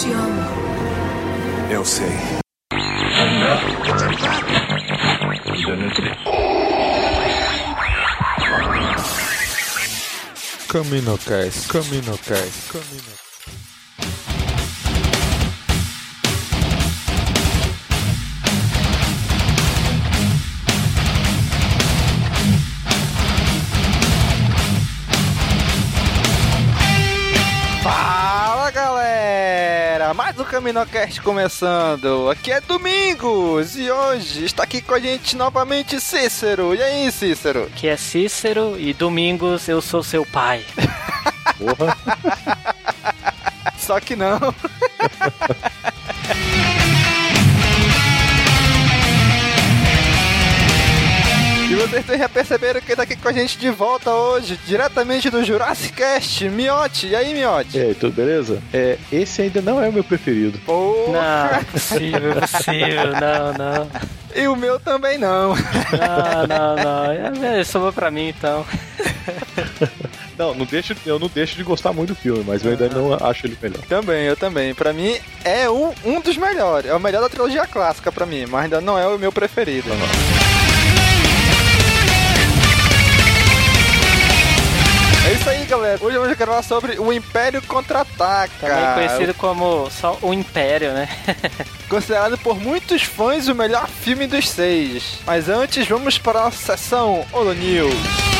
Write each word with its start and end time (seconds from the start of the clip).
te 0.00 0.12
amo. 0.12 1.70
Eu 1.70 1.84
sei. 1.84 2.08
CaminoCast, 10.68 11.68
CaminoCast, 11.68 12.72
Camino. 12.72 13.29
CaminoCast 30.60 31.22
começando. 31.22 32.28
Aqui 32.28 32.52
é 32.52 32.60
Domingos 32.60 33.78
e 33.78 33.90
hoje 33.90 34.44
está 34.44 34.64
aqui 34.64 34.82
com 34.82 34.92
a 34.92 35.00
gente 35.00 35.34
novamente 35.34 35.98
Cícero. 35.98 36.74
E 36.74 36.82
aí, 36.82 37.10
Cícero? 37.10 37.70
Que 37.74 37.88
é 37.88 37.96
Cícero 37.96 38.78
e 38.78 38.92
domingos 38.92 39.66
eu 39.68 39.80
sou 39.80 40.02
seu 40.02 40.26
pai. 40.26 40.62
Porra. 41.56 41.96
Só 43.78 43.98
que 44.00 44.14
não. 44.14 44.38
vocês 51.86 52.18
já 52.18 52.28
perceberam 52.28 52.80
que 52.80 52.94
tá 52.94 53.04
aqui 53.04 53.16
com 53.16 53.28
a 53.28 53.32
gente 53.32 53.58
de 53.58 53.70
volta 53.70 54.10
hoje, 54.10 54.58
diretamente 54.66 55.30
do 55.30 55.42
Jurassic 55.42 55.94
Cast, 55.94 56.48
Miote. 56.48 57.08
E 57.08 57.16
aí, 57.16 57.32
Miote? 57.32 57.78
E 57.78 57.80
aí, 57.80 57.94
tudo 57.94 58.14
beleza? 58.14 58.62
É, 58.72 58.98
esse 59.10 59.42
ainda 59.42 59.62
não 59.62 59.82
é 59.82 59.88
o 59.88 59.92
meu 59.92 60.04
preferido. 60.04 60.58
Porra! 60.60 61.12
Não, 61.12 61.58
é 61.58 61.64
possível, 61.64 62.32
é 62.32 62.40
possível, 62.40 63.12
não, 63.20 63.52
não. 63.54 63.90
E 64.34 64.46
o 64.46 64.54
meu 64.54 64.78
também 64.78 65.18
não. 65.18 65.54
Não, 65.54 66.46
não, 66.48 66.76
não. 66.76 67.44
É, 67.44 67.64
sobrou 67.64 67.92
pra 67.92 68.10
mim 68.10 68.28
então. 68.28 68.64
Não, 70.38 70.54
não 70.54 70.64
deixo, 70.64 70.96
eu 71.04 71.18
não 71.18 71.28
deixo 71.28 71.56
de 71.56 71.62
gostar 71.62 71.92
muito 71.92 72.10
do 72.10 72.14
filme, 72.14 72.42
mas 72.46 72.64
eu 72.64 72.70
ainda 72.70 72.88
não 72.88 73.12
acho 73.12 73.46
ele 73.46 73.58
melhor. 73.60 73.82
Também, 73.86 74.24
eu 74.24 74.36
também. 74.36 74.74
Pra 74.74 74.92
mim 74.92 75.18
é 75.44 75.68
um, 75.68 75.92
um 76.04 76.20
dos 76.20 76.36
melhores. 76.36 76.90
É 76.90 76.94
o 76.94 77.00
melhor 77.00 77.20
da 77.20 77.28
trilogia 77.28 77.66
clássica 77.66 78.10
pra 78.10 78.24
mim, 78.24 78.46
mas 78.46 78.64
ainda 78.64 78.80
não 78.80 78.98
é 78.98 79.06
o 79.06 79.18
meu 79.18 79.30
preferido. 79.30 79.88
É 79.90 80.49
isso 85.40 85.48
aí, 85.48 85.64
galera. 85.64 85.98
Hoje 86.02 86.18
vou 86.18 86.36
gravar 86.36 86.62
sobre 86.62 86.98
o 86.98 87.12
Império 87.12 87.62
Contra-Ataca. 87.62 88.50
Também 88.60 88.94
conhecido 89.08 89.34
como 89.34 89.90
só 89.90 90.18
o 90.20 90.34
Império, 90.34 90.92
né? 90.92 91.08
Considerado 91.88 92.36
por 92.38 92.60
muitos 92.60 93.02
fãs 93.02 93.48
o 93.48 93.54
melhor 93.54 93.88
filme 93.88 94.26
dos 94.26 94.48
seis. 94.48 95.18
Mas 95.26 95.48
antes, 95.48 95.86
vamos 95.88 96.18
para 96.18 96.44
a 96.44 96.50
sessão 96.50 97.26
Holo 97.32 97.54
News. 97.54 98.39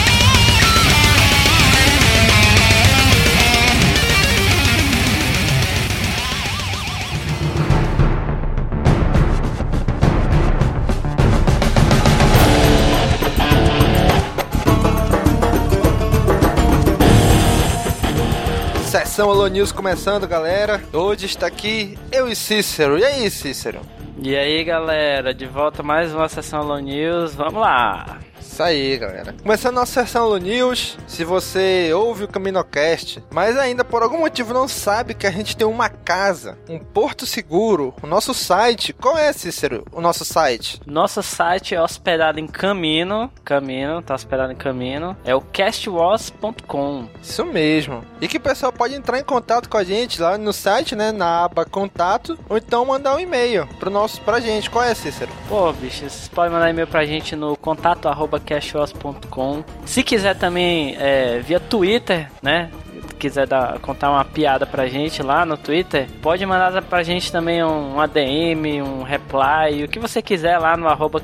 Sessão 19.20 19.32
Holo 19.32 19.48
News 19.48 19.70
começando, 19.70 20.26
galera. 20.26 20.82
Hoje 20.94 21.26
está 21.26 21.46
aqui 21.46 21.98
eu 22.10 22.26
e 22.26 22.34
Cícero. 22.34 22.98
E 22.98 23.04
aí, 23.04 23.30
Cícero? 23.30 23.82
E 24.16 24.34
aí, 24.34 24.64
galera, 24.64 25.34
de 25.34 25.44
volta 25.44 25.82
mais 25.82 26.14
uma 26.14 26.26
sessão 26.26 26.62
Low 26.62 26.78
News. 26.78 27.34
Vamos 27.34 27.60
lá. 27.60 28.18
Isso 28.60 28.66
aí, 28.66 28.98
galera. 28.98 29.34
Começando 29.42 29.76
nossa 29.76 30.04
sessão 30.04 30.26
Holo 30.26 30.36
News, 30.36 30.98
se 31.06 31.24
você 31.24 31.92
ouve 31.94 32.24
o 32.24 32.28
CaminoCast, 32.28 33.24
mas 33.32 33.56
ainda 33.56 33.82
por 33.82 34.02
algum 34.02 34.18
motivo 34.18 34.52
não 34.52 34.68
sabe 34.68 35.14
que 35.14 35.26
a 35.26 35.30
gente 35.30 35.56
tem 35.56 35.66
uma 35.66 35.88
casa, 35.88 36.58
um 36.68 36.78
porto 36.78 37.24
seguro, 37.24 37.94
o 38.02 38.06
nosso 38.06 38.34
site. 38.34 38.92
Qual 38.92 39.16
é, 39.16 39.32
Cícero, 39.32 39.86
o 39.90 40.02
nosso 40.02 40.26
site? 40.26 40.78
Nosso 40.84 41.22
site 41.22 41.74
é 41.74 41.80
hospedado 41.80 42.38
em 42.38 42.46
Camino. 42.46 43.32
Camino, 43.42 44.02
tá 44.02 44.14
hospedado 44.14 44.52
em 44.52 44.56
Camino. 44.56 45.16
É 45.24 45.34
o 45.34 45.40
castwars.com. 45.40 47.08
Isso 47.22 47.46
mesmo. 47.46 48.04
E 48.20 48.28
que 48.28 48.36
o 48.36 48.42
pessoal 48.42 48.70
pode 48.70 48.94
entrar 48.94 49.18
em 49.18 49.24
contato 49.24 49.70
com 49.70 49.78
a 49.78 49.84
gente 49.84 50.20
lá 50.20 50.36
no 50.36 50.52
site, 50.52 50.94
né, 50.94 51.12
na 51.12 51.44
aba 51.44 51.64
contato, 51.64 52.38
ou 52.46 52.58
então 52.58 52.84
mandar 52.84 53.16
um 53.16 53.20
e-mail 53.20 53.66
pro 53.78 53.88
nosso 53.88 54.20
pra 54.20 54.38
gente. 54.38 54.68
Qual 54.68 54.84
é, 54.84 54.94
Cícero? 54.94 55.32
Pô, 55.48 55.72
bicho, 55.72 56.00
vocês 56.00 56.28
podem 56.28 56.52
mandar 56.52 56.68
e-mail 56.68 56.86
pra 56.86 57.06
gente 57.06 57.34
no 57.34 57.56
contato 57.56 58.06
arroba 58.06 58.38
cashos.com. 58.50 59.62
Se 59.86 60.02
quiser 60.02 60.34
também 60.34 60.96
é, 60.98 61.38
via 61.38 61.60
Twitter, 61.60 62.28
né? 62.42 62.68
Quiser 63.16 63.46
dar, 63.46 63.78
contar 63.78 64.10
uma 64.10 64.24
piada 64.24 64.66
pra 64.66 64.88
gente 64.88 65.22
lá 65.22 65.46
no 65.46 65.56
Twitter, 65.56 66.08
pode 66.20 66.44
mandar 66.44 66.82
pra 66.82 67.02
gente 67.02 67.30
também 67.30 67.62
um, 67.62 68.00
ADM, 68.00 68.82
um 68.82 69.02
reply, 69.02 69.84
o 69.84 69.88
que 69.88 69.98
você 69.98 70.20
quiser 70.20 70.58
lá 70.58 70.76
no 70.76 70.88
arroba. 70.88 71.22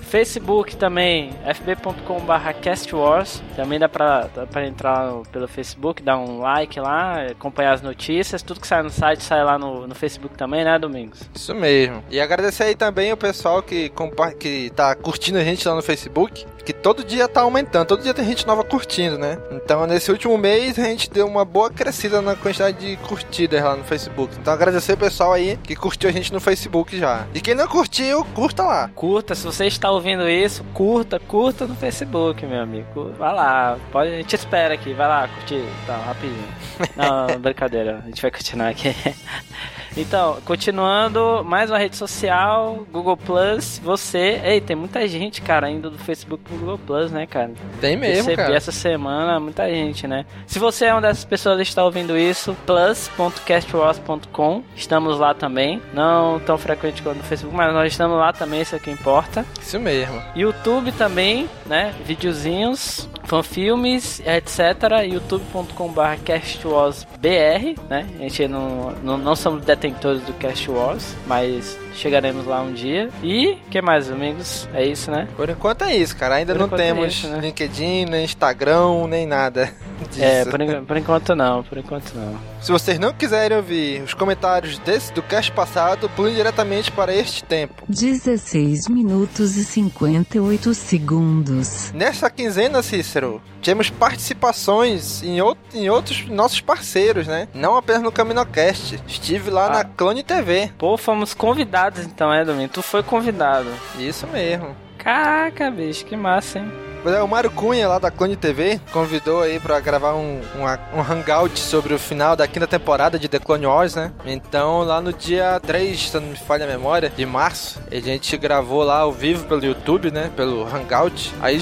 Facebook 0.00 0.76
também, 0.76 1.30
fb.com.br 1.54 2.52
castwars. 2.62 3.42
Também 3.56 3.78
dá 3.78 3.88
pra, 3.88 4.28
dá 4.34 4.46
pra 4.46 4.66
entrar 4.66 5.06
no- 5.06 5.22
pelo 5.24 5.46
Facebook, 5.46 6.02
dar 6.02 6.18
um 6.18 6.40
like 6.40 6.78
lá, 6.80 7.22
acompanhar 7.30 7.72
as 7.74 7.82
notícias. 7.82 8.42
Tudo 8.42 8.60
que 8.60 8.66
sai 8.66 8.82
no 8.82 8.90
site 8.90 9.22
sai 9.22 9.44
lá 9.44 9.58
no, 9.58 9.86
no 9.86 9.94
Facebook 9.94 10.36
também, 10.36 10.64
né, 10.64 10.78
Domingos? 10.78 11.20
Isso 11.34 11.54
mesmo. 11.54 12.02
E 12.10 12.20
agradecer 12.20 12.64
aí 12.64 12.74
também 12.74 13.12
o 13.12 13.16
pessoal 13.16 13.62
que, 13.62 13.92
que 14.38 14.70
tá 14.70 14.94
curtindo 14.94 15.38
a 15.38 15.44
gente 15.44 15.66
lá 15.66 15.74
no 15.74 15.82
Facebook. 15.82 16.46
Que 16.64 16.74
todo 16.74 17.02
dia 17.02 17.26
tá 17.26 17.40
aumentando, 17.40 17.86
todo 17.86 18.02
dia 18.02 18.12
tem 18.12 18.24
gente 18.24 18.46
nova 18.46 18.62
curtindo, 18.62 19.16
né? 19.18 19.38
Então 19.50 19.86
nesse 19.86 20.10
último 20.12 20.36
mês 20.36 20.78
a 20.78 20.84
gente 20.84 21.10
deu 21.10 21.26
uma 21.26 21.44
boa 21.44 21.70
crescida 21.70 22.20
na 22.20 22.36
quantidade 22.36 22.76
de 22.78 22.96
curtidas 22.98 23.62
lá 23.64 23.74
no 23.74 23.82
Facebook. 23.82 24.36
Então 24.38 24.52
agradecer 24.52 24.92
o 24.92 24.96
pessoal 24.96 25.32
aí 25.32 25.56
que 25.64 25.74
curtiu 25.74 26.08
a 26.10 26.12
gente 26.12 26.32
no 26.32 26.38
Facebook 26.38 26.96
já. 26.98 27.26
E 27.34 27.40
quem 27.40 27.54
não 27.54 27.66
curtiu, 27.66 28.24
curta 28.34 28.62
lá. 28.62 28.88
Curta, 28.94 29.34
se 29.34 29.44
você 29.44 29.66
está 29.66 29.89
ouvindo 29.90 30.28
isso, 30.28 30.64
curta, 30.74 31.18
curta 31.18 31.66
no 31.66 31.74
Facebook, 31.74 32.44
meu 32.46 32.60
amigo. 32.62 33.12
Vai 33.18 33.34
lá, 33.34 33.78
pode, 33.90 34.10
a 34.10 34.16
gente 34.16 34.34
espera 34.34 34.74
aqui, 34.74 34.92
vai 34.92 35.08
lá, 35.08 35.28
curtir, 35.28 35.64
tá, 35.86 35.96
rapidinho. 35.96 36.48
Não, 36.96 37.40
brincadeira, 37.40 38.00
a 38.04 38.06
gente 38.08 38.22
vai 38.22 38.30
continuar 38.30 38.68
aqui. 38.68 38.94
Então, 39.96 40.38
continuando, 40.44 41.42
mais 41.44 41.70
uma 41.70 41.78
rede 41.78 41.96
social, 41.96 42.86
Google 42.92 43.16
Plus, 43.16 43.80
você. 43.82 44.40
Ei, 44.44 44.60
tem 44.60 44.76
muita 44.76 45.06
gente, 45.08 45.42
cara, 45.42 45.70
indo 45.70 45.90
do 45.90 45.98
Facebook 45.98 46.44
pro 46.44 46.56
Google 46.56 46.78
Plus, 46.78 47.10
né, 47.10 47.26
cara? 47.26 47.50
Tem 47.80 47.96
mesmo, 47.96 48.28
Recebi 48.28 48.36
cara. 48.36 48.54
essa 48.54 48.72
semana 48.72 49.40
muita 49.40 49.68
gente, 49.68 50.06
né? 50.06 50.24
Se 50.46 50.58
você 50.58 50.86
é 50.86 50.92
uma 50.94 51.00
dessas 51.00 51.24
pessoas 51.24 51.56
que 51.56 51.62
está 51.62 51.84
ouvindo 51.84 52.16
isso, 52.16 52.56
plus.castwars.com, 52.66 54.62
estamos 54.76 55.18
lá 55.18 55.34
também. 55.34 55.82
Não 55.92 56.40
tão 56.40 56.56
frequente 56.56 57.02
quanto 57.02 57.18
no 57.18 57.24
Facebook, 57.24 57.56
mas 57.56 57.72
nós 57.72 57.92
estamos 57.92 58.16
lá 58.16 58.32
também, 58.32 58.60
isso 58.62 58.74
é 58.74 58.78
o 58.78 58.80
que 58.80 58.90
importa. 58.90 59.44
Isso 59.60 59.78
mesmo. 59.78 60.22
YouTube 60.36 60.92
também, 60.92 61.48
né? 61.66 61.94
Videozinhos, 62.04 63.08
fanfilmes, 63.24 64.20
etc. 64.20 65.06
youtube.com.br 65.08 66.00
castwarsbr, 66.24 67.80
né? 67.88 68.06
A 68.18 68.22
gente 68.22 68.48
não, 68.48 68.92
não, 69.02 69.18
não 69.18 69.36
somos 69.36 69.64
detentores 69.80 70.22
do 70.22 70.34
Cast 70.34 70.70
Wars, 70.70 71.16
mas 71.26 71.78
chegaremos 71.94 72.46
lá 72.46 72.62
um 72.62 72.72
dia. 72.72 73.08
E, 73.22 73.58
que 73.70 73.80
mais, 73.82 74.10
amigos? 74.10 74.68
É 74.74 74.84
isso, 74.84 75.10
né? 75.10 75.28
Por 75.36 75.48
enquanto 75.48 75.82
é 75.84 75.96
isso, 75.96 76.16
cara. 76.16 76.36
Ainda 76.36 76.54
Por 76.54 76.68
não 76.68 76.74
é 76.74 76.76
temos 76.76 77.06
isso, 77.14 77.28
né? 77.28 77.40
LinkedIn, 77.40 78.06
nem 78.06 78.24
Instagram, 78.24 79.06
nem 79.08 79.26
nada 79.26 79.72
disso. 80.10 80.22
É, 80.24 80.44
por, 80.44 80.60
en- 80.60 80.84
por 80.84 80.96
enquanto 80.96 81.34
não, 81.34 81.62
por 81.62 81.78
enquanto 81.78 82.12
não. 82.14 82.36
Se 82.60 82.70
vocês 82.70 82.98
não 82.98 83.12
quiserem 83.12 83.56
ouvir 83.56 84.02
os 84.02 84.12
comentários 84.14 84.78
desse 84.80 85.12
do 85.14 85.22
cast 85.22 85.50
passado, 85.52 86.08
pulem 86.10 86.34
diretamente 86.34 86.90
para 86.92 87.14
este 87.14 87.42
tempo. 87.44 87.84
16 87.88 88.86
minutos 88.88 89.56
e 89.56 89.64
58 89.64 90.74
segundos. 90.74 91.90
Nessa 91.92 92.28
quinzena, 92.28 92.82
Cícero, 92.82 93.40
tivemos 93.62 93.88
participações 93.88 95.22
em, 95.22 95.38
out 95.40 95.58
em 95.74 95.88
outros 95.88 96.26
nossos 96.28 96.60
parceiros, 96.60 97.26
né? 97.26 97.48
Não 97.54 97.76
apenas 97.76 98.02
no 98.02 98.12
CaminoCast. 98.12 99.00
Estive 99.06 99.50
lá 99.50 99.66
Ah. 99.66 99.70
na 99.70 99.84
Clone 99.84 100.22
TV. 100.22 100.70
Pô, 100.78 100.96
fomos 100.96 101.32
convidados 101.34 101.79
então, 101.88 102.32
é, 102.32 102.44
Domingo? 102.44 102.72
Tu 102.72 102.82
foi 102.82 103.02
convidado. 103.02 103.68
Isso 103.98 104.26
mesmo. 104.26 104.76
Caraca, 104.98 105.70
bicho, 105.70 106.04
que 106.04 106.16
massa, 106.16 106.58
hein? 106.58 106.89
É, 107.04 107.22
o 107.22 107.28
Mário 107.28 107.50
Cunha, 107.50 107.88
lá 107.88 107.98
da 107.98 108.10
Clone 108.10 108.36
TV, 108.36 108.78
convidou 108.92 109.42
aí 109.42 109.58
pra 109.58 109.80
gravar 109.80 110.14
um, 110.14 110.40
um, 110.56 110.98
um 110.98 111.00
hangout 111.00 111.58
sobre 111.58 111.94
o 111.94 111.98
final 111.98 112.36
da 112.36 112.46
quinta 112.46 112.66
temporada 112.66 113.18
de 113.18 113.26
The 113.26 113.38
Clone 113.38 113.66
Wars, 113.66 113.94
né? 113.94 114.12
Então, 114.26 114.82
lá 114.82 115.00
no 115.00 115.12
dia 115.12 115.58
3, 115.60 116.10
se 116.10 116.14
não 116.18 116.28
me 116.28 116.36
falha 116.36 116.64
a 116.64 116.68
memória, 116.68 117.08
de 117.08 117.24
março, 117.24 117.80
a 117.90 117.94
gente 117.96 118.36
gravou 118.36 118.82
lá 118.82 118.98
ao 118.98 119.12
vivo 119.12 119.46
pelo 119.46 119.64
YouTube, 119.64 120.10
né? 120.10 120.30
Pelo 120.36 120.64
hangout. 120.64 121.32
Aí 121.40 121.58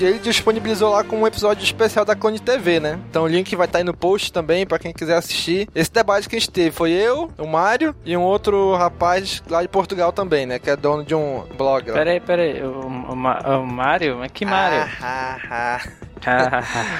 ele 0.00 0.18
disponibilizou 0.18 0.90
lá 0.90 1.04
com 1.04 1.20
um 1.20 1.26
episódio 1.26 1.62
especial 1.62 2.04
da 2.04 2.16
Clone 2.16 2.40
TV, 2.40 2.80
né? 2.80 2.98
Então 3.08 3.24
o 3.24 3.28
link 3.28 3.54
vai 3.54 3.66
estar 3.66 3.78
tá 3.78 3.78
aí 3.78 3.84
no 3.84 3.94
post 3.94 4.32
também 4.32 4.66
pra 4.66 4.78
quem 4.78 4.92
quiser 4.92 5.16
assistir. 5.16 5.68
Esse 5.74 5.92
debate 5.92 6.28
que 6.28 6.34
a 6.34 6.38
gente 6.38 6.50
teve 6.50 6.70
foi 6.72 6.90
eu, 6.90 7.30
o 7.38 7.46
Mário 7.46 7.94
e 8.04 8.16
um 8.16 8.22
outro 8.22 8.74
rapaz 8.74 9.42
lá 9.48 9.62
de 9.62 9.68
Portugal 9.68 10.12
também, 10.12 10.46
né? 10.46 10.58
Que 10.58 10.70
é 10.70 10.76
dono 10.76 11.04
de 11.04 11.14
um 11.14 11.44
blog 11.56 11.90
lá. 11.90 11.94
Peraí, 11.94 12.20
peraí. 12.20 12.62
O, 12.62 12.80
o, 12.80 13.12
o 13.12 13.66
Mário? 13.66 14.18
Mas 14.18 14.30
que 14.32 14.44
Mário? 14.44 14.79
Ah, 14.82 14.88
ah, 15.02 15.38
ah. 15.50 16.09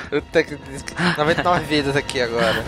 Puta 0.09 0.43
que 0.43 0.59
99 1.19 1.65
vidas 1.65 1.97
aqui 1.97 2.21
agora. 2.21 2.65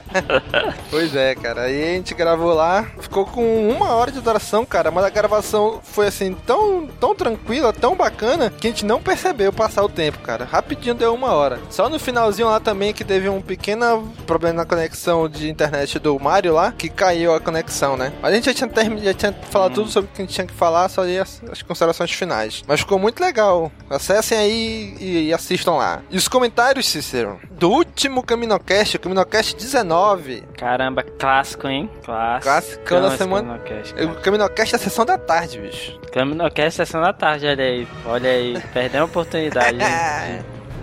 pois 0.90 1.16
é, 1.16 1.34
cara. 1.34 1.62
Aí 1.62 1.82
a 1.82 1.94
gente 1.94 2.14
gravou 2.14 2.52
lá, 2.52 2.86
ficou 3.00 3.24
com 3.24 3.68
uma 3.68 3.90
hora 3.90 4.12
de 4.12 4.20
duração, 4.20 4.64
cara. 4.64 4.90
Mas 4.90 5.04
a 5.04 5.10
gravação 5.10 5.80
foi 5.82 6.06
assim, 6.08 6.34
tão, 6.46 6.86
tão 7.00 7.14
tranquila, 7.14 7.72
tão 7.72 7.96
bacana, 7.96 8.50
que 8.50 8.66
a 8.66 8.70
gente 8.70 8.84
não 8.84 9.00
percebeu 9.00 9.52
passar 9.52 9.82
o 9.82 9.88
tempo, 9.88 10.18
cara. 10.18 10.44
Rapidinho 10.44 10.94
deu 10.94 11.14
uma 11.14 11.32
hora. 11.32 11.58
Só 11.70 11.88
no 11.88 11.98
finalzinho 11.98 12.48
lá 12.48 12.60
também 12.60 12.92
que 12.92 13.04
teve 13.04 13.28
um 13.28 13.40
pequeno 13.40 14.12
problema 14.26 14.58
na 14.58 14.64
conexão 14.66 15.28
de 15.28 15.48
internet 15.48 15.98
do 15.98 16.18
Mario 16.18 16.52
lá, 16.52 16.72
que 16.72 16.88
caiu 16.88 17.34
a 17.34 17.40
conexão, 17.40 17.96
né? 17.96 18.12
A 18.22 18.30
gente 18.30 18.44
já 18.46 18.54
tinha, 18.54 18.68
terminado, 18.68 19.04
já 19.04 19.14
tinha 19.14 19.32
falado 19.50 19.72
hum. 19.72 19.74
tudo 19.74 19.90
sobre 19.90 20.10
o 20.10 20.14
que 20.14 20.22
a 20.22 20.24
gente 20.24 20.34
tinha 20.34 20.46
que 20.46 20.54
falar, 20.54 20.88
só 20.88 21.02
ali 21.02 21.18
as, 21.18 21.42
as 21.50 21.62
considerações 21.62 22.10
finais. 22.10 22.62
Mas 22.66 22.80
ficou 22.80 22.98
muito 22.98 23.20
legal. 23.20 23.72
Acessem 23.88 24.36
aí 24.36 24.96
e, 25.00 25.28
e 25.28 25.34
assistam 25.34 25.61
lá. 25.70 26.02
E 26.10 26.16
os 26.16 26.28
comentários, 26.28 26.88
Cícero, 26.88 27.40
do 27.50 27.70
último 27.70 28.22
Caminocast, 28.22 28.96
o 28.96 29.00
Caminocast 29.00 29.56
19. 29.56 30.42
Caramba, 30.56 31.02
clássico, 31.02 31.68
hein? 31.68 31.90
Clássico. 32.04 32.44
Clássico 32.84 33.00
da 33.00 33.16
semana. 33.16 33.60
O 34.10 34.20
Caminocast 34.20 34.74
é 34.74 34.76
a 34.76 34.78
sessão 34.78 35.04
da 35.04 35.18
tarde, 35.18 35.58
bicho. 35.58 35.98
Caminocast 36.12 36.80
é 36.80 36.82
a 36.82 36.86
sessão 36.86 37.00
da 37.00 37.12
tarde, 37.12 37.46
olha 37.46 37.64
aí. 37.64 37.88
Olha 38.04 38.30
aí, 38.30 38.62
perdeu 38.72 39.02
a 39.02 39.04
oportunidade. 39.04 39.78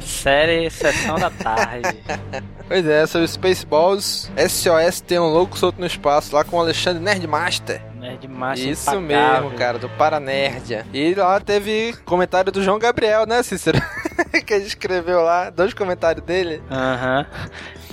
Série 0.01 0.69
Sessão 0.69 1.19
da 1.19 1.29
Tarde. 1.29 1.97
Pois 2.69 2.85
é, 2.85 3.07
sobre 3.07 3.27
Spaceballs, 3.27 4.31
SOS 4.37 5.01
tem 5.01 5.17
um 5.17 5.25
louco 5.25 5.57
solto 5.57 5.79
no 5.79 5.87
espaço 5.87 6.35
lá 6.35 6.43
com 6.43 6.55
o 6.55 6.59
Alexandre 6.59 7.03
Nerdmaster. 7.03 7.81
Nerdmaster 8.09 8.69
Isso 8.69 8.89
impagável. 8.89 9.43
mesmo, 9.43 9.57
cara, 9.57 9.77
do 9.77 9.89
Paranerdia. 9.89 10.85
E 10.93 11.13
lá 11.13 11.39
teve 11.39 11.93
comentário 12.05 12.51
do 12.51 12.63
João 12.63 12.79
Gabriel, 12.79 13.25
né, 13.25 13.43
Cícero? 13.43 13.81
que 14.45 14.53
ele 14.53 14.65
escreveu 14.65 15.21
lá, 15.21 15.49
dois 15.49 15.73
comentários 15.73 16.25
dele. 16.25 16.61
Aham. 16.69 17.25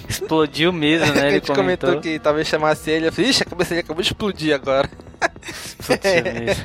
Explodiu 0.09 0.73
mesmo, 0.73 1.13
né? 1.15 1.23
Ele 1.27 1.29
a 1.29 1.31
gente 1.33 1.53
comentou. 1.53 1.91
comentou 1.91 2.01
que 2.01 2.19
talvez 2.19 2.47
chamasse 2.47 2.89
ele. 2.91 3.09
Eu 3.09 3.13
falei, 3.13 3.31
ixi, 3.31 3.43
a 3.43 3.47
cabeça 3.47 3.71
dele 3.71 3.81
acabou 3.81 4.03
de 4.03 4.09
explodir 4.09 4.55
agora. 4.55 4.89
Explodiu 5.49 6.23
mesmo. 6.33 6.65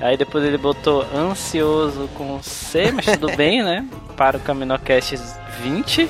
Aí 0.00 0.16
depois 0.18 0.44
ele 0.44 0.58
botou 0.58 1.06
ansioso 1.14 2.08
com 2.14 2.42
C, 2.42 2.92
mas 2.92 3.06
tudo 3.06 3.34
bem, 3.34 3.62
né? 3.62 3.88
Para 4.16 4.36
o 4.36 4.40
Caminocast 4.40 5.16
20. 5.62 6.04
Uh, 6.04 6.08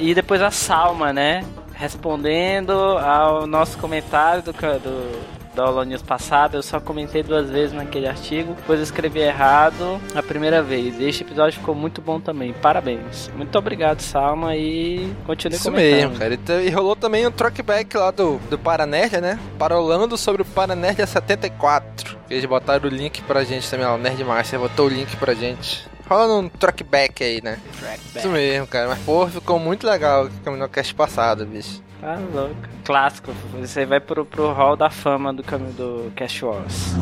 e 0.00 0.14
depois 0.14 0.42
a 0.42 0.50
Salma, 0.50 1.12
né? 1.12 1.44
Respondendo 1.74 2.72
ao 2.72 3.46
nosso 3.46 3.78
comentário 3.78 4.42
do, 4.42 4.52
do 4.52 5.37
da 5.58 5.64
Aula 5.64 5.84
News 5.84 6.02
passada, 6.02 6.56
eu 6.56 6.62
só 6.62 6.78
comentei 6.78 7.20
duas 7.20 7.50
vezes 7.50 7.72
naquele 7.74 8.06
artigo, 8.06 8.54
depois 8.54 8.80
escrevi 8.80 9.18
errado 9.18 10.00
a 10.14 10.22
primeira 10.22 10.62
vez. 10.62 11.00
Este 11.00 11.24
episódio 11.24 11.58
ficou 11.58 11.74
muito 11.74 12.00
bom 12.00 12.20
também. 12.20 12.52
Parabéns. 12.52 13.28
Muito 13.36 13.58
obrigado, 13.58 14.00
Salma, 14.00 14.54
e 14.54 15.12
continue 15.26 15.56
Isso 15.56 15.64
comentando. 15.64 16.10
mesmo, 16.12 16.16
cara. 16.16 16.62
E 16.62 16.70
rolou 16.70 16.94
também 16.94 17.26
um 17.26 17.32
trackback 17.32 17.96
lá 17.96 18.12
do, 18.12 18.38
do 18.48 18.56
Paranerd, 18.56 19.20
né? 19.20 19.36
Parolando 19.58 20.16
sobre 20.16 20.42
o 20.42 20.44
Paranerd 20.44 21.04
74. 21.04 22.16
Eles 22.30 22.44
botaram 22.44 22.88
o 22.88 22.92
link 22.92 23.20
pra 23.22 23.42
gente 23.42 23.68
também, 23.68 23.84
ó. 23.84 23.96
O 23.96 23.98
Nerdmaster 23.98 24.60
botou 24.60 24.86
o 24.86 24.88
link 24.88 25.16
pra 25.16 25.34
gente 25.34 25.88
rola 26.08 26.38
um 26.38 26.48
trackback 26.48 27.22
aí, 27.22 27.42
né? 27.42 27.58
Trackback. 27.78 28.18
Isso 28.18 28.28
mesmo, 28.30 28.66
cara. 28.66 28.88
Mas, 28.88 28.98
pô, 29.00 29.26
ficou 29.26 29.58
muito 29.58 29.86
legal 29.86 30.24
o 30.24 30.30
Caminho 30.42 30.66
Cast 30.68 30.94
passado, 30.94 31.44
bicho. 31.44 31.82
Tá 32.00 32.16
louco. 32.32 32.54
Clássico. 32.84 33.32
Você 33.60 33.84
vai 33.84 34.00
pro, 34.00 34.24
pro 34.24 34.52
hall 34.52 34.76
da 34.76 34.90
fama 34.90 35.32
do 35.32 35.42
do 35.42 36.12
Cash 36.14 36.42
Wars. 36.42 36.94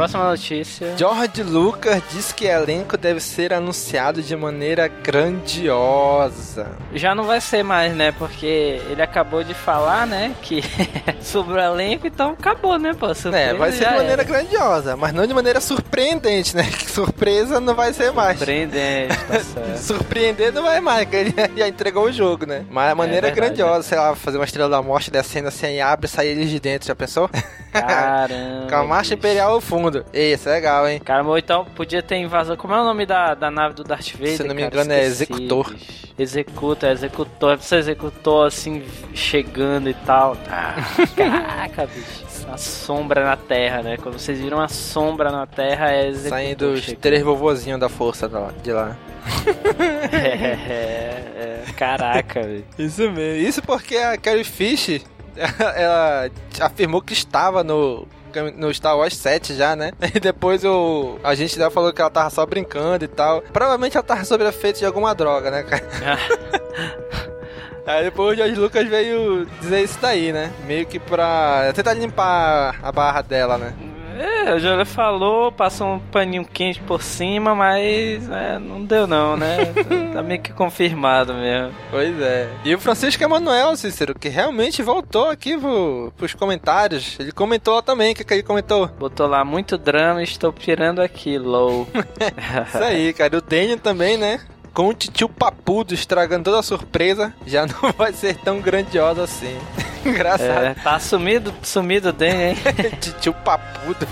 Próxima 0.00 0.30
notícia. 0.30 0.96
George 0.96 1.42
Lucas 1.42 2.02
diz 2.10 2.32
que 2.32 2.46
elenco 2.46 2.96
deve 2.96 3.20
ser 3.20 3.52
anunciado 3.52 4.22
de 4.22 4.34
maneira 4.34 4.88
grandiosa. 4.88 6.68
Já 6.94 7.14
não 7.14 7.24
vai 7.24 7.38
ser 7.38 7.62
mais, 7.62 7.94
né? 7.94 8.10
Porque 8.10 8.80
ele 8.88 9.02
acabou 9.02 9.44
de 9.44 9.52
falar, 9.52 10.06
né? 10.06 10.34
Que 10.40 10.62
sobre 11.20 11.52
o 11.52 11.58
elenco, 11.58 12.06
então 12.06 12.30
acabou, 12.30 12.78
né, 12.78 12.94
pô? 12.94 13.14
Surpresa 13.14 13.50
é, 13.50 13.52
vai 13.52 13.72
ser 13.72 13.88
de 13.88 13.90
maneira 13.90 14.12
era. 14.12 14.24
grandiosa, 14.24 14.96
mas 14.96 15.12
não 15.12 15.26
de 15.26 15.34
maneira 15.34 15.60
surpreendente, 15.60 16.56
né? 16.56 16.62
Que 16.62 16.88
surpresa 16.90 17.60
não 17.60 17.74
vai 17.74 17.92
ser 17.92 18.10
mais. 18.10 18.38
Surpreendente, 18.38 19.14
tá 19.28 19.40
certo. 19.44 19.76
Surpreender 19.80 20.50
não 20.50 20.62
vai 20.62 20.80
mais, 20.80 21.06
que 21.06 21.16
ele 21.16 21.34
já 21.54 21.68
entregou 21.68 22.04
o 22.04 22.12
jogo, 22.12 22.46
né? 22.46 22.64
Mas 22.70 22.90
a 22.90 22.94
maneira 22.94 23.28
é 23.28 23.32
verdade, 23.32 23.56
grandiosa, 23.56 23.82
sei 23.86 23.98
lá, 23.98 24.16
fazer 24.16 24.38
uma 24.38 24.46
estrela 24.46 24.70
da 24.70 24.80
morte 24.80 25.10
descendo 25.10 25.48
assim 25.48 25.74
e 25.74 25.80
abre 25.82 26.06
e 26.06 26.08
sair 26.08 26.28
eles 26.28 26.48
de 26.48 26.58
dentro, 26.58 26.88
já 26.88 26.94
pensou? 26.94 27.28
Caramba. 27.70 28.66
Com 28.68 28.76
a 28.76 28.84
marcha 28.84 29.12
imperial 29.12 29.52
ao 29.52 29.60
fundo 29.60 29.89
mundo. 29.90 30.04
Isso, 30.12 30.48
é 30.48 30.52
legal, 30.52 30.88
hein? 30.88 31.00
Cara, 31.00 31.24
então 31.38 31.64
podia 31.64 32.02
ter 32.02 32.16
invasão. 32.16 32.56
Como 32.56 32.72
é 32.74 32.80
o 32.80 32.84
nome 32.84 33.04
da, 33.04 33.34
da 33.34 33.50
nave 33.50 33.74
do 33.74 33.84
Darth 33.84 34.12
Vader? 34.12 34.36
Se 34.36 34.44
não 34.44 34.54
me 34.54 34.62
cara? 34.62 34.74
engano, 34.74 34.92
é 34.92 35.04
Executor. 35.04 35.74
Executa, 36.18 36.86
é 36.86 36.92
executor. 36.92 37.56
Você 37.56 37.76
executou 37.76 38.44
assim, 38.44 38.82
chegando 39.14 39.88
e 39.88 39.94
tal. 39.94 40.36
Ah, 40.48 40.74
caraca, 41.16 41.86
bicho. 41.86 42.30
A 42.52 42.56
sombra 42.58 43.24
na 43.24 43.36
terra, 43.36 43.82
né? 43.82 43.96
Quando 43.96 44.18
vocês 44.18 44.38
viram 44.38 44.60
a 44.60 44.68
sombra 44.68 45.30
na 45.30 45.46
terra, 45.46 45.92
é 45.92 46.08
executor. 46.08 46.30
Saindo 46.30 46.72
os 46.72 46.92
três 46.94 47.22
vovozinhos 47.22 47.80
da 47.80 47.88
força 47.88 48.28
de 48.62 48.72
lá. 48.72 48.96
é, 50.12 50.16
é, 50.16 51.64
é, 51.68 51.72
caraca, 51.76 52.42
velho. 52.42 52.64
Isso 52.78 53.10
mesmo. 53.10 53.48
Isso 53.48 53.62
porque 53.62 53.96
a 53.96 54.18
Carrie 54.18 54.44
Fish 54.44 55.00
ela 55.76 56.30
afirmou 56.60 57.00
que 57.00 57.12
estava 57.12 57.62
no 57.62 58.06
no 58.56 58.72
Star 58.72 58.96
Wars 58.96 59.16
7 59.16 59.54
já, 59.54 59.74
né? 59.76 59.92
E 60.14 60.20
depois 60.20 60.64
o, 60.64 61.18
a 61.22 61.34
gente 61.34 61.56
já 61.56 61.70
falou 61.70 61.92
que 61.92 62.00
ela 62.00 62.10
tava 62.10 62.30
só 62.30 62.44
brincando 62.44 63.04
e 63.04 63.08
tal. 63.08 63.42
Provavelmente 63.52 63.96
ela 63.96 64.04
tava 64.04 64.24
sob 64.24 64.44
efeito 64.44 64.78
de 64.78 64.86
alguma 64.86 65.14
droga, 65.14 65.50
né, 65.50 65.62
cara? 65.62 66.18
Aí 67.86 68.04
depois 68.04 68.32
o 68.32 68.36
George 68.36 68.54
Lucas 68.54 68.86
veio 68.88 69.46
dizer 69.60 69.82
isso 69.82 69.98
daí, 70.00 70.32
né? 70.32 70.52
Meio 70.66 70.86
que 70.86 70.98
pra 70.98 71.72
tentar 71.74 71.94
limpar 71.94 72.78
a 72.82 72.92
barra 72.92 73.22
dela, 73.22 73.58
né? 73.58 73.74
É, 74.20 74.54
o 74.54 74.58
Júlio 74.58 74.84
falou, 74.84 75.50
passou 75.50 75.94
um 75.94 75.98
paninho 75.98 76.44
quente 76.44 76.78
por 76.82 77.02
cima, 77.02 77.54
mas 77.54 78.28
é, 78.30 78.58
não 78.58 78.84
deu 78.84 79.06
não, 79.06 79.34
né? 79.34 79.56
tá 80.12 80.22
meio 80.22 80.42
que 80.42 80.52
confirmado 80.52 81.32
mesmo. 81.32 81.72
Pois 81.90 82.20
é. 82.20 82.50
E 82.62 82.74
o 82.74 82.78
Francisco 82.78 83.24
Emanuel, 83.24 83.74
Cícero, 83.76 84.14
que 84.14 84.28
realmente 84.28 84.82
voltou 84.82 85.30
aqui 85.30 85.56
pro, 85.56 86.12
pros 86.18 86.34
comentários. 86.34 87.16
Ele 87.18 87.32
comentou 87.32 87.76
lá 87.76 87.82
também, 87.82 88.12
o 88.12 88.14
que, 88.14 88.22
que 88.22 88.34
ele 88.34 88.42
comentou? 88.42 88.88
Botou 88.88 89.26
lá 89.26 89.42
muito 89.42 89.78
drama, 89.78 90.22
estou 90.22 90.52
tirando 90.52 91.00
aqui, 91.00 91.38
low. 91.38 91.88
Isso 92.68 92.84
aí, 92.84 93.14
cara. 93.14 93.38
O 93.38 93.40
Daniel 93.40 93.78
também, 93.78 94.18
né? 94.18 94.40
Com 94.72 94.88
o 94.88 94.94
tio 94.94 95.28
Papudo 95.28 95.94
estragando 95.94 96.44
toda 96.44 96.60
a 96.60 96.62
surpresa, 96.62 97.32
já 97.46 97.66
não 97.66 97.92
vai 97.96 98.12
ser 98.12 98.36
tão 98.36 98.60
grandiosa 98.60 99.24
assim. 99.24 99.56
Engraçado. 100.04 100.64
É, 100.64 100.74
tá 100.74 100.98
sumido, 100.98 101.52
sumido 101.62 102.12
dele, 102.12 102.42
hein? 102.42 102.56
tio 103.20 103.34
Papudo. 103.34 104.06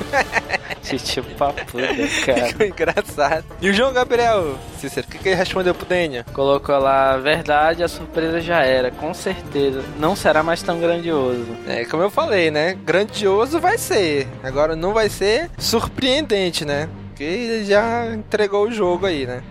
tio 0.82 1.24
Papudo, 1.24 2.24
cara. 2.26 2.46
Ficou 2.46 2.66
engraçado. 2.66 3.44
E 3.60 3.70
o 3.70 3.72
João 3.72 3.92
Gabriel, 3.92 4.58
Cícero, 4.78 5.06
o 5.06 5.10
que, 5.10 5.18
que 5.18 5.28
ele 5.30 5.36
respondeu 5.36 5.74
pro 5.74 5.86
Daniel? 5.86 6.24
Colocou 6.34 6.78
lá, 6.78 7.16
verdade, 7.16 7.82
a 7.82 7.88
surpresa 7.88 8.38
já 8.40 8.62
era, 8.62 8.90
com 8.90 9.14
certeza. 9.14 9.82
Não 9.98 10.14
será 10.14 10.42
mais 10.42 10.62
tão 10.62 10.78
grandioso. 10.78 11.46
É, 11.66 11.86
como 11.86 12.02
eu 12.02 12.10
falei, 12.10 12.50
né? 12.50 12.76
Grandioso 12.84 13.58
vai 13.58 13.78
ser. 13.78 14.28
Agora 14.42 14.76
não 14.76 14.92
vai 14.92 15.08
ser 15.08 15.50
surpreendente, 15.56 16.66
né? 16.66 16.88
Porque 17.08 17.24
ele 17.24 17.64
já 17.64 18.06
entregou 18.14 18.68
o 18.68 18.72
jogo 18.72 19.06
aí, 19.06 19.26
né? 19.26 19.42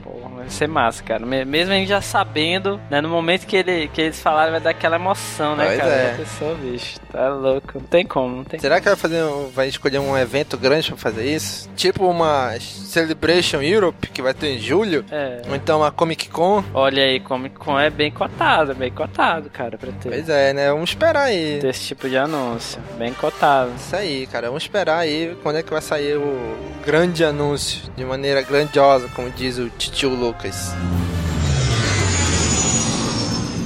Vai 0.47 0.55
ser 0.55 0.67
massa, 0.67 1.03
cara. 1.03 1.25
Mesmo 1.25 1.73
a 1.73 1.77
gente 1.77 1.89
já 1.89 2.01
sabendo, 2.01 2.79
né? 2.89 3.01
No 3.01 3.09
momento 3.09 3.45
que, 3.45 3.55
ele, 3.55 3.87
que 3.89 4.01
eles 4.01 4.19
falaram, 4.21 4.51
vai 4.51 4.61
dar 4.61 4.71
aquela 4.71 4.95
emoção, 4.95 5.55
né, 5.55 5.65
pois 5.65 5.77
cara? 5.79 5.91
É. 5.91 6.13
A 6.13 6.17
pessoa, 6.17 6.55
bicho, 6.55 6.99
tá 7.11 7.29
louco. 7.29 7.71
Não 7.75 7.81
tem 7.81 8.05
como, 8.05 8.37
não 8.37 8.43
tem 8.43 8.59
Será 8.59 8.75
como. 8.75 8.83
que 8.83 8.89
vai 8.89 8.97
fazer 8.97 9.23
vai 9.53 9.67
escolher 9.67 9.99
um 9.99 10.17
evento 10.17 10.57
grande 10.57 10.87
pra 10.89 10.97
fazer 10.97 11.25
isso? 11.25 11.69
Tipo 11.75 12.07
uma 12.07 12.55
Celebration 12.97 13.61
Europe, 13.61 14.07
que 14.07 14.23
vai 14.23 14.33
ter 14.33 14.55
em 14.55 14.59
julho. 14.59 15.05
É. 15.11 15.43
Ou 15.47 15.55
então 15.55 15.83
a 15.83 15.91
Comic 15.91 16.29
Con. 16.29 16.63
Olha 16.73 17.03
aí, 17.03 17.19
Comic 17.19 17.55
Con 17.55 17.79
é 17.79 17.91
bem 17.91 18.09
cotado, 18.09 18.73
bem 18.73 18.91
cotado, 18.91 19.51
cara, 19.51 19.77
pra 19.77 19.91
ter, 19.91 20.09
Pois 20.09 20.27
é, 20.27 20.51
né? 20.51 20.71
Vamos 20.71 20.89
esperar 20.89 21.25
aí. 21.25 21.59
ter 21.61 21.67
esse 21.69 21.85
tipo 21.85 22.09
de 22.09 22.17
anúncio. 22.17 22.81
Bem 22.97 23.13
cotado. 23.13 23.71
Isso 23.77 23.95
aí, 23.95 24.25
cara. 24.25 24.47
Vamos 24.47 24.63
esperar 24.63 24.97
aí 24.97 25.37
quando 25.43 25.57
é 25.57 25.63
que 25.63 25.69
vai 25.69 25.81
sair 25.81 26.15
o 26.17 26.57
grande 26.83 27.23
anúncio. 27.23 27.83
De 27.95 28.03
maneira 28.03 28.41
grandiosa, 28.41 29.07
como 29.15 29.29
diz 29.29 29.59
o 29.59 29.69
tio 29.69 30.09
Lucas. 30.09 30.73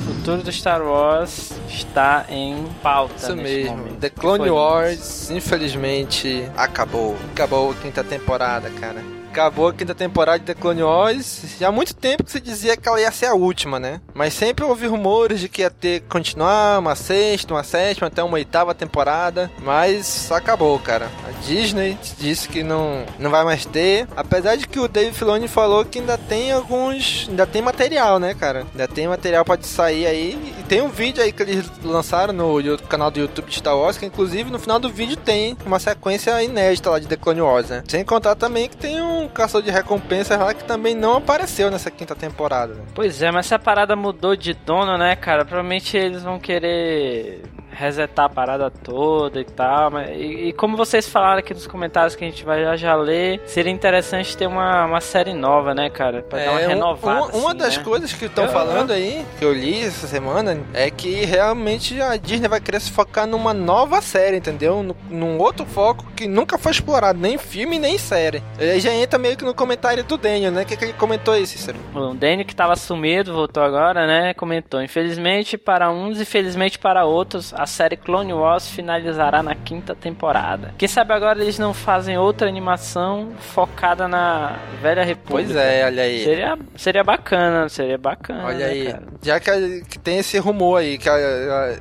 O 0.10 0.14
futuro 0.16 0.44
do 0.44 0.52
Star 0.52 0.82
Wars 0.82 1.54
está 1.70 2.26
em 2.28 2.66
pauta. 2.84 3.16
Isso 3.16 3.36
mesmo. 3.38 3.78
momento. 3.78 3.96
The 3.96 4.10
Clone 4.10 4.40
Foi 4.40 4.50
Wars, 4.50 5.32
infelizmente, 5.32 6.44
acabou. 6.58 7.16
Acabou 7.32 7.72
a 7.72 7.76
quinta 7.76 8.04
temporada, 8.04 8.70
cara. 8.72 9.02
Acabou 9.32 9.70
a 9.70 9.74
quinta 9.74 9.96
temporada 9.96 10.40
de 10.40 10.46
The 10.46 10.54
Clone 10.54 10.84
Wars. 10.84 11.56
Já 11.58 11.70
há 11.70 11.72
muito 11.72 11.96
tempo 11.96 12.22
que 12.22 12.32
se 12.34 12.42
dizia 12.42 12.76
que 12.76 12.86
ela 12.88 13.00
ia 13.00 13.10
ser 13.14 13.28
a 13.28 13.34
última, 13.34 13.80
né? 13.80 14.02
Mas 14.14 14.34
sempre 14.34 14.66
houve 14.66 14.88
rumores 14.88 15.40
de 15.40 15.48
que 15.48 15.62
ia 15.62 15.70
ter 15.70 16.02
que 16.02 16.08
continuar 16.08 16.78
uma 16.78 16.96
sexta, 16.96 17.54
uma 17.54 17.64
sétima, 17.64 18.08
até 18.08 18.22
uma 18.22 18.34
oitava 18.34 18.76
temporada. 18.76 19.50
Mas 19.60 20.30
acabou, 20.34 20.78
cara. 20.80 21.10
A 21.26 21.32
Disney 21.46 21.98
disse 22.20 22.50
que 22.50 22.62
não, 22.62 23.06
não 23.18 23.32
vai 23.32 23.46
mais 23.46 23.66
ter. 23.66 24.06
Apesar 24.18 24.58
de 24.58 24.68
que 24.68 24.82
o 24.82 24.88
Dave 24.90 25.14
Filoni 25.14 25.48
falou 25.48 25.86
que 25.86 26.00
ainda 26.00 26.18
tem 26.18 26.52
alguns. 26.52 27.28
Ainda 27.30 27.48
tem 27.48 27.62
material, 27.62 28.20
né, 28.20 28.34
cara? 28.34 28.68
Ainda 28.74 28.88
tem 28.90 29.08
material 29.08 29.46
pode 29.46 29.66
sair 29.66 30.08
aí. 30.08 30.54
E 30.60 30.64
tem 30.64 30.82
um 30.82 30.90
vídeo 30.90 31.24
aí 31.24 31.32
que 31.32 31.42
eles 31.42 31.72
lançaram 31.82 32.34
no 32.34 32.78
canal 32.80 33.10
do 33.10 33.22
YouTube 33.22 33.48
de 33.48 33.56
Star 33.56 33.78
Wars. 33.78 33.98
Que 33.98 34.06
inclusive 34.06 34.52
no 34.52 34.60
final 34.60 34.78
do 34.78 34.90
vídeo 34.90 35.16
tem 35.16 35.56
uma 35.66 35.80
sequência 35.80 36.44
inédita 36.44 36.90
lá 36.90 37.00
de 37.00 37.08
The 37.08 37.16
Clone 37.16 37.42
Wars, 37.42 37.70
né? 37.70 37.82
Sem 37.88 38.04
contar 38.04 38.36
também 38.36 38.68
que 38.68 38.76
tem 38.76 39.02
um 39.02 39.21
caçador 39.28 39.64
de 39.64 39.72
recompensas 39.72 40.38
lá 40.38 40.54
que 40.54 40.64
também 40.64 40.96
não 40.96 41.18
apareceu 41.18 41.70
nessa 41.70 41.92
quinta 41.92 42.16
temporada. 42.16 42.74
Né? 42.74 42.84
Pois 42.94 43.22
é, 43.22 43.32
mas 43.32 43.46
se 43.46 43.56
a 43.56 43.60
parada 43.60 43.96
mudou 43.96 44.36
de 44.36 44.54
dono, 44.54 44.98
né, 44.98 45.16
cara? 45.16 45.46
Provavelmente 45.46 45.98
eles 45.98 46.24
vão 46.24 46.40
querer 46.40 47.44
resetar 47.72 48.26
a 48.26 48.30
parada 48.30 48.70
toda 48.70 49.40
e 49.40 49.46
tal. 49.46 49.92
Mas, 49.92 50.10
e, 50.12 50.48
e 50.50 50.54
como 50.54 50.76
vocês 50.78 51.08
falaram 51.08 51.40
aqui 51.40 51.54
nos 51.54 51.68
comentários 51.68 52.16
que 52.16 52.24
a 52.24 52.28
gente 52.28 52.44
vai 52.44 52.64
já, 52.64 52.76
já 52.76 52.96
ler, 52.96 53.42
seria 53.46 53.72
interessante 53.72 54.36
ter 54.38 54.48
uma, 54.48 54.86
uma 54.86 55.02
série 55.02 55.34
nova, 55.34 55.74
né, 55.74 55.90
cara? 55.90 56.22
Pra 56.22 56.40
dar 56.40 56.52
uma 56.52 56.62
É, 56.62 56.66
um- 56.66 56.70
renovada. 56.70 57.20
uma, 57.20 57.28
uma 57.36 57.50
assim, 57.50 57.58
das 57.58 57.78
né? 57.78 57.84
coisas 57.84 58.14
que 58.14 58.26
estão 58.26 58.48
falando 58.50 58.92
aí, 58.92 59.26
que 59.40 59.46
eu 59.46 59.54
li 59.54 59.82
essa 59.84 60.08
semana, 60.08 60.60
é 60.74 60.90
que 60.92 61.26
realmente 61.26 62.00
a 62.02 62.18
Disney 62.18 62.48
vai 62.48 62.60
querer 62.60 62.80
se 62.80 62.92
focar 62.92 63.26
numa 63.28 63.54
nova 63.54 64.02
série, 64.02 64.38
entendeu? 64.38 64.84
No- 64.84 64.96
num 65.10 65.38
outro 65.40 65.66
foco 65.66 66.06
que 66.16 66.28
nunca 66.28 66.58
foi 66.58 66.72
explorado, 66.72 67.20
nem 67.20 67.38
filme, 67.38 67.80
nem 67.80 67.98
série. 67.98 68.44
Aí 68.60 68.80
já 68.80 68.94
entra 68.94 69.18
meio 69.18 69.36
que 69.38 69.44
no 69.46 69.54
comentário 69.54 70.04
do 70.04 70.18
Daniel, 70.18 70.52
né? 70.52 70.64
O 70.64 70.66
que, 70.66 70.76
que 70.78 70.86
ele 70.86 70.94
comentou 70.94 71.34
aí, 71.34 71.46
Cícero? 71.48 71.78
O 71.96 72.14
Danny, 72.14 72.46
que 72.46 72.56
tava 72.56 72.76
sumido, 72.76 73.34
voltou 73.34 73.64
agora, 73.64 74.06
né? 74.06 74.34
Comentou: 74.34 74.82
Infelizmente 74.82 75.58
para 75.58 75.90
uns 75.90 76.20
e 76.20 76.26
felizmente 76.26 76.78
para 76.78 77.06
outros, 77.06 77.54
a 77.62 77.66
série 77.68 77.96
Clone 77.96 78.34
Wars 78.34 78.68
finalizará 78.68 79.44
na 79.44 79.54
quinta 79.54 79.94
temporada. 79.94 80.74
Quem 80.78 80.88
sabe 80.88 81.14
agora 81.14 81.40
eles 81.42 81.60
não 81.60 81.74
fazem 81.76 82.18
outra 82.18 82.48
animação 82.48 83.34
focada 83.40 84.08
na 84.08 84.58
Velha 84.82 85.04
República. 85.04 85.54
Pois 85.54 85.56
é, 85.56 85.86
olha 85.86 86.04
aí. 86.04 86.24
Seria, 86.24 86.58
seria 86.76 87.04
bacana, 87.04 87.70
seria 87.70 87.98
bacana. 87.98 88.46
Olha 88.46 88.58
né, 88.58 88.66
aí, 88.66 88.86
cara? 88.92 89.04
já 89.22 89.40
que, 89.40 89.50
a- 89.52 89.82
que 89.88 90.00
tem 90.00 90.18
esse 90.18 90.40
rumor 90.40 90.80
aí, 90.80 90.98
que 90.98 91.08
a, 91.08 91.14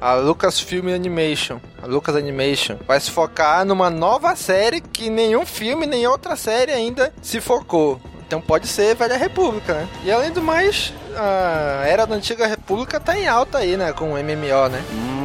a, 0.02 0.10
a 0.10 0.14
Lucasfilm 0.16 0.88
Animation, 0.94 1.58
a 1.82 1.86
Lucas 1.86 2.14
Animation, 2.14 2.76
vai 2.86 3.00
se 3.00 3.10
focar 3.10 3.64
numa 3.64 3.88
nova 3.88 4.36
série 4.36 4.82
que 4.82 5.08
nenhum 5.08 5.46
filme, 5.46 5.86
nem 5.86 6.06
outra 6.06 6.36
série 6.36 6.72
ainda 6.72 7.12
se 7.22 7.40
focou. 7.40 7.98
Então 8.26 8.40
pode 8.40 8.68
ser 8.68 8.94
Velha 8.94 9.16
República, 9.16 9.74
né? 9.74 9.88
E 10.04 10.12
além 10.12 10.30
do 10.30 10.40
mais, 10.40 10.94
a 11.16 11.82
Era 11.84 12.06
da 12.06 12.14
Antiga 12.14 12.46
República 12.46 13.00
tá 13.00 13.18
em 13.18 13.26
alta 13.26 13.58
aí, 13.58 13.76
né? 13.76 13.92
Com 13.92 14.12
o 14.12 14.16
MMO, 14.16 14.68
né? 14.70 14.80
Hum, 14.92 15.19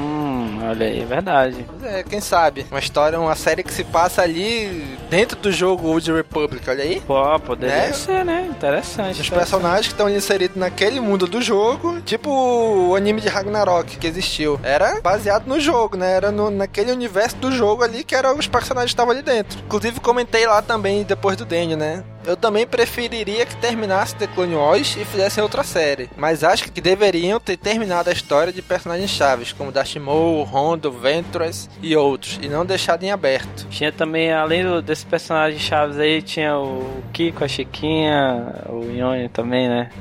olha 0.69 0.85
aí, 0.87 1.03
verdade. 1.05 1.65
Pois 1.67 1.83
É, 1.93 2.03
quem 2.03 2.19
sabe? 2.21 2.65
Uma 2.69 2.79
história, 2.79 3.19
uma 3.19 3.35
série 3.35 3.63
que 3.63 3.73
se 3.73 3.83
passa 3.83 4.21
ali 4.21 4.97
dentro 5.09 5.37
do 5.37 5.51
jogo 5.51 5.87
Old 5.87 6.11
Republic, 6.11 6.69
olha 6.69 6.83
aí. 6.83 7.01
Pô, 7.01 7.39
poderia 7.39 7.73
É. 7.75 7.93
ser, 7.93 8.25
né? 8.25 8.47
Interessante. 8.49 9.21
Os 9.21 9.29
personagens 9.29 9.87
que 9.87 9.93
estão 9.93 10.09
inseridos 10.09 10.57
naquele 10.57 10.99
mundo 10.99 11.27
do 11.27 11.41
jogo, 11.41 12.01
tipo 12.01 12.29
o 12.29 12.95
anime 12.95 13.21
de 13.21 13.27
Ragnarok 13.27 13.97
que 13.97 14.07
existiu. 14.07 14.59
Era 14.63 14.99
baseado 15.01 15.47
no 15.47 15.59
jogo, 15.59 15.97
né? 15.97 16.11
Era 16.13 16.31
no, 16.31 16.49
naquele 16.49 16.91
universo 16.91 17.35
do 17.37 17.51
jogo 17.51 17.83
ali 17.83 18.03
que 18.03 18.15
eram 18.15 18.37
os 18.37 18.47
personagens 18.47 18.91
que 18.91 18.93
estavam 18.93 19.11
ali 19.11 19.21
dentro. 19.21 19.59
Inclusive 19.65 19.99
comentei 19.99 20.45
lá 20.47 20.61
também 20.61 21.03
depois 21.03 21.37
do 21.37 21.45
Daniel, 21.45 21.77
né? 21.77 22.03
Eu 22.25 22.35
também 22.35 22.65
preferiria 22.65 23.45
que 23.45 23.55
terminasse 23.57 24.15
The 24.15 24.25
Clone 24.27 24.55
Wars 24.55 24.97
e 24.97 25.05
fizessem 25.05 25.43
outra 25.43 25.63
série. 25.63 26.09
Mas 26.17 26.43
acho 26.43 26.71
que 26.71 26.81
deveriam 26.81 27.39
ter 27.39 27.57
terminado 27.57 28.09
a 28.09 28.13
história 28.13 28.51
de 28.51 28.61
personagens 28.61 29.11
chaves, 29.11 29.53
como 29.53 29.71
Maul, 30.01 30.43
Rondo, 30.43 30.91
Ventress 30.91 31.69
e 31.81 31.95
outros, 31.95 32.39
e 32.41 32.49
não 32.49 32.65
deixado 32.65 33.03
em 33.03 33.11
aberto. 33.11 33.67
Tinha 33.69 33.91
também, 33.91 34.33
além 34.33 34.63
desse 34.81 35.05
personagem 35.05 35.59
chaves 35.59 35.99
aí, 35.99 36.21
tinha 36.21 36.57
o 36.57 37.03
Kiko, 37.13 37.43
a 37.43 37.47
Chiquinha, 37.47 38.63
o 38.69 38.83
Yoni 38.91 39.29
também, 39.29 39.69
né? 39.69 39.91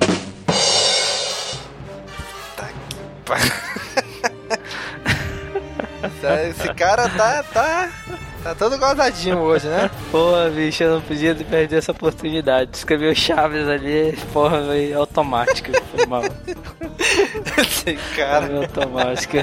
Esse 6.51 6.75
cara 6.75 7.09
tá, 7.09 7.43
tá, 7.43 7.91
tá 8.45 8.55
todo 8.55 8.79
gozadinho 8.79 9.39
hoje, 9.39 9.67
né? 9.67 9.91
Porra, 10.13 10.51
bicho, 10.51 10.85
eu 10.85 10.97
não 10.97 11.01
podia 11.01 11.35
perder 11.35 11.79
essa 11.79 11.93
oportunidade. 11.93 12.77
Escrever 12.77 13.11
o 13.11 13.17
Chaves 13.17 13.67
ali, 13.67 14.17
porra, 14.33 14.61
veio 14.63 14.99
automático. 15.01 15.71
Foi 15.91 16.07
mal. 16.07 16.23
Esse 17.59 17.95
cara. 18.15 18.47
Foi 18.47 18.57
automático. 18.59 19.37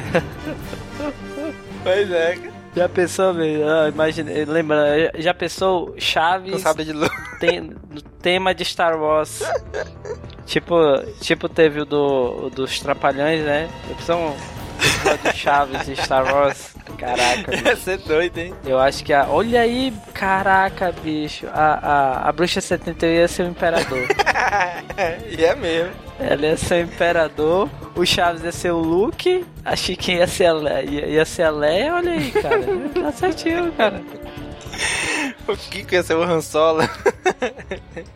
Pois 1.83 2.11
é, 2.11 2.37
Já 2.75 2.87
pensou, 2.87 3.33
velho? 3.33 3.67
Ah, 3.67 3.89
imagina, 3.89 4.31
lembra, 4.47 5.11
já 5.15 5.33
pensou 5.33 5.95
Chaves 5.97 6.51
não 6.51 6.59
sabe 6.59 6.85
de 6.85 6.93
luz. 6.93 7.09
tem, 7.39 7.59
no 7.59 8.01
tema 8.21 8.53
de 8.53 8.63
Star 8.63 8.99
Wars? 8.99 9.41
tipo, 10.45 10.75
tipo 11.19 11.49
teve 11.49 11.81
o, 11.81 11.85
do, 11.85 12.45
o 12.45 12.49
dos 12.51 12.79
Trapalhões, 12.79 13.41
né? 13.43 13.67
Episódio 13.89 14.35
de 15.23 15.37
Chaves 15.37 15.85
de 15.85 15.93
Star 15.93 16.23
Wars? 16.25 16.73
Caraca, 16.97 17.49
bicho. 17.51 17.65
Ia 17.65 17.75
ser 17.75 17.97
doido, 17.99 18.37
hein? 18.37 18.53
Eu 18.65 18.79
acho 18.79 19.03
que 19.03 19.13
a. 19.13 19.27
Olha 19.27 19.61
aí, 19.61 19.93
caraca, 20.13 20.91
bicho. 20.91 21.47
A, 21.53 21.73
a, 22.25 22.29
a 22.29 22.31
bruxa 22.31 22.61
71 22.61 23.09
ia 23.09 23.27
ser 23.27 23.43
o 23.43 23.47
imperador. 23.49 24.07
e 25.37 25.43
é 25.43 25.55
mesmo. 25.55 25.91
Ela 26.19 26.45
ia 26.47 26.57
ser 26.57 26.85
o 26.85 26.87
imperador, 26.87 27.69
o 27.95 28.05
Chaves 28.05 28.43
ia 28.43 28.51
ser 28.51 28.71
o 28.71 28.77
Luke, 28.79 29.43
a 29.65 29.75
Chiquinha 29.75 30.19
ia 30.19 30.27
ser 30.27 30.45
a 30.45 30.53
Leia. 30.53 30.89
Ia, 30.89 31.05
ia 31.07 31.25
ser 31.25 31.43
a 31.43 31.49
Leia, 31.49 31.95
olha 31.95 32.11
aí, 32.11 32.31
cara. 32.31 32.59
Tá 33.01 33.11
certinho, 33.11 33.71
cara. 33.71 34.01
O 35.51 35.57
Kiko 35.57 35.93
ia 35.93 36.03
ser 36.03 36.15
o 36.15 36.23
Han 36.23 36.41
Solo. 36.41 36.81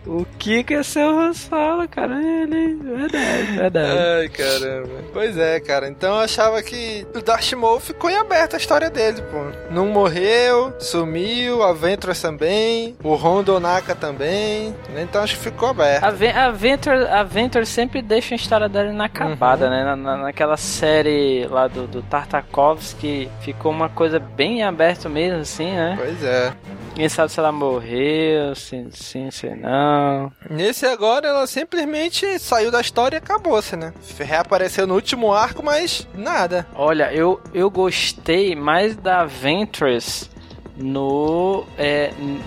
O 0.06 0.26
Kiko 0.38 0.74
ia 0.74 0.84
ser 0.84 1.06
o 1.06 1.20
Han 1.20 1.34
Solo, 1.34 1.88
cara. 1.90 2.16
Ele, 2.22 2.76
verdade, 2.76 3.52
verdade. 3.58 3.98
Ai, 4.22 4.30
caramba. 4.30 4.90
Pois 5.12 5.38
é, 5.38 5.60
cara. 5.60 5.88
Então 5.88 6.16
eu 6.16 6.22
achava 6.22 6.62
que 6.62 7.06
o 7.14 7.22
Darth 7.22 7.52
Maul 7.54 7.80
ficou 7.80 8.10
em 8.10 8.16
aberto 8.18 8.54
a 8.54 8.58
história 8.58 8.90
dele, 8.90 9.22
pô. 9.24 9.38
Não 9.72 9.88
morreu, 9.88 10.74
sumiu, 10.80 11.64
a 11.64 11.74
Ventress 11.74 12.22
também, 12.22 12.96
o 13.04 13.16
Rondo 13.16 13.60
Naka 13.60 13.96
também. 13.96 14.76
Então 14.96 15.24
acho 15.24 15.38
que 15.38 15.44
ficou 15.44 15.70
aberto. 15.70 16.04
A, 16.04 16.12
Ven- 16.12 16.32
a 16.34 16.52
Venture, 16.52 17.08
a 17.08 17.24
Venture 17.24 17.66
sempre 17.66 18.02
deixa 18.02 18.36
a 18.36 18.38
história 18.38 18.70
dela 18.70 18.90
inacabada, 18.90 19.70
né? 19.70 19.84
Na, 19.84 19.96
na- 19.96 20.18
naquela 20.18 20.58
série 20.58 21.48
lá 21.48 21.68
do, 21.68 21.88
do 21.88 22.02
Tartakovsky, 22.04 23.30
ficou 23.42 23.72
uma 23.72 23.90
coisa 23.90 24.20
bem 24.20 24.64
aberta 24.64 25.10
mesmo, 25.10 25.40
assim, 25.42 25.72
né? 25.72 25.96
Pois 25.98 26.24
é. 26.24 26.54
Ninguém 26.96 27.10
sabe 27.10 27.30
se 27.32 27.40
ela 27.40 27.52
morreu, 27.52 28.56
se 28.56 28.88
sim, 28.92 29.30
se 29.30 29.50
não. 29.50 30.32
Nesse 30.50 30.86
agora 30.86 31.28
ela 31.28 31.46
simplesmente 31.46 32.40
saiu 32.40 32.72
da 32.72 32.80
história 32.80 33.18
e 33.18 33.20
acabou-se, 33.20 33.76
né? 33.76 33.94
Reapareceu 34.18 34.88
no 34.88 34.96
último 34.96 35.34
arco, 35.34 35.62
mas 35.62 36.08
nada. 36.14 36.66
Olha, 36.74 37.14
eu, 37.14 37.42
eu 37.54 37.70
gostei 37.70 38.56
mais 38.56 38.96
da 38.96 39.26
Ventress 39.26 40.30
no. 40.78 41.66
É, 41.78 42.12
n- 42.18 42.40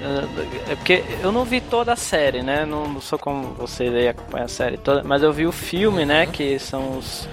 é 0.71 0.75
porque 0.77 1.05
eu 1.23 1.31
não 1.31 1.45
vi 1.45 1.61
toda 1.61 1.93
a 1.93 1.97
série, 1.97 2.43
né? 2.43 2.65
Não, 2.65 2.89
não 2.89 3.01
sou 3.03 3.19
como 3.19 3.49
vocês 3.55 3.95
aí 3.95 4.09
acompanham 4.09 4.47
a 4.47 4.49
série 4.49 4.79
toda, 4.79 5.03
mas 5.05 5.23
eu 5.23 5.31
vi 5.33 5.47
o 5.47 5.53
filme, 5.53 6.07
né? 6.07 6.25
Que 6.27 6.59
são 6.59 6.97
os. 6.97 7.29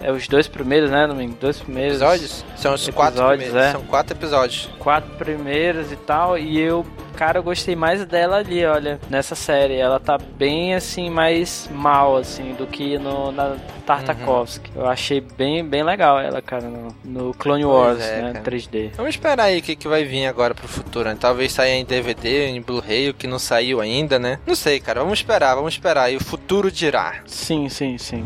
É 0.00 0.12
os 0.12 0.26
dois 0.28 0.46
primeiros, 0.46 0.90
né? 0.90 1.06
Domingo? 1.06 1.36
Dois 1.40 1.58
primeiros. 1.58 1.96
Episódios? 2.00 2.44
São 2.56 2.74
os 2.74 2.88
quatro 2.88 3.20
Episódios, 3.20 3.44
primeiros. 3.44 3.68
é. 3.68 3.72
São 3.72 3.82
quatro 3.82 4.16
episódios. 4.16 4.70
Quatro 4.78 5.10
primeiros 5.16 5.92
e 5.92 5.96
tal. 5.96 6.38
E 6.38 6.58
eu, 6.60 6.84
Cara, 7.18 7.40
eu 7.40 7.42
gostei 7.42 7.74
mais 7.74 8.04
dela 8.04 8.36
ali, 8.36 8.64
olha, 8.64 9.00
nessa 9.10 9.34
série. 9.34 9.74
Ela 9.74 9.98
tá 9.98 10.16
bem, 10.16 10.76
assim, 10.76 11.10
mais 11.10 11.68
mal, 11.72 12.16
assim, 12.16 12.54
do 12.54 12.64
que 12.64 12.96
no, 12.96 13.32
na 13.32 13.56
Tartakovsky. 13.84 14.70
Uhum. 14.72 14.82
Eu 14.82 14.88
achei 14.88 15.20
bem, 15.20 15.64
bem 15.64 15.82
legal 15.82 16.20
ela, 16.20 16.40
cara, 16.40 16.68
no, 16.68 16.94
no 17.04 17.34
Clone 17.34 17.64
Wars, 17.64 18.00
é, 18.00 18.22
né, 18.22 18.32
cara. 18.34 18.44
3D. 18.44 18.92
Vamos 18.94 19.16
esperar 19.16 19.46
aí 19.46 19.58
o 19.58 19.62
que, 19.62 19.74
que 19.74 19.88
vai 19.88 20.04
vir 20.04 20.26
agora 20.26 20.54
pro 20.54 20.68
futuro, 20.68 21.08
né? 21.08 21.16
Talvez 21.18 21.50
saia 21.50 21.74
em 21.74 21.84
DVD, 21.84 22.50
em 22.50 22.62
Blu-ray, 22.62 23.10
o 23.10 23.14
que 23.14 23.26
não 23.26 23.40
saiu 23.40 23.80
ainda, 23.80 24.16
né? 24.16 24.38
Não 24.46 24.54
sei, 24.54 24.78
cara. 24.78 25.00
Vamos 25.00 25.18
esperar, 25.18 25.56
vamos 25.56 25.74
esperar. 25.74 26.12
E 26.12 26.16
o 26.16 26.22
futuro 26.22 26.70
dirá. 26.70 27.16
Sim, 27.26 27.68
sim, 27.68 27.98
sim. 27.98 28.24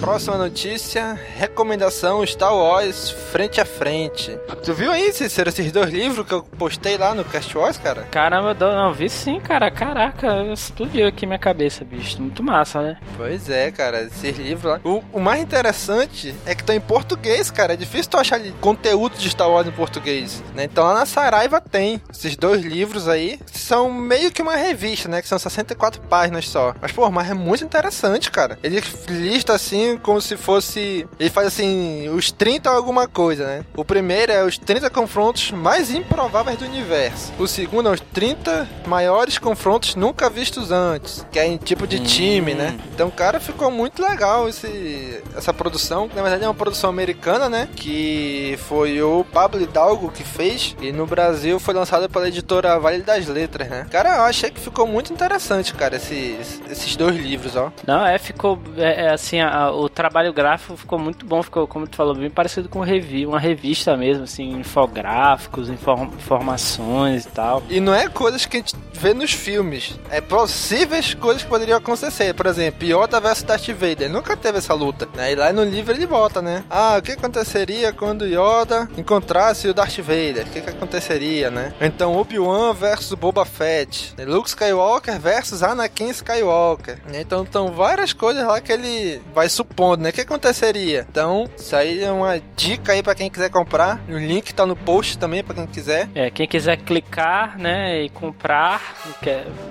Próxima 0.00 0.38
notícia: 0.38 1.18
recomendação 1.36 2.24
Star 2.26 2.54
Wars 2.54 3.10
frente 3.10 3.60
a 3.60 3.66
frente. 3.66 4.36
Tu 4.64 4.72
viu 4.72 4.90
aí, 4.90 5.12
Cícero, 5.12 5.50
esses 5.50 5.70
dois 5.70 5.90
livros 5.90 6.26
que 6.26 6.32
eu 6.32 6.42
postei 6.42 6.96
lá 6.96 7.14
no 7.14 7.22
Cast 7.22 7.56
Wars, 7.56 7.76
cara? 7.76 8.02
Caramba, 8.10 8.54
não, 8.54 8.94
vi 8.94 9.10
sim, 9.10 9.38
cara. 9.38 9.70
Caraca, 9.70 10.42
explodiu 10.52 11.06
aqui 11.06 11.26
minha 11.26 11.38
cabeça, 11.38 11.84
bicho. 11.84 12.20
Muito 12.20 12.42
massa, 12.42 12.80
né? 12.80 12.98
Pois 13.16 13.50
é, 13.50 13.70
cara. 13.70 14.02
Esses 14.04 14.38
livros 14.38 14.72
lá. 14.72 14.80
O, 14.82 15.02
o 15.12 15.20
mais 15.20 15.42
interessante 15.42 16.34
é 16.46 16.54
que 16.54 16.62
estão 16.62 16.74
em 16.74 16.80
português, 16.80 17.50
cara. 17.50 17.74
É 17.74 17.76
difícil 17.76 18.10
tu 18.10 18.16
achar 18.16 18.40
conteúdo 18.60 19.18
de 19.18 19.28
Star 19.28 19.50
Wars 19.50 19.68
em 19.68 19.72
português. 19.72 20.42
Né? 20.54 20.64
Então 20.64 20.84
lá 20.84 20.94
na 20.94 21.06
Saraiva 21.06 21.60
tem 21.60 22.00
esses 22.10 22.36
dois 22.36 22.62
livros 22.62 23.06
aí. 23.06 23.38
São 23.52 23.92
meio 23.92 24.32
que 24.32 24.40
uma 24.40 24.56
revista, 24.56 25.10
né? 25.10 25.20
Que 25.20 25.28
são 25.28 25.38
64 25.38 26.00
páginas 26.02 26.48
só. 26.48 26.74
Mas, 26.80 26.90
pô, 26.90 27.10
mas 27.10 27.30
é 27.30 27.34
muito 27.34 27.64
interessante, 27.64 28.30
cara. 28.30 28.58
Ele 28.62 28.82
lista 29.08 29.52
assim 29.52 29.89
como 29.98 30.20
se 30.20 30.36
fosse. 30.36 31.06
Ele 31.18 31.30
faz 31.30 31.48
assim, 31.48 32.08
os 32.08 32.30
30 32.30 32.70
alguma 32.70 33.06
coisa, 33.06 33.46
né? 33.46 33.64
O 33.76 33.84
primeiro 33.84 34.32
é 34.32 34.44
os 34.44 34.58
30 34.58 34.90
confrontos 34.90 35.50
mais 35.50 35.92
improváveis 35.92 36.58
do 36.58 36.64
universo. 36.64 37.32
O 37.38 37.46
segundo 37.46 37.88
é 37.88 37.92
os 37.92 38.00
30 38.00 38.68
maiores 38.86 39.38
confrontos 39.38 39.94
nunca 39.94 40.28
vistos 40.30 40.70
antes. 40.70 41.26
Que 41.30 41.38
é 41.38 41.46
em 41.46 41.56
tipo 41.56 41.86
de 41.86 42.00
time, 42.00 42.54
né? 42.54 42.74
Hum. 42.76 42.88
Então, 42.94 43.10
cara, 43.10 43.40
ficou 43.40 43.70
muito 43.70 44.02
legal 44.02 44.48
esse, 44.48 45.22
essa 45.36 45.52
produção. 45.52 46.08
Na 46.14 46.22
verdade, 46.22 46.44
é 46.44 46.48
uma 46.48 46.54
produção 46.54 46.90
americana, 46.90 47.48
né? 47.48 47.68
Que 47.74 48.58
foi 48.68 49.02
o 49.02 49.24
Pablo 49.24 49.60
Hidalgo 49.60 50.10
que 50.10 50.24
fez. 50.24 50.76
E 50.80 50.92
no 50.92 51.06
Brasil 51.06 51.58
foi 51.58 51.74
lançada 51.74 52.08
pela 52.08 52.28
editora 52.28 52.78
Vale 52.78 53.02
das 53.02 53.26
Letras, 53.26 53.68
né? 53.68 53.86
Cara, 53.90 54.16
eu 54.16 54.22
achei 54.22 54.50
que 54.50 54.60
ficou 54.60 54.86
muito 54.86 55.12
interessante, 55.12 55.74
cara, 55.74 55.96
esses, 55.96 56.60
esses 56.70 56.96
dois 56.96 57.16
livros, 57.16 57.56
ó. 57.56 57.72
Não, 57.86 58.04
é, 58.04 58.18
ficou. 58.18 58.58
É, 58.76 59.06
é 59.06 59.10
assim, 59.10 59.40
a, 59.40 59.70
o 59.84 59.88
trabalho 59.88 60.32
gráfico 60.32 60.76
ficou 60.76 60.98
muito 60.98 61.24
bom, 61.26 61.42
ficou, 61.42 61.66
como 61.66 61.86
tu 61.86 61.96
falou, 61.96 62.14
bem 62.14 62.30
parecido 62.30 62.68
com 62.68 62.80
review, 62.80 63.30
uma 63.30 63.40
revista 63.40 63.96
mesmo, 63.96 64.24
assim, 64.24 64.52
infográficos, 64.52 65.68
inform, 65.68 66.04
informações 66.14 67.24
e 67.24 67.28
tal. 67.28 67.62
E 67.68 67.80
não 67.80 67.94
é 67.94 68.08
coisas 68.08 68.46
que 68.46 68.56
a 68.56 68.60
gente 68.60 68.76
vê 68.92 69.14
nos 69.14 69.32
filmes, 69.32 69.98
é 70.10 70.20
possíveis 70.20 71.14
coisas 71.14 71.42
que 71.42 71.48
poderiam 71.48 71.78
acontecer. 71.78 72.34
Por 72.34 72.46
exemplo, 72.46 72.86
Yoda 72.86 73.18
versus 73.20 73.44
Darth 73.44 73.68
Vader, 73.68 74.10
nunca 74.10 74.36
teve 74.36 74.58
essa 74.58 74.74
luta, 74.74 75.08
né? 75.14 75.32
E 75.32 75.34
lá 75.34 75.52
no 75.52 75.64
livro 75.64 75.94
ele 75.94 76.06
bota, 76.06 76.42
né? 76.42 76.64
Ah, 76.68 76.96
o 76.98 77.02
que 77.02 77.12
aconteceria 77.12 77.92
quando 77.92 78.26
Yoda 78.26 78.88
encontrasse 78.96 79.68
o 79.68 79.74
Darth 79.74 79.98
Vader? 79.98 80.46
O 80.46 80.50
que, 80.50 80.60
que 80.60 80.70
aconteceria, 80.70 81.50
né? 81.50 81.72
Então, 81.80 82.16
Obi-Wan 82.16 82.74
versus 82.74 83.14
Boba 83.14 83.44
Fett, 83.44 84.14
Luke 84.26 84.48
Skywalker 84.48 85.18
versus 85.18 85.62
Anakin 85.62 86.10
Skywalker. 86.10 86.98
Então, 87.14 87.42
estão 87.42 87.72
várias 87.72 88.12
coisas 88.12 88.46
lá 88.46 88.60
que 88.60 88.72
ele 88.72 89.20
vai 89.34 89.48
supondo, 89.70 90.02
né? 90.02 90.10
O 90.10 90.12
que 90.12 90.20
aconteceria? 90.20 91.06
Então, 91.08 91.48
isso 91.56 91.74
aí 91.74 92.02
é 92.02 92.10
uma 92.10 92.40
dica 92.56 92.92
aí 92.92 93.02
para 93.02 93.14
quem 93.14 93.30
quiser 93.30 93.50
comprar. 93.50 94.00
O 94.08 94.18
link 94.18 94.52
tá 94.52 94.66
no 94.66 94.76
post 94.76 95.16
também 95.16 95.42
para 95.42 95.54
quem 95.54 95.66
quiser. 95.66 96.08
É, 96.14 96.30
quem 96.30 96.46
quiser 96.46 96.76
clicar, 96.78 97.56
né, 97.58 98.02
e 98.02 98.10
comprar 98.10 98.96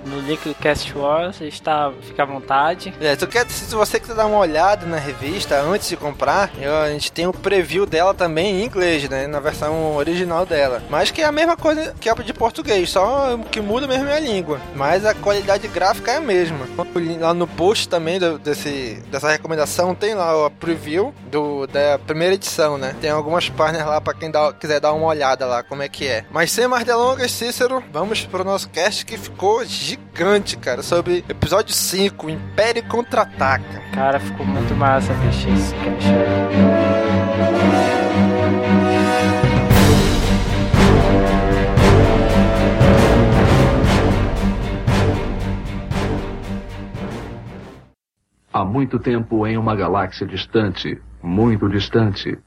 no 0.05 0.19
link 0.21 0.47
do 0.47 0.55
Cast 0.55 0.97
Wars, 0.97 1.41
está, 1.41 1.91
fica 2.01 2.23
à 2.23 2.25
vontade. 2.25 2.93
É, 2.99 3.15
tu 3.15 3.27
quer, 3.27 3.47
se 3.49 3.75
você 3.75 3.99
quiser 3.99 4.15
dar 4.15 4.25
uma 4.25 4.39
olhada 4.39 4.85
na 4.85 4.97
revista 4.97 5.61
antes 5.61 5.89
de 5.89 5.97
comprar, 5.97 6.51
eu, 6.59 6.75
a 6.75 6.89
gente 6.89 7.11
tem 7.11 7.27
o 7.27 7.33
preview 7.33 7.85
dela 7.85 8.13
também 8.13 8.61
em 8.61 8.65
inglês, 8.65 9.07
né, 9.09 9.27
na 9.27 9.39
versão 9.39 9.95
original 9.95 10.45
dela. 10.45 10.81
Mas 10.89 11.11
que 11.11 11.21
é 11.21 11.25
a 11.25 11.31
mesma 11.31 11.57
coisa 11.57 11.93
que 11.99 12.09
a 12.09 12.19
de 12.19 12.33
português, 12.33 12.89
só 12.89 13.37
que 13.49 13.61
muda 13.61 13.87
mesmo 13.87 14.07
é 14.07 14.17
a 14.17 14.19
língua. 14.19 14.59
Mas 14.75 15.05
a 15.05 15.13
qualidade 15.13 15.67
gráfica 15.69 16.11
é 16.11 16.17
a 16.17 16.21
mesma. 16.21 16.67
Lá 17.19 17.33
no 17.33 17.47
post 17.47 17.87
também 17.87 18.19
desse, 18.43 19.01
dessa 19.09 19.29
recomendação 19.29 19.88
tem 19.95 20.13
lá 20.13 20.45
a 20.45 20.49
preview 20.49 21.13
do, 21.31 21.67
da 21.67 21.99
primeira 21.99 22.35
edição, 22.35 22.77
né? 22.77 22.95
Tem 22.99 23.09
algumas 23.09 23.49
páginas 23.49 23.85
lá 23.85 23.99
para 24.01 24.13
quem 24.13 24.31
dá, 24.31 24.53
quiser 24.53 24.79
dar 24.79 24.93
uma 24.93 25.07
olhada 25.07 25.45
lá 25.45 25.63
como 25.63 25.83
é 25.83 25.89
que 25.89 26.07
é. 26.07 26.25
Mas 26.31 26.51
sem 26.51 26.67
mais 26.67 26.83
delongas, 26.85 27.31
Cícero, 27.31 27.83
vamos 27.91 28.25
pro 28.25 28.43
nosso 28.43 28.69
cast 28.69 29.05
que 29.05 29.17
ficou 29.17 29.63
gigante, 29.65 30.57
cara, 30.57 30.81
sobre 30.81 31.23
episódio 31.29 31.73
5, 31.73 32.29
Império 32.29 32.83
Contra-Ataca. 32.85 33.81
Cara, 33.93 34.19
ficou 34.19 34.45
muito 34.45 34.73
massa, 34.75 35.13
bicho, 35.13 35.49
esse 35.49 35.73
cast. 35.75 36.78
Há 48.59 48.65
muito 48.65 48.99
tempo 48.99 49.47
em 49.47 49.57
uma 49.57 49.73
galáxia 49.73 50.27
distante, 50.27 51.01
muito 51.23 51.69
distante. 51.69 52.37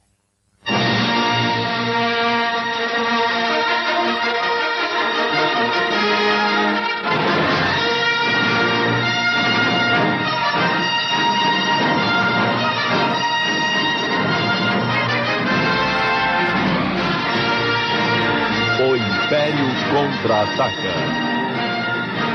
Contra-ataca. 19.93 20.73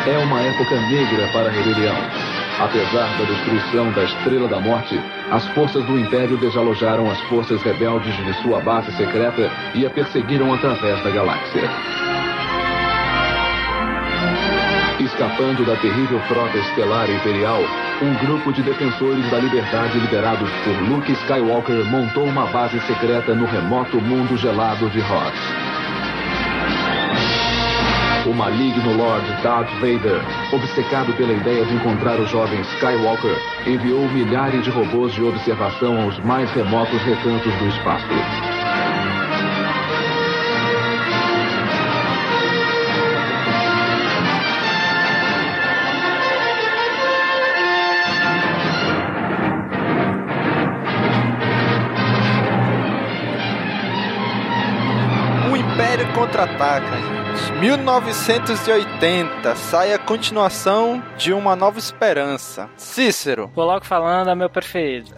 É 0.08 0.18
uma 0.20 0.42
época 0.42 0.76
negra 0.82 1.28
para 1.32 1.50
a 1.50 1.52
rebelião. 1.52 2.27
Apesar 2.60 3.08
da 3.20 3.24
destruição 3.24 3.92
da 3.92 4.04
Estrela 4.04 4.48
da 4.48 4.60
Morte, 4.60 5.00
as 5.30 5.46
forças 5.50 5.86
do 5.86 6.00
Império 6.00 6.38
desalojaram 6.38 7.10
as 7.10 7.22
forças 7.30 7.62
rebeldes 7.62 8.16
de 8.16 8.34
sua 8.42 8.60
base 8.60 8.92
secreta 8.94 9.52
e 9.76 9.86
a 9.86 9.90
perseguiram 9.92 10.52
através 10.52 11.04
da 11.04 11.12
galáxia. 11.12 11.70
Escapando 15.00 15.64
da 15.66 15.76
terrível 15.76 16.20
frota 16.22 16.58
estelar 16.58 17.08
imperial, 17.12 17.62
um 18.02 18.14
grupo 18.26 18.52
de 18.52 18.64
defensores 18.64 19.30
da 19.30 19.38
liberdade 19.38 20.00
liderados 20.00 20.50
por 20.64 20.76
Luke 20.90 21.12
Skywalker 21.12 21.86
montou 21.86 22.26
uma 22.26 22.48
base 22.48 22.80
secreta 22.82 23.36
no 23.36 23.46
remoto 23.46 24.02
mundo 24.02 24.36
gelado 24.36 24.90
de 24.90 25.00
Hoth. 25.00 25.67
O 28.28 28.34
maligno 28.34 28.98
Lord 28.98 29.26
Darth 29.42 29.72
Vader, 29.80 30.22
obcecado 30.52 31.14
pela 31.14 31.32
ideia 31.32 31.64
de 31.64 31.74
encontrar 31.76 32.20
o 32.20 32.28
jovem 32.28 32.60
Skywalker, 32.60 33.38
enviou 33.66 34.02
milhares 34.10 34.66
de 34.66 34.70
robôs 34.70 35.14
de 35.14 35.24
observação 35.24 36.02
aos 36.02 36.20
mais 36.20 36.52
remotos 36.52 37.02
recantos 37.04 37.54
do 37.56 37.68
espaço. 37.70 38.06
O 55.50 57.27
Império 57.38 57.52
contra-ataca 57.84 58.10
1980 58.10 59.56
sai 59.56 59.94
a 59.94 60.00
continuação 60.00 61.04
de 61.18 61.32
Uma 61.32 61.56
Nova 61.56 61.78
Esperança. 61.78 62.70
Cícero. 62.76 63.50
Coloco 63.54 63.86
falando, 63.86 64.30
é 64.30 64.36
meu 64.36 64.50
preferido. 64.50 65.12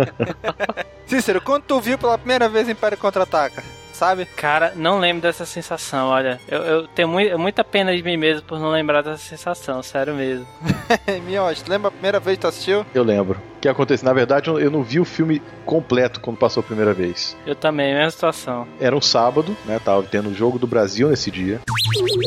Cícero, 1.06 1.40
quando 1.40 1.64
tu 1.64 1.80
viu 1.80 1.98
pela 1.98 2.16
primeira 2.16 2.48
vez 2.48 2.68
Império 2.68 2.96
Contra-Ataca? 2.96 3.62
Sabe? 4.00 4.24
Cara, 4.24 4.72
não 4.74 4.98
lembro 4.98 5.20
dessa 5.20 5.44
sensação, 5.44 6.08
olha. 6.08 6.40
Eu, 6.48 6.62
eu 6.62 6.88
tenho 6.88 7.06
muito, 7.06 7.38
muita 7.38 7.62
pena 7.62 7.94
de 7.94 8.02
mim 8.02 8.16
mesmo 8.16 8.42
por 8.42 8.58
não 8.58 8.70
lembrar 8.70 9.02
dessa 9.02 9.18
sensação, 9.18 9.82
sério 9.82 10.14
mesmo. 10.14 10.46
Miote, 11.26 11.64
lembra 11.68 11.88
a 11.88 11.90
primeira 11.90 12.18
vez 12.18 12.38
que 12.38 12.40
tu 12.40 12.46
assistiu? 12.46 12.86
Eu 12.94 13.04
lembro. 13.04 13.38
O 13.58 13.60
que 13.60 13.68
aconteceu? 13.68 14.06
Na 14.06 14.14
verdade, 14.14 14.48
eu 14.48 14.70
não 14.70 14.82
vi 14.82 14.98
o 14.98 15.04
filme 15.04 15.42
completo 15.66 16.18
quando 16.18 16.38
passou 16.38 16.62
a 16.62 16.64
primeira 16.64 16.94
vez. 16.94 17.36
Eu 17.46 17.54
também, 17.54 17.92
mesma 17.92 18.10
situação. 18.10 18.66
Era 18.80 18.96
um 18.96 19.02
sábado, 19.02 19.54
né? 19.66 19.78
Tava 19.84 20.02
tendo 20.04 20.30
o 20.30 20.34
jogo 20.34 20.58
do 20.58 20.66
Brasil 20.66 21.10
nesse 21.10 21.30
dia. 21.30 21.60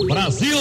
Brasil! 0.07 0.53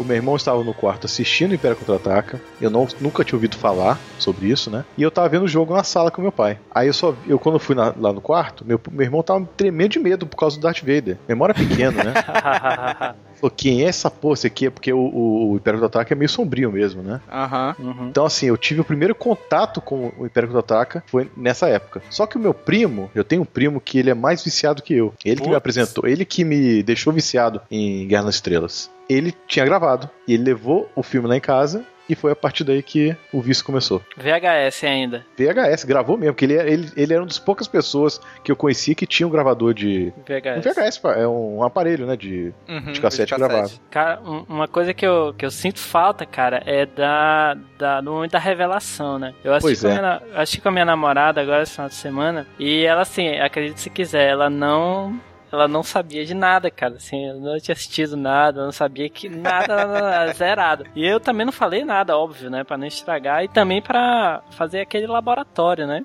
O 0.00 0.04
meu 0.04 0.16
irmão 0.16 0.34
estava 0.36 0.62
no 0.64 0.72
quarto 0.74 1.06
assistindo 1.06 1.54
Império 1.54 1.76
Contra-Ataca. 1.76 2.40
Eu 2.60 2.70
não, 2.70 2.86
nunca 3.00 3.22
tinha 3.24 3.36
ouvido 3.36 3.56
falar 3.56 3.98
sobre 4.18 4.46
isso, 4.48 4.70
né? 4.70 4.84
E 4.96 5.02
eu 5.02 5.10
tava 5.10 5.28
vendo 5.28 5.44
o 5.44 5.48
jogo 5.48 5.74
na 5.74 5.84
sala 5.84 6.10
com 6.10 6.22
meu 6.22 6.32
pai. 6.32 6.58
Aí 6.74 6.86
eu 6.88 6.92
só, 6.92 7.14
eu 7.26 7.38
quando 7.38 7.58
fui 7.58 7.74
na- 7.74 7.92
lá 7.98 8.12
no 8.12 8.20
quarto, 8.20 8.64
meu, 8.66 8.80
meu 8.90 9.04
irmão 9.04 9.22
tava 9.22 9.46
tremendo 9.56 9.90
de 9.92 9.98
medo 9.98 10.26
por 10.26 10.36
causa 10.36 10.56
do 10.56 10.62
Darth 10.62 10.80
Vader. 10.80 11.16
Memória 11.28 11.54
pequena, 11.54 12.02
né? 12.04 12.14
Falou, 13.40 13.54
quem 13.56 13.82
é 13.82 13.86
essa 13.86 14.10
porra? 14.10 14.30
Aqui 14.44 14.66
é 14.66 14.70
porque 14.70 14.92
o, 14.92 14.98
o, 14.98 15.52
o 15.52 15.56
Império 15.56 15.80
Contra-Ataca 15.80 16.14
é 16.14 16.16
meio 16.16 16.28
sombrio 16.28 16.70
mesmo, 16.70 17.02
né? 17.02 17.20
Aham. 17.30 17.74
Uhum. 17.78 18.08
Então, 18.08 18.24
assim, 18.24 18.46
eu 18.46 18.56
tive 18.56 18.80
o 18.80 18.84
primeiro 18.84 19.14
contato 19.14 19.80
com 19.80 20.12
o 20.18 20.26
Império 20.26 20.48
Contra-Ataca 20.48 21.02
foi 21.06 21.30
nessa 21.36 21.68
época. 21.68 22.02
Só 22.10 22.26
que 22.26 22.36
o 22.36 22.40
meu 22.40 22.54
primo, 22.54 23.10
eu 23.14 23.24
tenho 23.24 23.42
um 23.42 23.46
primo 23.46 23.80
que 23.80 23.98
ele 23.98 24.10
é 24.10 24.14
mais 24.14 24.44
viciado 24.44 24.82
que 24.82 24.94
eu. 24.94 25.14
Ele 25.24 25.36
que 25.36 25.42
me 25.42 25.48
Putz. 25.48 25.56
apresentou, 25.56 26.06
ele 26.06 26.24
que 26.24 26.44
me 26.44 26.82
deixou 26.82 27.12
viciado 27.12 27.60
em 27.70 28.06
Guerra 28.06 28.24
nas 28.24 28.36
Estrelas. 28.36 28.90
Ele 29.08 29.34
tinha 29.48 29.64
gravado 29.64 30.08
e 30.28 30.34
ele 30.34 30.44
levou 30.44 30.88
o 30.94 31.02
filme 31.02 31.26
lá 31.26 31.36
em 31.36 31.40
casa 31.40 31.84
e 32.10 32.14
foi 32.14 32.32
a 32.32 32.36
partir 32.36 32.64
daí 32.64 32.82
que 32.82 33.16
o 33.32 33.40
vício 33.40 33.64
começou. 33.64 34.02
VHS 34.16 34.84
ainda. 34.84 35.24
VHS, 35.38 35.84
gravou 35.84 36.16
mesmo, 36.16 36.34
porque 36.34 36.44
ele, 36.44 36.54
ele, 36.54 36.88
ele 36.96 37.12
era 37.12 37.22
uma 37.22 37.28
das 37.28 37.38
poucas 37.38 37.66
pessoas 37.68 38.20
que 38.44 38.50
eu 38.50 38.56
conhecia 38.56 38.94
que 38.94 39.06
tinha 39.06 39.26
um 39.26 39.30
gravador 39.30 39.72
de. 39.74 40.12
Um 40.18 40.22
VHS. 40.22 40.64
VHS 40.74 40.98
pá, 40.98 41.14
é 41.14 41.26
um 41.26 41.62
aparelho, 41.62 42.06
né? 42.06 42.16
De, 42.16 42.52
Uhum, 42.68 42.92
de 42.92 43.00
cassete 43.00 43.32
de 43.32 43.38
gravado. 43.38 43.70
Cara, 43.90 44.20
um- 44.22 44.44
uma 44.48 44.68
coisa 44.68 44.92
que 44.94 45.06
eu, 45.06 45.34
que 45.36 45.44
eu 45.44 45.50
sinto 45.50 45.78
falta, 45.78 46.24
cara, 46.26 46.62
é 46.66 46.86
da, 46.86 47.56
da 47.78 48.02
no 48.02 48.12
momento 48.12 48.32
da 48.32 48.38
revelação, 48.38 49.18
né? 49.18 49.34
Eu 49.44 49.52
Pois 49.60 49.64
assisti, 49.84 49.86
com, 49.86 49.88
a 49.88 49.90
é. 49.90 49.98
minha, 50.00 50.40
assisti 50.42 50.60
com 50.60 50.68
a 50.68 50.72
minha 50.72 50.84
namorada 50.84 51.40
agora 51.40 51.62
esse 51.62 51.72
final 51.72 51.88
de 51.88 51.94
semana 51.94 52.46
e 52.58 52.84
ela, 52.84 53.02
assim, 53.02 53.38
acredite 53.38 53.80
se 53.80 53.90
quiser, 53.90 54.28
ela 54.28 54.48
não. 54.50 55.18
Ela 55.52 55.66
não 55.66 55.82
sabia 55.82 56.24
de 56.24 56.34
nada, 56.34 56.70
cara. 56.70 56.94
Assim, 56.94 57.26
eu 57.26 57.40
não 57.40 57.58
tinha 57.58 57.72
assistido 57.72 58.16
nada, 58.16 58.64
não 58.64 58.72
sabia 58.72 59.08
que 59.08 59.28
nada, 59.28 59.86
nada, 59.86 60.32
zerado. 60.32 60.86
E 60.94 61.06
eu 61.06 61.20
também 61.20 61.44
não 61.44 61.52
falei 61.52 61.84
nada, 61.84 62.16
óbvio, 62.16 62.50
né? 62.50 62.64
Pra 62.64 62.76
não 62.76 62.86
estragar 62.86 63.44
e 63.44 63.48
também 63.48 63.82
pra 63.82 64.42
fazer 64.50 64.80
aquele 64.80 65.06
laboratório, 65.06 65.86
né? 65.86 66.04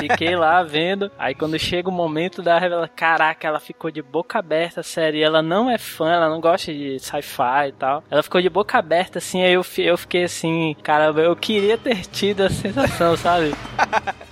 Fiquei 0.00 0.34
lá 0.36 0.62
vendo. 0.62 1.10
Aí 1.18 1.34
quando 1.34 1.58
chega 1.58 1.88
o 1.88 1.92
momento 1.92 2.42
da 2.42 2.58
revelação, 2.58 2.94
caraca, 2.94 3.46
ela 3.46 3.60
ficou 3.60 3.90
de 3.90 4.02
boca 4.02 4.38
aberta, 4.38 4.82
sério. 4.82 5.18
E 5.18 5.22
ela 5.22 5.42
não 5.42 5.70
é 5.70 5.78
fã, 5.78 6.10
ela 6.12 6.28
não 6.28 6.40
gosta 6.40 6.72
de 6.72 6.98
sci-fi 6.98 7.68
e 7.68 7.72
tal. 7.72 8.02
Ela 8.10 8.22
ficou 8.22 8.40
de 8.40 8.48
boca 8.48 8.78
aberta, 8.78 9.18
assim. 9.18 9.42
Aí 9.42 9.52
eu, 9.52 9.64
eu 9.78 9.98
fiquei 9.98 10.24
assim, 10.24 10.74
cara, 10.82 11.06
eu 11.06 11.36
queria 11.36 11.76
ter 11.76 12.06
tido 12.06 12.42
a 12.42 12.50
sensação, 12.50 13.16
sabe? 13.16 13.52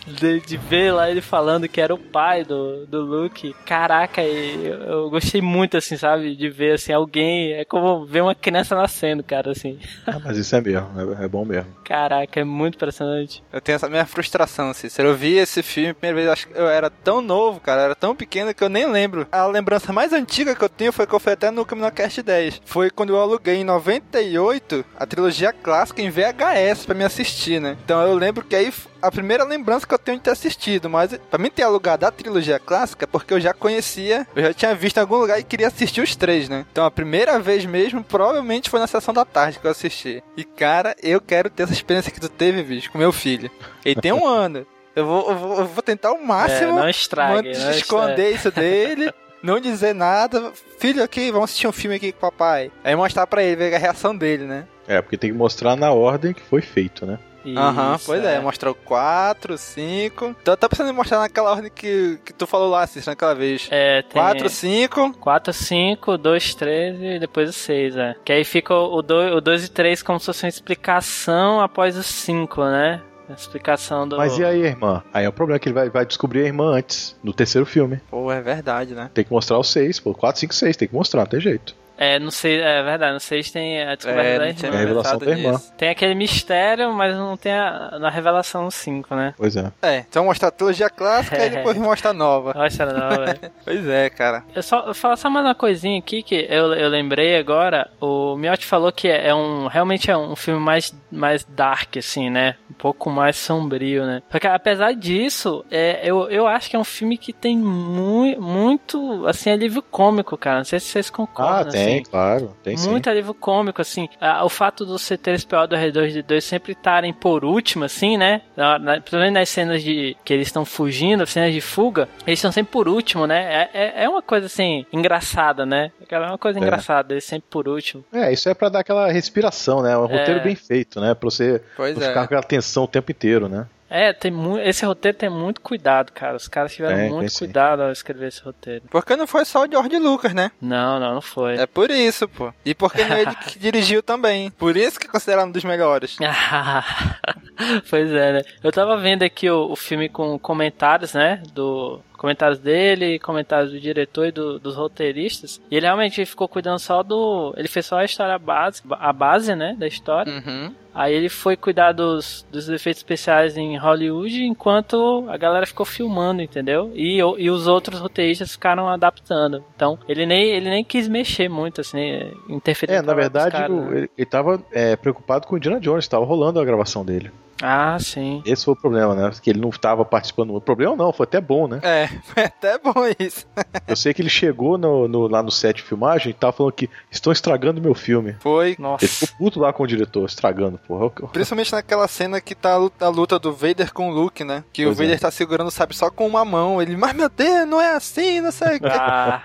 De, 0.06 0.40
de 0.40 0.56
ver 0.56 0.92
lá 0.92 1.10
ele 1.10 1.20
falando 1.20 1.68
que 1.68 1.80
era 1.80 1.94
o 1.94 1.98
pai 1.98 2.44
do, 2.44 2.86
do 2.86 3.00
Luke. 3.00 3.54
Caraca, 3.64 4.22
e 4.22 4.66
eu, 4.66 4.78
eu 4.82 5.10
gostei 5.10 5.40
muito, 5.40 5.76
assim, 5.76 5.96
sabe? 5.96 6.34
De 6.36 6.48
ver, 6.48 6.74
assim, 6.74 6.92
alguém. 6.92 7.52
É 7.52 7.64
como 7.64 8.04
ver 8.06 8.22
uma 8.22 8.34
criança 8.34 8.74
nascendo, 8.74 9.22
cara, 9.22 9.50
assim. 9.50 9.78
Ah, 10.06 10.20
mas 10.24 10.36
isso 10.36 10.54
é 10.54 10.60
mesmo, 10.60 10.88
é, 11.20 11.24
é 11.24 11.28
bom 11.28 11.44
mesmo. 11.44 11.70
Caraca, 11.84 12.40
é 12.40 12.44
muito 12.44 12.76
impressionante. 12.76 13.42
Eu 13.52 13.60
tenho 13.60 13.76
essa 13.76 13.88
minha 13.88 14.06
frustração, 14.06 14.72
Cícero. 14.72 15.08
Eu 15.08 15.16
vi 15.16 15.36
esse 15.36 15.62
filme 15.62 15.90
a 15.90 15.94
primeira 15.94 16.16
vez, 16.16 16.28
acho 16.28 16.48
que 16.48 16.58
eu 16.58 16.68
era 16.68 16.88
tão 16.88 17.20
novo, 17.20 17.60
cara, 17.60 17.82
eu 17.82 17.84
era 17.86 17.94
tão 17.94 18.14
pequeno 18.14 18.54
que 18.54 18.62
eu 18.62 18.68
nem 18.68 18.90
lembro. 18.90 19.26
A 19.30 19.46
lembrança 19.46 19.92
mais 19.92 20.12
antiga 20.12 20.54
que 20.54 20.62
eu 20.62 20.68
tenho 20.68 20.92
foi 20.92 21.06
que 21.06 21.14
eu 21.14 21.20
fui 21.20 21.32
até 21.32 21.50
no 21.50 21.64
Caminocast 21.64 22.22
10. 22.22 22.62
Foi 22.64 22.90
quando 22.90 23.10
eu 23.10 23.20
aluguei 23.20 23.56
em 23.56 23.64
98 23.64 24.84
a 24.98 25.06
trilogia 25.06 25.52
clássica 25.52 26.02
em 26.02 26.10
VHS 26.10 26.86
pra 26.86 26.94
me 26.94 27.04
assistir, 27.04 27.60
né? 27.60 27.76
Então 27.84 28.00
eu 28.02 28.14
lembro 28.14 28.44
que 28.44 28.54
aí 28.54 28.72
a 29.02 29.10
primeira 29.10 29.44
lembrança 29.44 29.86
que 29.86 29.94
eu 29.94 29.95
tenho 29.98 30.18
de 30.18 30.24
ter 30.24 30.30
assistido, 30.30 30.88
mas 30.90 31.18
pra 31.30 31.38
mim 31.38 31.50
ter 31.50 31.62
alugado 31.62 32.06
a 32.06 32.10
trilogia 32.10 32.58
clássica 32.58 33.04
é 33.04 33.06
porque 33.06 33.32
eu 33.34 33.40
já 33.40 33.52
conhecia, 33.52 34.26
eu 34.34 34.42
já 34.44 34.54
tinha 34.54 34.74
visto 34.74 34.96
em 34.96 35.00
algum 35.00 35.16
lugar 35.16 35.38
e 35.38 35.44
queria 35.44 35.68
assistir 35.68 36.00
os 36.00 36.14
três, 36.16 36.48
né? 36.48 36.64
Então 36.72 36.84
a 36.84 36.90
primeira 36.90 37.38
vez 37.38 37.64
mesmo 37.64 38.02
provavelmente 38.02 38.70
foi 38.70 38.80
na 38.80 38.86
sessão 38.86 39.12
da 39.14 39.24
tarde 39.24 39.58
que 39.58 39.66
eu 39.66 39.70
assisti. 39.70 40.22
E 40.36 40.44
cara, 40.44 40.94
eu 41.02 41.20
quero 41.20 41.48
ter 41.50 41.64
essa 41.64 41.72
experiência 41.72 42.10
que 42.12 42.20
tu 42.20 42.28
teve, 42.28 42.62
bicho, 42.62 42.90
com 42.90 42.98
meu 42.98 43.12
filho. 43.12 43.50
Ele 43.84 44.00
tem 44.00 44.12
um 44.12 44.26
ano. 44.26 44.66
Eu 44.94 45.04
vou, 45.04 45.30
eu 45.30 45.36
vou, 45.36 45.58
eu 45.58 45.66
vou 45.66 45.82
tentar 45.82 46.12
o 46.12 46.16
É, 46.16 46.20
máximo 46.24 46.72
não 46.76 46.88
estrague, 46.88 47.52
não 47.58 47.70
esconder 47.70 48.34
isso 48.34 48.50
dele, 48.50 49.12
não 49.42 49.60
dizer 49.60 49.94
nada. 49.94 50.52
Filho, 50.78 51.02
aqui, 51.02 51.30
vamos 51.30 51.50
assistir 51.50 51.68
um 51.68 51.72
filme 51.72 51.96
aqui 51.96 52.12
com 52.12 52.18
o 52.18 52.30
papai. 52.30 52.70
Aí 52.82 52.96
mostrar 52.96 53.26
pra 53.26 53.42
ele, 53.42 53.56
ver 53.56 53.74
a 53.74 53.78
reação 53.78 54.16
dele, 54.16 54.44
né? 54.44 54.66
É, 54.88 55.02
porque 55.02 55.18
tem 55.18 55.30
que 55.30 55.36
mostrar 55.36 55.76
na 55.76 55.92
ordem 55.92 56.32
que 56.32 56.40
foi 56.40 56.62
feito, 56.62 57.04
né? 57.04 57.18
Aham, 57.54 57.96
Isso, 57.96 58.06
pois 58.06 58.24
é, 58.24 58.40
mostrou 58.40 58.74
4, 58.74 59.58
5. 59.58 60.36
Tô, 60.42 60.56
tô 60.56 60.68
pensando 60.68 60.90
em 60.90 60.92
mostrar 60.92 61.18
naquela 61.18 61.50
ordem 61.50 61.70
que, 61.74 62.18
que 62.24 62.32
tu 62.32 62.46
falou 62.46 62.70
lá, 62.70 62.86
Cícero, 62.86 63.12
naquela 63.12 63.34
vez. 63.34 63.68
É, 63.70 64.02
tem 64.02 64.12
4, 64.12 64.48
5. 64.48 65.12
4, 65.18 65.52
5, 65.52 66.18
2, 66.18 66.54
3 66.54 66.96
e 67.02 67.18
depois 67.18 67.50
o 67.50 67.52
6, 67.52 67.96
é. 67.96 68.16
Que 68.24 68.32
aí 68.32 68.44
fica 68.44 68.74
o 68.74 69.02
2 69.02 69.64
e 69.64 69.68
3 69.68 70.02
como 70.02 70.18
se 70.18 70.26
fosse 70.26 70.44
uma 70.44 70.48
explicação 70.48 71.60
após 71.60 71.96
o 71.96 72.02
5, 72.02 72.64
né? 72.64 73.02
A 73.28 73.32
explicação 73.32 74.06
do. 74.06 74.16
Mas 74.16 74.38
e 74.38 74.44
aí, 74.44 74.60
irmã? 74.62 75.02
Aí 75.12 75.24
é 75.24 75.28
o 75.28 75.32
problema 75.32 75.58
que 75.58 75.68
ele 75.68 75.74
vai, 75.74 75.90
vai 75.90 76.06
descobrir 76.06 76.42
a 76.42 76.46
irmã 76.46 76.76
antes, 76.76 77.16
no 77.24 77.32
terceiro 77.32 77.66
filme. 77.66 78.00
Pô, 78.08 78.30
é 78.30 78.40
verdade, 78.40 78.94
né? 78.94 79.10
Tem 79.12 79.24
que 79.24 79.32
mostrar 79.32 79.58
os 79.58 79.68
seis, 79.68 79.98
pô. 79.98 80.14
4, 80.14 80.40
5, 80.40 80.54
6, 80.54 80.76
tem 80.76 80.86
que 80.88 80.94
mostrar, 80.94 81.22
não 81.22 81.26
tem 81.26 81.40
jeito. 81.40 81.74
É, 81.98 82.18
no 82.18 82.30
6, 82.30 82.60
é 82.62 82.82
verdade, 82.82 83.14
no 83.14 83.20
6 83.20 83.50
tem 83.50 83.82
a 83.82 83.94
descoberta 83.94 84.28
É, 84.28 84.38
da 84.38 84.46
não 84.46 84.54
tinha 84.54 84.68
irmã. 84.70 84.76
É 84.76 84.76
a 84.76 84.80
revelação 84.86 85.18
da 85.18 85.30
irmã. 85.30 85.60
Tem 85.78 85.88
aquele 85.88 86.14
mistério, 86.14 86.92
mas 86.92 87.16
não 87.16 87.36
tem 87.36 87.52
a, 87.52 87.98
na 87.98 88.10
revelação 88.10 88.64
no 88.64 88.70
5, 88.70 89.14
né? 89.14 89.34
Pois 89.36 89.56
é. 89.56 89.72
É, 89.82 89.98
então 90.08 90.24
mostrar 90.24 90.48
a 90.48 90.50
trilogia 90.50 90.90
clássica 90.90 91.44
e 91.44 91.50
depois 91.50 91.76
mostra 91.78 92.10
a 92.10 92.12
nova. 92.12 92.52
Nossa, 92.54 92.84
não, 92.86 93.08
velho. 93.24 93.38
Pois 93.64 93.86
é, 93.88 94.10
cara. 94.10 94.44
Eu 94.54 94.62
só 94.62 94.86
eu 94.86 94.94
falar 94.94 95.16
só 95.16 95.30
mais 95.30 95.44
uma 95.46 95.54
coisinha 95.54 95.98
aqui 95.98 96.22
que 96.22 96.46
eu, 96.48 96.74
eu 96.74 96.88
lembrei 96.88 97.36
agora. 97.36 97.88
O 98.00 98.36
Miotti 98.36 98.66
falou 98.66 98.92
que 98.92 99.08
é 99.08 99.34
um 99.34 99.66
realmente 99.66 100.10
é 100.10 100.16
um 100.16 100.36
filme 100.36 100.60
mais, 100.60 100.94
mais 101.10 101.44
dark, 101.44 101.96
assim, 101.96 102.28
né? 102.30 102.56
Um 102.70 102.74
pouco 102.74 103.08
mais 103.10 103.36
sombrio, 103.36 104.04
né? 104.04 104.22
Porque 104.30 104.46
apesar 104.46 104.92
disso, 104.92 105.64
é, 105.70 106.00
eu, 106.04 106.28
eu 106.28 106.46
acho 106.46 106.68
que 106.68 106.76
é 106.76 106.78
um 106.78 106.84
filme 106.84 107.16
que 107.16 107.32
tem 107.32 107.56
mui, 107.56 108.36
muito, 108.36 109.26
assim, 109.26 109.50
alívio 109.50 109.82
cômico, 109.82 110.36
cara. 110.36 110.58
Não 110.58 110.64
sei 110.64 110.78
se 110.80 110.86
vocês 110.86 111.08
Ah, 111.08 111.12
concordam. 111.16 111.72
Tem, 111.86 112.00
assim. 112.00 112.10
claro. 112.10 112.56
Tem 112.62 112.76
sim. 112.76 112.90
Muito 112.90 113.08
alívio 113.10 113.32
cômico, 113.34 113.80
assim. 113.80 114.08
O 114.44 114.48
fato 114.48 114.84
do 114.84 114.96
C3PO 114.96 115.66
do 115.66 115.76
R2D2 115.76 116.40
sempre 116.40 116.72
estarem 116.72 117.12
por 117.12 117.44
último, 117.44 117.84
assim, 117.84 118.16
né? 118.16 118.42
Na, 118.56 118.78
na, 118.78 118.92
principalmente 119.00 119.32
nas 119.34 119.48
cenas 119.48 119.82
de 119.82 120.16
que 120.24 120.32
eles 120.32 120.48
estão 120.48 120.64
fugindo, 120.64 121.22
as 121.22 121.30
cenas 121.30 121.52
de 121.52 121.60
fuga, 121.60 122.08
eles 122.26 122.38
estão 122.38 122.52
sempre 122.52 122.72
por 122.72 122.88
último, 122.88 123.26
né? 123.26 123.68
É, 123.72 123.78
é, 124.00 124.04
é 124.04 124.08
uma 124.08 124.22
coisa, 124.22 124.46
assim, 124.46 124.84
engraçada, 124.92 125.64
né? 125.64 125.90
É 126.08 126.18
uma 126.18 126.38
coisa 126.38 126.58
É. 126.58 126.62
engraçada, 126.62 127.12
eles 127.14 127.24
sempre 127.24 127.48
por 127.50 127.68
último. 127.68 128.04
É, 128.12 128.32
isso 128.32 128.48
é 128.48 128.54
pra 128.54 128.68
dar 128.68 128.80
aquela 128.80 129.10
respiração, 129.10 129.82
né? 129.82 129.92
É 129.92 129.98
um 129.98 130.06
É. 130.06 130.18
roteiro 130.18 130.40
bem 130.42 130.54
feito, 130.56 131.00
né? 131.00 131.14
Pra 131.14 131.28
você 131.30 131.62
Pois 131.76 131.94
não 131.96 132.02
é. 132.02 132.08
ficar 132.08 132.20
com 132.20 132.24
aquela 132.26 132.42
tensão 132.42 132.84
o 132.84 132.88
tempo 132.88 133.10
inteiro, 133.10 133.48
né? 133.48 133.66
É, 133.88 134.12
tem 134.12 134.30
mu 134.30 134.58
esse 134.58 134.84
roteiro 134.84 135.16
tem 135.16 135.28
muito 135.30 135.60
cuidado, 135.60 136.12
cara. 136.12 136.36
Os 136.36 136.48
caras 136.48 136.74
tiveram 136.74 136.96
tem 136.96 137.10
muito 137.10 137.32
cuidado 137.32 137.82
ao 137.82 137.92
escrever 137.92 138.28
esse 138.28 138.42
roteiro. 138.42 138.84
Porque 138.90 139.14
não 139.16 139.26
foi 139.26 139.44
só 139.44 139.64
o 139.64 139.70
George 139.70 139.98
Lucas, 139.98 140.34
né? 140.34 140.50
Não, 140.60 140.98
não, 140.98 141.14
não 141.14 141.20
foi. 141.20 141.56
É 141.56 141.66
por 141.66 141.90
isso, 141.90 142.28
pô. 142.28 142.52
E 142.64 142.74
porque 142.74 143.04
não 143.04 143.16
é 143.16 143.22
ele 143.22 143.34
que 143.36 143.58
dirigiu 143.60 144.02
também. 144.02 144.50
Por 144.50 144.76
isso 144.76 144.98
que 144.98 145.06
é 145.06 145.10
considerado 145.10 145.48
um 145.48 145.52
dos 145.52 145.64
melhores. 145.64 146.16
pois 147.88 148.10
é, 148.12 148.32
né? 148.34 148.42
Eu 148.62 148.72
tava 148.72 148.96
vendo 148.96 149.22
aqui 149.22 149.48
o, 149.48 149.70
o 149.70 149.76
filme 149.76 150.08
com 150.08 150.38
comentários, 150.38 151.12
né? 151.12 151.42
Do. 151.52 152.00
Comentários 152.16 152.58
dele, 152.58 153.18
comentários 153.18 153.70
do 153.72 153.78
diretor 153.80 154.26
e 154.26 154.32
do- 154.32 154.58
dos 154.58 154.74
roteiristas. 154.74 155.60
E 155.70 155.76
ele 155.76 155.86
realmente 155.86 156.24
ficou 156.24 156.48
cuidando 156.48 156.78
só 156.78 157.02
do. 157.02 157.52
Ele 157.56 157.68
fez 157.68 157.86
só 157.86 157.98
a 157.98 158.04
história 158.04 158.38
base, 158.38 158.82
a 158.90 159.12
base, 159.12 159.54
né? 159.54 159.76
Da 159.78 159.86
história. 159.86 160.32
Uhum. 160.32 160.72
Aí 160.94 161.12
ele 161.12 161.28
foi 161.28 161.56
cuidar 161.58 161.92
dos, 161.92 162.46
dos 162.50 162.70
efeitos 162.70 163.00
especiais 163.00 163.54
em 163.54 163.76
Hollywood, 163.76 164.42
enquanto 164.44 165.26
a 165.28 165.36
galera 165.36 165.66
ficou 165.66 165.84
filmando, 165.84 166.40
entendeu? 166.40 166.90
E, 166.94 167.18
e 167.18 167.50
os 167.50 167.66
outros 167.68 168.00
roteiristas 168.00 168.52
ficaram 168.52 168.88
adaptando. 168.88 169.62
Então, 169.76 169.98
ele 170.08 170.24
nem, 170.24 170.44
ele 170.46 170.70
nem 170.70 170.82
quis 170.82 171.06
mexer 171.06 171.50
muito, 171.50 171.82
assim, 171.82 172.32
interferir 172.48 172.94
É, 172.94 173.02
na 173.02 173.12
verdade, 173.12 173.52
caras, 173.52 173.70
o- 173.70 173.80
né? 173.90 173.98
ele, 173.98 174.10
ele 174.16 174.26
tava 174.26 174.62
é, 174.72 174.96
preocupado 174.96 175.46
com 175.46 175.54
o 175.54 175.58
Indiana 175.58 175.78
Jones, 175.78 176.08
tava 176.08 176.24
rolando 176.24 176.58
a 176.58 176.64
gravação 176.64 177.04
dele. 177.04 177.30
Ah, 177.62 177.96
sim. 177.98 178.42
Esse 178.44 178.64
foi 178.64 178.74
o 178.74 178.76
problema, 178.76 179.14
né? 179.14 179.30
Que 179.42 179.50
ele 179.50 179.60
não 179.60 179.70
tava 179.70 180.04
participando. 180.04 180.54
O 180.54 180.60
problema 180.60 180.94
não, 180.96 181.12
foi 181.12 181.24
até 181.24 181.40
bom, 181.40 181.66
né? 181.66 181.80
É, 181.82 182.08
foi 182.24 182.44
até 182.44 182.78
bom 182.78 182.92
isso. 183.18 183.46
Eu 183.86 183.96
sei 183.96 184.12
que 184.12 184.22
ele 184.22 184.28
chegou 184.28 184.76
no, 184.76 185.08
no- 185.08 185.26
lá 185.28 185.42
no 185.42 185.50
set 185.50 185.76
de 185.76 185.82
filmagem 185.82 186.30
e 186.30 186.34
tava 186.34 186.52
falando 186.52 186.72
que 186.72 186.88
estão 187.10 187.32
estragando 187.32 187.80
meu 187.80 187.94
filme. 187.94 188.36
Foi. 188.40 188.76
Nossa. 188.78 189.04
Ele 189.04 189.12
ficou 189.12 189.36
puto 189.38 189.60
lá 189.60 189.72
com 189.72 189.82
o 189.82 189.86
diretor, 189.86 190.26
estragando, 190.26 190.78
porra. 190.86 191.10
Principalmente 191.32 191.72
naquela 191.72 192.08
cena 192.08 192.40
que 192.40 192.54
tá 192.54 192.74
a 192.74 193.08
luta, 193.08 193.38
do 193.38 193.52
Vader 193.52 193.92
com 193.92 194.10
o 194.10 194.12
Luke, 194.12 194.44
né? 194.44 194.64
Que 194.72 194.84
Pois 194.84 194.96
o 194.96 195.00
Vader 195.00 195.16
é. 195.16 195.18
tá 195.18 195.30
segurando 195.30 195.68
o 195.68 195.70
sabre 195.70 195.96
só 195.96 196.10
com 196.10 196.26
uma 196.26 196.44
mão. 196.44 196.80
Ele, 196.80 196.96
mas 196.96 197.14
meu 197.14 197.28
Deus, 197.28 197.66
não 197.68 197.80
é 197.80 197.94
assim, 197.94 198.40
não 198.40 198.52
sei 198.52 198.76
o 198.76 198.80
que. 198.80 198.86
Ah, 198.86 199.42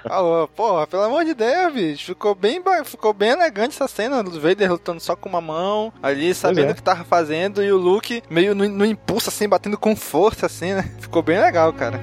porra, 0.55 0.87
pelo 0.87 1.03
amor 1.03 1.23
de 1.25 1.33
Deus, 1.33 1.73
bicho. 1.73 2.05
Ficou 2.07 2.33
bem, 2.35 2.61
ficou 2.85 3.13
bem 3.13 3.29
elegante 3.29 3.75
essa 3.75 3.87
cena 3.87 4.23
do 4.23 4.39
Vader 4.39 4.71
lutando 4.71 4.99
só 4.99 5.15
com 5.15 5.29
uma 5.29 5.41
mão, 5.41 5.91
ali 6.01 6.33
sabendo 6.33 6.69
é. 6.69 6.71
o 6.71 6.75
que 6.75 6.83
tava 6.83 7.03
fazendo, 7.03 7.63
e 7.63 7.71
o 7.71 7.77
Luke 7.77 8.00
Hulk 8.01 8.23
meio 8.29 8.55
no, 8.55 8.67
no 8.67 8.85
impulso, 8.85 9.29
assim, 9.29 9.47
batendo 9.47 9.77
com 9.77 9.95
força, 9.95 10.47
assim, 10.47 10.73
né? 10.73 10.89
Ficou 10.99 11.21
bem 11.21 11.39
legal, 11.39 11.71
cara. 11.71 11.99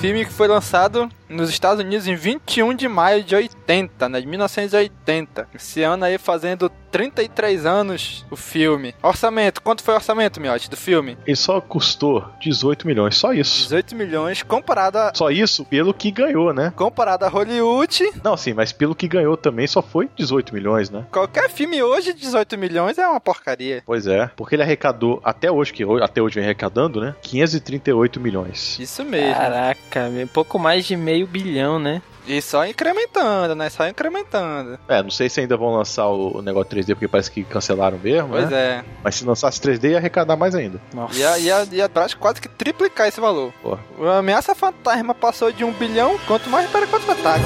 filme 0.00 0.26
que 0.26 0.32
foi 0.32 0.46
lançado 0.46 1.08
nos 1.28 1.50
Estados 1.50 1.82
Unidos 1.84 2.06
em 2.06 2.14
21 2.14 2.74
de 2.74 2.88
maio 2.88 3.22
de 3.22 3.34
80, 3.34 4.08
né? 4.08 4.20
De 4.20 4.26
1980. 4.26 5.48
Esse 5.54 5.82
ano 5.82 6.04
aí 6.04 6.18
fazendo 6.18 6.70
33 6.90 7.66
anos 7.66 8.24
o 8.30 8.36
filme. 8.36 8.94
Orçamento, 9.02 9.60
quanto 9.62 9.82
foi 9.82 9.94
o 9.94 9.96
orçamento, 9.96 10.40
Miotti, 10.40 10.70
do 10.70 10.76
filme? 10.76 11.18
Ele 11.26 11.36
só 11.36 11.60
custou 11.60 12.24
18 12.40 12.86
milhões, 12.86 13.16
só 13.16 13.32
isso. 13.32 13.62
18 13.64 13.96
milhões 13.96 14.42
comparado 14.42 14.98
a, 14.98 15.12
Só 15.14 15.30
isso 15.30 15.64
pelo 15.64 15.92
que 15.92 16.10
ganhou, 16.10 16.52
né? 16.52 16.72
comparado 16.76 17.24
a 17.24 17.28
Hollywood. 17.28 18.10
Não, 18.22 18.36
sim, 18.36 18.52
mas 18.52 18.72
pelo 18.72 18.94
que 18.94 19.08
ganhou 19.08 19.36
também 19.36 19.66
só 19.66 19.82
foi 19.82 20.08
18 20.16 20.54
milhões, 20.54 20.90
né? 20.90 21.04
Qualquer 21.10 21.50
filme 21.50 21.82
hoje 21.82 22.12
de 22.12 22.20
18 22.20 22.56
milhões 22.56 22.98
é 22.98 23.06
uma 23.08 23.20
porcaria. 23.20 23.82
Pois 23.84 24.06
é, 24.06 24.30
porque 24.36 24.54
ele 24.54 24.62
arrecadou 24.62 25.20
até 25.24 25.50
hoje, 25.50 25.72
que 25.72 25.84
até 26.02 26.22
hoje 26.22 26.36
vem 26.36 26.44
arrecadando, 26.44 27.00
né? 27.00 27.14
538 27.22 28.20
milhões. 28.20 28.78
Isso 28.78 29.04
mesmo. 29.04 29.34
Caraca, 29.34 30.08
um 30.22 30.26
pouco 30.26 30.58
mais 30.58 30.84
de 30.84 30.96
meio 30.96 31.13
bilhão, 31.22 31.78
né? 31.78 32.02
E 32.26 32.40
só 32.40 32.66
incrementando, 32.66 33.54
né? 33.54 33.68
Só 33.68 33.86
incrementando. 33.86 34.78
É, 34.88 35.02
não 35.02 35.10
sei 35.10 35.28
se 35.28 35.40
ainda 35.40 35.56
vão 35.58 35.74
lançar 35.76 36.08
o 36.08 36.40
negócio 36.40 36.70
3D, 36.70 36.94
porque 36.94 37.06
parece 37.06 37.30
que 37.30 37.44
cancelaram 37.44 37.98
mesmo, 38.02 38.30
Pois 38.30 38.48
né? 38.48 38.56
é. 38.56 38.84
Mas 39.02 39.16
se 39.16 39.24
lançasse 39.26 39.60
3D 39.60 39.90
ia 39.90 39.98
arrecadar 39.98 40.34
mais 40.34 40.54
ainda. 40.54 40.80
Nossa. 40.94 41.18
Ia, 41.18 41.38
ia, 41.38 41.68
ia 41.70 41.90
quase 42.18 42.40
que 42.40 42.48
triplicar 42.48 43.08
esse 43.08 43.20
valor. 43.20 43.52
Pô. 43.62 43.78
O 43.98 44.08
Ameaça 44.08 44.54
Fantasma 44.54 45.14
passou 45.14 45.52
de 45.52 45.64
um 45.64 45.72
bilhão, 45.72 46.18
quanto 46.26 46.48
mais 46.48 46.68
para 46.70 46.86
quanto 46.86 47.10
ataque. 47.12 47.44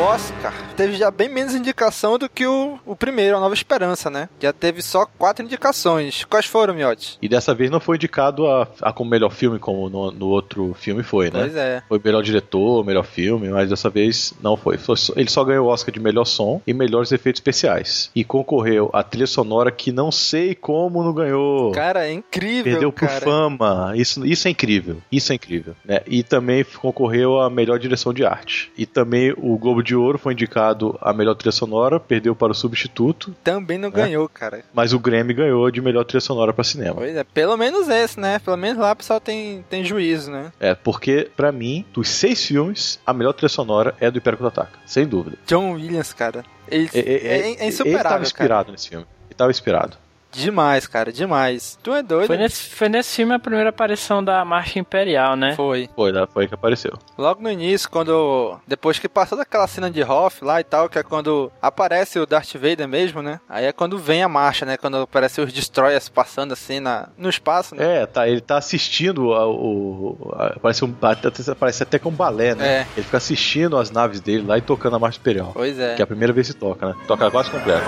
Oscar 0.00 0.52
teve 0.76 0.94
já 0.94 1.10
bem 1.10 1.28
menos 1.28 1.54
indicação 1.54 2.18
do 2.18 2.28
que 2.28 2.46
o, 2.46 2.78
o 2.84 2.94
primeiro, 2.94 3.36
a 3.36 3.40
Nova 3.40 3.54
Esperança, 3.54 4.10
né? 4.10 4.28
Já 4.40 4.52
teve 4.52 4.82
só 4.82 5.06
quatro 5.06 5.44
indicações. 5.44 6.24
Quais 6.24 6.44
foram, 6.44 6.74
Miotti? 6.74 7.18
E 7.22 7.28
dessa 7.28 7.54
vez 7.54 7.70
não 7.70 7.80
foi 7.80 7.96
indicado 7.96 8.46
a, 8.46 8.68
a 8.82 8.92
como 8.92 9.10
melhor 9.10 9.30
filme, 9.30 9.58
como 9.58 9.88
no, 9.88 10.10
no 10.10 10.26
outro 10.26 10.74
filme 10.74 11.02
foi, 11.02 11.26
né? 11.30 11.40
Pois 11.40 11.56
é. 11.56 11.82
Foi 11.88 12.00
melhor 12.04 12.22
diretor, 12.22 12.84
melhor 12.84 13.04
filme, 13.04 13.48
mas 13.48 13.70
dessa 13.70 13.88
vez 13.88 14.34
não 14.42 14.56
foi. 14.56 14.78
Ele 15.16 15.30
só 15.30 15.42
ganhou 15.44 15.66
o 15.66 15.70
Oscar 15.70 15.92
de 15.92 16.00
melhor 16.00 16.24
som 16.24 16.60
e 16.66 16.74
melhores 16.74 17.10
efeitos 17.12 17.40
especiais. 17.40 18.10
E 18.14 18.22
concorreu 18.22 18.90
a 18.92 19.02
trilha 19.02 19.26
sonora 19.26 19.70
que 19.70 19.90
não 19.90 20.12
sei 20.12 20.54
como 20.54 21.02
não 21.02 21.14
ganhou. 21.14 21.72
Cara, 21.72 22.06
é 22.06 22.12
incrível, 22.12 22.64
Perdeu 22.64 22.92
por 22.92 23.08
cara. 23.08 23.20
fama. 23.20 23.92
Isso, 23.96 24.26
isso 24.26 24.46
é 24.46 24.50
incrível. 24.50 24.98
Isso 25.10 25.32
é 25.32 25.36
incrível. 25.36 25.74
Né? 25.84 26.00
E 26.06 26.22
também 26.22 26.64
concorreu 26.64 27.40
a 27.40 27.48
melhor 27.48 27.78
direção 27.78 28.12
de 28.12 28.24
arte. 28.24 28.70
E 28.76 28.84
também 28.84 29.32
o 29.36 29.56
Globo 29.56 29.82
de 29.86 29.96
Ouro 29.96 30.18
foi 30.18 30.32
indicado 30.32 30.98
a 31.00 31.12
melhor 31.12 31.34
trilha 31.34 31.52
sonora, 31.52 31.98
perdeu 32.00 32.34
para 32.34 32.52
o 32.52 32.54
substituto, 32.54 33.34
Também 33.42 33.78
não 33.78 33.90
ganhou, 33.90 34.28
cara. 34.28 34.64
mas 34.74 34.92
o 34.92 34.98
Grammy 34.98 35.32
ganhou 35.32 35.70
de 35.70 35.80
melhor 35.80 36.04
trilha 36.04 36.20
sonora 36.20 36.52
para 36.52 36.64
cinema. 36.64 36.96
Pois 36.96 37.16
é, 37.16 37.24
pelo 37.24 37.56
menos 37.56 37.88
esse, 37.88 38.18
né? 38.18 38.38
Pelo 38.38 38.56
menos 38.56 38.78
lá 38.78 38.92
o 38.92 38.96
pessoal 38.96 39.20
tem, 39.20 39.64
tem 39.70 39.84
juízo, 39.84 40.30
né? 40.30 40.52
É, 40.60 40.74
porque 40.74 41.30
pra 41.36 41.52
mim, 41.52 41.84
dos 41.92 42.08
seis 42.08 42.44
filmes, 42.44 42.98
a 43.06 43.12
melhor 43.12 43.32
trilha 43.32 43.48
sonora 43.48 43.94
é 44.00 44.10
do 44.10 44.18
Império 44.18 44.38
Contra-Ataca. 44.38 44.78
Sem 44.84 45.06
dúvida. 45.06 45.38
John 45.46 45.72
Williams, 45.72 46.12
cara. 46.12 46.44
Ele 46.68 46.90
É, 46.92 46.98
é, 46.98 47.02
é, 47.02 47.06
é, 47.06 47.38
é 47.38 47.46
ele 47.48 47.54
tava 47.56 47.64
insuperável, 47.68 48.02
cara. 48.10 48.22
inspirado 48.22 48.72
nesse 48.72 48.88
filme. 48.88 49.06
Ele 49.28 49.34
tava 49.36 49.50
inspirado. 49.50 49.96
Demais, 50.36 50.86
cara, 50.86 51.12
demais. 51.12 51.78
Tu 51.82 51.92
é 51.94 52.02
doido? 52.02 52.26
Foi 52.26 52.36
nesse, 52.36 52.62
foi 52.70 52.88
nesse 52.88 53.16
filme 53.16 53.34
a 53.34 53.38
primeira 53.38 53.70
aparição 53.70 54.22
da 54.22 54.44
Marcha 54.44 54.78
Imperial, 54.78 55.34
né? 55.36 55.54
Foi. 55.56 55.88
Foi, 55.96 56.12
né? 56.12 56.26
foi 56.32 56.46
que 56.46 56.54
apareceu. 56.54 56.92
Logo 57.16 57.42
no 57.42 57.50
início, 57.50 57.88
quando. 57.90 58.58
Depois 58.66 58.98
que 58.98 59.08
passou 59.08 59.36
daquela 59.38 59.66
cena 59.66 59.90
de 59.90 60.02
Hoff 60.02 60.44
lá 60.44 60.60
e 60.60 60.64
tal, 60.64 60.88
que 60.88 60.98
é 60.98 61.02
quando 61.02 61.50
aparece 61.60 62.18
o 62.18 62.26
Darth 62.26 62.52
Vader 62.54 62.86
mesmo, 62.86 63.22
né? 63.22 63.40
Aí 63.48 63.64
é 63.64 63.72
quando 63.72 63.98
vem 63.98 64.22
a 64.22 64.28
marcha, 64.28 64.66
né? 64.66 64.76
Quando 64.76 64.98
aparecem 64.98 65.42
os 65.44 65.52
Destroyers 65.52 66.08
passando 66.08 66.52
assim 66.52 66.80
na, 66.80 67.08
no 67.16 67.28
espaço, 67.28 67.74
né? 67.74 68.02
É, 68.02 68.06
tá, 68.06 68.28
ele 68.28 68.40
tá 68.40 68.58
assistindo 68.58 69.32
ao- 69.32 69.54
o. 69.54 70.34
parece, 70.60 70.84
um, 70.84 70.94
até- 71.02 71.54
parece 71.54 71.82
até 71.82 71.98
que 71.98 72.06
é 72.06 72.10
um 72.10 72.14
balé, 72.14 72.54
né? 72.54 72.68
É. 72.80 72.86
Ele 72.96 73.04
fica 73.04 73.16
assistindo 73.16 73.76
as 73.78 73.90
naves 73.90 74.20
dele 74.20 74.44
lá 74.46 74.58
e 74.58 74.60
tocando 74.60 74.96
a 74.96 74.98
marcha 74.98 75.18
imperial. 75.18 75.52
Pois 75.54 75.78
é. 75.78 75.94
Que 75.94 76.02
é 76.02 76.04
a 76.04 76.06
primeira 76.06 76.32
vez 76.32 76.48
que 76.48 76.54
toca, 76.54 76.88
né? 76.88 76.94
Toca 77.06 77.30
quase 77.30 77.50
completo. 77.50 77.84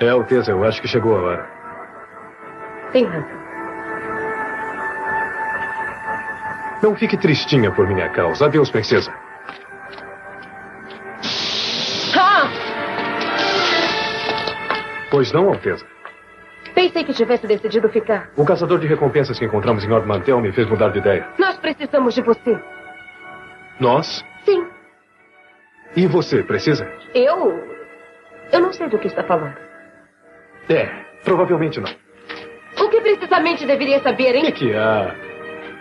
É, 0.00 0.08
Alteza, 0.10 0.50
eu 0.50 0.62
acho 0.64 0.80
que 0.82 0.88
chegou 0.88 1.16
a 1.16 1.22
hora. 1.22 1.46
Tem 2.92 3.04
razão. 3.04 3.46
Não 6.82 6.94
fique 6.94 7.16
tristinha 7.16 7.70
por 7.72 7.86
minha 7.88 8.08
causa. 8.10 8.44
Adeus, 8.46 8.70
princesa. 8.70 9.12
Ah! 12.14 12.48
Pois 15.10 15.32
não, 15.32 15.48
Alteza. 15.48 15.84
Pensei 16.74 17.04
que 17.04 17.14
tivesse 17.14 17.46
decidido 17.46 17.88
ficar. 17.88 18.28
O 18.36 18.44
caçador 18.44 18.78
de 18.78 18.86
recompensas 18.86 19.38
que 19.38 19.46
encontramos 19.46 19.82
em 19.84 19.90
Ordmantel 19.90 20.40
me 20.42 20.52
fez 20.52 20.68
mudar 20.68 20.90
de 20.90 20.98
ideia. 20.98 21.26
Nós 21.38 21.56
precisamos 21.56 22.14
de 22.14 22.20
você. 22.20 22.58
Nós? 23.80 24.24
Sim, 24.44 24.66
E 25.96 26.06
você, 26.06 26.42
precisa? 26.42 26.86
eu. 27.14 27.74
Eu 28.52 28.60
não 28.60 28.72
sei 28.72 28.88
do 28.88 28.98
que 28.98 29.06
está 29.08 29.24
falando. 29.24 29.56
É, 30.68 30.88
provavelmente 31.24 31.80
não. 31.80 31.88
O 32.84 32.88
que 32.88 33.00
precisamente 33.00 33.64
deveria 33.66 34.00
saber, 34.00 34.30
O 34.36 34.40
que, 34.40 34.46
hein? 34.46 34.52
que 34.52 34.74
há? 34.74 35.14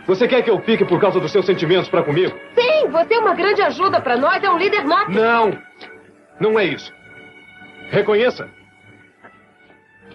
Você 0.08 0.28
quer 0.28 0.44
que 0.44 0.50
eu 0.50 0.60
fique 0.60 0.86
por 0.86 1.00
causa 1.02 1.20
dos 1.20 1.32
seus 1.32 1.46
sentimentos 1.46 1.90
para 1.90 2.04
comigo? 2.04 2.38
Sim, 2.54 2.88
você 2.90 3.16
é 3.16 3.20
uma 3.20 3.34
grande 3.34 3.62
ajuda 3.62 4.00
para 4.00 4.16
nós, 4.16 4.44
é 4.44 4.50
um 4.50 4.58
líder 4.58 4.86
nato. 4.86 5.12
Não! 5.12 5.58
Não 6.40 6.60
é 6.60 6.66
isso. 6.66 6.94
Reconheça. 7.90 8.48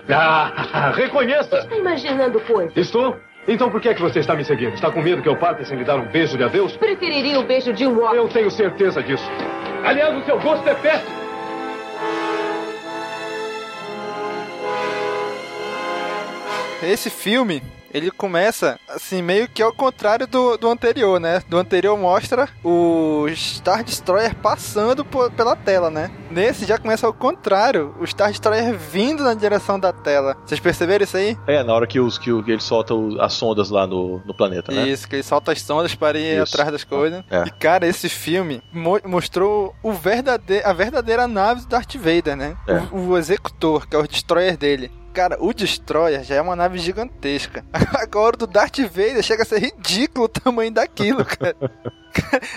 Ah, 0.09 0.93
reconheça! 0.95 1.59
Está 1.59 1.77
imaginando 1.77 2.41
coisas. 2.41 2.77
Estou? 2.77 3.17
Então 3.49 3.71
por 3.71 3.81
que 3.81 3.89
é 3.89 3.95
que 3.95 4.03
você 4.03 4.21
está 4.21 4.35
me 4.35 4.45
seguindo? 4.45 4.75
Está 4.75 4.91
com 4.91 5.01
medo 5.03 5.23
que 5.23 5.29
eu 5.29 5.37
parta 5.37 5.65
sem 5.65 5.77
lhe 5.79 5.85
dar 5.85 5.97
um 5.97 6.07
beijo 6.07 6.37
de 6.37 6.45
adeus? 6.45 6.77
Preferiria 6.77 7.41
o 7.41 7.43
beijo 7.45 7.73
de 7.73 7.87
um 7.87 8.01
homem. 8.03 8.17
Eu 8.17 8.29
tenho 8.29 8.51
certeza 8.51 9.03
disso. 9.03 9.25
Aliás, 9.85 10.17
o 10.17 10.25
seu 10.25 10.39
gosto 10.39 10.69
é 10.69 10.75
péssimo. 10.75 11.20
Esse 16.83 17.11
filme, 17.11 17.63
ele 17.93 18.11
começa, 18.11 18.79
assim, 18.89 19.21
meio 19.21 19.47
que 19.49 19.61
ao 19.63 19.73
contrário 19.73 20.27
do, 20.27 20.57
do 20.57 20.69
anterior, 20.71 21.21
né? 21.21 21.43
Do 21.49 21.59
anterior 21.59 21.99
mostra 21.99 22.49
o 22.65 23.27
Star 23.35 23.85
Destroyer 23.85 24.35
passando 24.37 25.05
por- 25.05 25.31
pela 25.33 25.55
tela, 25.55 25.91
né? 25.91 26.11
Nesse 26.31 26.65
já 26.65 26.79
começa 26.79 27.07
ao 27.07 27.13
contrário, 27.13 27.95
o 28.01 28.07
Star 28.07 28.31
Destroyer 28.31 28.79
vindo 28.79 29.23
na 29.25 29.35
direção 29.35 29.79
da 29.79 29.93
tela. 29.93 30.37
Vocês 30.47 30.59
perceberam 30.61 31.05
isso 31.05 31.17
aí? 31.17 31.37
É, 31.47 31.63
na 31.63 31.75
hora 31.75 31.87
que, 31.87 32.01
os, 32.01 32.17
que, 32.17 32.31
ele 32.31 32.61
solta 32.61 32.95
as 33.21 33.33
sondas 33.35 33.69
lá 33.69 33.87
no, 33.87 34.23
no 34.25 34.33
planeta, 34.33 34.73
né? 34.73 34.89
Isso, 34.89 35.07
que 35.09 35.17
ele 35.17 35.23
solta 35.23 35.53
as 35.53 35.61
sondas 35.61 35.95
para 35.95 36.19
ir 36.19 36.41
Isso. 36.43 36.55
atrás 36.55 36.73
das 36.73 36.85
coisas. 36.85 37.23
É. 37.29 37.43
E, 37.47 37.51
cara, 37.51 37.87
esse 37.87 38.09
filme 38.09 38.63
mo- 38.73 39.01
mostrou 39.05 39.75
o 39.83 39.93
verdade 39.93 40.63
a 40.65 40.73
verdadeira 40.73 41.27
nave 41.29 41.61
do 41.63 41.67
Darth 41.67 41.95
Vader, 41.97 42.37
né? 42.37 42.57
É. 42.67 42.75
O, 42.95 43.09
o 43.11 43.19
executor, 43.19 43.87
que 43.87 43.95
é 43.97 43.99
o 43.99 44.07
destroyer 44.09 44.57
dele. 44.57 44.91
Cara, 45.13 45.37
o 45.41 45.53
Destroyer 45.53 46.23
já 46.23 46.37
é 46.37 46.41
uma 46.41 46.55
nave 46.55 46.79
gigantesca. 46.79 47.65
Agora 48.01 48.37
o 48.37 48.39
do 48.39 48.47
Darth 48.47 48.79
Vader 48.79 49.23
chega 49.23 49.43
a 49.43 49.47
ser 49.47 49.59
ridículo 49.59 50.27
o 50.27 50.29
tamanho 50.29 50.71
daquilo, 50.71 51.25
cara. 51.25 51.57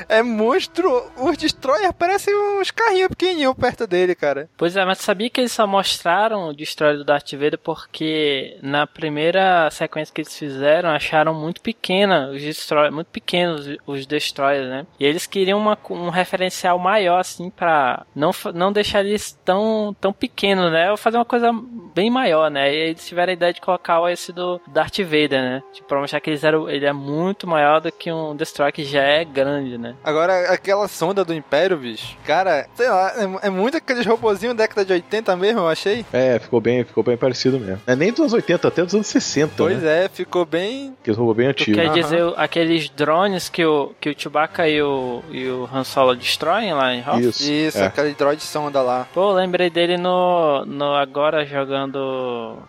É 0.10 0.22
monstro. 0.22 1.12
Os 1.18 1.38
Destroyer 1.38 1.94
parecem 1.94 2.36
uns 2.60 2.72
carrinhos 2.72 3.10
pequenininhos 3.10 3.56
perto 3.56 3.86
dele, 3.86 4.16
cara. 4.16 4.50
Pois 4.58 4.76
é, 4.76 4.86
mas 4.86 5.00
sabia 5.00 5.30
que 5.30 5.39
eles 5.39 5.52
só 5.52 5.68
mostraram 5.68 6.50
o 6.50 6.54
Destroyer 6.54 6.98
do 6.98 7.04
Darth 7.04 7.32
Vader 7.34 7.60
porque 7.60 8.58
na 8.62 8.88
primeira 8.88 9.70
sequência 9.72 10.13
que 10.13 10.22
eles 10.22 10.38
fizeram 10.38 10.89
acharam 10.89 11.34
muito 11.34 11.62
pequena 11.62 12.30
os 12.30 12.42
Destroyers, 12.42 12.94
muito 12.94 13.08
pequenos 13.08 13.78
os 13.86 14.06
Destroyers, 14.06 14.68
né? 14.68 14.86
E 15.00 15.06
eles 15.06 15.26
queriam 15.26 15.60
uma, 15.60 15.78
um 15.89 16.10
referencial 16.10 16.78
maior 16.80 17.20
assim 17.20 17.50
pra 17.50 18.06
não, 18.16 18.32
não 18.54 18.72
deixar 18.72 19.02
eles 19.06 19.38
tão, 19.46 19.96
tão 20.00 20.12
pequenos, 20.12 20.72
né? 20.72 20.92
Ou 20.92 20.98
fazer 20.98 21.18
uma 21.18 21.26
coisa 21.26 21.52
bem 21.94 22.10
maior, 22.10 22.50
né? 22.50 22.74
E 22.74 22.78
eles 22.90 23.06
tiveram 23.08 23.32
a 23.32 23.34
ideia 23.34 23.54
de 23.54 23.62
colocar 23.62 24.02
esse 24.12 24.32
do 24.32 24.60
Darth 24.68 24.98
Vader, 25.00 25.42
né? 25.42 25.64
Tipo, 25.74 25.88
pra 25.88 26.00
mostrar 26.00 26.20
que 26.20 26.30
eles 26.30 26.44
eram, 26.44 26.70
ele 26.70 26.86
é 26.86 26.94
muito 26.94 27.48
maior 27.48 27.80
do 27.82 27.92
que 27.92 28.12
um 28.12 28.36
Destroyer 28.36 28.74
que 28.74 28.84
já 28.84 29.02
é 29.02 29.24
grande, 29.24 29.78
né? 29.78 29.96
Agora, 30.04 30.52
aquela 30.52 30.88
sonda 30.88 31.24
do 31.24 31.34
Império, 31.34 31.78
bicho. 31.78 32.18
Cara, 32.26 32.68
sei 32.76 32.90
lá, 32.90 33.12
é, 33.42 33.48
é 33.48 33.50
muito 33.50 33.78
aqueles 33.78 34.06
robozinhos 34.06 34.56
década 34.56 34.86
de 34.86 34.94
80 34.94 35.36
mesmo, 35.36 35.60
eu 35.62 35.68
achei. 35.70 36.06
É, 36.14 36.40
ficou 36.40 36.60
bem, 36.62 36.84
ficou 36.84 37.04
bem 37.04 37.18
parecido 37.18 37.60
mesmo. 37.60 37.82
Não 37.86 37.94
é 37.94 37.96
nem 37.96 38.12
dos 38.12 38.20
anos 38.22 38.34
80, 38.34 38.68
até 38.68 38.84
dos 38.84 38.94
anos 38.94 39.08
60, 39.08 39.54
Pois 39.58 39.82
né? 39.82 40.06
é, 40.06 40.10
ficou 40.10 40.46
bem. 40.46 40.96
Aqueles 41.02 41.18
robôs 41.18 41.38
bem 41.38 41.48
Tu 41.48 41.62
antigos. 41.64 41.82
quer 41.82 41.90
dizer 41.92 42.24
o- 42.24 42.34
aqueles 42.38 42.90
drones 42.90 43.50
que 43.50 43.66
o, 43.66 43.94
que 44.00 44.10
o 44.10 44.16
Chewbacca 44.18 44.68
e 44.68 44.82
o, 44.82 45.22
e 45.30 45.48
o 45.48 45.70
Han 45.74 45.84
Solo 45.84 46.16
destroem 46.16 46.74
lá 46.74 46.94
em 46.94 47.02
Hoth? 47.02 47.20
Isso. 47.20 47.52
Isso, 47.52 47.78
é. 47.80 47.86
aquele 47.86 48.14
droid 48.14 48.42
sonda 48.42 48.82
lá. 48.82 49.08
Pô, 49.14 49.30
eu 49.32 49.34
lembrei 49.36 49.70
dele 49.70 49.98
no, 49.98 50.66
no 50.66 50.94
agora 50.96 51.46
jogando 51.46 51.83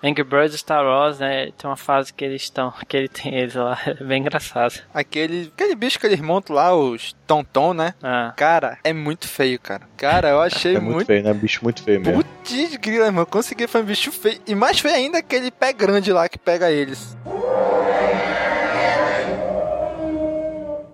Angry 0.02 0.24
Birds 0.24 0.58
Star 0.58 0.84
Wars, 0.84 1.18
né? 1.18 1.46
Tem 1.56 1.68
uma 1.68 1.76
fase 1.76 2.12
que 2.12 2.24
eles 2.24 2.42
estão, 2.42 2.72
que 2.88 2.96
ele 2.96 3.08
tem 3.08 3.34
eles 3.34 3.54
lá, 3.54 3.78
é 3.86 3.94
bem 3.94 4.20
engraçado. 4.20 4.80
Aquele, 4.92 5.52
aquele 5.54 5.74
bicho 5.74 5.98
que 5.98 6.06
eles 6.06 6.20
montam 6.20 6.56
lá, 6.56 6.74
os 6.74 7.14
Tonton, 7.26 7.74
né? 7.74 7.94
Ah. 8.02 8.32
Cara, 8.36 8.78
é 8.84 8.92
muito 8.92 9.28
feio, 9.28 9.58
cara. 9.58 9.82
Cara, 9.96 10.30
eu 10.30 10.40
achei 10.40 10.76
É 10.76 10.80
muito, 10.80 10.94
muito. 10.94 11.06
feio, 11.06 11.22
né? 11.22 11.32
Bicho 11.32 11.60
muito 11.62 11.82
feio 11.82 12.00
mesmo. 12.00 12.22
Putz, 12.24 12.76
grila, 12.76 13.06
irmão. 13.06 13.24
Consegui, 13.24 13.66
foi 13.66 13.82
um 13.82 13.84
bicho 13.84 14.10
feio. 14.12 14.40
E 14.46 14.54
mais 14.54 14.78
feio 14.78 14.94
ainda 14.94 15.18
aquele 15.18 15.50
pé 15.50 15.72
grande 15.72 16.12
lá 16.12 16.28
que 16.28 16.38
pega 16.38 16.70
eles. 16.70 17.16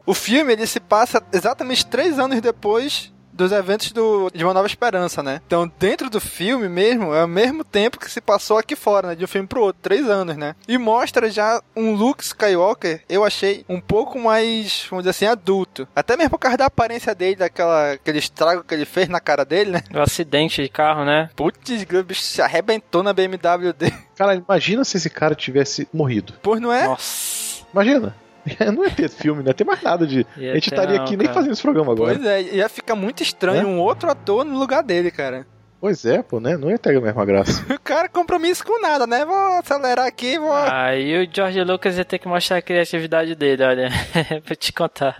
O 0.06 0.14
filme, 0.14 0.52
ele 0.52 0.66
se 0.66 0.80
passa 0.80 1.22
exatamente 1.32 1.86
três 1.86 2.18
anos 2.18 2.40
depois 2.40 3.12
dos 3.40 3.52
eventos 3.52 3.90
do, 3.92 4.30
de 4.34 4.44
Uma 4.44 4.52
Nova 4.52 4.66
Esperança, 4.66 5.22
né? 5.22 5.40
Então, 5.46 5.70
dentro 5.78 6.10
do 6.10 6.20
filme 6.20 6.68
mesmo, 6.68 7.14
é 7.14 7.24
o 7.24 7.28
mesmo 7.28 7.64
tempo 7.64 7.98
que 7.98 8.10
se 8.10 8.20
passou 8.20 8.58
aqui 8.58 8.76
fora, 8.76 9.08
né? 9.08 9.14
De 9.14 9.24
um 9.24 9.28
filme 9.28 9.48
pro 9.48 9.62
outro, 9.62 9.80
três 9.82 10.08
anos, 10.08 10.36
né? 10.36 10.54
E 10.68 10.76
mostra 10.76 11.30
já 11.30 11.62
um 11.74 11.94
Luke 11.94 12.22
Skywalker, 12.22 13.02
eu 13.08 13.24
achei 13.24 13.64
um 13.68 13.80
pouco 13.80 14.18
mais, 14.18 14.86
vamos 14.90 15.04
dizer 15.04 15.10
assim, 15.10 15.26
adulto. 15.26 15.88
Até 15.96 16.16
mesmo 16.16 16.30
por 16.30 16.38
causa 16.38 16.58
da 16.58 16.66
aparência 16.66 17.14
dele, 17.14 17.36
daquela, 17.36 17.92
aquele 17.92 18.18
estrago 18.18 18.62
que 18.62 18.74
ele 18.74 18.84
fez 18.84 19.08
na 19.08 19.20
cara 19.20 19.44
dele, 19.44 19.70
né? 19.70 19.82
O 19.94 20.00
acidente 20.00 20.62
de 20.62 20.68
carro, 20.68 21.04
né? 21.04 21.30
Putz, 21.34 21.82
o 21.82 22.04
bicho 22.04 22.22
se 22.22 22.42
arrebentou 22.42 23.02
na 23.02 23.12
BMW 23.12 23.72
dele. 23.72 23.94
Cara, 24.16 24.34
imagina 24.34 24.84
se 24.84 24.98
esse 24.98 25.08
cara 25.08 25.34
tivesse 25.34 25.88
morrido. 25.92 26.34
Pois 26.42 26.60
não 26.60 26.70
é? 26.72 26.86
Nossa. 26.86 27.64
Imagina. 27.72 28.14
Não 28.74 28.84
ia 28.84 28.90
ter 28.90 29.08
filme, 29.08 29.42
não 29.42 29.50
ia 29.50 29.54
ter 29.54 29.64
mais 29.64 29.82
nada 29.82 30.06
de. 30.06 30.26
Ia 30.36 30.52
a 30.52 30.54
gente 30.54 30.68
estaria 30.68 30.96
não, 30.96 31.04
aqui 31.04 31.16
nem 31.16 31.26
cara. 31.26 31.34
fazendo 31.34 31.52
esse 31.52 31.62
programa 31.62 31.92
agora. 31.92 32.14
Pois 32.14 32.26
é, 32.26 32.42
ia 32.42 32.68
ficar 32.68 32.96
muito 32.96 33.22
estranho 33.22 33.62
É? 33.62 33.66
um 33.66 33.78
outro 33.78 34.10
ator 34.10 34.44
no 34.44 34.58
lugar 34.58 34.82
dele, 34.82 35.10
cara. 35.10 35.46
Pois 35.80 36.04
é, 36.04 36.22
pô, 36.22 36.38
né? 36.38 36.56
Não 36.56 36.70
ia 36.70 36.78
ter 36.78 36.96
a 36.96 37.00
mesma 37.00 37.24
graça. 37.24 37.64
O 37.80 37.92
cara 37.92 38.08
compromisso 38.08 38.64
com 38.64 38.80
nada, 38.80 39.04
né? 39.04 39.24
Vou 39.24 39.34
acelerar 39.58 40.06
aqui, 40.06 40.38
vou. 40.38 40.52
Aí 40.52 41.24
o 41.24 41.28
George 41.32 41.64
Lucas 41.64 41.96
ia 41.96 42.04
ter 42.04 42.18
que 42.18 42.28
mostrar 42.28 42.58
a 42.58 42.62
criatividade 42.62 43.34
dele, 43.34 43.64
olha. 43.64 43.88
pra 44.44 44.54
te 44.54 44.72
contar. 44.72 45.16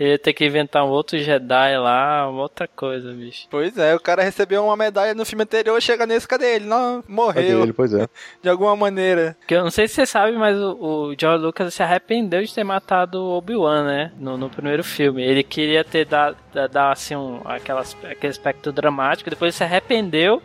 Ele 0.00 0.10
ia 0.10 0.18
ter 0.18 0.32
que 0.32 0.44
inventar 0.44 0.84
um 0.84 0.88
outro 0.88 1.16
Jedi 1.18 1.76
lá, 1.76 2.28
uma 2.28 2.42
outra 2.42 2.66
coisa, 2.66 3.12
bicho. 3.12 3.46
Pois 3.50 3.78
é, 3.78 3.94
o 3.94 4.00
cara 4.00 4.22
recebeu 4.22 4.64
uma 4.64 4.76
medalha 4.76 5.14
no 5.14 5.24
filme 5.24 5.44
anterior, 5.44 5.80
chega 5.80 6.06
nesse, 6.06 6.26
cadê 6.26 6.56
ele? 6.56 6.64
Não, 6.64 7.02
Cadê 7.02 7.12
morreu 7.12 7.62
ele? 7.62 7.72
Pois 7.72 7.92
é. 7.94 8.08
de 8.42 8.48
alguma 8.48 8.74
maneira. 8.74 9.36
Porque 9.38 9.54
eu 9.54 9.62
não 9.62 9.70
sei 9.70 9.86
se 9.86 9.94
você 9.94 10.06
sabe, 10.06 10.32
mas 10.32 10.56
o, 10.58 10.72
o 11.10 11.14
George 11.16 11.44
Lucas 11.44 11.72
se 11.72 11.82
arrependeu 11.82 12.42
de 12.42 12.52
ter 12.52 12.64
matado 12.64 13.22
o 13.22 13.36
Obi-Wan, 13.36 13.84
né? 13.84 14.12
No, 14.18 14.36
no 14.36 14.50
primeiro 14.50 14.82
filme. 14.82 15.22
Ele 15.22 15.44
queria 15.44 15.84
ter 15.84 16.04
dado, 16.04 16.36
dado 16.52 16.76
assim, 16.90 17.14
um, 17.14 17.40
aquelas, 17.44 17.96
aquele 18.02 18.30
aspecto 18.30 18.72
dramático, 18.72 19.30
depois 19.30 19.54
ele 19.54 19.58
se 19.58 19.62
arrependeu. 19.62 19.81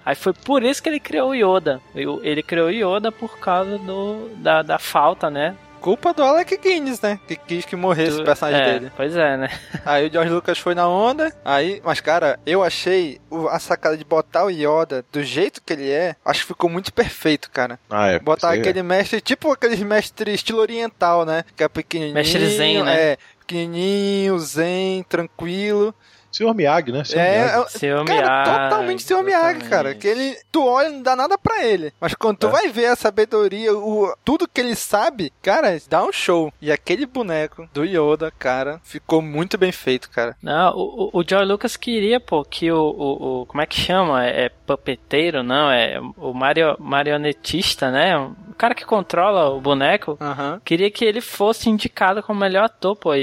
Aí 0.06 0.15
foi 0.15 0.34
por 0.34 0.63
isso 0.63 0.82
que 0.82 0.89
ele 0.89 1.00
criou 1.00 1.30
o 1.30 1.36
Yoda. 1.36 1.82
Ele 1.95 2.43
criou 2.43 2.67
o 2.67 2.71
Yoda 2.71 3.12
por 3.12 3.38
causa 3.39 3.78
do, 3.78 4.30
da, 4.36 4.62
da 4.62 4.80
falta, 4.80 5.30
né? 5.30 5.56
Culpa 5.80 6.13
do 6.13 6.23
Alec 6.23 6.58
Guinness, 6.58 7.00
né? 7.02 7.19
Que 7.28 7.36
quis 7.36 7.65
que 7.65 7.76
morresse 7.76 8.19
o 8.19 8.26
personagem 8.26 8.62
é, 8.62 8.73
dele. 8.73 8.91
Pois 8.95 9.15
é, 9.15 9.38
né? 9.38 9.50
Aí 9.86 10.08
o 10.08 10.12
George 10.12 10.32
Lucas 10.32 10.58
foi 10.58 10.76
na 10.76 10.88
onda, 10.88 11.34
aí, 11.45 11.82
mas 11.84 12.02
cara, 12.02 12.39
eu 12.45 12.63
achei 12.63 13.21
a 13.50 13.60
sacada 13.60 13.95
de 13.95 14.04
botar 14.04 14.45
o 14.45 14.50
Yoda 14.50 15.06
do 15.12 15.23
jeito 15.23 15.62
que 15.63 15.73
ele 15.73 15.89
é, 15.89 16.15
acho 16.26 16.41
que 16.41 16.47
ficou 16.47 16.69
muito 16.69 16.91
perfeito, 16.91 17.50
cara. 17.52 17.80
Ah, 17.89 18.08
é. 18.08 18.19
Botar 18.19 18.56
é. 18.56 18.60
aquele 18.60 18.82
mestre, 18.84 19.21
tipo 19.21 19.52
aqueles 19.52 19.80
mestres 19.80 20.36
estilo 20.36 20.60
oriental, 20.60 21.26
né? 21.26 21.45
Que 21.56 21.63
é 21.63 21.69
pequenininho. 21.69 22.15
Mestre 22.15 22.50
zen, 22.50 22.84
né? 22.84 23.12
É, 23.12 23.17
pequenininho, 23.39 24.38
zen, 24.39 25.04
tranquilo. 25.08 25.93
Senhor 26.38 26.54
Miyagi, 26.54 26.91
né? 26.91 27.04
Senhor 27.04 27.23
É, 27.23 27.32
Miyagi. 27.32 27.60
é- 27.60 27.65
Seu 27.69 28.06
cara, 28.06 28.21
Miyagi, 28.21 28.52
totalmente 28.69 29.04
seu 29.04 29.23
Miyagi, 29.23 29.60
cara. 29.69 29.95
Que 29.95 30.08
ele, 30.08 30.38
tu 30.52 30.65
olha 30.65 30.88
e 30.89 30.91
não 30.93 31.02
dá 31.02 31.15
nada 31.15 31.38
pra 31.38 31.63
ele. 31.65 31.93
Mas 32.00 32.13
quando 32.13 32.38
tu 32.38 32.47
É. 32.47 32.52
vai 32.52 32.69
ver 32.69 32.88
a 32.88 32.95
sabedoria, 32.95 33.73
o, 33.76 34.13
tudo 34.23 34.47
que 34.47 34.62
ele 34.62 34.76
sabe, 34.76 35.32
cara, 35.41 35.78
dá 35.89 36.04
um 36.04 36.12
show. 36.12 36.52
E 36.62 36.71
aquele 36.71 37.06
boneco 37.06 37.67
do 37.73 37.84
Yoda, 37.84 38.32
cara, 38.38 38.80
ficou 38.84 39.21
muito 39.21 39.58
bem 39.58 39.71
feito, 39.71 40.10
cara. 40.10 40.36
Não, 40.41 40.73
o, 40.76 41.10
o 41.13 41.19
o 41.19 41.23
George 41.28 41.52
Lucas 41.52 41.76
queria, 41.76 42.19
pô, 42.19 42.43
que 42.45 42.71
o, 42.71 42.78
o, 42.80 43.41
o- 43.41 43.45
Como 43.47 43.62
é 43.62 43.65
que 43.65 43.80
chama? 43.80 44.26
É, 44.26 44.45
é 44.45 44.50
pupeteiro, 44.50 45.41
não? 45.43 45.71
É 45.71 46.00
o 46.17 46.34
mario, 46.34 46.76
marionetista, 46.80 47.89
né? 47.91 48.17
O 48.17 48.54
cara 48.58 48.73
que 48.76 48.86
controla 48.86 49.50
o 49.50 49.60
boneco. 49.62 50.17
Queria 50.63 50.89
que 50.91 51.04
ele 51.06 51.21
fosse 51.21 51.69
indicado 51.69 52.21
como 52.23 52.39
melhor 52.39 52.65
ator, 52.65 52.95
pô. 52.95 53.13
E, 53.15 53.21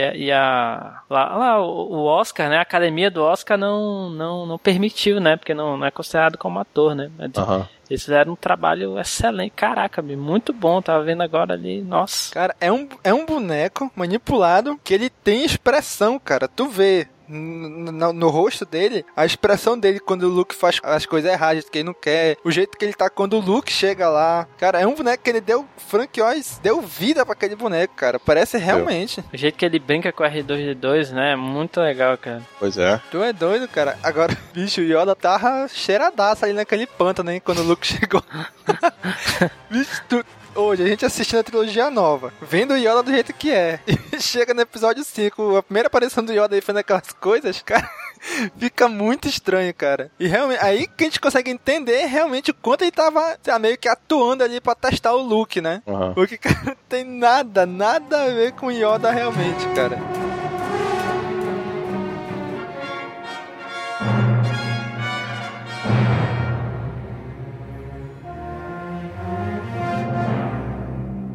e, 0.00 0.24
e 0.26 0.32
a. 0.32 1.02
Lá, 1.08 1.36
lá, 1.36 1.60
o 1.62 1.78
o 1.88 2.04
Oscar, 2.48 2.50
né? 2.50 2.58
A 2.58 2.62
academia 2.62 3.10
do 3.10 3.22
Oscar 3.22 3.58
não, 3.58 4.10
não, 4.10 4.46
não 4.46 4.58
permitiu, 4.58 5.20
né? 5.20 5.36
Porque 5.36 5.54
não, 5.54 5.76
não 5.76 5.86
é 5.86 5.90
considerado 5.90 6.38
como 6.38 6.58
ator, 6.58 6.94
né? 6.94 7.10
Mas 7.16 7.30
Aham. 7.36 7.68
Eles 7.88 8.02
fizeram 8.02 8.32
um 8.32 8.36
trabalho 8.36 8.98
excelente. 8.98 9.52
Caraca, 9.56 10.02
muito 10.02 10.52
bom. 10.52 10.82
Tava 10.82 11.02
vendo 11.04 11.22
agora 11.22 11.54
ali. 11.54 11.80
Nossa. 11.80 12.32
Cara, 12.34 12.54
é 12.60 12.70
um, 12.70 12.86
é 13.02 13.14
um 13.14 13.24
boneco 13.24 13.90
manipulado 13.96 14.78
que 14.84 14.92
ele 14.92 15.08
tem 15.08 15.44
expressão, 15.44 16.18
cara. 16.18 16.46
Tu 16.46 16.68
vê. 16.68 17.08
No, 17.28 18.12
no 18.12 18.28
rosto 18.28 18.64
dele, 18.64 19.04
a 19.14 19.26
expressão 19.26 19.78
dele 19.78 20.00
quando 20.00 20.22
o 20.22 20.28
Luke 20.28 20.54
faz 20.54 20.80
as 20.82 21.04
coisas 21.04 21.30
erradas 21.30 21.68
que 21.68 21.78
ele 21.78 21.84
não 21.84 21.94
quer, 21.94 22.36
o 22.44 22.50
jeito 22.50 22.76
que 22.76 22.84
ele 22.84 22.94
tá 22.94 23.10
quando 23.10 23.34
o 23.34 23.40
Luke 23.40 23.70
chega 23.72 24.08
lá. 24.08 24.46
Cara, 24.56 24.80
é 24.80 24.86
um 24.86 24.94
boneco 24.94 25.22
que 25.22 25.30
ele 25.30 25.40
deu. 25.40 25.66
Frank 25.76 26.20
Oz 26.20 26.58
deu 26.62 26.80
vida 26.80 27.24
pra 27.24 27.34
aquele 27.34 27.54
boneco, 27.54 27.94
cara. 27.94 28.18
Parece 28.18 28.56
realmente. 28.58 29.22
O 29.32 29.36
jeito 29.36 29.58
que 29.58 29.64
ele 29.64 29.78
brinca 29.78 30.12
com 30.12 30.22
o 30.22 30.26
R2D2, 30.26 31.10
né? 31.10 31.32
É 31.32 31.36
muito 31.36 31.80
legal, 31.80 32.16
cara. 32.16 32.42
Pois 32.58 32.78
é. 32.78 33.00
Tu 33.10 33.22
é 33.22 33.32
doido, 33.32 33.68
cara. 33.68 33.98
Agora, 34.02 34.36
bicho, 34.52 34.80
o 34.80 34.84
Yoda 34.84 35.14
tava 35.14 35.68
cheiradaço 35.68 36.44
ali 36.44 36.54
naquele 36.54 36.86
pântano, 36.86 37.30
hein, 37.30 37.42
quando 37.44 37.58
o 37.58 37.64
Luke 37.64 37.86
chegou. 37.86 38.22
bicho, 39.70 40.02
tu... 40.08 40.24
Hoje, 40.58 40.82
a 40.82 40.88
gente 40.88 41.06
assistindo 41.06 41.38
a 41.38 41.44
trilogia 41.44 41.88
nova, 41.88 42.32
vendo 42.42 42.74
o 42.74 42.76
Yoda 42.76 43.04
do 43.04 43.12
jeito 43.12 43.32
que 43.32 43.52
é, 43.52 43.78
e 43.86 44.20
chega 44.20 44.52
no 44.52 44.60
episódio 44.60 45.04
5, 45.04 45.56
a 45.56 45.62
primeira 45.62 45.86
aparição 45.86 46.24
do 46.24 46.32
Yoda 46.32 46.56
aí 46.56 46.60
fazendo 46.60 46.80
aquelas 46.80 47.12
coisas, 47.12 47.62
cara, 47.62 47.88
fica 48.58 48.88
muito 48.88 49.28
estranho, 49.28 49.72
cara. 49.72 50.10
E 50.18 50.26
realmente, 50.26 50.58
aí 50.60 50.88
que 50.88 51.04
a 51.04 51.06
gente 51.06 51.20
consegue 51.20 51.52
entender 51.52 52.06
realmente 52.06 52.50
o 52.50 52.54
quanto 52.54 52.82
ele 52.82 52.90
tava 52.90 53.38
lá, 53.46 53.58
meio 53.60 53.78
que 53.78 53.88
atuando 53.88 54.42
ali 54.42 54.60
pra 54.60 54.74
testar 54.74 55.14
o 55.14 55.22
Luke, 55.22 55.60
né? 55.60 55.80
Aham. 55.86 56.14
Porque, 56.14 56.36
cara, 56.38 56.60
não 56.64 56.76
tem 56.88 57.04
nada, 57.04 57.64
nada 57.64 58.24
a 58.24 58.26
ver 58.26 58.50
com 58.54 58.66
o 58.66 58.72
Yoda 58.72 59.12
realmente, 59.12 59.64
cara. 59.76 59.96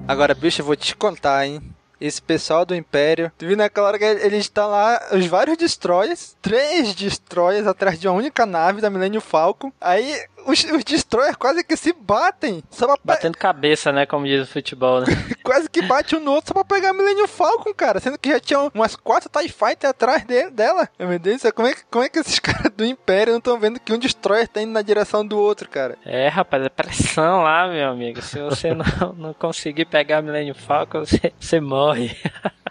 Agora, 0.06 0.36
bicho, 0.36 0.62
eu 0.62 0.66
vou 0.66 0.76
te 0.76 0.96
contar, 0.96 1.46
hein? 1.46 1.62
Esse 2.00 2.22
pessoal 2.22 2.66
do 2.66 2.76
Império, 2.76 3.32
tu 3.38 3.48
viu 3.48 3.56
naquela 3.56 3.88
hora 3.88 3.98
que 3.98 4.04
eles 4.04 4.42
estão 4.42 4.70
lá, 4.70 5.02
os 5.14 5.26
vários 5.28 5.58
destroyers, 5.58 6.36
três 6.42 6.94
destroyers 6.94 7.66
atrás 7.66 7.98
de 7.98 8.10
uma 8.10 8.18
única 8.18 8.46
nave 8.46 8.82
da 8.82 8.90
Millennium 8.90 9.22
Falcon. 9.22 9.72
Aí 9.80 10.14
os, 10.46 10.64
os 10.64 10.84
destroyers 10.84 11.36
quase 11.36 11.64
que 11.64 11.76
se 11.76 11.94
batem, 11.94 12.64
só 12.70 12.86
pra, 12.88 12.96
pe- 12.98 13.02
Batendo 13.06 13.38
cabeça, 13.38 13.92
né? 13.92 14.06
Como 14.06 14.26
diz 14.26 14.48
o 14.48 14.52
futebol, 14.52 15.02
né? 15.02 15.08
quase 15.44 15.70
que 15.70 15.82
bate 15.82 16.16
um 16.16 16.20
no 16.20 16.32
outro 16.32 16.50
só 16.50 16.54
pra 16.64 16.76
pegar 16.76 16.90
a 16.90 16.94
Millennium 16.94 17.28
Falcon, 17.28 17.74
cara. 17.74 18.00
Sendo 18.00 18.18
que 18.18 18.30
já 18.30 18.40
tinham 18.40 18.72
umas 18.74 18.96
quatro 18.96 19.30
TIE 19.30 19.50
Fighter 19.50 19.90
atrás 19.90 20.24
dele, 20.24 20.50
dela. 20.52 20.88
Meu 21.00 21.18
Deus 21.20 21.42
como 21.56 21.68
é, 21.68 21.74
que- 21.74 21.84
como 21.90 22.04
é 22.04 22.10
que 22.10 22.20
esses 22.20 22.40
caras 22.40 22.72
do 22.76 22.86
Império 22.86 23.32
não 23.34 23.40
estão 23.40 23.60
vendo 23.60 23.80
que 23.80 23.94
um 23.94 23.98
Destroyer 23.98 24.48
tá 24.48 24.62
indo 24.62 24.72
na 24.72 24.82
direção 24.82 25.26
do 25.26 25.38
outro, 25.40 25.70
cara? 25.70 25.98
É, 26.06 26.28
rapaz, 26.28 26.64
é 26.64 26.70
pressão 26.70 27.44
lá, 27.44 27.68
meu 27.68 27.90
amigo. 27.90 28.22
Se 28.22 28.40
você 28.40 28.74
não, 28.76 29.14
não 29.18 29.34
conseguir 29.34 29.86
pegar 29.86 30.18
a 30.20 30.22
Millennium 30.22 30.56
Falcon, 30.56 31.00
você, 31.06 31.32
você 31.40 31.60
morre. 31.60 32.16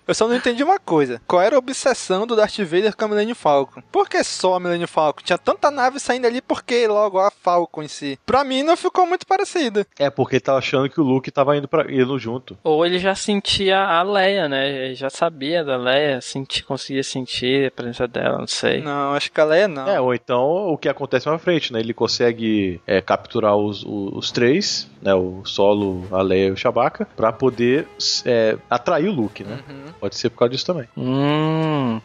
Eu 0.06 0.14
só 0.14 0.26
não 0.26 0.34
entendi 0.36 0.62
uma 0.64 0.78
coisa. 0.78 1.20
Qual 1.26 1.40
era 1.40 1.54
a 1.54 1.58
obsessão 1.58 2.26
do 2.26 2.34
Darth 2.34 2.58
Vader 2.58 2.96
com 2.96 3.04
a 3.04 3.08
Millennium 3.08 3.34
Falcon? 3.34 3.82
Por 3.90 4.08
que 4.08 4.22
só 4.24 4.54
a 4.54 4.60
Millennium 4.60 4.86
Falcon? 4.88 5.22
Tinha 5.22 5.38
tanta 5.38 5.70
nave 5.70 6.00
saindo 6.00 6.26
ali, 6.26 6.40
por 6.42 6.62
que 6.62 6.86
logo 6.86 7.18
a 7.18 7.30
Falcon 7.30 7.82
em 7.82 7.88
si? 7.88 8.18
Pra 8.26 8.42
mim 8.44 8.62
não 8.62 8.76
ficou 8.76 9.06
muito 9.06 9.26
parecido. 9.26 9.86
É 9.98 10.10
porque 10.10 10.36
ele 10.36 10.40
tava 10.40 10.58
achando 10.58 10.90
que 10.90 11.00
o 11.00 11.04
Luke 11.04 11.30
tava 11.30 11.56
indo 11.56 11.68
para 11.68 11.90
indo 11.92 12.18
junto. 12.18 12.58
Ou 12.64 12.84
ele 12.84 12.98
já 12.98 13.14
sentia 13.14 13.78
a 13.78 14.02
Leia, 14.02 14.48
né? 14.48 14.86
Ele 14.86 14.94
já 14.94 15.08
sabia 15.08 15.64
da 15.64 15.76
Leia, 15.76 16.20
senti, 16.20 16.64
conseguia 16.64 17.04
sentir 17.04 17.68
a 17.68 17.70
presença 17.70 18.08
dela, 18.08 18.38
não 18.38 18.46
sei. 18.46 18.80
Não, 18.82 19.14
acho 19.14 19.30
que 19.30 19.40
a 19.40 19.44
Leia 19.44 19.68
não. 19.68 19.88
É, 19.88 20.00
ou 20.00 20.12
então 20.14 20.42
o 20.42 20.76
que 20.76 20.88
acontece 20.88 21.28
mais 21.28 21.40
pra 21.40 21.44
frente, 21.52 21.72
né? 21.72 21.80
Ele 21.80 21.94
consegue 21.94 22.80
é, 22.86 23.00
capturar 23.00 23.56
os, 23.56 23.84
os, 23.84 24.12
os 24.14 24.32
três, 24.32 24.90
né? 25.00 25.14
O 25.14 25.42
Solo, 25.44 26.06
a 26.10 26.22
Leia 26.22 26.48
e 26.48 26.50
o 26.50 26.56
Chewbacca, 26.56 27.06
pra 27.16 27.32
poder 27.32 27.86
é, 28.24 28.56
atrair 28.68 29.08
o 29.08 29.12
Luke, 29.12 29.44
né? 29.44 29.60
Uhum. 29.68 29.92
Pode 30.02 30.16
ser 30.16 30.30
por 30.30 30.38
causa 30.38 30.50
disso 30.50 30.66
também. 30.66 30.88
Hum. 30.96 32.00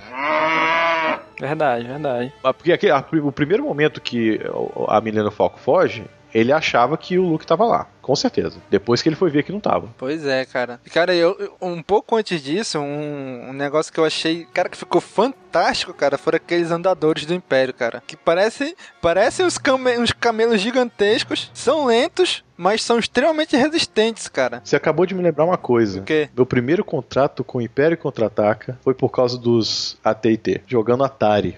Verdade, 1.39 1.88
verdade. 1.88 2.31
Porque 2.43 2.71
aqui, 2.71 2.91
a- 2.91 3.03
o 3.23 3.31
primeiro 3.31 3.63
momento 3.63 3.99
que 3.99 4.39
a 4.88 5.01
Milena 5.01 5.31
Falco 5.31 5.57
foge, 5.60 6.05
ele 6.38 6.52
achava 6.52 6.95
que 6.95 7.17
o 7.17 7.23
Luke 7.23 7.47
tava 7.47 7.65
lá. 7.65 7.88
Com 8.00 8.15
certeza. 8.15 8.60
Depois 8.69 9.02
que 9.02 9.10
ele 9.10 9.15
foi 9.15 9.32
ver 9.32 9.41
que 9.41 9.52
não 9.52 9.60
tava. 9.60 9.89
Pois 9.97 10.23
é, 10.23 10.45
cara. 10.45 10.80
Cara, 10.93 11.15
eu, 11.15 11.58
um 11.60 11.82
pouco 11.82 12.15
antes 12.15 12.41
disso, 12.41 12.78
um, 12.80 13.50
um 13.50 13.54
negócio 13.54 13.91
que 13.91 14.00
eu 14.00 14.06
achei, 14.06 14.45
cara, 14.54 14.69
que 14.69 14.78
ficou 14.78 15.02
fantástico, 15.02 15.93
cara, 15.95 16.15
foram 16.15 16.38
aqueles 16.38 16.69
andadores 16.69 17.26
do 17.26 17.34
Império, 17.34 17.73
cara. 17.73 18.04
Que 18.06 18.15
parecem, 18.15 18.76
parecem 19.02 19.47
uns, 19.47 19.58
came, 19.58 19.97
uns 19.97 20.12
camelos 20.12 20.62
gigantescos, 20.62 21.50
são 21.56 21.86
lentos, 21.88 22.45
mas 22.56 22.84
são 22.84 23.00
extremamente 23.00 23.58
resistentes, 23.58 24.28
cara. 24.28 24.62
Você 24.63 24.76
acabou 24.76 25.06
de 25.06 25.15
me 25.15 25.23
lembrar 25.23 25.43
uma 25.43 25.58
coisa. 25.58 26.02
O 26.02 26.04
quê? 26.04 26.30
Meu 26.36 26.45
primeiro 26.45 26.86
contrato 26.86 27.43
com 27.43 27.58
o 27.58 27.62
Império 27.62 27.97
Contra-Ataca 27.97 28.78
foi 28.84 28.93
por 28.93 29.10
causa 29.10 29.38
dos 29.39 29.97
AT&T, 30.04 30.62
jogando 30.67 31.04
Atari. 31.04 31.58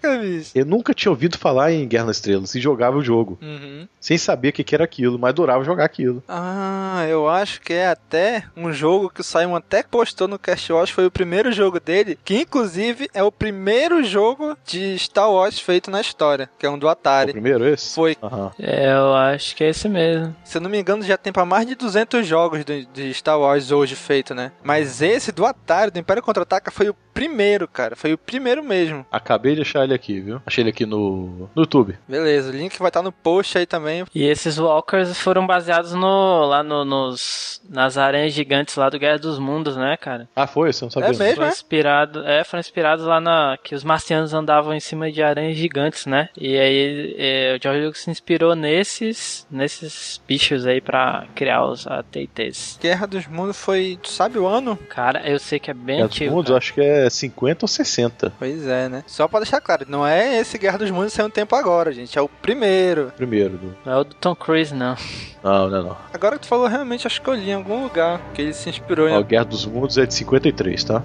Caraca, 0.00 0.18
bicho. 0.22 0.50
Eu 0.54 0.64
nunca 0.64 0.94
tinha 0.94 1.10
ouvido 1.10 1.38
falar 1.38 1.72
em 1.72 1.86
Guerra 1.86 2.06
nas 2.06 2.16
Estrelas 2.16 2.54
e 2.54 2.60
jogava 2.60 2.96
o 2.96 3.02
jogo, 3.02 3.38
Uhum. 3.42 3.86
sem 4.00 4.16
saber 4.18 4.48
o 4.48 4.52
que 4.52 4.64
que 4.64 4.74
era 4.74 4.84
aquilo, 4.84 5.18
mas 5.18 5.30
adorava 5.30 5.64
jogar 5.64 5.84
aquilo. 5.84 6.22
Ah, 6.28 7.04
eu 7.08 7.28
acho 7.28 7.60
que 7.60 7.72
é 7.72 7.88
até 7.88 8.44
um 8.56 8.72
jogo 8.72 9.10
que 9.10 9.20
o 9.20 9.24
Simon 9.24 9.56
até 9.56 9.82
postou 9.82 10.26
no 10.28 10.38
Cast 10.38 10.72
Wars, 10.72 10.90
foi 10.90 11.06
o 11.06 11.10
primeiro 11.10 11.52
jogo 11.52 11.78
dele, 11.80 12.18
que 12.24 12.40
inclusive 12.40 13.08
é 13.14 13.22
o 13.22 13.32
primeiro 13.32 14.02
jogo 14.04 14.56
de 14.66 14.98
Star 14.98 15.30
Wars 15.30 15.58
feito 15.60 15.90
na 15.90 16.00
história, 16.00 16.50
que 16.58 16.66
é 16.66 16.70
um 16.70 16.78
do 16.78 16.86
O 16.86 16.88
Atari. 16.88 17.32
primeiro 17.32 17.66
esse? 17.68 17.94
Foi, 17.94 18.16
Aham. 18.22 18.50
É, 18.58 18.92
eu 18.92 19.14
acho 19.14 19.54
que 19.56 19.64
é 19.64 19.68
esse 19.70 19.88
mesmo. 19.88 20.34
se 20.44 20.56
eu 20.56 20.60
não 20.60 20.70
me 20.70 20.80
engano, 20.80 21.02
já 21.02 21.16
tem 21.16 21.32
pra 21.32 21.44
mais 21.44 21.66
de 21.66 21.74
200 21.74 22.26
jogos 22.26 22.64
de, 22.64 22.86
de 22.86 23.12
Star 23.14 23.38
Wars 23.38 23.70
hoje 23.70 23.94
feito, 23.94 24.34
né? 24.34 24.52
Mas 24.62 25.02
esse 25.02 25.30
do 25.32 25.44
Atari, 25.44 25.90
do 25.90 25.98
Império 25.98 26.22
Contra-Ataca, 26.22 26.70
foi 26.70 26.88
o 26.88 26.94
primeiro, 27.12 27.66
cara. 27.68 27.96
Foi 27.96 28.12
o 28.12 28.18
primeiro 28.18 28.62
mesmo. 28.62 29.04
Acabei 29.10 29.54
de 29.54 29.62
achar 29.62 29.84
ele 29.84 29.94
aqui, 29.94 30.20
viu? 30.20 30.40
Achei 30.46 30.62
ele 30.62 30.70
aqui 30.70 30.86
no, 30.86 31.48
no 31.54 31.62
YouTube. 31.62 31.96
Beleza, 32.08 32.50
o 32.50 32.52
link 32.54 32.78
vai 32.78 32.88
estar 32.88 33.02
no 33.02 33.12
post 33.12 33.56
aí 33.58 33.66
também. 33.66 34.04
E 34.14 34.24
esses 34.24 34.58
walkers 34.58 35.18
foram 35.20 35.46
baseados 35.46 35.92
no 35.92 36.46
lá 36.46 36.62
no- 36.62 36.84
nos 36.84 37.60
nas 37.68 37.96
aranhas 37.98 38.32
gigantes 38.32 38.74
lá 38.76 38.88
do 38.88 38.98
Guerra 38.98 39.18
dos 39.18 39.38
Mundos, 39.38 39.76
né, 39.76 39.96
cara? 39.96 40.28
Ah, 40.34 40.46
foi? 40.46 40.72
Você 40.72 40.84
não 40.84 40.90
sabia? 40.90 41.08
É 41.10 41.12
mesmo? 41.12 41.36
Foi 41.36 41.44
é? 41.46 41.48
inspirado, 41.48 42.26
é, 42.26 42.42
foram 42.44 42.60
inspirados 42.60 43.04
lá 43.04 43.20
na 43.20 43.56
que 43.62 43.74
os 43.74 43.84
marcianos 43.84 44.32
andavam 44.34 44.74
em 44.74 44.80
cima 44.80 45.10
de 45.10 45.22
aranhas 45.22 45.56
gigantes, 45.56 46.06
né? 46.06 46.28
E 46.36 46.58
aí 46.58 47.14
é, 47.18 47.56
o 47.58 47.62
George 47.62 47.84
Lucas 47.84 48.00
se 48.00 48.10
inspirou 48.10 48.54
nesses 48.54 49.46
nesses 49.50 50.20
bichos 50.26 50.66
aí 50.66 50.80
pra 50.80 51.26
criar 51.34 51.64
os 51.64 51.86
AT&Ts. 51.86 52.78
Guerra 52.80 53.06
dos 53.06 53.26
Mundos 53.26 53.56
foi. 53.62 53.98
Tu 54.02 54.08
sabe 54.10 54.38
o 54.38 54.46
ano? 54.46 54.76
Cara, 54.88 55.22
eu 55.28 55.38
sei 55.38 55.58
que 55.58 55.70
é 55.70 55.74
bem 55.74 55.96
Guerra 55.96 56.08
dos 56.08 56.16
antigo. 56.16 56.34
Mundos, 56.34 56.48
cara. 56.48 56.58
acho 56.58 56.74
que 56.74 56.80
é 56.80 56.99
50 57.08 57.64
ou 57.64 57.68
60. 57.68 58.32
Pois 58.38 58.66
é, 58.66 58.88
né? 58.88 59.04
Só 59.06 59.28
pra 59.28 59.40
deixar 59.40 59.60
claro, 59.60 59.86
não 59.88 60.06
é 60.06 60.38
esse 60.38 60.58
Guerra 60.58 60.78
dos 60.78 60.90
Mundos 60.90 61.12
sem 61.12 61.24
um 61.24 61.30
tempo 61.30 61.54
agora, 61.54 61.92
gente. 61.92 62.18
É 62.18 62.22
o 62.22 62.28
primeiro. 62.28 63.12
Primeiro. 63.16 63.56
Do... 63.56 63.76
Não 63.84 63.92
é 63.92 63.96
o 63.98 64.04
do 64.04 64.14
Tom 64.14 64.34
Cruise, 64.34 64.74
não. 64.74 64.96
Não, 65.42 65.70
não, 65.70 65.78
é 65.78 65.82
não. 65.82 65.96
Agora 66.12 66.36
que 66.36 66.42
tu 66.42 66.48
falou, 66.48 66.66
realmente 66.66 67.06
acho 67.06 67.22
que 67.22 67.28
eu 67.28 67.34
li 67.34 67.50
em 67.50 67.54
algum 67.54 67.82
lugar 67.82 68.20
que 68.34 68.42
ele 68.42 68.52
se 68.52 68.68
inspirou 68.68 69.08
em. 69.08 69.16
Ó, 69.16 69.22
Guerra 69.22 69.44
dos 69.44 69.64
Mundos 69.64 69.96
é 69.96 70.04
de 70.04 70.14
53, 70.14 70.84
tá? 70.84 71.02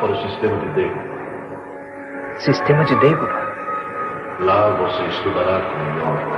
Para 0.00 0.10
o 0.12 0.16
sistema 0.28 0.56
de 0.58 0.66
Dagobah. 0.70 1.04
sistema 2.38 2.84
de 2.84 2.94
Dagobah. 2.96 3.44
Lá 4.40 4.70
você 4.70 5.04
estudará 5.04 5.60
com 5.60 5.78
Yoda, 5.98 6.36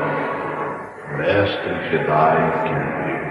mestre 1.16 1.74
Jedi 1.90 2.36
que 2.62 2.74
vivo. 3.06 3.26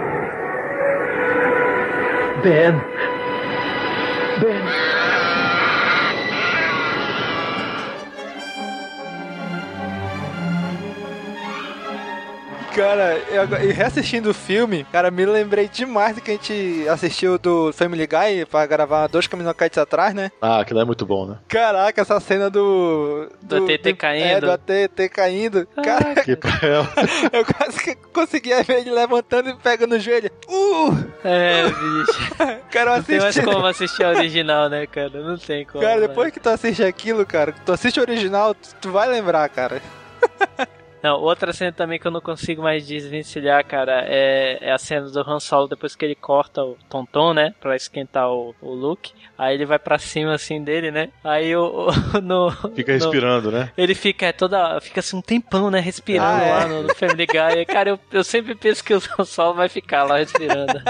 Ben. 2.41 2.71
Ben. 2.71 3.24
Cara, 12.75 13.17
eu, 13.29 13.69
e 13.69 13.71
reassistindo 13.71 14.29
o 14.29 14.33
filme, 14.33 14.85
cara, 14.91 15.09
me 15.09 15.25
lembrei 15.25 15.69
demais 15.69 16.15
do 16.15 16.21
que 16.21 16.31
a 16.31 16.33
gente 16.33 16.85
assistiu 16.89 17.37
do 17.37 17.71
Family 17.71 18.05
Guy 18.05 18.45
pra 18.45 18.65
gravar 18.65 19.07
dois 19.07 19.27
Caminokites 19.27 19.77
atrás, 19.77 20.13
né? 20.13 20.29
Ah, 20.41 20.59
aquilo 20.59 20.81
é 20.81 20.85
muito 20.85 21.05
bom, 21.05 21.25
né? 21.25 21.37
Caraca, 21.47 22.01
essa 22.01 22.19
cena 22.19 22.49
do. 22.49 23.29
Do 23.41 23.57
AT&T 23.63 23.89
É, 23.89 23.93
caindo. 23.93 24.41
do 24.41 24.51
AT&T 24.51 25.09
caindo. 25.09 25.67
Cara, 25.81 26.15
Que 26.15 26.35
pra 26.35 26.59
ela. 26.61 26.89
eu 27.31 27.45
quase 27.45 27.79
que 27.81 27.95
conseguia 28.11 28.61
ver 28.61 28.79
ele 28.81 28.91
levantando 28.91 29.49
e 29.49 29.55
pegando 29.55 29.91
no 29.95 29.99
joelho. 29.99 30.29
Uh! 30.49 30.93
É, 31.23 31.63
bicho. 31.69 32.35
Cara, 32.71 32.91
eu 32.91 32.95
Não 32.97 33.03
tem 33.03 33.19
mais 33.19 33.37
assisti. 33.37 33.53
como 33.53 33.65
assistir 33.65 34.03
a 34.03 34.09
original, 34.09 34.67
né, 34.69 34.85
cara? 34.85 35.21
Não 35.21 35.37
tem 35.37 35.65
como. 35.65 35.81
Cara, 35.81 36.01
né? 36.01 36.07
depois 36.07 36.31
que 36.31 36.39
tu 36.41 36.49
assiste 36.49 36.83
aquilo, 36.83 37.25
cara, 37.25 37.53
que 37.53 37.61
tu 37.61 37.71
assiste 37.71 37.99
o 37.99 38.03
original, 38.03 38.53
tu, 38.53 38.75
tu 38.81 38.91
vai 38.91 39.07
lembrar, 39.07 39.47
cara. 39.47 39.81
Não, 41.05 41.21
outra 41.21 41.53
cena 41.53 41.71
também 41.71 41.99
que 41.99 42.07
eu 42.07 42.11
não 42.11 42.19
consigo 42.19 42.63
mais 42.63 42.87
desvencilhar, 42.87 43.63
cara, 43.63 44.03
é, 44.07 44.57
é 44.59 44.71
a 44.71 44.77
cena 44.79 45.07
do 45.07 45.19
Han 45.19 45.39
Solo 45.39 45.67
depois 45.67 45.95
que 45.95 46.03
ele 46.03 46.15
corta 46.15 46.63
o 46.63 46.75
Tonton, 46.89 47.31
né? 47.31 47.53
Pra 47.61 47.75
esquentar 47.75 48.27
o, 48.31 48.55
o 48.59 48.73
Luke. 48.73 49.13
Aí 49.37 49.53
ele 49.53 49.67
vai 49.67 49.77
pra 49.77 49.99
cima 49.99 50.33
assim 50.33 50.63
dele, 50.63 50.89
né? 50.89 51.09
Aí 51.23 51.55
o. 51.55 51.89
o- 51.89 51.91
no, 52.21 52.49
Fica 52.73 52.91
no- 52.93 52.97
respirando, 52.97 53.51
né? 53.51 53.71
ele 53.77 53.93
fica 53.93 54.25
é, 54.25 54.31
toda. 54.31 54.81
Fica 54.81 54.99
assim 54.99 55.15
um 55.17 55.21
tempão, 55.21 55.69
né? 55.69 55.79
Respirando 55.79 56.25
Ah, 56.41 56.43
é? 56.43 56.51
lá 56.53 56.67
no, 56.67 56.81
no 56.83 56.95
Family 56.95 57.27
Guy. 57.27 57.65
Cara, 57.67 57.89
eu, 57.91 57.99
eu 58.11 58.23
sempre 58.23 58.55
penso 58.55 58.83
que 58.83 58.91
o 58.95 59.01
Han 59.19 59.25
Solo 59.25 59.53
vai 59.53 59.69
ficar 59.69 60.05
lá 60.05 60.17
respirando. 60.17 60.73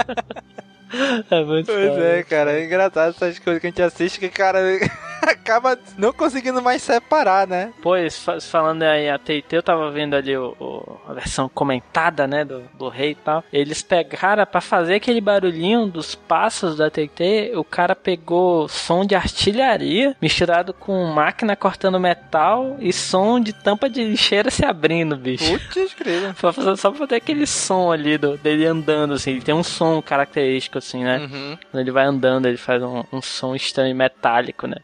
é 1.30 1.44
muito 1.44 1.66
Pois 1.66 1.98
é, 1.98 2.22
cara, 2.22 2.52
é 2.52 2.64
engraçado 2.64 3.10
essas 3.10 3.38
coisas 3.38 3.60
que 3.60 3.66
a 3.66 3.70
gente 3.70 3.82
assiste 3.82 4.18
que, 4.20 4.28
cara, 4.28 4.58
acaba 5.22 5.78
não 5.98 6.12
conseguindo 6.12 6.62
mais 6.62 6.82
separar, 6.82 7.46
né? 7.46 7.72
Pois, 7.82 8.18
fa- 8.18 8.40
falando 8.40 8.82
aí 8.82 9.08
a 9.08 9.18
TT, 9.18 9.44
eu 9.56 9.62
tava 9.62 9.90
vendo 9.90 10.14
ali 10.14 10.36
o, 10.36 10.54
o- 10.60 11.00
a 11.08 11.12
versão 11.14 11.48
comentada, 11.48 12.26
né, 12.26 12.44
do, 12.44 12.62
do 12.78 12.88
rei 12.88 13.10
e 13.12 13.14
tal. 13.14 13.42
Eles 13.52 13.82
pegaram, 13.82 14.44
pra 14.46 14.60
fazer 14.60 14.94
aquele 14.96 15.20
barulhinho 15.20 15.86
dos 15.86 16.14
passos 16.14 16.76
da 16.76 16.90
TT, 16.90 17.52
o 17.56 17.64
cara 17.64 17.94
pegou 17.96 18.68
som 18.68 19.04
de 19.04 19.14
artilharia 19.14 20.16
misturado 20.20 20.72
com 20.72 21.04
máquina 21.06 21.56
cortando 21.56 21.98
metal 21.98 22.76
e 22.80 22.92
som 22.92 23.40
de 23.40 23.52
tampa 23.52 23.88
de 23.88 24.04
lixeira 24.04 24.50
se 24.50 24.64
abrindo, 24.64 25.16
bicho. 25.16 25.44
Putz, 25.58 25.94
grilo. 25.94 26.34
Só 26.38 26.52
só 26.76 26.90
pra 26.90 26.98
fazer 27.00 27.16
aquele 27.16 27.46
som 27.46 27.90
ali 27.90 28.18
do, 28.18 28.36
dele 28.38 28.66
andando, 28.66 29.14
assim. 29.14 29.32
Ele 29.32 29.40
tem 29.42 29.54
um 29.54 29.62
som 29.62 30.00
característico, 30.02 30.75
assim, 30.78 31.04
né? 31.04 31.18
Uhum. 31.18 31.58
Quando 31.70 31.80
ele 31.80 31.90
vai 31.90 32.04
andando, 32.04 32.46
ele 32.46 32.56
faz 32.56 32.82
um, 32.82 33.04
um 33.12 33.22
som 33.22 33.54
estranho 33.54 33.94
metálico, 33.94 34.66
né? 34.66 34.76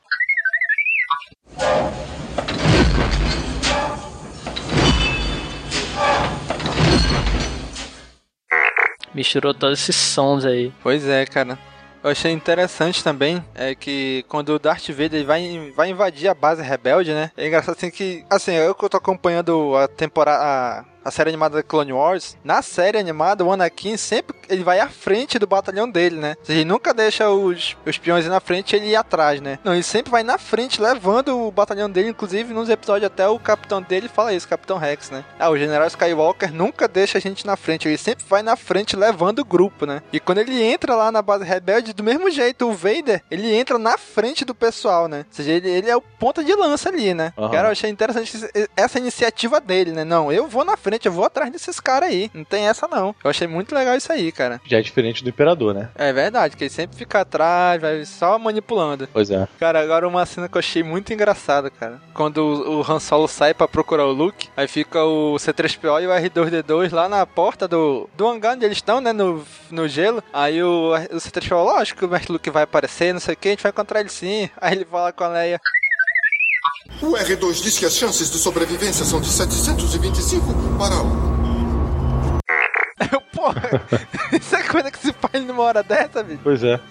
Misturou 9.14 9.52
todos 9.52 9.80
esses 9.80 9.96
sons 9.96 10.44
aí. 10.44 10.72
Pois 10.82 11.06
é, 11.06 11.26
cara. 11.26 11.58
Eu 12.02 12.10
achei 12.10 12.32
interessante 12.32 13.04
também 13.04 13.44
é 13.54 13.76
que 13.76 14.24
quando 14.28 14.48
o 14.48 14.58
Darth 14.58 14.88
Vader 14.88 15.24
vai, 15.24 15.72
vai 15.76 15.90
invadir 15.90 16.28
a 16.28 16.34
base 16.34 16.60
rebelde, 16.60 17.12
né? 17.12 17.30
É 17.36 17.46
engraçado 17.46 17.76
assim 17.76 17.90
que, 17.90 18.24
assim, 18.28 18.52
eu 18.54 18.74
que 18.74 18.84
eu 18.84 18.88
tô 18.88 18.96
acompanhando 18.96 19.76
a 19.76 19.86
temporada, 19.86 20.84
a, 21.04 21.10
série 21.10 21.30
animada 21.30 21.56
da 21.56 21.62
Clone 21.62 21.92
Wars, 21.92 22.36
na 22.44 22.62
série 22.62 22.98
animada 22.98 23.44
o 23.44 23.52
Anakin 23.52 23.96
sempre 23.96 24.36
ele 24.48 24.62
vai 24.62 24.80
à 24.80 24.88
frente 24.88 25.38
do 25.38 25.46
batalhão 25.46 25.90
dele, 25.90 26.16
né? 26.16 26.34
Ou 26.38 26.44
seja, 26.44 26.60
ele 26.60 26.68
nunca 26.68 26.92
deixa 26.92 27.30
os, 27.30 27.76
os 27.86 27.98
peões 27.98 28.26
ir 28.26 28.28
na 28.28 28.40
frente 28.40 28.72
e 28.72 28.76
ele 28.76 28.88
ir 28.88 28.96
atrás, 28.96 29.40
né? 29.40 29.58
Não, 29.64 29.72
ele 29.72 29.82
sempre 29.82 30.10
vai 30.10 30.22
na 30.22 30.38
frente 30.38 30.80
levando 30.80 31.46
o 31.46 31.50
batalhão 31.50 31.90
dele, 31.90 32.10
inclusive 32.10 32.52
nos 32.52 32.68
episódios 32.68 33.06
até 33.06 33.26
o 33.28 33.38
capitão 33.38 33.80
dele 33.80 34.08
fala 34.08 34.32
isso, 34.32 34.48
Capitão 34.48 34.78
Rex, 34.78 35.10
né? 35.10 35.24
Ah, 35.38 35.50
o 35.50 35.58
General 35.58 35.86
Skywalker 35.86 36.52
nunca 36.52 36.86
deixa 36.86 37.18
a 37.18 37.20
gente 37.20 37.46
na 37.46 37.56
frente, 37.56 37.88
ele 37.88 37.98
sempre 37.98 38.24
vai 38.28 38.42
na 38.42 38.56
frente 38.56 38.96
levando 38.96 39.40
o 39.40 39.44
grupo, 39.44 39.86
né? 39.86 40.02
E 40.12 40.20
quando 40.20 40.38
ele 40.38 40.62
entra 40.62 40.94
lá 40.94 41.10
na 41.10 41.22
base 41.22 41.44
rebelde, 41.44 41.92
do 41.92 42.02
mesmo 42.02 42.30
jeito, 42.30 42.68
o 42.68 42.72
Vader, 42.72 43.22
ele 43.30 43.54
entra 43.54 43.78
na 43.78 43.96
frente 43.96 44.44
do 44.44 44.54
pessoal, 44.54 45.08
né? 45.08 45.24
Ou 45.28 45.34
seja, 45.34 45.52
ele, 45.52 45.68
ele 45.68 45.90
é 45.90 45.96
o 45.96 46.00
ponta 46.00 46.44
de 46.44 46.54
lança 46.54 46.88
ali, 46.88 47.14
né? 47.14 47.32
Aham. 47.36 47.50
Cara, 47.50 47.68
eu 47.68 47.72
achei 47.72 47.90
interessante 47.90 48.32
essa 48.76 48.98
iniciativa 48.98 49.60
dele, 49.60 49.92
né? 49.92 50.04
Não, 50.04 50.30
eu 50.30 50.46
vou 50.46 50.64
na 50.64 50.76
frente 50.76 50.91
frente, 50.92 51.06
eu 51.06 51.12
vou 51.12 51.24
atrás 51.24 51.50
desses 51.50 51.80
caras 51.80 52.10
aí. 52.10 52.30
Não 52.34 52.44
tem 52.44 52.68
essa 52.68 52.86
não. 52.86 53.14
Eu 53.24 53.30
achei 53.30 53.46
muito 53.46 53.74
legal 53.74 53.96
isso 53.96 54.12
aí, 54.12 54.30
cara. 54.30 54.60
Já 54.66 54.78
é 54.78 54.82
diferente 54.82 55.24
do 55.24 55.30
Imperador, 55.30 55.74
né? 55.74 55.90
É 55.94 56.12
verdade, 56.12 56.56
que 56.56 56.64
ele 56.64 56.70
sempre 56.70 56.96
fica 56.96 57.20
atrás, 57.20 57.80
vai 57.80 58.04
só 58.04 58.38
manipulando. 58.38 59.08
Pois 59.12 59.30
é. 59.30 59.48
Cara, 59.58 59.80
agora 59.80 60.06
uma 60.06 60.26
cena 60.26 60.48
que 60.48 60.56
eu 60.56 60.58
achei 60.58 60.82
muito 60.82 61.12
engraçada, 61.12 61.70
cara. 61.70 62.00
Quando 62.12 62.38
o, 62.38 62.80
o 62.80 62.92
Han 62.92 63.00
Solo 63.00 63.26
sai 63.26 63.54
pra 63.54 63.66
procurar 63.66 64.06
o 64.06 64.12
Luke, 64.12 64.48
aí 64.56 64.68
fica 64.68 65.02
o 65.02 65.36
C3PO 65.36 66.02
e 66.02 66.06
o 66.06 66.10
R2D2 66.10 66.92
lá 66.92 67.08
na 67.08 67.24
porta 67.24 67.66
do, 67.66 68.08
do 68.14 68.28
hangar 68.28 68.54
onde 68.54 68.64
eles 68.66 68.78
estão, 68.78 69.00
né, 69.00 69.12
no, 69.12 69.44
no 69.70 69.88
gelo. 69.88 70.22
Aí 70.32 70.62
o, 70.62 70.92
o 70.92 71.16
C3PO, 71.16 71.64
lógico 71.64 72.00
que 72.00 72.04
o 72.04 72.08
Mestre 72.08 72.32
Luke 72.32 72.50
vai 72.50 72.64
aparecer, 72.64 73.12
não 73.12 73.20
sei 73.20 73.34
o 73.34 73.36
que, 73.36 73.48
a 73.48 73.52
gente 73.52 73.62
vai 73.62 73.70
encontrar 73.70 74.00
ele 74.00 74.10
sim. 74.10 74.50
Aí 74.60 74.74
ele 74.74 74.84
fala 74.84 75.12
com 75.12 75.24
a 75.24 75.28
Leia, 75.28 75.60
O 77.00 77.12
R2 77.16 77.62
diz 77.62 77.78
que 77.78 77.86
as 77.86 77.96
chances 77.96 78.30
de 78.30 78.38
sobrevivência 78.38 79.04
são 79.04 79.20
de 79.20 79.28
725 79.28 80.46
para 80.78 80.94
1. 80.96 82.38
eu, 83.12 83.20
porra, 83.32 83.62
isso 84.32 84.56
é 84.56 84.62
coisa 84.62 84.90
que 84.90 84.98
se 84.98 85.12
faz 85.12 85.44
numa 85.44 85.62
hora 85.62 85.82
dessa, 85.82 86.22
bicho? 86.22 86.40
Pois 86.42 86.62
é. 86.62 86.78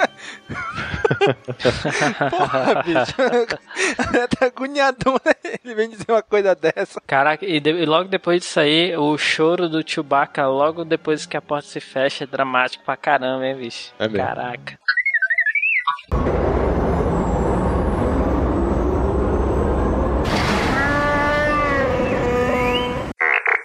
Porra, 2.30 2.84
bicho. 2.84 3.16
tá 4.40 4.46
agoniadão, 4.48 5.14
né? 5.26 5.34
Ele 5.64 5.76
vem 5.76 5.90
dizer 5.90 6.06
uma 6.10 6.22
coisa 6.22 6.56
dessa. 6.56 7.00
Caraca, 7.06 7.46
e, 7.46 7.60
de- 7.60 7.70
e 7.72 7.86
logo 7.86 8.10
depois 8.10 8.42
disso 8.42 8.60
aí, 8.60 8.96
o 8.98 9.18
choro 9.18 9.70
do 9.70 9.88
Chewbacca, 9.88 10.48
logo 10.48 10.84
depois 10.84 11.26
que 11.26 11.38
a 11.38 11.42
porta 11.42 11.68
se 11.68 11.80
fecha, 11.80 12.24
é 12.26 12.28
dramático 12.28 12.84
pra 12.84 12.98
caramba, 12.98 13.46
hein, 13.46 13.56
bicho? 13.56 13.94
É 14.00 14.08
mesmo. 14.08 14.28
Caraca. 14.28 14.80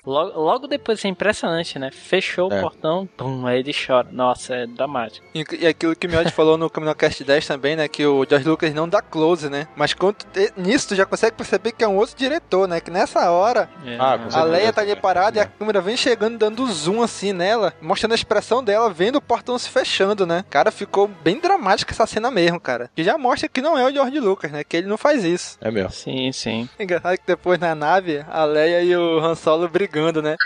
Logo, 0.06 0.38
logo 0.40 0.66
depois, 0.68 1.04
é 1.04 1.08
impressionante, 1.08 1.78
né? 1.78 1.90
Fechou 1.90 2.50
É. 2.52 2.58
o 2.58 2.60
portão, 2.62 3.08
pum, 3.16 3.46
aí 3.46 3.58
ele 3.58 3.72
chora. 3.74 4.06
Nossa, 4.12 4.54
é 4.54 4.66
dramático. 4.66 5.26
E, 5.34 5.44
e 5.60 5.66
aquilo 5.66 5.96
que 5.96 6.06
o 6.06 6.10
Miotti 6.10 6.30
falou 6.32 6.56
no 6.56 6.70
Caminocast 6.70 7.24
10 7.24 7.46
também, 7.46 7.74
né? 7.76 7.88
Que 7.88 8.06
o 8.06 8.24
George 8.28 8.48
Lucas 8.48 8.72
não 8.72 8.88
dá 8.88 9.02
close, 9.02 9.48
né? 9.50 9.66
Mas 9.76 9.92
quando 9.94 10.16
te- 10.32 10.52
nisso 10.56 10.88
tu 10.88 10.94
já 10.94 11.04
consegue 11.04 11.36
perceber 11.36 11.72
que 11.72 11.82
é 11.84 11.88
um 11.88 11.96
outro 11.96 12.16
diretor, 12.16 12.68
né? 12.68 12.80
Que 12.80 12.90
nessa 12.90 13.30
hora 13.30 13.68
É, 13.84 13.96
Ah, 13.98 14.18
a. 14.32 14.42
Leia 14.44 14.72
tá 14.72 14.80
ali 14.82 14.94
parada 14.96 15.38
e 15.38 15.40
a 15.40 15.44
É. 15.44 15.46
câmera 15.58 15.80
vem 15.80 15.96
chegando, 15.96 16.38
dando 16.38 16.66
zoom 16.70 17.02
assim 17.02 17.32
nela, 17.32 17.72
mostrando 17.80 18.12
a 18.12 18.14
expressão 18.14 18.62
dela, 18.62 18.88
vendo 18.90 19.16
o 19.16 19.20
portão 19.20 19.58
se 19.58 19.68
fechando, 19.68 20.24
né? 20.26 20.44
Cara, 20.48 20.70
ficou 20.70 21.08
bem 21.08 21.40
dramática 21.40 21.92
essa 21.92 22.06
cena 22.06 22.30
mesmo, 22.30 22.60
cara. 22.60 22.90
Que 22.94 23.02
já 23.02 23.18
mostra 23.18 23.48
que 23.48 23.60
não 23.60 23.76
é 23.76 23.84
o 23.84 23.92
George 23.92 24.20
Lucas, 24.20 24.50
né? 24.52 24.62
Que 24.62 24.76
ele 24.76 24.86
não 24.86 24.96
faz 24.96 25.24
isso. 25.24 25.58
É 25.60 25.70
mesmo. 25.70 25.90
Sim, 25.90 26.30
sim. 26.32 26.68
Engraçado 26.78 27.16
que 27.18 27.26
depois 27.26 27.58
na 27.58 27.74
nave, 27.74 28.24
a 28.28 28.44
Leia 28.44 28.82
e 28.82 28.96
o 28.96 29.18
Han 29.18 29.34
Solo 29.34 29.68
brigando, 29.96 30.20
né? 30.20 30.36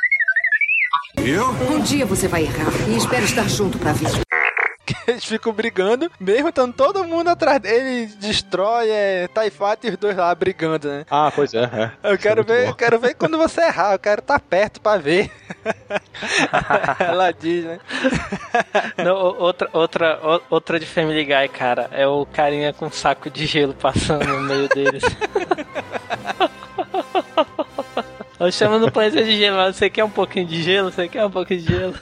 Eu? 1.17 1.49
Um 1.49 1.81
dia 1.81 2.07
você 2.07 2.29
vai 2.29 2.45
errar 2.45 2.71
e 2.89 2.97
espero 2.97 3.25
estar 3.25 3.49
junto 3.49 3.79
pra 3.79 3.93
ver. 3.93 4.09
Eles 5.09 5.25
ficam 5.25 5.53
brigando, 5.53 6.11
mesmo 6.21 6.51
estando 6.51 6.73
todo 6.73 7.03
mundo 7.03 7.29
atrás 7.29 7.61
dele, 7.61 8.07
destrói, 8.21 8.89
é 8.91 9.29
TIE 9.29 9.51
Fighter 9.51 9.91
e 9.91 9.95
os 9.95 9.97
dois 9.97 10.17
lá 10.17 10.33
brigando, 10.33 10.89
né? 10.89 11.05
Ah, 11.11 11.33
pois 11.35 11.53
é. 11.53 11.65
é. 11.65 12.13
Eu 12.13 12.17
quero 12.17 12.37
muito 12.37 12.49
ver, 12.49 12.65
bom. 12.65 12.71
eu 12.71 12.75
quero 12.77 12.99
ver 13.01 13.15
quando 13.15 13.37
você 13.37 13.63
errar, 13.63 13.93
eu 13.93 13.99
quero 13.99 14.21
estar 14.21 14.39
perto 14.39 14.81
pra 14.81 14.97
ver. 14.97 15.33
Ela 17.01 17.33
diz, 17.33 17.65
né? 17.65 17.81
Não, 18.99 19.17
outra, 19.17 19.69
outra, 19.73 20.21
outra 20.49 20.79
de 20.79 20.87
Family 20.87 21.25
Guy, 21.25 21.49
cara, 21.49 21.89
é 21.91 22.07
o 22.07 22.25
carinha 22.25 22.73
com 22.73 22.87
um 22.87 22.93
saco 22.93 23.29
de 23.29 23.47
gelo 23.47 23.75
passando 23.75 24.25
no 24.29 24.41
meio 24.41 24.69
deles. 24.69 25.03
Eu 28.41 28.51
chamo 28.51 28.79
no 28.79 28.91
planeta 28.91 29.23
de 29.23 29.37
gelo, 29.37 29.71
você 29.71 29.91
quer 29.91 30.03
um 30.03 30.09
pouquinho 30.09 30.47
de 30.47 30.63
gelo? 30.63 30.91
Você 30.91 31.07
quer 31.07 31.27
um 31.27 31.31
pouquinho 31.31 31.61
de 31.61 31.67
gelo? 31.67 31.95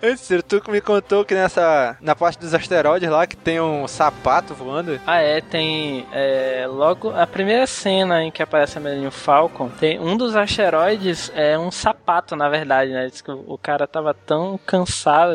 Antes, 0.00 0.20
Ciro, 0.20 0.40
tu 0.40 0.62
me 0.70 0.80
contou 0.80 1.24
que 1.24 1.34
nessa. 1.34 1.96
Na 2.00 2.14
parte 2.14 2.38
dos 2.38 2.54
asteroides 2.54 3.10
lá 3.10 3.26
que 3.26 3.36
tem 3.36 3.60
um 3.60 3.88
sapato 3.88 4.54
voando. 4.54 5.00
Ah, 5.04 5.20
é, 5.20 5.40
tem. 5.40 6.06
é, 6.12 6.64
logo, 6.68 7.10
a 7.10 7.26
primeira 7.26 7.66
cena 7.66 8.22
em 8.22 8.30
que 8.30 8.40
aparece 8.40 8.78
a 8.78 8.80
Millennium 8.80 9.10
Falcon, 9.10 9.68
tem 9.68 9.98
um 9.98 10.16
dos 10.16 10.36
asteroides, 10.36 11.32
é 11.34 11.58
um 11.58 11.72
sapato, 11.72 12.36
na 12.36 12.48
verdade, 12.48 12.92
né? 12.92 13.08
Diz 13.08 13.20
que 13.20 13.32
o, 13.32 13.58
cara 13.58 13.84
tava 13.84 14.14
tão 14.14 14.60
cansado. 14.64 15.32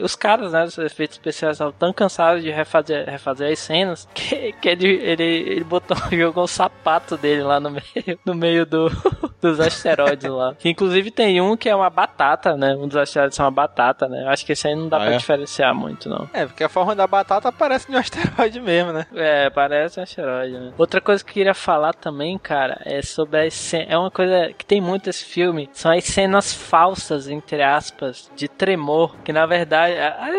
os 0.00 0.14
caras, 0.14 0.52
né, 0.52 0.64
dos 0.64 0.78
efeitos 0.78 1.16
especiais 1.16 1.56
estavam 1.56 1.74
tão 1.76 1.92
cansados 1.92 2.44
de 2.44 2.52
refazer, 2.52 3.04
refazer 3.04 3.52
as 3.52 3.58
cenas 3.58 4.08
que, 4.14 4.52
que 4.52 4.68
ele, 4.68 4.86
ele, 4.86 5.24
ele 5.24 5.64
botou, 5.64 5.96
jogou 6.16 6.44
o 6.44 6.48
sapato 6.48 7.16
dele 7.16 7.42
lá 7.42 7.58
no 7.58 7.70
meio, 7.72 8.18
no 8.24 8.34
meio 8.36 8.64
do, 8.64 8.88
dos 9.42 9.58
asteroides 9.58 9.87
lá. 10.28 10.54
Que 10.58 10.68
inclusive 10.68 11.10
tem 11.10 11.40
um 11.40 11.56
que 11.56 11.68
é 11.68 11.74
uma 11.74 11.90
batata, 11.90 12.56
né? 12.56 12.74
Um 12.74 12.86
dos 12.88 12.96
asteroides 12.96 13.38
é 13.38 13.42
uma 13.42 13.50
batata, 13.50 14.08
né? 14.08 14.26
Acho 14.28 14.44
que 14.44 14.52
esse 14.52 14.66
aí 14.68 14.74
não 14.74 14.88
dá 14.88 14.96
Ah, 14.98 15.00
pra 15.00 15.14
é? 15.14 15.16
diferenciar 15.16 15.74
muito, 15.74 16.08
não. 16.08 16.28
É, 16.32 16.46
porque 16.46 16.64
a 16.64 16.68
forma 16.68 16.94
da 16.94 17.06
batata 17.06 17.50
parece 17.52 17.88
de 17.88 17.96
um 17.96 17.98
asteroide 18.00 18.60
mesmo, 18.60 18.92
né? 18.92 19.06
É, 19.14 19.50
parece 19.50 20.00
um 20.00 20.02
asteroide, 20.02 20.58
né? 20.58 20.72
Outra 20.78 21.00
coisa 21.00 21.22
que 21.24 21.30
eu 21.30 21.34
queria 21.34 21.54
falar 21.54 21.94
também, 21.94 22.36
cara, 22.38 22.80
é 22.84 23.02
sobre 23.02 23.46
as 23.46 23.54
cenas. 23.54 23.86
É 23.90 23.98
uma 23.98 24.10
coisa 24.10 24.52
que 24.56 24.64
tem 24.64 24.80
muito 24.80 25.08
esse 25.10 25.24
filme. 25.24 25.68
São 25.72 25.90
as 25.92 26.04
cenas 26.04 26.52
falsas, 26.52 27.28
entre 27.28 27.62
aspas, 27.62 28.30
de 28.36 28.48
tremor. 28.48 29.16
Que 29.24 29.32
na 29.32 29.46
verdade. 29.46 29.94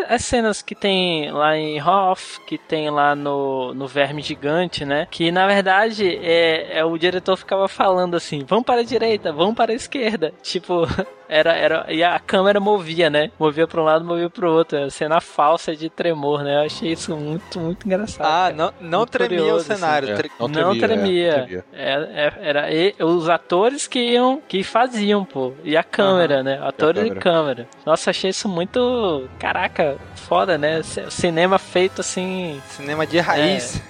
As 0.08 0.24
cenas 0.24 0.62
que 0.62 0.74
tem 0.74 1.30
lá 1.30 1.56
em 1.56 1.80
Hoff, 1.82 2.40
que 2.46 2.58
tem 2.58 2.90
lá 2.90 3.14
no, 3.14 3.74
no 3.74 3.86
Verme 3.86 4.22
Gigante, 4.22 4.84
né? 4.84 5.06
Que 5.10 5.30
na 5.30 5.46
verdade 5.46 6.18
é, 6.22 6.78
é 6.78 6.84
o 6.84 6.96
diretor 6.98 7.36
ficava 7.36 7.68
falando 7.68 8.16
assim: 8.16 8.44
vamos 8.46 8.64
para 8.64 8.80
a 8.80 8.84
direita, 8.84 9.32
vamos 9.40 9.56
para 9.56 9.72
a 9.72 9.76
esquerda. 9.76 10.32
Tipo. 10.42 10.86
Era, 11.32 11.52
era, 11.56 11.86
e 11.88 12.02
a 12.02 12.18
câmera 12.18 12.58
movia, 12.58 13.08
né? 13.08 13.30
Movia 13.38 13.64
pra 13.68 13.80
um 13.80 13.84
lado, 13.84 14.04
movia 14.04 14.28
pro 14.28 14.50
outro. 14.50 14.76
Era 14.76 14.90
cena 14.90 15.20
falsa 15.20 15.76
de 15.76 15.88
tremor, 15.88 16.42
né? 16.42 16.56
Eu 16.56 16.66
achei 16.66 16.90
isso 16.92 17.16
muito, 17.16 17.60
muito 17.60 17.86
engraçado. 17.86 18.26
Ah, 18.26 18.50
cara. 18.50 18.54
não, 18.54 18.72
não 18.80 18.98
Muito 18.98 19.10
tremia 19.12 19.38
o 19.38 19.42
curioso, 19.42 19.64
cenário. 19.66 20.10
É, 20.10 20.14
tre- 20.14 20.30
não 20.40 20.48
Não 20.48 20.76
tremia, 20.76 20.88
tremia. 20.88 21.28
é, 21.28 21.36
não 21.38 21.44
tremia. 21.46 21.64
É, 21.72 21.92
é, 21.92 22.32
era 22.48 22.74
e- 22.74 22.94
os 22.98 23.28
atores 23.28 23.86
que 23.86 24.00
iam, 24.00 24.42
que 24.48 24.64
faziam, 24.64 25.24
pô. 25.24 25.52
E 25.62 25.76
a 25.76 25.84
câmera, 25.84 26.42
né? 26.42 26.58
Atores 26.62 27.04
e 27.04 27.10
câmera. 27.10 27.20
câmera. 27.20 27.68
Nossa, 27.86 28.10
achei 28.10 28.30
isso 28.30 28.48
muito. 28.48 29.28
Caraca, 29.38 29.98
foda, 30.16 30.58
né? 30.58 30.82
C- 30.82 31.08
Cinema 31.10 31.58
feito 31.58 32.00
assim. 32.00 32.60
Cinema 32.70 33.06
de 33.06 33.20
raiz. 33.20 33.80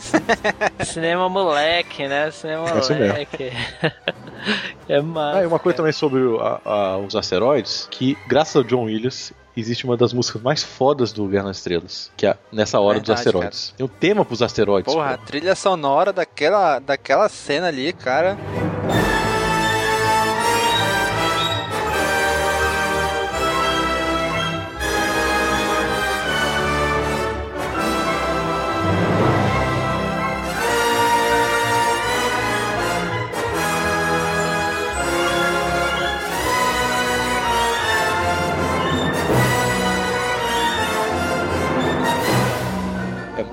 É, 0.79 0.85
cinema 0.85 1.27
moleque, 1.29 2.07
né? 2.07 2.31
Cinema 2.31 2.69
É 2.69 2.75
moleque. 2.75 3.51
é 4.89 5.01
massa. 5.01 5.39
Ah, 5.39 5.43
e 5.43 5.47
uma 5.47 5.59
coisa 5.59 5.77
cara. 5.77 5.77
também 5.77 5.93
sobre 5.93 6.21
a- 6.41 6.61
a- 6.65 6.99
os 6.99 7.15
asteroides, 7.31 7.87
que 7.91 8.19
graças 8.27 8.57
ao 8.57 8.65
John 8.65 8.85
Williams 8.85 9.33
existe 9.57 9.85
uma 9.85 9.97
das 9.97 10.13
músicas 10.13 10.43
mais 10.43 10.63
fodas 10.63 11.13
do 11.13 11.27
Guerra 11.27 11.45
nas 11.45 11.59
Estrelas, 11.59 12.11
que 12.17 12.27
é 12.27 12.37
nessa 12.51 12.81
hora 12.81 12.99
dos 12.99 13.09
Verdade, 13.09 13.29
asteroides. 13.29 13.75
Tem 13.77 13.87
um 13.87 13.89
tema 13.89 14.25
pros 14.25 14.43
asteroides. 14.43 14.93
Porra, 14.93 15.11
a 15.11 15.19
trilha 15.19 15.55
sonora 15.55 16.13
daquela, 16.13 16.79
daquela 16.79 17.29
cena 17.29 17.69
ali, 17.69 17.93
cara. 17.93 18.37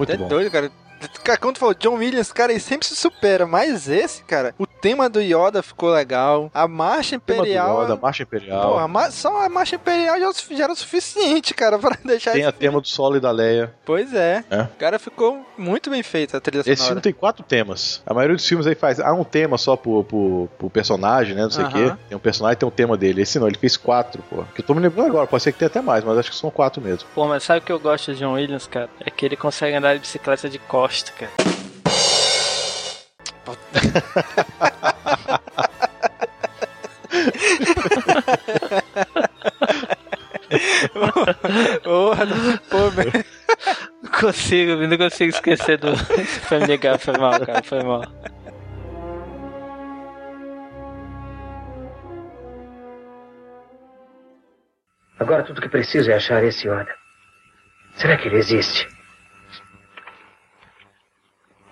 É 0.07 0.11
muito 0.11 0.13
É 0.13 0.17
bom. 0.17 0.27
doido, 0.27 0.51
cara. 0.51 0.71
Cara, 1.23 1.37
Quando 1.37 1.55
tu 1.55 1.59
falou 1.59 1.73
John 1.75 1.95
Williams, 1.95 2.31
cara, 2.31 2.51
ele 2.51 2.59
sempre 2.59 2.87
se 2.87 2.95
supera. 2.95 3.45
Mas 3.45 3.87
esse, 3.89 4.23
cara, 4.23 4.53
o 4.57 4.65
tema 4.65 5.09
do 5.09 5.19
Yoda 5.21 5.61
ficou 5.61 5.89
legal. 5.91 6.49
A 6.53 6.67
marcha 6.67 7.17
O 7.17 7.19
tema 7.19 7.39
do 7.39 7.43
imperial. 7.45 7.83
Yoda, 7.83 7.93
a 7.93 7.97
Marcha 7.97 8.23
Imperial. 8.23 8.71
Porra, 8.71 8.87
ma- 8.87 9.11
só 9.11 9.43
a 9.45 9.49
marcha 9.49 9.75
imperial 9.75 10.19
já, 10.19 10.55
já 10.55 10.63
era 10.63 10.73
o 10.73 10.75
suficiente, 10.75 11.53
cara, 11.53 11.77
pra 11.79 11.97
deixar 12.05 12.31
tem 12.31 12.41
esse 12.41 12.49
a 12.49 12.51
tema 12.51 12.79
do 12.81 12.87
Solo 12.87 13.17
e 13.17 13.19
da 13.19 13.31
Leia. 13.31 13.73
Pois 13.85 14.13
é. 14.13 14.43
É. 14.49 14.61
O 14.61 14.67
cara 14.79 14.97
ficou 14.99 15.45
muito 15.57 15.89
bem 15.89 16.01
feito 16.03 16.35
a 16.37 16.39
trilha 16.39 16.61
Esse 16.61 16.75
sonora. 16.77 16.87
filme 16.87 17.01
tem 17.01 17.13
quatro 17.13 17.43
temas. 17.43 18.01
A 18.05 18.13
maioria 18.13 18.35
dos 18.35 18.47
filmes 18.47 18.65
aí 18.67 18.75
faz 18.75 18.99
ah, 18.99 19.13
um 19.13 19.23
tema 19.23 19.57
só 19.57 19.75
pro, 19.75 20.03
pro, 20.03 20.49
pro 20.57 20.69
personagem, 20.69 21.35
né? 21.35 21.43
Não 21.43 21.51
sei 21.51 21.63
o 21.63 21.67
Aham. 21.67 21.89
quê. 21.91 21.97
Tem 22.09 22.15
um 22.17 22.19
personagem 22.21 22.57
tem 22.57 22.67
um 22.67 22.71
tema 22.71 22.95
dele. 22.97 23.21
Esse 23.21 23.39
não, 23.39 23.47
ele 23.47 23.57
fez 23.57 23.75
quatro, 23.77 24.23
pô. 24.29 24.43
Que 24.55 24.61
eu 24.61 24.65
tô 24.65 24.73
me 24.73 24.79
lembrando 24.81 25.07
agora, 25.09 25.27
pode 25.27 25.43
ser 25.43 25.51
que 25.51 25.59
tenha 25.59 25.67
até 25.67 25.81
mais, 25.81 26.03
mas 26.03 26.17
acho 26.17 26.29
que 26.31 26.37
são 26.37 26.49
quatro 26.49 26.81
mesmo. 26.81 27.07
Pô, 27.13 27.27
mas 27.27 27.43
sabe 27.43 27.59
o 27.59 27.63
que 27.63 27.71
eu 27.71 27.79
gosto 27.79 28.13
de 28.13 28.19
John 28.19 28.33
Williams, 28.33 28.67
cara? 28.67 28.89
É 29.05 29.09
que 29.09 29.25
ele 29.25 29.35
consegue 29.35 29.75
andar 29.75 29.93
de 29.95 29.99
bicicleta 29.99 30.49
de 30.49 30.59
costa, 30.87 31.11
cara. 31.11 31.31
Porra, 41.83 42.25
pô, 42.69 42.89
velho. 42.91 43.11
Não 44.01 44.11
consigo, 44.11 44.87
não 44.87 44.97
consigo 44.97 45.31
esquecer 45.31 45.77
do 45.77 45.95
Family 45.97 46.77
Guy. 46.77 46.97
Foi 46.99 47.17
mal, 47.17 47.45
cara, 47.45 47.63
foi 47.63 47.83
mal. 47.83 48.03
Agora 55.19 55.43
tudo 55.43 55.59
que 55.59 55.67
preciso 55.67 56.09
é 56.11 56.15
achar 56.15 56.41
esse 56.45 56.65
Yoda. 56.65 56.95
Será 57.95 58.15
que 58.15 58.29
ele 58.29 58.37
existe? 58.37 58.96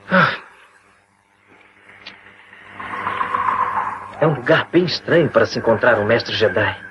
Ah. 0.10 0.45
É 4.22 4.28
um 4.28 4.36
lugar 4.36 4.70
bem 4.70 4.86
estranho 4.86 5.30
para 5.30 5.45
se 5.45 5.60
encontrar 5.60 5.99
um 5.99 6.06
mestre 6.06 6.36
Jedi. 6.36 6.86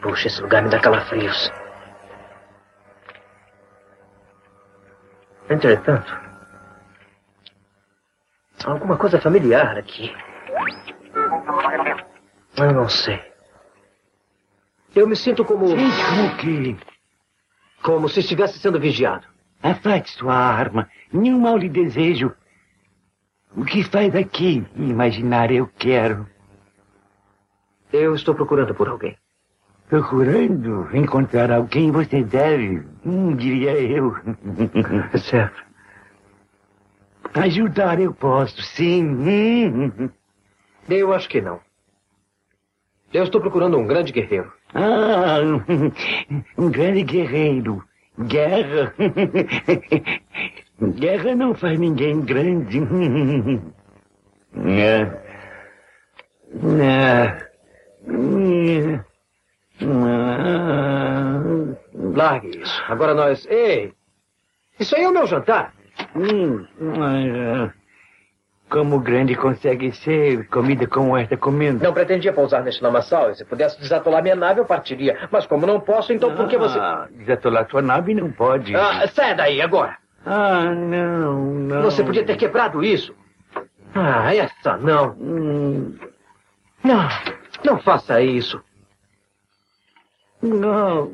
Puxa, 0.00 0.28
esse 0.28 0.40
lugar 0.40 0.62
me 0.62 0.70
dá 0.70 0.80
calafrios. 0.80 1.50
Entretanto, 5.48 6.12
há 8.64 8.70
alguma 8.70 8.96
coisa 8.96 9.20
familiar 9.20 9.76
aqui. 9.76 10.14
Eu 12.56 12.72
não 12.72 12.88
sei. 12.88 13.32
Eu 14.94 15.06
me 15.06 15.16
sinto 15.16 15.44
como. 15.44 15.66
Como 17.82 18.08
se 18.08 18.20
estivesse 18.20 18.58
sendo 18.58 18.78
vigiado. 18.78 19.31
Afaste 19.62 20.10
sua 20.18 20.34
arma. 20.34 20.88
Nenhum 21.12 21.40
mal 21.40 21.56
lhe 21.56 21.68
desejo. 21.68 22.32
O 23.56 23.64
que 23.64 23.84
faz 23.84 24.14
aqui? 24.14 24.64
Imaginar 24.76 25.50
eu 25.50 25.68
quero. 25.78 26.26
Eu 27.92 28.14
estou 28.14 28.34
procurando 28.34 28.74
por 28.74 28.88
alguém. 28.88 29.16
Procurando 29.88 30.88
encontrar 30.96 31.52
alguém 31.52 31.90
você 31.90 32.24
deve, 32.24 32.82
hum, 33.04 33.36
diria 33.36 33.72
eu. 33.78 34.16
certo. 35.28 35.62
Ajudar 37.34 38.00
eu 38.00 38.12
posso, 38.14 38.60
sim. 38.62 40.10
Eu 40.88 41.12
acho 41.12 41.28
que 41.28 41.40
não. 41.40 41.60
Eu 43.12 43.22
estou 43.24 43.40
procurando 43.40 43.78
um 43.78 43.86
grande 43.86 44.12
guerreiro. 44.12 44.52
Ah, 44.74 45.38
um 46.58 46.70
grande 46.70 47.02
guerreiro. 47.02 47.84
Guerra. 48.18 48.92
Guerra 50.98 51.34
não 51.34 51.54
faz 51.54 51.78
ninguém 51.78 52.20
grande. 52.20 52.80
É. 54.66 55.00
É. 56.82 57.52
Largue 62.14 62.62
isso. 62.62 62.82
Agora 62.88 63.14
nós. 63.14 63.46
Ei! 63.46 63.92
Isso 64.78 64.94
aí 64.96 65.04
é 65.04 65.08
o 65.08 65.12
meu 65.12 65.26
jantar. 65.26 65.72
Hum, 66.14 66.66
como 68.72 68.98
grande 69.00 69.34
consegue 69.34 69.92
ser 69.92 70.48
comida 70.48 70.86
como 70.86 71.14
esta 71.14 71.36
comendo? 71.36 71.84
Não 71.84 71.92
pretendia 71.92 72.32
pousar 72.32 72.62
neste 72.64 72.82
lamaçal. 72.82 73.30
E 73.30 73.34
se 73.34 73.44
pudesse 73.44 73.78
desatolar 73.78 74.22
minha 74.22 74.34
nave, 74.34 74.60
eu 74.60 74.64
partiria. 74.64 75.28
Mas 75.30 75.46
como 75.46 75.66
não 75.66 75.78
posso, 75.78 76.10
então 76.10 76.34
por 76.34 76.48
que 76.48 76.56
você. 76.56 76.78
Ah, 76.78 77.06
desatolar 77.10 77.68
sua 77.70 77.82
nave 77.82 78.14
não 78.14 78.32
pode. 78.32 78.74
Ah, 78.74 79.06
saia 79.08 79.34
daí 79.34 79.60
agora! 79.60 79.98
Ah, 80.24 80.74
não, 80.74 81.44
não. 81.44 81.82
Você 81.82 82.02
podia 82.02 82.24
ter 82.24 82.36
quebrado 82.36 82.82
isso. 82.82 83.14
Ah, 83.94 84.34
essa 84.34 84.78
não. 84.78 85.10
Hum. 85.20 85.94
Não, 86.82 87.08
não 87.62 87.78
faça 87.80 88.22
isso. 88.22 88.58
Não. 90.40 91.04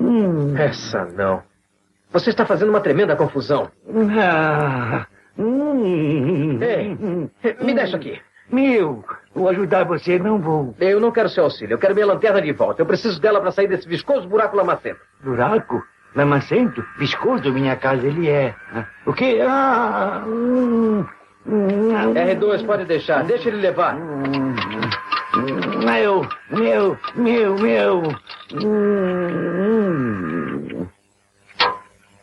Hum. 0.00 0.56
Essa 0.56 1.04
não. 1.04 1.51
Você 2.12 2.30
está 2.30 2.44
fazendo 2.44 2.68
uma 2.68 2.80
tremenda 2.80 3.16
confusão. 3.16 3.70
Ah. 4.20 5.06
Ei, 6.60 6.96
me 7.62 7.74
deixa 7.74 7.96
aqui. 7.96 8.20
Meu, 8.50 9.02
vou 9.34 9.48
ajudar 9.48 9.84
você, 9.84 10.18
não 10.18 10.38
vou. 10.38 10.74
Eu 10.78 11.00
não 11.00 11.10
quero 11.10 11.28
seu 11.30 11.44
auxílio. 11.44 11.74
Eu 11.74 11.78
quero 11.78 11.94
minha 11.94 12.06
lanterna 12.06 12.42
de 12.42 12.52
volta. 12.52 12.82
Eu 12.82 12.86
preciso 12.86 13.18
dela 13.20 13.40
para 13.40 13.50
sair 13.50 13.66
desse 13.66 13.88
viscoso 13.88 14.28
buraco 14.28 14.56
lamacento. 14.56 15.00
Buraco? 15.24 15.82
Lamacento? 16.14 16.84
Viscoso, 16.98 17.50
minha 17.50 17.76
casa 17.76 18.06
ele 18.06 18.28
é. 18.28 18.54
O 19.06 19.14
quê? 19.14 19.40
Ah. 19.42 20.22
Hum. 20.26 21.06
R2 21.48 22.66
pode 22.66 22.84
deixar. 22.84 23.24
Deixa 23.24 23.48
ele 23.48 23.58
levar. 23.62 23.96
Meu, 25.82 26.28
meu, 26.50 26.98
meu, 27.16 27.56
meu. 27.56 28.02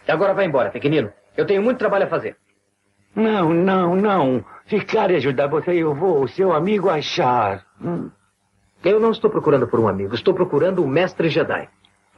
Agora 0.10 0.34
vai 0.34 0.46
embora, 0.46 0.70
pequenino. 0.70 1.12
Eu 1.38 1.46
tenho 1.46 1.62
muito 1.62 1.78
trabalho 1.78 2.06
a 2.06 2.10
fazer. 2.10 2.36
Não, 3.16 3.54
não, 3.54 3.96
não. 3.96 4.46
Ficar 4.66 5.10
e 5.12 5.16
ajudar 5.16 5.48
você, 5.48 5.72
eu 5.72 5.94
vou, 5.94 6.28
seu 6.28 6.54
amigo, 6.54 6.90
achar. 6.90 7.66
Eu 8.84 9.00
não 9.00 9.12
estou 9.12 9.30
procurando 9.30 9.68
por 9.68 9.80
um 9.80 9.88
amigo. 9.88 10.16
Estou 10.16 10.34
procurando 10.34 10.84
um 10.84 10.88
mestre 10.88 11.30
Jedi. 11.30 11.68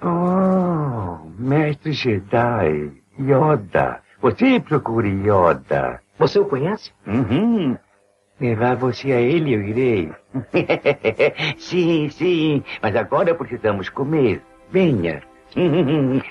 Oh, 0.02 1.30
mestre 1.38 1.92
Jedi. 1.92 2.92
Yoda. 3.20 4.02
Você 4.22 4.60
procura 4.60 5.08
Yoda. 5.08 6.02
Você 6.20 6.39
o 6.39 6.46
conhece? 6.46 6.92
Uhum. 7.08 7.78
Levar 8.39 8.76
você 8.76 9.12
a 9.12 9.22
ele, 9.22 9.54
eu 9.54 9.62
irei. 9.62 10.12
sim, 11.58 12.10
sim. 12.10 12.64
Mas 12.82 12.96
agora 12.96 13.34
precisamos 13.36 13.89
comer. 13.89 14.42
Venha. 14.70 15.22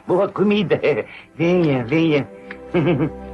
Boa 0.07 0.29
comida. 0.29 0.81
Venha, 1.37 1.85
venha. 1.85 2.29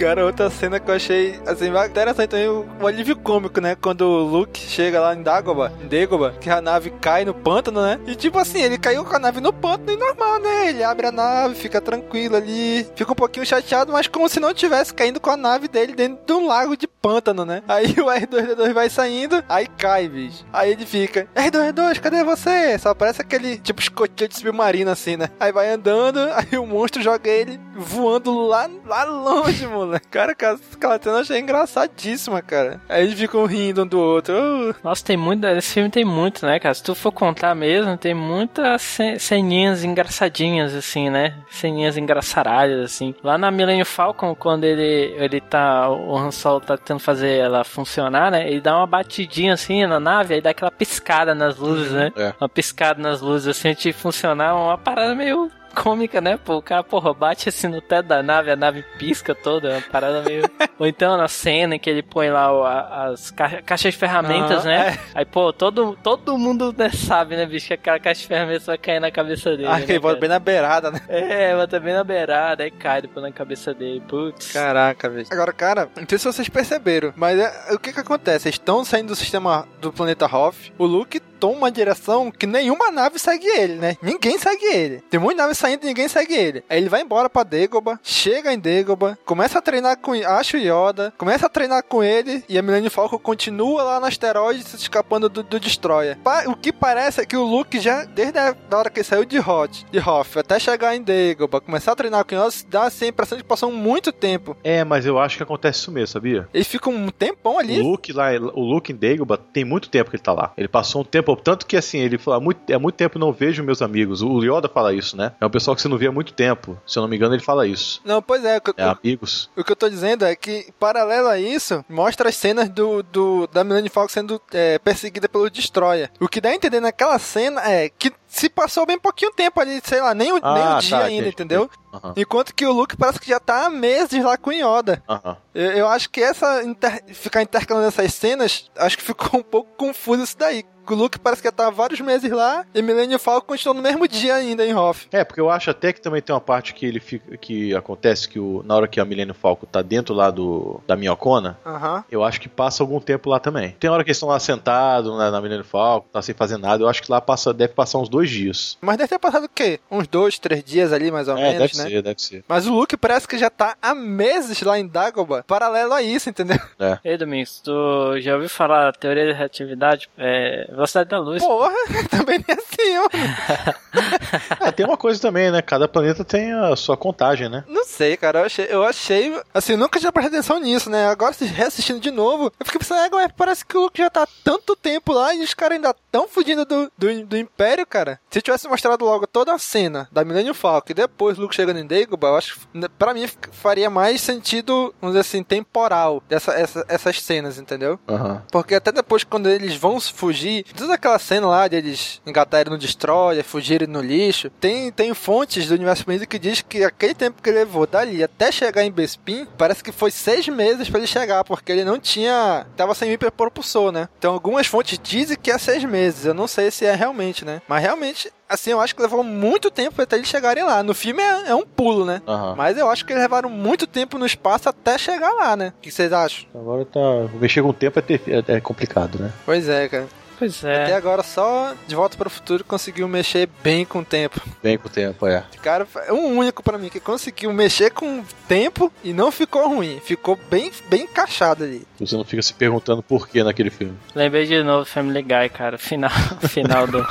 Cara, 0.00 0.24
outra 0.24 0.48
cena 0.48 0.80
que 0.80 0.90
eu 0.90 0.94
achei 0.94 1.38
assim, 1.46 1.68
interessante 1.68 2.30
também, 2.30 2.48
o 2.48 2.86
alívio 2.86 3.14
cômico, 3.14 3.60
né? 3.60 3.74
Quando 3.74 4.00
o 4.00 4.24
Luke 4.24 4.58
chega 4.58 4.98
lá 4.98 5.14
em 5.14 5.22
Dagobah, 5.22 5.70
em 5.78 5.86
Dagobah, 5.86 6.32
que 6.40 6.48
a 6.48 6.62
nave 6.62 6.88
cai 7.02 7.22
no 7.22 7.34
pântano, 7.34 7.82
né? 7.82 8.00
E 8.06 8.14
tipo 8.14 8.38
assim, 8.38 8.62
ele 8.62 8.78
caiu 8.78 9.04
com 9.04 9.14
a 9.14 9.18
nave 9.18 9.42
no 9.42 9.52
pântano 9.52 9.92
e 9.92 9.96
normal, 9.98 10.40
né? 10.40 10.70
Ele 10.70 10.82
abre 10.82 11.08
a 11.08 11.12
nave, 11.12 11.54
fica 11.54 11.82
tranquilo 11.82 12.34
ali, 12.34 12.86
fica 12.96 13.12
um 13.12 13.14
pouquinho 13.14 13.44
chateado, 13.44 13.92
mas 13.92 14.06
como 14.06 14.26
se 14.26 14.40
não 14.40 14.54
tivesse 14.54 14.94
caindo 14.94 15.20
com 15.20 15.28
a 15.28 15.36
nave 15.36 15.68
dele 15.68 15.92
dentro 15.92 16.24
de 16.24 16.32
um 16.32 16.46
lago 16.46 16.78
de 16.78 16.86
pântano, 16.86 17.44
né? 17.44 17.62
Aí 17.68 17.92
o 18.00 18.06
R2D2 18.06 18.72
vai 18.72 18.88
saindo, 18.88 19.44
aí 19.50 19.66
cai, 19.66 20.08
bicho. 20.08 20.46
Aí 20.50 20.72
ele 20.72 20.86
fica, 20.86 21.28
R2D2, 21.36 22.00
cadê 22.00 22.24
você? 22.24 22.78
Só 22.78 22.94
parece 22.94 23.20
aquele 23.20 23.58
tipo 23.58 23.82
escotilho 23.82 24.28
de 24.30 24.36
submarino 24.38 24.90
assim, 24.90 25.18
né? 25.18 25.28
Aí 25.38 25.52
vai 25.52 25.70
andando, 25.70 26.20
aí 26.32 26.58
o 26.58 26.66
monstro 26.66 27.02
joga 27.02 27.28
ele 27.28 27.60
voando 27.76 28.46
lá, 28.46 28.66
lá 28.86 29.04
longe, 29.04 29.66
moleque. 29.90 30.08
Cara, 30.08 30.32
aquela 30.32 30.56
cena 30.56 31.16
eu 31.16 31.20
achei 31.20 31.38
engraçadíssima, 31.38 32.40
cara. 32.40 32.80
Aí 32.88 33.04
eles 33.04 33.18
ficam 33.18 33.44
rindo 33.44 33.82
um 33.82 33.86
do 33.86 33.98
outro. 33.98 34.34
Uh. 34.34 34.74
Nossa, 34.82 35.04
tem 35.04 35.16
muito. 35.16 35.46
Esse 35.46 35.74
filme 35.74 35.90
tem 35.90 36.04
muito, 36.04 36.46
né, 36.46 36.58
cara? 36.58 36.74
Se 36.74 36.82
tu 36.82 36.94
for 36.94 37.12
contar 37.12 37.54
mesmo, 37.54 37.96
tem 37.96 38.14
muitas 38.14 38.98
ceninhas 39.18 39.84
engraçadinhas, 39.84 40.74
assim, 40.74 41.10
né? 41.10 41.34
Ceninhas 41.50 41.96
engraçaralhas, 41.96 42.84
assim. 42.84 43.14
Lá 43.22 43.36
na 43.36 43.50
Millennium 43.50 43.84
Falcon, 43.84 44.34
quando 44.34 44.64
ele, 44.64 45.14
ele 45.16 45.40
tá. 45.40 45.90
O 45.90 46.16
Han 46.16 46.30
Solo 46.30 46.60
tá 46.60 46.76
tentando 46.76 47.00
fazer 47.00 47.36
ela 47.38 47.64
funcionar, 47.64 48.30
né? 48.30 48.48
Ele 48.48 48.60
dá 48.60 48.76
uma 48.76 48.86
batidinha 48.86 49.54
assim 49.54 49.86
na 49.86 49.98
nave, 49.98 50.34
aí 50.34 50.40
dá 50.40 50.50
aquela 50.50 50.70
piscada 50.70 51.34
nas 51.34 51.56
luzes, 51.56 51.92
né? 51.92 52.12
É. 52.16 52.34
Uma 52.40 52.48
piscada 52.48 53.00
nas 53.00 53.20
luzes, 53.20 53.48
assim, 53.48 53.74
de 53.74 53.92
funcionar, 53.92 54.54
uma 54.54 54.78
parada 54.78 55.14
meio 55.14 55.50
cômica, 55.74 56.20
né? 56.20 56.36
Pô, 56.36 56.56
o 56.56 56.62
cara, 56.62 56.82
porra, 56.82 57.12
bate 57.14 57.48
assim 57.48 57.68
no 57.68 57.80
teto 57.80 58.06
da 58.06 58.22
nave, 58.22 58.50
a 58.50 58.56
nave 58.56 58.84
pisca 58.98 59.34
toda, 59.34 59.70
uma 59.72 59.80
parada 59.82 60.22
meio. 60.22 60.48
Ou 60.78 60.86
então 60.86 61.16
na 61.16 61.28
cena 61.28 61.76
em 61.76 61.78
que 61.78 61.88
ele 61.90 62.02
põe 62.02 62.30
lá 62.30 62.52
o, 62.52 62.64
a, 62.64 63.06
as 63.08 63.30
caixa, 63.30 63.62
caixas 63.62 63.92
de 63.94 63.98
ferramentas, 63.98 64.64
Aham, 64.64 64.68
né? 64.68 64.88
é. 65.14 65.18
Aí, 65.20 65.24
pô, 65.24 65.52
todo, 65.52 65.96
todo 66.02 66.36
mundo 66.38 66.74
né, 66.76 66.90
sabe, 66.90 67.36
né, 67.36 67.44
bicho, 67.46 67.66
que 67.68 67.74
aquela 67.74 67.98
caixa 67.98 68.22
de 68.22 68.26
ferramentas 68.28 68.66
vai 68.66 68.78
cair 68.78 69.00
na 69.00 69.10
cabeça 69.10 69.50
dele. 69.50 69.66
Ah, 69.66 69.78
né, 69.78 69.84
ele 69.88 69.98
bota 69.98 70.18
bem 70.18 70.28
na 70.28 70.38
beirada, 70.38 70.90
né? 70.90 71.00
É, 71.08 71.54
bota 71.54 71.78
bem 71.78 71.94
na 71.94 72.02
beirada, 72.04 72.62
aí 72.64 72.70
cai 72.70 73.02
depois 73.02 73.24
na 73.24 73.30
cabeça 73.32 73.74
dele. 73.74 74.02
Putz. 74.08 74.52
Caraca, 74.52 75.08
velho. 75.08 75.26
Agora, 75.30 75.52
cara, 75.52 75.88
não 75.96 76.06
sei 76.08 76.18
se 76.18 76.24
vocês 76.24 76.48
perceberam, 76.48 77.12
mas 77.16 77.38
é- 77.38 77.74
o 77.74 77.78
que 77.78 77.92
que 77.92 78.00
acontece? 78.00 78.48
Eles 78.48 78.54
estão 78.56 78.84
saindo 78.84 79.08
do 79.08 79.16
sistema 79.16 79.66
do 79.80 79.92
planeta 79.92 80.26
Hoth, 80.26 80.72
o 80.78 80.86
Luke 80.86 81.20
toma 81.40 81.56
uma 81.56 81.70
direção 81.70 82.30
que 82.30 82.46
nenhuma 82.46 82.90
nave 82.90 83.18
segue 83.18 83.46
ele, 83.46 83.74
né? 83.74 83.96
Ninguém 84.02 84.38
segue 84.38 84.64
ele. 84.66 85.02
Tem 85.10 85.18
muita 85.18 85.42
nave 85.42 85.54
saindo 85.54 85.82
e 85.84 85.86
ninguém 85.86 86.06
segue 86.08 86.34
ele. 86.34 86.62
Aí 86.68 86.78
ele 86.78 86.88
vai 86.88 87.00
embora 87.02 87.28
pra 87.30 87.42
Dagobah, 87.42 87.98
chega 88.02 88.52
em 88.52 88.58
Dagobah, 88.58 89.16
começa 89.24 89.58
a 89.58 89.62
treinar 89.62 89.98
com 89.98 90.12
acha 90.12 90.56
o 90.56 90.60
Yoda, 90.60 91.12
começa 91.16 91.46
a 91.46 91.48
treinar 91.48 91.82
com 91.84 92.02
ele 92.04 92.44
e 92.48 92.58
a 92.58 92.62
Millennium 92.62 92.90
Falcon 92.90 93.18
continua 93.18 93.82
lá 93.82 94.00
no 94.00 94.06
asteroide 94.06 94.62
se 94.64 94.76
escapando 94.76 95.28
do, 95.28 95.42
do 95.42 95.58
Destroyer. 95.58 96.18
Pa- 96.18 96.44
o 96.46 96.54
que 96.54 96.72
parece 96.72 97.20
é 97.22 97.26
que 97.26 97.36
o 97.36 97.44
Luke 97.44 97.80
já, 97.80 98.04
desde 98.04 98.38
a 98.38 98.54
hora 98.72 98.90
que 98.90 99.00
ele 99.00 99.04
saiu 99.06 99.24
de 99.24 99.38
Hoth, 99.38 99.84
de 99.90 99.98
Hoth, 99.98 100.36
até 100.36 100.58
chegar 100.58 100.94
em 100.94 101.02
Dagobah, 101.02 101.60
começar 101.60 101.92
a 101.92 101.96
treinar 101.96 102.24
com 102.24 102.34
Yoda, 102.34 102.50
dá 102.68 102.84
assim, 102.84 103.06
a 103.06 103.08
impressão 103.08 103.38
de 103.38 103.44
que 103.44 103.48
passou 103.48 103.70
muito 103.72 104.12
tempo. 104.12 104.56
É, 104.62 104.84
mas 104.84 105.06
eu 105.06 105.18
acho 105.18 105.36
que 105.36 105.42
acontece 105.42 105.78
isso 105.80 105.90
mesmo, 105.92 106.08
sabia? 106.08 106.48
Ele 106.52 106.64
fica 106.64 106.90
um 106.90 107.08
tempão 107.08 107.58
ali. 107.58 107.80
O 107.80 107.84
Luke 107.90 108.12
lá, 108.12 108.30
o 108.54 108.60
Luke 108.60 108.92
em 108.92 108.96
Dagobah 108.96 109.36
tem 109.38 109.64
muito 109.64 109.88
tempo 109.88 110.10
que 110.10 110.16
ele 110.16 110.22
tá 110.22 110.32
lá. 110.32 110.52
Ele 110.56 110.68
passou 110.68 111.00
um 111.02 111.04
tempo 111.04 111.29
Pô, 111.30 111.36
tanto 111.36 111.64
que 111.64 111.76
assim, 111.76 111.98
ele 111.98 112.18
fala, 112.18 112.38
há 112.38 112.40
muito, 112.40 112.74
há 112.74 112.78
muito 112.78 112.96
tempo 112.96 113.16
não 113.18 113.32
vejo 113.32 113.62
meus 113.62 113.80
amigos. 113.80 114.20
O 114.20 114.40
Yoda 114.42 114.68
fala 114.68 114.92
isso, 114.92 115.16
né? 115.16 115.30
É 115.40 115.46
um 115.46 115.50
pessoal 115.50 115.76
que 115.76 115.82
você 115.82 115.86
não 115.86 115.96
vê 115.96 116.08
há 116.08 116.12
muito 116.12 116.32
tempo. 116.32 116.76
Se 116.84 116.98
eu 116.98 117.02
não 117.02 117.08
me 117.08 117.14
engano, 117.14 117.34
ele 117.34 117.42
fala 117.42 117.66
isso. 117.68 118.00
Não, 118.04 118.20
pois 118.20 118.44
é. 118.44 118.58
O 118.58 118.62
É 118.76 118.82
amigos. 118.82 119.48
o 119.56 119.62
que 119.62 119.70
eu 119.70 119.76
tô 119.76 119.88
dizendo 119.88 120.24
é 120.24 120.34
que, 120.34 120.72
paralelo 120.80 121.28
a 121.28 121.38
isso, 121.38 121.84
mostra 121.88 122.28
as 122.30 122.34
cenas 122.36 122.68
do, 122.68 123.02
do 123.04 123.46
da 123.46 123.62
Millennium 123.62 123.90
Falcon 123.92 124.08
sendo 124.12 124.42
é, 124.52 124.78
perseguida 124.80 125.28
pelo 125.28 125.48
Destroyer. 125.48 126.10
O 126.18 126.26
que 126.26 126.40
dá 126.40 126.48
a 126.48 126.54
entender 126.54 126.80
naquela 126.80 127.16
cena 127.20 127.62
é 127.70 127.88
que 127.88 128.12
se 128.26 128.48
passou 128.48 128.84
bem 128.86 128.98
pouquinho 128.98 129.32
tempo 129.32 129.60
ali, 129.60 129.80
sei 129.84 130.00
lá, 130.00 130.14
nem 130.14 130.30
o, 130.32 130.34
nem 130.34 130.42
Ah, 130.42 130.76
o 130.78 130.80
dia 130.80 130.98
tá, 130.98 131.04
ainda, 131.04 131.28
entendi. 131.28 131.28
entendeu? 131.30 131.70
Aham. 131.92 132.12
Enquanto 132.16 132.54
que 132.54 132.64
o 132.66 132.72
Luke 132.72 132.96
parece 132.96 133.18
que 133.20 133.28
já 133.28 133.40
tá 133.40 133.66
há 133.66 133.70
meses 133.70 134.22
lá 134.24 134.36
com 134.36 134.50
o 134.50 134.52
Yoda. 134.52 135.02
Aham. 135.08 135.36
Eu, 135.54 135.70
eu 135.72 135.88
acho 135.88 136.08
que 136.10 136.20
essa 136.22 136.62
inter- 136.62 137.02
ficar 137.12 137.42
intercalando 137.42 137.86
essas 137.88 138.14
cenas, 138.14 138.70
acho 138.76 138.96
que 138.96 139.02
ficou 139.04 139.38
um 139.40 139.42
pouco 139.42 139.70
confuso 139.76 140.22
isso 140.24 140.38
daí. 140.38 140.64
O 140.90 140.96
Luke 140.96 141.18
parece 141.18 141.40
que 141.40 141.48
já 141.48 141.52
tá 141.52 141.68
há 141.68 141.70
vários 141.70 142.00
meses 142.00 142.30
lá 142.30 142.64
e 142.74 142.82
Millennium 142.82 143.18
Falcon 143.18 143.46
continuou 143.46 143.76
no 143.76 143.82
mesmo 143.82 144.08
dia 144.08 144.34
ainda 144.34 144.66
em 144.66 144.74
Hoth. 144.74 145.06
É, 145.12 145.22
porque 145.24 145.40
eu 145.40 145.48
acho 145.48 145.70
até 145.70 145.92
que 145.92 146.00
também 146.00 146.20
tem 146.20 146.34
uma 146.34 146.40
parte 146.40 146.74
que 146.74 146.84
ele 146.84 146.98
fica. 146.98 147.36
que 147.36 147.74
acontece 147.74 148.28
que 148.28 148.40
o, 148.40 148.62
na 148.64 148.74
hora 148.74 148.88
que 148.88 148.98
a 148.98 149.04
Millennium 149.04 149.34
Falcon 149.34 149.66
tá 149.66 149.82
dentro 149.82 150.14
lá 150.14 150.30
do. 150.30 150.80
da 150.86 150.96
minhocona. 150.96 151.58
Aham. 151.64 152.04
Eu 152.10 152.24
acho 152.24 152.40
que 152.40 152.48
passa 152.48 152.82
algum 152.82 153.00
tempo 153.00 153.30
lá 153.30 153.38
também. 153.38 153.76
Tem 153.78 153.88
hora 153.88 154.02
que 154.02 154.10
eles 154.10 154.16
estão 154.16 154.28
lá 154.28 154.40
sentados 154.40 155.16
na, 155.16 155.30
na 155.30 155.40
Millennium 155.40 155.64
Falcon, 155.64 156.08
tá 156.12 156.20
sem 156.20 156.34
fazer 156.34 156.56
nada. 156.56 156.82
Eu 156.82 156.88
acho 156.88 157.02
que 157.02 157.10
lá 157.10 157.20
passa, 157.20 157.54
deve 157.54 157.72
passar 157.72 157.98
uns 157.98 158.08
dois 158.08 158.28
dias. 158.28 158.76
Mas 158.80 158.96
deve 158.96 159.08
ter 159.08 159.18
passado 159.18 159.44
o 159.44 159.48
quê? 159.48 159.78
Uns 159.90 160.08
dois, 160.08 160.38
três 160.38 160.64
dias 160.64 160.92
ali, 160.92 161.10
mais 161.10 161.28
ou 161.28 161.36
é, 161.36 161.42
menos, 161.42 161.58
deve 161.58 161.76
né? 161.76 161.90
ser, 161.90 162.02
deve 162.02 162.20
ser. 162.20 162.44
Mas 162.48 162.66
o 162.66 162.74
Luke 162.74 162.96
parece 162.96 163.28
que 163.28 163.38
já 163.38 163.48
tá 163.48 163.76
há 163.80 163.94
meses 163.94 164.60
lá 164.62 164.78
em 164.78 164.86
Dagobah, 164.86 165.44
paralelo 165.44 165.92
a 165.92 166.02
isso, 166.02 166.28
entendeu? 166.28 166.58
É. 166.80 166.98
Ei, 167.04 167.16
Domingos, 167.16 167.60
tu 167.60 168.20
já 168.20 168.34
ouviu 168.34 168.48
falar 168.48 168.86
da 168.86 168.92
teoria 168.92 169.26
da 169.26 169.34
relatividade? 169.34 170.08
É, 170.16 170.68
velocidade 170.80 171.10
da 171.10 171.18
luz. 171.18 171.42
Porra, 171.42 171.72
também 172.10 172.44
nem 172.46 172.56
assim, 172.56 172.98
ó. 172.98 173.80
É, 174.60 174.70
tem 174.70 174.86
uma 174.86 174.96
coisa 174.96 175.20
também, 175.20 175.50
né? 175.50 175.60
Cada 175.62 175.88
planeta 175.88 176.24
tem 176.24 176.52
a 176.52 176.76
sua 176.76 176.96
contagem, 176.96 177.48
né? 177.48 177.64
Não 177.66 177.84
sei, 177.84 178.16
cara, 178.16 178.40
eu 178.40 178.44
achei, 178.44 178.66
eu 178.70 178.84
achei, 178.84 179.40
assim, 179.52 179.74
nunca 179.76 179.98
tinha 179.98 180.12
prestado 180.12 180.34
atenção 180.34 180.60
nisso, 180.60 180.88
né? 180.88 181.08
Agora, 181.08 181.32
se 181.32 181.44
reassistindo 181.44 181.98
de 181.98 182.10
novo, 182.10 182.52
eu 182.58 182.66
fiquei 182.66 182.78
pensando, 182.78 183.18
é, 183.18 183.28
parece 183.28 183.64
que 183.64 183.76
o 183.76 183.82
Luke 183.82 184.00
já 184.00 184.08
tá 184.08 184.22
há 184.22 184.28
tanto 184.44 184.76
tempo 184.76 185.12
lá 185.12 185.34
e 185.34 185.42
os 185.42 185.54
caras 185.54 185.76
ainda 185.76 185.94
tão 186.10 186.28
fugindo 186.28 186.64
do, 186.64 186.90
do, 186.96 187.26
do 187.26 187.36
Império, 187.36 187.86
cara. 187.86 188.20
Se 188.30 188.40
tivesse 188.40 188.68
mostrado 188.68 189.04
logo 189.04 189.26
toda 189.26 189.52
a 189.52 189.58
cena 189.58 190.08
da 190.12 190.24
Millennium 190.24 190.54
Falcon 190.54 190.90
e 190.90 190.94
depois 190.94 191.38
o 191.38 191.42
Luke 191.42 191.54
chegando 191.54 191.78
em 191.78 191.86
Dagobah, 191.86 192.28
eu 192.28 192.36
acho 192.36 192.60
que, 192.60 192.88
pra 192.98 193.14
mim, 193.14 193.28
faria 193.52 193.90
mais 193.90 194.20
sentido, 194.20 194.94
vamos 195.00 195.16
dizer 195.16 195.20
assim, 195.20 195.42
temporal 195.42 196.22
dessa, 196.28 196.52
essa, 196.52 196.84
essas 196.88 197.20
cenas, 197.22 197.58
entendeu? 197.58 197.98
Aham. 198.08 198.42
Porque 198.50 198.74
até 198.74 198.92
depois, 198.92 199.24
quando 199.24 199.48
eles 199.48 199.74
vão 199.76 200.00
fugir, 200.00 200.64
toda 200.74 200.94
aquela 200.94 201.18
cena 201.18 201.46
lá 201.46 201.68
de 201.68 201.76
eles 201.76 202.20
engatarem 202.26 202.70
no 202.72 202.78
Destroyer, 202.78 203.44
fugirem 203.44 203.88
no 203.88 204.00
lixo, 204.00 204.50
tem, 204.50 204.90
tem 204.90 205.12
fontes 205.14 205.68
do 205.68 205.74
universo 205.74 206.02
expandido 206.02 206.26
que 206.26 206.38
diz 206.38 206.60
que 206.62 206.84
aquele 206.84 207.14
tempo 207.14 207.42
que 207.42 207.48
ele 207.50 207.58
levou 207.60 207.86
dali 207.86 208.22
até 208.22 208.50
chegar 208.52 208.82
em 208.84 208.90
Bespin, 208.90 209.46
parece 209.58 209.82
que 209.82 209.92
foi 209.92 210.10
seis 210.10 210.46
meses 210.48 210.88
pra 210.88 210.98
ele 210.98 211.06
chegar, 211.06 211.44
porque 211.44 211.72
ele 211.72 211.84
não 211.84 211.98
tinha. 211.98 212.66
tava 212.76 212.94
sem 212.94 213.12
hiperpropulsor, 213.12 213.92
né? 213.92 214.08
Então 214.18 214.32
algumas 214.34 214.66
fontes 214.66 214.98
dizem 215.02 215.36
que 215.40 215.50
é 215.50 215.58
seis 215.58 215.84
meses. 215.84 216.24
Eu 216.26 216.34
não 216.34 216.46
sei 216.46 216.70
se 216.70 216.84
é 216.86 216.94
realmente, 216.94 217.44
né? 217.44 217.60
Mas 217.68 217.82
realmente. 217.82 218.32
Assim, 218.48 218.70
eu 218.72 218.80
acho 218.80 218.96
que 218.96 219.02
levou 219.02 219.22
muito 219.22 219.70
tempo 219.70 220.02
até 220.02 220.16
eles 220.16 220.26
chegarem 220.26 220.64
lá. 220.64 220.82
No 220.82 220.92
filme 220.92 221.22
é, 221.22 221.50
é 221.50 221.54
um 221.54 221.64
pulo, 221.64 222.04
né? 222.04 222.20
Aham. 222.26 222.56
Mas 222.56 222.76
eu 222.76 222.90
acho 222.90 223.06
que 223.06 223.12
eles 223.12 223.22
levaram 223.22 223.48
muito 223.48 223.86
tempo 223.86 224.18
no 224.18 224.26
espaço 224.26 224.68
até 224.68 224.98
chegar 224.98 225.30
lá, 225.34 225.56
né? 225.56 225.72
O 225.78 225.80
que 225.80 225.88
vocês 225.92 226.12
acham? 226.12 226.46
Agora 226.52 226.84
tá. 226.84 226.98
Mexer 227.40 227.62
com 227.62 227.68
o 227.68 227.72
tempo 227.72 228.00
é, 228.00 228.02
ter- 228.02 228.20
é- 228.26 228.56
é 228.56 228.60
complicado, 228.60 229.20
né? 229.20 229.30
Pois 229.46 229.68
é, 229.68 229.88
cara. 229.88 230.08
Pois 230.40 230.64
Até 230.64 230.92
é. 230.92 230.94
agora 230.94 231.22
só 231.22 231.74
De 231.86 231.94
Volta 231.94 232.16
para 232.16 232.26
o 232.26 232.30
Futuro 232.30 232.64
conseguiu 232.64 233.06
mexer 233.06 233.46
bem 233.62 233.84
com 233.84 233.98
o 233.98 234.04
tempo. 234.04 234.40
Bem 234.62 234.78
com 234.78 234.88
o 234.88 234.90
tempo, 234.90 235.26
é. 235.26 235.44
Cara, 235.62 235.86
é 236.06 236.12
um 236.14 236.38
único 236.38 236.62
pra 236.62 236.78
mim 236.78 236.88
que 236.88 236.98
conseguiu 236.98 237.52
mexer 237.52 237.90
com 237.90 238.20
o 238.20 238.24
tempo 238.48 238.90
e 239.04 239.12
não 239.12 239.30
ficou 239.30 239.68
ruim. 239.68 240.00
Ficou 240.02 240.40
bem, 240.50 240.72
bem 240.88 241.02
encaixado 241.02 241.62
ali. 241.64 241.86
Você 242.00 242.16
não 242.16 242.24
fica 242.24 242.40
se 242.40 242.54
perguntando 242.54 243.02
por 243.02 243.28
que 243.28 243.44
naquele 243.44 243.68
filme. 243.68 243.98
Lembrei 244.14 244.46
de 244.46 244.62
novo 244.62 244.86
Family 244.86 245.20
Guy, 245.20 245.50
cara. 245.50 245.76
Final, 245.76 246.10
final 246.48 246.86
do. 246.86 247.00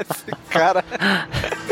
Esse 0.00 0.30
cara. 0.48 0.84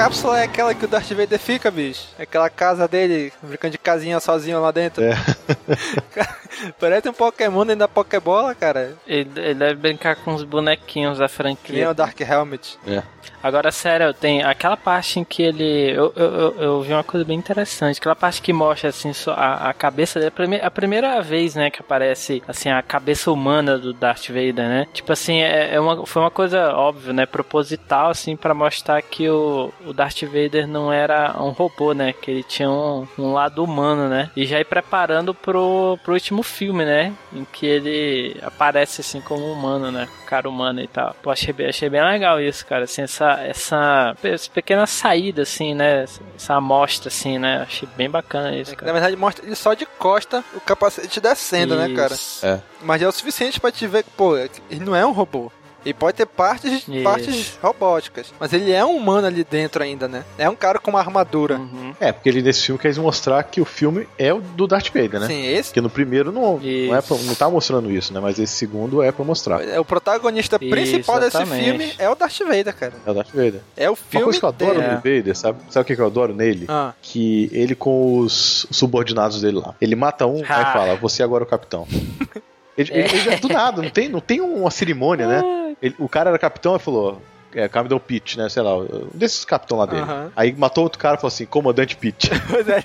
cápsula 0.00 0.40
é 0.40 0.44
aquela 0.44 0.74
que 0.74 0.84
o 0.86 0.88
Darth 0.88 1.10
Vader 1.12 1.38
fica, 1.38 1.70
bicho? 1.70 2.08
Aquela 2.18 2.48
casa 2.48 2.88
dele, 2.88 3.30
brincando 3.42 3.72
de 3.72 3.78
casinha 3.78 4.18
sozinho 4.18 4.58
lá 4.58 4.70
dentro. 4.70 5.04
É. 5.04 5.12
Parece 6.80 7.08
um 7.08 7.12
Pokémon 7.12 7.64
dentro 7.66 7.80
da 7.80 7.88
Pokébola, 7.88 8.54
cara. 8.54 8.94
Ele, 9.06 9.30
ele 9.36 9.54
deve 9.54 9.74
brincar 9.74 10.16
com 10.16 10.34
os 10.34 10.42
bonequinhos 10.42 11.18
da 11.18 11.28
Que 11.28 11.42
nem 11.42 11.56
franquia. 11.56 11.90
o 11.90 11.94
Dark 11.94 12.18
Helmet. 12.20 12.78
É. 12.86 13.02
Agora, 13.42 13.70
sério, 13.72 14.12
tem 14.12 14.42
aquela 14.42 14.76
parte 14.76 15.18
em 15.20 15.24
que 15.24 15.42
ele. 15.42 15.90
Eu, 15.90 16.12
eu, 16.16 16.26
eu, 16.34 16.56
eu 16.60 16.82
vi 16.82 16.92
uma 16.92 17.04
coisa 17.04 17.24
bem 17.24 17.38
interessante. 17.38 17.98
Aquela 17.98 18.16
parte 18.16 18.42
que 18.42 18.52
mostra, 18.52 18.90
assim, 18.90 19.12
a, 19.28 19.70
a 19.70 19.74
cabeça 19.74 20.18
dele. 20.18 20.28
A, 20.28 20.30
prime- 20.32 20.60
a 20.62 20.70
primeira 20.70 21.22
vez, 21.22 21.54
né, 21.54 21.70
que 21.70 21.80
aparece, 21.80 22.42
assim, 22.46 22.70
a 22.70 22.82
cabeça 22.82 23.30
humana 23.32 23.78
do 23.78 23.92
Darth 23.94 24.28
Vader, 24.28 24.68
né? 24.68 24.86
Tipo 24.92 25.12
assim, 25.12 25.40
é, 25.40 25.74
é 25.74 25.80
uma, 25.80 26.04
foi 26.06 26.20
uma 26.22 26.30
coisa 26.30 26.74
óbvia, 26.74 27.12
né? 27.14 27.24
Proposital, 27.26 28.10
assim, 28.10 28.36
pra 28.36 28.52
mostrar 28.52 29.00
que 29.00 29.28
o, 29.30 29.72
o 29.90 29.92
Darth 29.92 30.22
Vader 30.22 30.66
não 30.66 30.92
era 30.92 31.34
um 31.38 31.50
robô, 31.50 31.92
né? 31.92 32.12
Que 32.12 32.30
ele 32.30 32.42
tinha 32.42 32.70
um, 32.70 33.06
um 33.18 33.32
lado 33.32 33.62
humano, 33.64 34.08
né? 34.08 34.30
E 34.36 34.46
já 34.46 34.60
ir 34.60 34.64
preparando 34.64 35.34
pro, 35.34 35.98
pro 36.04 36.14
último 36.14 36.42
filme, 36.42 36.84
né? 36.84 37.12
Em 37.32 37.44
que 37.44 37.66
ele 37.66 38.36
aparece, 38.42 39.00
assim, 39.00 39.20
como 39.20 39.50
humano, 39.52 39.90
né? 39.90 40.08
Cara 40.26 40.48
humano 40.48 40.80
e 40.80 40.86
tal. 40.86 41.14
Pô, 41.22 41.30
achei, 41.30 41.52
bem- 41.52 41.68
achei 41.68 41.88
bem 41.88 42.02
legal 42.02 42.40
isso, 42.40 42.64
cara. 42.66 42.84
Assim, 42.84 43.02
essa, 43.02 43.32
essa, 43.42 44.14
essa 44.22 44.50
pequena 44.50 44.86
saída, 44.86 45.42
assim, 45.42 45.74
né? 45.74 46.04
Essa 46.36 46.54
amostra, 46.54 47.08
assim, 47.08 47.38
né? 47.38 47.62
Achei 47.62 47.88
bem 47.96 48.08
bacana 48.08 48.54
isso, 48.56 48.70
Na 48.72 48.76
cara. 48.76 48.92
verdade, 48.92 49.16
mostra 49.16 49.44
ele 49.44 49.54
só 49.56 49.74
de 49.74 49.86
costa, 49.86 50.44
o 50.54 50.60
capacete 50.60 51.20
descendo, 51.20 51.74
né, 51.76 51.92
cara? 51.94 52.14
Isso. 52.14 52.46
É. 52.46 52.60
Mas 52.82 53.02
é 53.02 53.08
o 53.08 53.12
suficiente 53.12 53.60
pra 53.60 53.72
te 53.72 53.86
ver 53.86 54.04
que, 54.04 54.10
pô, 54.10 54.36
ele 54.36 54.84
não 54.84 54.94
é 54.94 55.04
um 55.04 55.12
robô. 55.12 55.50
Ele 55.84 55.94
pode 55.94 56.16
ter 56.16 56.26
partes, 56.26 56.72
Isso. 56.86 57.02
partes 57.02 57.58
robóticas. 57.62 58.32
Mas 58.38 58.52
ele 58.52 58.70
é 58.72 58.84
um 58.84 58.96
humano 58.96 59.26
ali 59.26 59.44
dentro 59.44 59.82
ainda, 59.82 60.06
né? 60.08 60.24
É 60.36 60.48
um 60.48 60.54
cara 60.54 60.78
com 60.78 60.90
uma 60.90 61.00
armadura. 61.00 61.56
Uhum. 61.56 61.94
É, 61.98 62.12
porque 62.12 62.28
ele 62.28 62.42
nesse 62.42 62.64
filme 62.66 62.78
quer 62.78 62.94
mostrar 62.96 63.42
que 63.44 63.60
o 63.60 63.64
filme 63.64 64.06
é 64.18 64.32
o 64.32 64.40
do 64.40 64.66
Darth 64.66 64.88
Vader, 64.88 65.20
né? 65.20 65.26
Sim, 65.26 65.46
esse 65.46 65.70
Porque 65.70 65.80
no 65.80 65.88
primeiro 65.90 66.30
não, 66.30 66.58
não, 66.58 66.94
é 66.96 67.00
pra, 67.00 67.16
não 67.16 67.34
tá 67.34 67.48
mostrando 67.48 67.90
isso, 67.90 68.12
né? 68.12 68.20
Mas 68.20 68.38
esse 68.38 68.52
segundo 68.52 69.02
é 69.02 69.10
pra 69.10 69.24
mostrar. 69.24 69.62
é 69.66 69.80
o 69.80 69.84
protagonista 69.84 70.58
Isso, 70.60 70.70
principal 70.70 71.18
desse 71.20 71.36
exatamente. 71.36 71.64
filme 71.64 71.92
é 71.98 72.08
o 72.10 72.14
Darth 72.14 72.38
Vader, 72.40 72.74
cara. 72.76 72.92
É 73.06 73.10
o 73.10 73.14
Darth 73.14 73.30
Vader. 73.32 73.60
É 73.76 73.88
o 73.88 73.92
Uma 73.92 73.96
filme 73.96 74.24
coisa 74.24 74.38
que 74.38 74.44
eu 74.44 74.48
adoro 74.48 74.82
no 74.82 74.94
Vader, 74.96 75.36
sabe? 75.36 75.58
Sabe 75.70 75.82
o 75.92 75.96
que 75.96 76.00
eu 76.02 76.06
adoro 76.06 76.34
nele? 76.34 76.66
Ah, 76.68 76.92
Que 77.00 77.48
ele 77.52 77.74
com 77.74 78.18
os 78.18 78.66
subordinados 78.70 79.40
dele 79.40 79.58
lá. 79.58 79.74
Ele 79.80 79.96
mata 79.96 80.26
um, 80.26 80.42
Ah. 80.48 80.58
aí 80.58 80.72
fala, 80.72 80.96
você 80.96 81.22
agora 81.22 81.44
é 81.44 81.46
o 81.46 81.48
capitão. 81.48 81.86
Ele, 82.78 82.90
ele- 82.94 83.08
ele- 83.28 83.36
do 83.36 83.48
nada, 83.48 83.82
não 83.82 83.90
tem, 83.90 84.08
não 84.08 84.20
tem 84.20 84.40
uma 84.40 84.70
cerimônia, 84.70 85.26
né? 85.26 85.42
Ele- 85.82 85.94
o 85.98 86.08
cara 86.08 86.30
era 86.30 86.38
capitão 86.38 86.76
e 86.76 86.78
falou. 86.78 87.20
É, 87.52 87.68
Capitão 87.68 87.98
Pitt, 87.98 88.38
né? 88.38 88.48
Sei 88.48 88.62
lá, 88.62 88.76
um 88.78 89.08
desses 89.12 89.44
capitão 89.44 89.76
lá 89.78 89.84
dele. 89.84 90.06
Aí 90.36 90.52
matou 90.56 90.84
outro 90.84 91.00
cara 91.00 91.16
e 91.16 91.16
falou 91.16 91.26
assim, 91.34 91.44
comandante 91.46 91.96
Pitt. 91.96 92.30
é. 92.68 92.84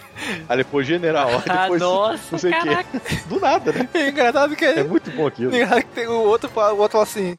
Aí 0.50 0.58
depois 0.58 0.88
general. 0.88 1.30
Aí 1.30 1.42
Ah, 1.48 1.62
depois 1.70 1.82
nossa, 1.84 2.20
não 2.32 2.40
sei 2.40 2.50
o 2.52 2.54
quê. 2.60 2.60
caraca. 2.70 3.02
Do 3.30 3.40
nada, 3.40 3.72
né? 3.72 3.88
É 3.94 4.10
engraçado 4.10 4.56
que 4.56 4.66
É 4.66 4.80
ele. 4.80 4.90
muito 4.90 5.12
bom 5.12 5.28
aquilo. 5.28 5.54
engraçado 5.54 5.82
que 5.84 5.90
tem 5.90 6.08
o 6.08 6.14
outro, 6.20 6.50
o 6.56 6.60
outro 6.78 6.90
fala 6.94 7.04
assim. 7.04 7.38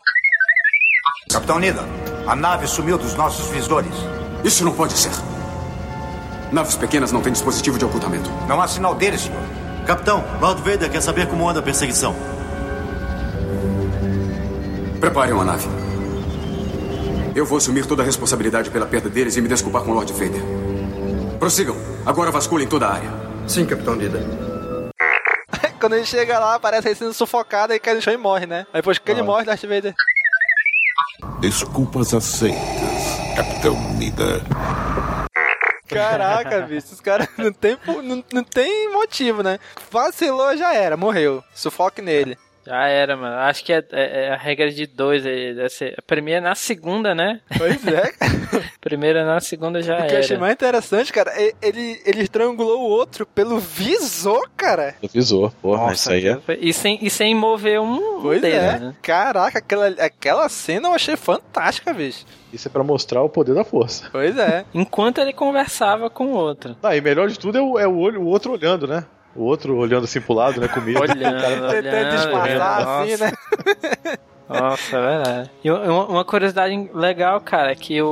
Capitão 1.33 1.59
Nida, 1.59 1.83
a 2.29 2.37
nave 2.37 2.69
sumiu 2.69 2.97
dos 2.97 3.15
nossos 3.17 3.49
visores. 3.49 3.93
Isso 4.45 4.65
não 4.65 4.73
pode 4.73 4.93
ser. 4.93 5.11
Naves 6.53 6.77
pequenas 6.77 7.11
não 7.11 7.21
têm 7.21 7.33
dispositivo 7.33 7.77
de 7.77 7.85
ocultamento. 7.85 8.31
Não 8.47 8.61
há 8.63 8.69
sinal 8.69 8.95
deles, 8.95 9.23
senhor. 9.23 9.43
Capitão, 9.85 10.25
Lord 10.41 10.63
Vader 10.63 10.89
quer 10.91 11.01
saber 11.01 11.27
como 11.27 11.49
anda 11.49 11.59
a 11.59 11.63
perseguição. 11.63 12.15
Preparem 15.01 15.35
uma 15.35 15.45
nave. 15.45 15.67
Eu 17.35 17.45
vou 17.45 17.59
assumir 17.59 17.87
toda 17.87 18.03
a 18.03 18.07
responsabilidade 18.07 18.71
pela 18.71 18.87
perda 18.87 19.11
deles 19.11 19.37
e 19.37 19.43
me 19.43 19.49
desculpar 19.49 19.83
com 19.83 19.91
o 19.91 19.95
Lord 19.95 20.13
Vader. 20.13 20.41
Prossigam. 21.39 21.77
Agora 22.05 22.31
vasculhem 22.31 22.67
toda 22.67 22.87
a 22.87 22.95
área. 22.95 23.11
Sim, 23.47 23.67
Capitão 23.67 23.95
Nida. 23.95 24.21
Quando 25.79 25.95
ele 25.95 26.07
chega 26.07 26.39
lá, 26.39 26.59
parece 26.59 26.89
ele 26.89 26.95
sendo 26.95 27.13
sufocado 27.13 27.75
e 27.75 27.79
cai 27.79 27.95
no 27.95 28.01
chão 28.01 28.15
e 28.15 28.17
morre, 28.17 28.47
né? 28.47 28.67
Aí 28.73 28.81
depois 28.81 28.99
que 28.99 29.11
ele 29.11 29.23
morre, 29.23 29.45
Darth 29.45 29.63
Vader. 29.63 29.95
Desculpas 31.41 32.15
aceitas, 32.15 32.57
Capitão 33.37 33.79
Nida. 33.99 34.41
Caraca, 35.87 36.63
bicho, 36.67 36.89
os 36.93 37.01
caras 37.01 37.29
não 37.37 37.53
tem, 37.53 37.79
não, 38.03 38.25
não 38.33 38.45
tem 38.45 38.91
motivo, 38.93 39.43
né? 39.43 39.59
Vacilou, 39.91 40.57
já 40.57 40.75
era, 40.75 40.97
morreu. 40.97 41.45
Sufoque 41.55 42.01
nele. 42.01 42.39
Já 42.67 42.87
era, 42.89 43.17
mano. 43.17 43.37
Acho 43.37 43.65
que 43.65 43.73
é, 43.73 43.85
é- 43.93 44.25
é 44.27 44.33
a 44.33 44.37
regra 44.37 44.71
de 44.71 44.87
dois. 44.87 45.25
aí, 45.25 45.55
deve 45.55 45.69
ser- 45.71 45.95
A 45.97 46.03
primeira 46.03 46.39
é 46.39 46.43
na 46.43 46.55
segunda, 46.55 47.15
né? 47.15 47.41
Pois 47.57 47.87
é. 47.87 48.13
Primeira 48.81 49.25
na 49.25 49.41
segunda 49.41 49.81
já 49.83 49.99
O 50.05 50.07
que 50.07 50.15
eu 50.15 50.19
achei 50.19 50.35
era. 50.37 50.41
mais 50.41 50.53
interessante, 50.55 51.13
cara, 51.13 51.31
é- 51.35 51.53
ele, 51.63 52.01
ele 52.05 52.23
estrangulou 52.23 52.81
o 52.83 52.89
outro 52.91 53.25
pelo 53.27 53.59
visor, 53.59 54.49
cara. 54.57 54.95
Avisou, 55.03 55.51
porra, 55.63 55.93
isso 55.93 56.11
aí 56.11 56.27
é. 56.29 56.39
E 56.61 56.73
sem, 56.73 56.99
e 57.03 57.09
sem 57.11 57.35
mover 57.35 57.81
um 57.81 58.21
Pois 58.21 58.41
dedo, 58.41 58.55
é. 58.57 58.79
né? 58.79 58.95
Caraca, 59.03 59.59
aquela, 59.59 59.89
aquela 59.89 60.49
cena 60.49 60.89
eu 60.89 60.95
achei 60.95 61.17
fantástica, 61.17 61.93
bicho. 61.93 62.25
Isso 62.53 62.69
é 62.69 62.71
pra 62.71 62.83
mostrar 62.83 63.23
o 63.23 63.29
poder 63.29 63.55
da 63.55 63.65
força. 63.65 64.09
Pois 64.11 64.37
é. 64.39 64.65
Enquanto 64.73 65.19
ele 65.19 65.33
conversava 65.33 66.09
com 66.09 66.27
o 66.27 66.37
outro. 66.37 66.77
Ah, 66.83 66.97
e 66.97 67.01
melhor 67.01 67.29
de 67.29 67.39
tudo 67.39 67.59
é 67.59 67.61
o, 67.63 67.79
é 67.79 67.87
o 67.87 67.99
olho, 67.99 68.23
o 68.23 68.27
outro 68.27 68.53
olhando, 68.53 68.87
né? 68.87 69.05
O 69.37 69.43
outro 69.45 69.77
olhando 69.77 70.05
assim 70.05 70.21
pro 70.21 70.35
lado, 70.35 70.61
né? 70.61 70.69
Com 70.69 70.81
medo. 70.81 71.01
Olhando, 71.01 71.21
cara- 71.41 71.83
Tentando 71.83 72.11
disfarçar 72.17 72.43
olhando, 72.87 73.13
assim, 73.13 73.25
né? 73.25 73.33
Nossa, 74.49 74.97
é 74.97 75.01
verdade. 75.01 75.51
E 75.65 75.71
uma, 75.71 76.25
curiosidade 76.25 76.91
legal, 76.95 77.41
cara, 77.41 77.73
é 77.73 77.75
que 77.75 78.01
o, 78.01 78.07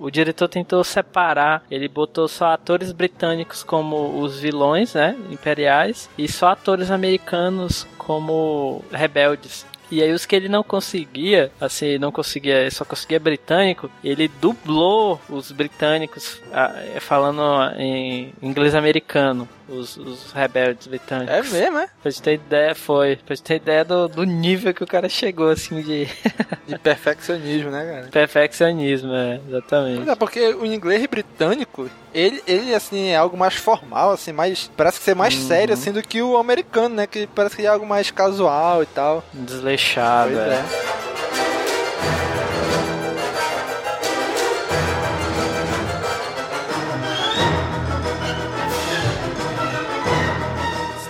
o, 0.00 0.04
o 0.04 0.10
diretor 0.10 0.46
tentou 0.48 0.84
separar, 0.84 1.62
ele 1.70 1.88
botou 1.88 2.28
só 2.28 2.52
atores 2.52 2.92
britânicos 2.92 3.62
como 3.62 4.20
os 4.20 4.38
vilões, 4.38 4.92
né, 4.92 5.16
imperiais, 5.30 6.10
e 6.18 6.30
só 6.30 6.48
atores 6.48 6.90
americanos 6.90 7.86
como 7.96 8.84
rebeldes. 8.92 9.64
E 9.90 10.02
aí 10.02 10.10
os 10.12 10.24
que 10.24 10.34
ele 10.34 10.48
não 10.48 10.62
conseguia, 10.62 11.50
assim, 11.60 11.98
não 11.98 12.10
conseguia, 12.10 12.70
só 12.70 12.82
conseguia 12.82 13.20
britânico, 13.20 13.90
ele 14.02 14.26
dublou 14.40 15.20
os 15.28 15.52
britânicos 15.52 16.40
ah, 16.50 16.74
falando 17.00 17.42
em 17.78 18.32
inglês 18.40 18.74
americano, 18.74 19.46
os, 19.68 19.96
os 19.96 20.32
rebeldes 20.32 20.86
britânicos. 20.86 21.34
É 21.34 21.42
mesmo, 21.60 21.78
é? 21.78 21.88
Pra 22.02 22.10
gente 22.10 22.22
ter 22.22 22.34
ideia, 22.34 22.74
foi. 22.74 23.16
Pra 23.16 23.34
gente 23.34 23.44
ter 23.44 23.56
ideia 23.56 23.84
do, 23.84 24.08
do 24.08 24.24
nível 24.24 24.72
que 24.74 24.82
o 24.82 24.86
cara 24.86 25.08
chegou, 25.08 25.48
assim, 25.50 25.80
de 25.82 26.08
De 26.66 26.78
perfeccionismo, 26.78 27.70
né, 27.70 27.84
cara? 27.84 28.08
perfeccionismo, 28.10 29.12
é, 29.14 29.40
exatamente. 29.48 29.96
Pois 29.96 30.08
é, 30.08 30.14
porque 30.14 30.40
o 30.54 30.64
inglês 30.66 31.04
britânico, 31.06 31.90
ele, 32.14 32.42
ele, 32.46 32.74
assim, 32.74 33.08
é 33.08 33.16
algo 33.16 33.36
mais 33.36 33.54
formal, 33.54 34.10
assim, 34.12 34.32
mais... 34.32 34.70
Parece 34.76 34.98
ser 35.00 35.14
mais 35.14 35.34
Uhum. 35.34 35.48
sério, 35.48 35.74
assim, 35.74 35.92
do 35.92 36.02
que 36.02 36.20
o 36.22 36.36
americano, 36.36 36.94
né? 36.94 37.06
Que 37.06 37.26
parece 37.26 37.56
que 37.56 37.62
é 37.62 37.68
algo 37.68 37.86
mais 37.86 38.10
casual 38.10 38.82
e 38.82 38.86
tal. 38.86 39.24
Desleixado, 39.32 40.30
Pois 40.32 40.38
é. 40.38 40.54
é. 40.54 41.11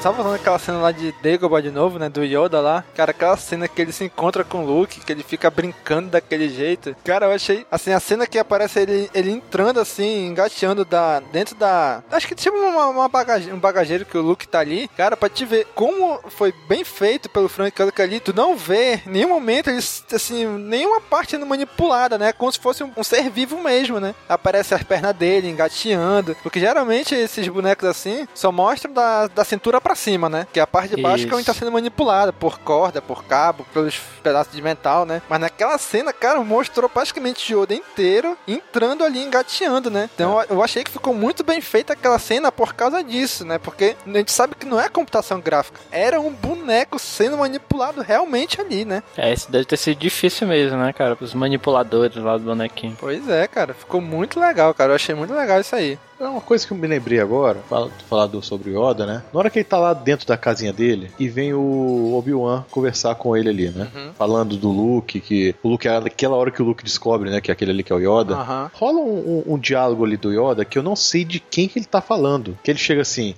Tava 0.03 0.17
falando 0.17 0.35
aquela 0.35 0.59
cena 0.59 0.79
lá 0.79 0.91
de 0.91 1.15
Dagobah 1.23 1.61
de 1.61 1.71
novo, 1.71 1.97
né? 1.97 2.09
Do 2.09 2.25
Yoda 2.25 2.61
lá. 2.61 2.83
Cara, 2.93 3.13
aquela 3.13 3.37
cena 3.37 3.69
que 3.69 3.81
ele 3.81 3.93
se 3.93 4.03
encontra 4.03 4.43
com 4.43 4.65
o 4.65 4.67
Luke, 4.67 4.99
que 4.99 5.13
ele 5.13 5.23
fica 5.23 5.49
brincando 5.49 6.11
daquele 6.11 6.49
jeito. 6.49 6.97
Cara, 7.05 7.27
eu 7.27 7.31
achei. 7.31 7.65
Assim, 7.71 7.93
a 7.93 8.01
cena 8.01 8.27
que 8.27 8.37
aparece 8.37 8.81
ele, 8.81 9.09
ele 9.15 9.31
entrando 9.31 9.79
assim, 9.79 10.27
engateando 10.27 10.85
da, 10.85 11.21
dentro 11.21 11.55
da. 11.55 12.03
Acho 12.11 12.27
que 12.27 12.35
tipo 12.35 12.57
uma, 12.57 12.89
uma 12.89 13.09
bagage, 13.09 13.53
um 13.53 13.61
bagageiro 13.61 14.05
que 14.05 14.19
o 14.19 14.23
Luke 14.23 14.49
tá 14.49 14.59
ali. 14.59 14.89
Cara, 14.97 15.17
pra 15.17 15.29
te 15.29 15.45
ver 15.45 15.69
como 15.73 16.19
foi 16.31 16.53
bem 16.67 16.83
feito 16.83 17.31
pelo 17.31 17.49
Frank 17.49 17.81
Welker 17.81 18.05
ali, 18.05 18.19
tu 18.19 18.35
não 18.35 18.57
vê 18.57 18.95
em 19.07 19.11
nenhum 19.11 19.29
momento 19.29 19.71
eles, 19.71 20.05
assim, 20.13 20.45
nenhuma 20.45 21.01
parte 21.01 21.31
sendo 21.31 21.47
manipulada, 21.47 22.19
né? 22.19 22.33
Como 22.33 22.51
se 22.51 22.59
fosse 22.59 22.83
um, 22.83 22.91
um 22.97 23.05
ser 23.05 23.31
vivo 23.31 23.57
mesmo, 23.63 24.01
né? 24.01 24.17
Aparece 24.29 24.75
as 24.75 24.83
pernas 24.83 25.15
dele 25.15 25.49
engateando. 25.49 26.37
Porque 26.43 26.59
geralmente 26.59 27.15
esses 27.15 27.47
bonecos 27.47 27.89
assim 27.89 28.27
só 28.35 28.51
mostram 28.51 28.93
da, 28.93 29.29
da 29.29 29.45
cintura 29.45 29.81
pra 29.81 29.92
cima, 29.95 30.29
né? 30.29 30.47
Que 30.53 30.61
é 30.61 30.63
a 30.63 30.67
parte 30.67 30.95
de 30.97 31.03
baixo 31.03 31.27
que 31.27 31.33
é 31.33 31.37
onde 31.37 31.47
tá 31.47 31.55
sendo 31.55 31.73
manipulada 31.73 32.33
por 32.33 32.59
corda, 32.61 33.01
por 33.03 33.25
cabo, 33.25 33.67
pelos 33.73 33.99
pedaços 34.23 34.53
de 34.53 34.63
metal, 34.63 35.05
né? 35.05 35.21
Mas 35.29 35.41
naquela 35.41 35.77
cena, 35.79 36.13
cara, 36.13 36.43
mostrou 36.43 36.89
praticamente 36.89 37.55
o 37.55 37.63
Yoda 37.63 37.75
inteiro 37.75 38.37
entrando 38.47 39.05
ali, 39.05 39.23
engateando, 39.23 39.91
né? 39.91 40.09
Então 40.15 40.41
eu- 40.41 40.57
eu 40.57 40.63
achei 40.63 40.85
que 40.85 40.91
ficou 40.91 41.15
muito 41.15 41.43
bem 41.45 41.61
feita 41.61 41.93
aquela 41.93 42.19
cena 42.19 42.53
por 42.53 42.75
causa 42.75 43.03
disso, 43.03 43.45
né? 43.45 43.59
Porque 43.59 43.97
a 44.07 44.11
gente 44.19 44.33
sabe 44.33 44.55
que 44.55 44.67
não 44.67 44.81
é 44.81 44.89
computação 44.89 45.41
gráfica, 45.41 45.81
era 45.91 46.21
um 46.21 46.31
boneco 46.31 46.99
sendo 46.99 47.37
manipulado 47.39 48.01
realmente 48.03 48.61
ali, 48.61 48.85
né? 48.85 49.03
É, 49.17 49.33
isso 49.33 49.51
deve 49.51 49.65
ter 49.65 49.77
sido 49.77 49.99
difícil 49.99 50.47
mesmo, 50.47 50.77
né, 50.79 50.93
cara? 50.93 51.17
Os 51.21 51.35
manipuladores 51.35 52.17
lá 52.17 52.37
do 52.37 52.45
bonequinho. 52.45 52.97
Pois 52.99 53.29
é, 53.29 53.47
cara, 53.47 53.75
ficou 53.75 54.01
muito 54.01 54.39
legal, 54.41 54.73
cara. 54.75 54.91
Eu 54.93 54.97
achei 54.97 55.15
muito 55.15 55.33
legal 55.35 55.61
isso 55.61 55.75
aí. 55.75 55.99
É 56.23 56.29
uma 56.29 56.41
coisa 56.41 56.65
que 56.65 56.73
eu 56.73 56.77
me 56.77 56.87
lembrei 56.87 57.19
agora, 57.19 57.59
fala- 57.69 57.91
falado 58.09 58.41
sobre 58.43 58.71
o 58.71 58.81
Yoda, 58.91 59.05
né? 59.05 59.23
Na 59.33 59.41
hora 59.41 59.51
que 59.51 59.59
ele 59.59 59.65
tá 59.65 59.77
lá 59.77 59.93
dentro 59.93 60.25
da 60.27 60.37
casinha 60.37 60.73
dele 60.73 61.11
e 61.19 61.29
vem 61.29 61.53
o 61.53 62.15
Obi-Wan 62.17 62.65
conversar 62.71 63.17
com 63.17 63.37
ele 63.37 63.49
ali, 63.49 63.69
né? 63.71 63.89
Uhum. 63.93 64.13
Falando 64.15 64.57
do 64.57 64.69
Luke, 64.71 65.19
que 65.21 65.53
o 65.65 65.69
Luke 65.71 65.89
é 65.89 65.97
aquela 65.97 66.37
hora 66.37 66.53
que 66.53 66.63
o 66.63 66.65
Luke 66.65 66.85
descobre, 66.85 67.29
né? 67.29 67.41
Que 67.41 67.51
é 67.51 67.53
aquele 67.53 67.73
ali 67.73 67.83
que 67.83 67.93
é 67.93 67.97
o 67.97 67.99
Yoda. 67.99 68.37
Aham. 68.37 68.71
Rola 68.73 69.01
um, 69.01 69.43
um- 69.49 69.55
um 69.55 69.59
diálogo 69.59 70.05
ali 70.05 70.17
do 70.17 70.31
Yoda 70.33 70.65
que 70.65 70.79
eu 70.79 70.83
não 70.83 70.95
sei 70.95 71.25
de 71.25 71.41
quem 71.41 71.67
que 71.67 71.79
ele 71.81 71.87
tá 71.87 72.01
falando. 72.01 72.57
Que 72.63 72.71
ele 72.71 72.79
chega 72.79 73.03
assim. 73.03 73.35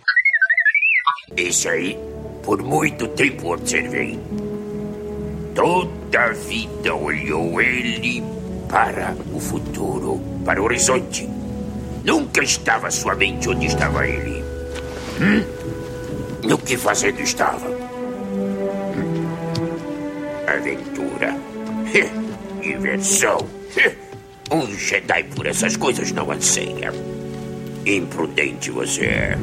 Esse 1.34 1.66
aí, 1.68 1.98
por 2.42 2.62
muito 2.62 3.08
tempo 3.08 3.54
observei. 3.54 4.20
Toda 5.54 6.20
a 6.20 6.32
vida 6.32 6.94
olhou 6.94 7.60
ele 7.62 8.22
para 8.68 9.16
o 9.32 9.40
futuro, 9.40 10.20
para 10.44 10.60
o 10.60 10.64
horizonte. 10.64 11.26
Nunca 12.04 12.42
estava 12.42 12.90
sua 12.90 13.14
mente 13.14 13.48
onde 13.48 13.66
estava 13.66 14.06
ele. 14.06 14.44
Hum? 15.20 15.42
No 16.46 16.58
que 16.58 16.76
fazendo 16.76 17.20
estava? 17.20 17.66
Hum? 18.94 19.26
Aventura. 20.46 21.34
Diversão. 22.60 23.38
Um 24.50 24.70
Jedi 24.76 25.24
por 25.34 25.46
essas 25.46 25.78
coisas 25.78 26.12
não 26.12 26.30
anseia. 26.30 26.92
Imprudente 27.86 28.70
você 28.70 29.06
é. 29.06 29.38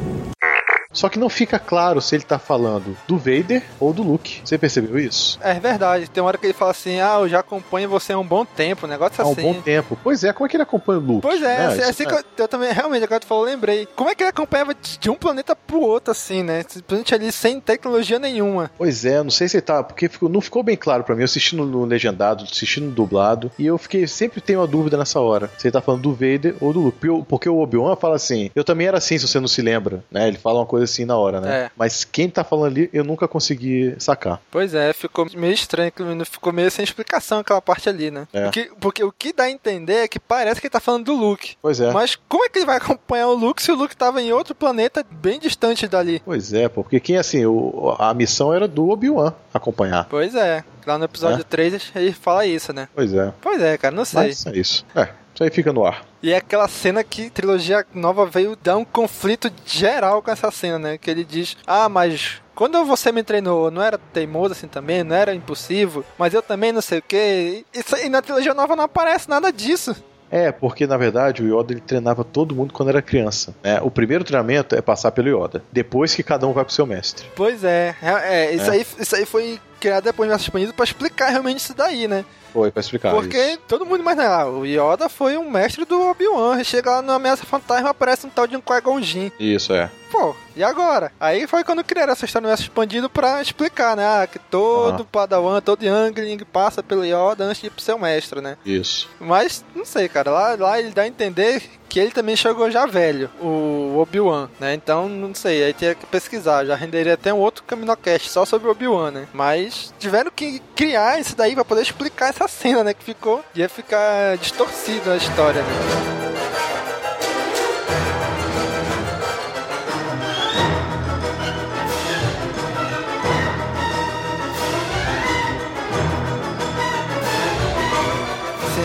Só 0.92 1.08
que 1.08 1.18
não 1.18 1.28
fica 1.28 1.58
claro 1.58 2.00
se 2.00 2.14
ele 2.14 2.24
tá 2.24 2.38
falando 2.38 2.96
do 3.08 3.16
Vader 3.16 3.62
ou 3.80 3.92
do 3.92 4.02
Luke. 4.02 4.40
Você 4.44 4.58
percebeu 4.58 4.98
isso? 4.98 5.38
É 5.42 5.54
verdade, 5.58 6.08
tem 6.10 6.22
uma 6.22 6.28
hora 6.28 6.38
que 6.38 6.46
ele 6.46 6.52
fala 6.52 6.70
assim: 6.70 7.00
Ah, 7.00 7.16
eu 7.20 7.28
já 7.28 7.40
acompanho 7.40 7.88
você 7.88 8.12
há 8.12 8.18
um 8.18 8.24
bom 8.26 8.44
tempo, 8.44 8.86
um 8.86 8.88
negócio 8.90 9.22
Há 9.22 9.26
um 9.26 9.32
assim. 9.32 9.42
bom 9.42 9.54
tempo. 9.62 9.98
Pois 10.02 10.22
é, 10.24 10.32
como 10.32 10.46
é 10.46 10.48
que 10.48 10.56
ele 10.56 10.62
acompanha 10.62 10.98
o 10.98 11.02
Luke? 11.02 11.22
Pois 11.22 11.42
é, 11.42 11.58
né? 11.58 11.66
assim, 11.66 11.80
Isso 11.80 11.90
assim 11.90 12.02
é- 12.02 12.06
que 12.06 12.14
eu, 12.14 12.24
eu 12.44 12.48
também, 12.48 12.72
realmente, 12.72 13.04
agora 13.04 13.20
tu 13.20 13.26
falou, 13.26 13.44
lembrei. 13.44 13.86
Como 13.96 14.10
é 14.10 14.14
que 14.14 14.22
ele 14.22 14.30
acompanhava 14.30 14.74
de 14.74 15.10
um 15.10 15.14
planeta 15.14 15.56
pro 15.56 15.80
outro, 15.80 16.10
assim, 16.12 16.42
né? 16.42 16.64
Simplesmente 16.68 17.14
ali 17.14 17.32
sem 17.32 17.60
tecnologia 17.60 18.18
nenhuma. 18.18 18.70
Pois 18.76 19.04
é, 19.04 19.22
não 19.22 19.30
sei 19.30 19.48
se 19.48 19.56
ele 19.56 19.62
tá. 19.62 19.82
Porque 19.82 20.08
ficou- 20.08 20.28
não 20.28 20.40
ficou 20.40 20.62
bem 20.62 20.76
claro 20.76 21.04
pra 21.04 21.14
mim. 21.14 21.22
Eu 21.22 21.26
assisti 21.26 21.56
no, 21.56 21.64
no 21.64 21.84
legendado, 21.84 22.44
assisti 22.44 22.80
no 22.80 22.90
dublado. 22.90 23.50
E 23.58 23.66
eu 23.66 23.78
fiquei. 23.78 24.06
Sempre 24.06 24.40
tenho 24.40 24.60
uma 24.60 24.66
dúvida 24.66 24.96
nessa 24.96 25.20
hora. 25.20 25.50
Se 25.58 25.66
ele 25.68 25.72
tá 25.72 25.80
falando 25.80 26.02
do 26.02 26.12
Vader 26.12 26.54
ou 26.60 26.72
do 26.72 26.80
Luke. 26.80 26.98
Porque 26.98 27.08
o- 27.10 27.24
Porque 27.24 27.48
o 27.48 27.58
Obi-Wan 27.60 27.96
fala 27.96 28.16
assim. 28.16 28.50
Eu 28.54 28.62
também 28.64 28.86
era 28.86 28.98
assim, 28.98 29.16
se 29.18 29.26
você 29.26 29.40
não 29.40 29.48
se 29.48 29.62
lembra. 29.62 30.04
Né? 30.10 30.28
Ele 30.28 30.36
fala 30.38 30.60
uma 30.60 30.66
coisa 30.66 30.81
assim 30.84 31.04
na 31.04 31.16
hora, 31.16 31.40
né? 31.40 31.54
É. 31.66 31.70
Mas 31.76 32.04
quem 32.04 32.28
tá 32.28 32.42
falando 32.44 32.66
ali, 32.66 32.90
eu 32.92 33.04
nunca 33.04 33.26
consegui 33.28 33.94
sacar. 33.98 34.40
Pois 34.50 34.74
é, 34.74 34.92
ficou 34.92 35.26
meio 35.34 35.52
estranho, 35.54 35.92
ficou 36.24 36.52
meio 36.52 36.70
sem 36.70 36.82
explicação 36.84 37.38
aquela 37.40 37.60
parte 37.62 37.88
ali, 37.88 38.10
né? 38.10 38.26
É. 38.32 38.44
Porque, 38.44 38.70
porque 38.80 39.04
o 39.04 39.12
que 39.12 39.32
dá 39.32 39.44
a 39.44 39.50
entender 39.50 39.94
é 40.04 40.08
que 40.08 40.18
parece 40.20 40.60
que 40.60 40.66
ele 40.66 40.72
tá 40.72 40.80
falando 40.80 41.04
do 41.06 41.14
Luke. 41.14 41.56
Pois 41.60 41.80
é. 41.80 41.90
Mas 41.92 42.16
como 42.28 42.44
é 42.44 42.48
que 42.48 42.58
ele 42.58 42.66
vai 42.66 42.76
acompanhar 42.76 43.28
o 43.28 43.34
Luke 43.34 43.62
se 43.62 43.70
o 43.72 43.74
Luke 43.76 43.96
tava 43.96 44.20
em 44.22 44.32
outro 44.32 44.54
planeta 44.54 45.04
bem 45.10 45.38
distante 45.38 45.86
dali? 45.86 46.20
Pois 46.24 46.52
é, 46.52 46.68
porque 46.68 47.00
quem 47.00 47.16
assim, 47.16 47.44
o- 47.46 47.96
a 47.98 48.12
missão 48.14 48.52
era 48.52 48.66
do 48.68 48.88
Obi-Wan 48.90 49.32
acompanhar. 49.52 50.06
Pois 50.08 50.34
é, 50.34 50.64
lá 50.86 50.98
no 50.98 51.04
episódio 51.04 51.40
É. 51.40 51.44
3 51.44 51.92
ele 51.94 52.12
fala 52.12 52.46
isso, 52.46 52.72
né? 52.72 52.88
Pois 52.94 53.12
é. 53.12 53.32
Pois 53.40 53.60
é, 53.62 53.76
cara, 53.78 53.94
não 53.94 54.04
sei. 54.04 54.22
Mas 54.28 54.46
é 54.46 54.56
isso. 54.56 54.84
É, 54.94 55.08
isso 55.34 55.42
aí 55.42 55.50
fica 55.50 55.72
no 55.72 55.84
ar. 55.84 56.04
E 56.22 56.32
é 56.32 56.36
aquela 56.36 56.68
cena 56.68 57.02
que 57.02 57.30
trilogia 57.30 57.84
nova 57.94 58.26
veio 58.26 58.56
dar 58.62 58.76
um 58.76 58.84
conflito 58.84 59.50
geral 59.66 60.22
com 60.22 60.30
essa 60.30 60.50
cena, 60.50 60.78
né? 60.78 60.98
Que 60.98 61.10
ele 61.10 61.24
diz: 61.24 61.56
Ah, 61.66 61.88
mas 61.88 62.40
quando 62.54 62.84
você 62.84 63.10
me 63.10 63.22
treinou, 63.22 63.70
não 63.70 63.82
era 63.82 63.98
teimoso 63.98 64.52
assim 64.52 64.68
também, 64.68 65.02
não 65.02 65.16
era 65.16 65.34
impulsivo, 65.34 66.04
mas 66.18 66.34
eu 66.34 66.42
também 66.42 66.70
não 66.70 66.82
sei 66.82 66.98
o 66.98 67.02
que. 67.02 67.64
Isso 67.72 67.96
aí 67.96 68.08
na 68.08 68.22
trilogia 68.22 68.54
nova 68.54 68.76
não 68.76 68.84
aparece 68.84 69.28
nada 69.28 69.52
disso. 69.52 69.96
É, 70.30 70.50
porque 70.50 70.86
na 70.86 70.96
verdade 70.96 71.42
o 71.42 71.60
Yoda 71.60 71.74
ele 71.74 71.80
treinava 71.82 72.24
todo 72.24 72.54
mundo 72.54 72.72
quando 72.72 72.88
era 72.88 73.02
criança. 73.02 73.54
Né? 73.62 73.78
O 73.82 73.90
primeiro 73.90 74.24
treinamento 74.24 74.74
é 74.74 74.80
passar 74.80 75.12
pelo 75.12 75.28
Yoda. 75.28 75.62
Depois 75.70 76.14
que 76.14 76.22
cada 76.22 76.46
um 76.46 76.54
vai 76.54 76.64
pro 76.64 76.72
seu 76.72 76.86
mestre. 76.86 77.26
Pois 77.36 77.62
é, 77.62 77.94
é, 78.00 78.46
é, 78.46 78.54
isso, 78.54 78.70
É. 78.70 78.74
Aí, 78.74 78.86
isso 78.98 79.14
aí 79.14 79.26
foi 79.26 79.60
criado 79.78 80.04
depois 80.04 80.26
do 80.26 80.30
universo 80.30 80.46
expandido 80.46 80.72
pra 80.72 80.84
explicar 80.84 81.28
realmente 81.28 81.58
isso 81.58 81.74
daí, 81.74 82.08
né? 82.08 82.24
Foi, 82.52 82.70
pra 82.70 82.80
explicar 82.80 83.12
Porque 83.12 83.38
isso. 83.38 83.60
todo 83.66 83.86
mundo 83.86 84.00
imagina, 84.00 84.28
ah, 84.28 84.48
o 84.50 84.66
Yoda 84.66 85.08
foi 85.08 85.36
um 85.38 85.50
mestre 85.50 85.84
do 85.84 86.00
Obi-Wan. 86.10 86.62
Chega 86.62 86.90
lá 86.90 87.02
no 87.02 87.12
Ameaça 87.12 87.46
Fantasma, 87.46 87.90
aparece 87.90 88.26
um 88.26 88.30
tal 88.30 88.46
de 88.46 88.56
um 88.56 88.60
Jinn. 89.02 89.30
Isso, 89.40 89.72
é. 89.72 89.90
Pô, 90.12 90.36
E 90.54 90.62
agora? 90.62 91.10
Aí 91.18 91.46
foi 91.46 91.64
quando 91.64 91.82
criaram 91.82 92.12
essa 92.12 92.26
história 92.26 92.42
do 92.42 92.48
universo 92.48 92.64
expandido 92.64 93.08
pra 93.08 93.40
explicar, 93.40 93.96
né? 93.96 94.04
Ah, 94.04 94.26
que 94.26 94.38
todo 94.38 95.02
Ah. 95.02 95.06
Padawan, 95.10 95.62
todo 95.62 95.82
Youngling 95.82 96.38
passa 96.52 96.82
pelo 96.82 97.02
Yoda 97.04 97.44
antes 97.44 97.62
de 97.62 97.68
ir 97.68 97.70
pro 97.70 97.80
seu 97.82 97.98
mestre, 97.98 98.42
né? 98.42 98.58
Isso. 98.64 99.08
Mas, 99.18 99.64
não 99.74 99.86
sei, 99.86 100.10
cara. 100.10 100.30
Lá, 100.30 100.54
lá 100.58 100.78
ele 100.78 100.90
dá 100.90 101.02
a 101.02 101.06
entender 101.08 101.62
que 101.88 101.98
ele 101.98 102.10
também 102.10 102.36
chegou 102.36 102.70
já 102.70 102.84
velho, 102.84 103.30
o 103.40 103.98
Obi-Wan, 103.98 104.50
né? 104.60 104.74
Então, 104.74 105.08
não 105.08 105.34
sei, 105.34 105.64
aí 105.64 105.72
tinha 105.72 105.94
que 105.94 106.04
pesquisar. 106.04 106.66
Já 106.66 106.74
renderia 106.74 107.14
até 107.14 107.32
um 107.32 107.38
outro 107.38 107.64
Caminocast 107.64 108.28
só 108.28 108.44
sobre 108.44 108.68
o 108.68 108.70
Obi-Wan, 108.72 109.10
né? 109.10 109.28
Mas 109.32 109.94
tiveram 109.98 110.30
que 110.30 110.60
criar 110.76 111.18
isso 111.18 111.34
daí 111.34 111.54
pra 111.54 111.64
poder 111.64 111.80
explicar 111.82 112.28
essa 112.28 112.46
cena, 112.46 112.84
né? 112.84 112.92
Que 112.92 113.02
ficou, 113.04 113.42
ia 113.54 113.68
ficar 113.70 114.36
distorcido 114.36 115.10
a 115.10 115.16
história, 115.16 115.62
né? 115.62 116.41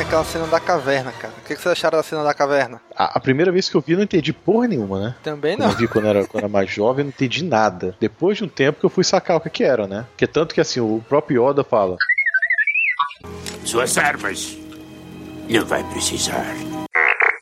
Aquela 0.08 0.24
cena 0.24 0.48
da 0.48 0.60
caverna, 0.60 1.12
cara. 1.12 1.34
O 1.38 1.42
que 1.46 1.54
que 1.56 1.62
vocês 1.62 1.72
acharam 1.74 1.98
da 1.98 2.04
cena 2.04 2.24
da 2.24 2.34
caverna? 2.34 2.82
A, 2.96 3.18
a 3.18 3.20
primeira 3.20 3.52
vez 3.52 3.70
que 3.70 3.76
eu 3.76 3.82
vi, 3.82 3.92
eu 3.92 3.98
não 3.98 4.06
entendi 4.06 4.32
porra 4.32 4.68
nenhuma, 4.68 5.00
né? 5.00 5.16
Também 5.22 5.58
Quando 5.58 5.66
não. 5.68 5.72
eu 5.74 5.78
vi 5.78 5.88
quando 5.88 6.08
era, 6.08 6.26
quando 6.26 6.44
era 6.44 6.50
mais 6.52 6.70
jovem, 6.70 7.02
eu 7.02 7.06
não 7.06 7.10
entendi 7.10 7.44
nada. 7.44 7.96
Depois 8.00 8.38
de 8.38 8.46
um 8.46 8.48
tempo 8.48 8.80
que 8.80 8.86
eu 8.86 8.90
fui 8.90 9.04
sacar 9.04 9.36
o 9.38 9.42
que 9.42 9.50
que 9.50 9.64
era, 9.64 9.86
né? 9.86 10.06
Porque 10.12 10.26
tanto 10.26 10.56
que 10.56 10.62
assim, 10.62 10.80
o 10.80 11.04
próprio 11.10 11.50
Yoda 11.50 11.64
fala. 11.64 11.98
Suas 13.66 13.98
armas. 13.98 14.58
Não 15.50 15.66
vai 15.66 15.84
precisar. 15.92 16.46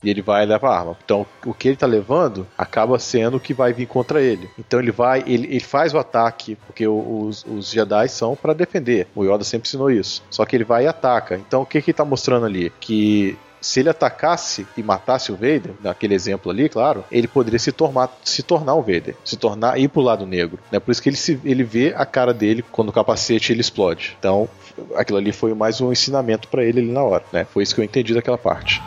E 0.03 0.09
ele 0.09 0.21
vai 0.21 0.43
e 0.43 0.45
leva 0.45 0.69
a 0.69 0.77
arma. 0.77 0.97
Então, 1.03 1.25
o 1.45 1.53
que 1.53 1.69
ele 1.69 1.77
tá 1.77 1.87
levando 1.87 2.47
acaba 2.57 2.99
sendo 2.99 3.37
o 3.37 3.39
que 3.39 3.53
vai 3.53 3.73
vir 3.73 3.87
contra 3.87 4.21
ele. 4.21 4.49
Então, 4.57 4.79
ele 4.79 4.91
vai, 4.91 5.23
ele, 5.25 5.47
ele 5.47 5.59
faz 5.59 5.93
o 5.93 5.97
ataque, 5.97 6.57
porque 6.67 6.87
os, 6.87 7.45
os 7.45 7.71
Jedi 7.71 8.07
são 8.09 8.35
pra 8.35 8.53
defender. 8.53 9.07
O 9.15 9.23
Yoda 9.23 9.43
sempre 9.43 9.67
ensinou 9.67 9.89
isso. 9.89 10.23
Só 10.29 10.45
que 10.45 10.55
ele 10.55 10.63
vai 10.63 10.85
e 10.85 10.87
ataca. 10.87 11.35
Então, 11.35 11.61
o 11.61 11.65
que 11.65 11.81
que 11.81 11.91
ele 11.91 11.97
tá 11.97 12.05
mostrando 12.05 12.45
ali? 12.45 12.71
Que 12.79 13.37
se 13.65 13.79
ele 13.79 13.89
atacasse 13.89 14.67
e 14.77 14.83
matasse 14.83 15.31
o 15.31 15.35
Vader, 15.35 15.71
naquele 15.81 16.13
exemplo 16.13 16.51
ali, 16.51 16.69
claro, 16.69 17.03
ele 17.11 17.27
poderia 17.27 17.57
se 17.57 17.71
tornar, 17.71 18.15
se 18.23 18.43
tornar 18.43 18.75
o 18.75 18.81
Vader, 18.81 19.15
se 19.25 19.35
tornar 19.35 19.79
ir 19.79 19.87
pro 19.87 20.01
lado 20.01 20.25
negro. 20.25 20.59
Né? 20.71 20.79
Por 20.79 20.91
isso 20.91 21.01
que 21.01 21.09
ele, 21.09 21.15
se, 21.15 21.39
ele 21.43 21.63
vê 21.63 21.91
a 21.97 22.05
cara 22.05 22.31
dele 22.31 22.63
quando 22.71 22.89
o 22.89 22.93
capacete 22.93 23.51
ele 23.51 23.61
explode. 23.61 24.15
Então, 24.19 24.47
aquilo 24.95 25.17
ali 25.17 25.31
foi 25.31 25.55
mais 25.55 25.81
um 25.81 25.91
ensinamento 25.91 26.47
pra 26.47 26.63
ele 26.63 26.79
ali 26.79 26.91
na 26.91 27.01
hora. 27.03 27.23
Né? 27.33 27.45
Foi 27.45 27.63
isso 27.63 27.73
que 27.73 27.81
eu 27.81 27.85
entendi 27.85 28.13
daquela 28.13 28.37
parte. 28.37 28.81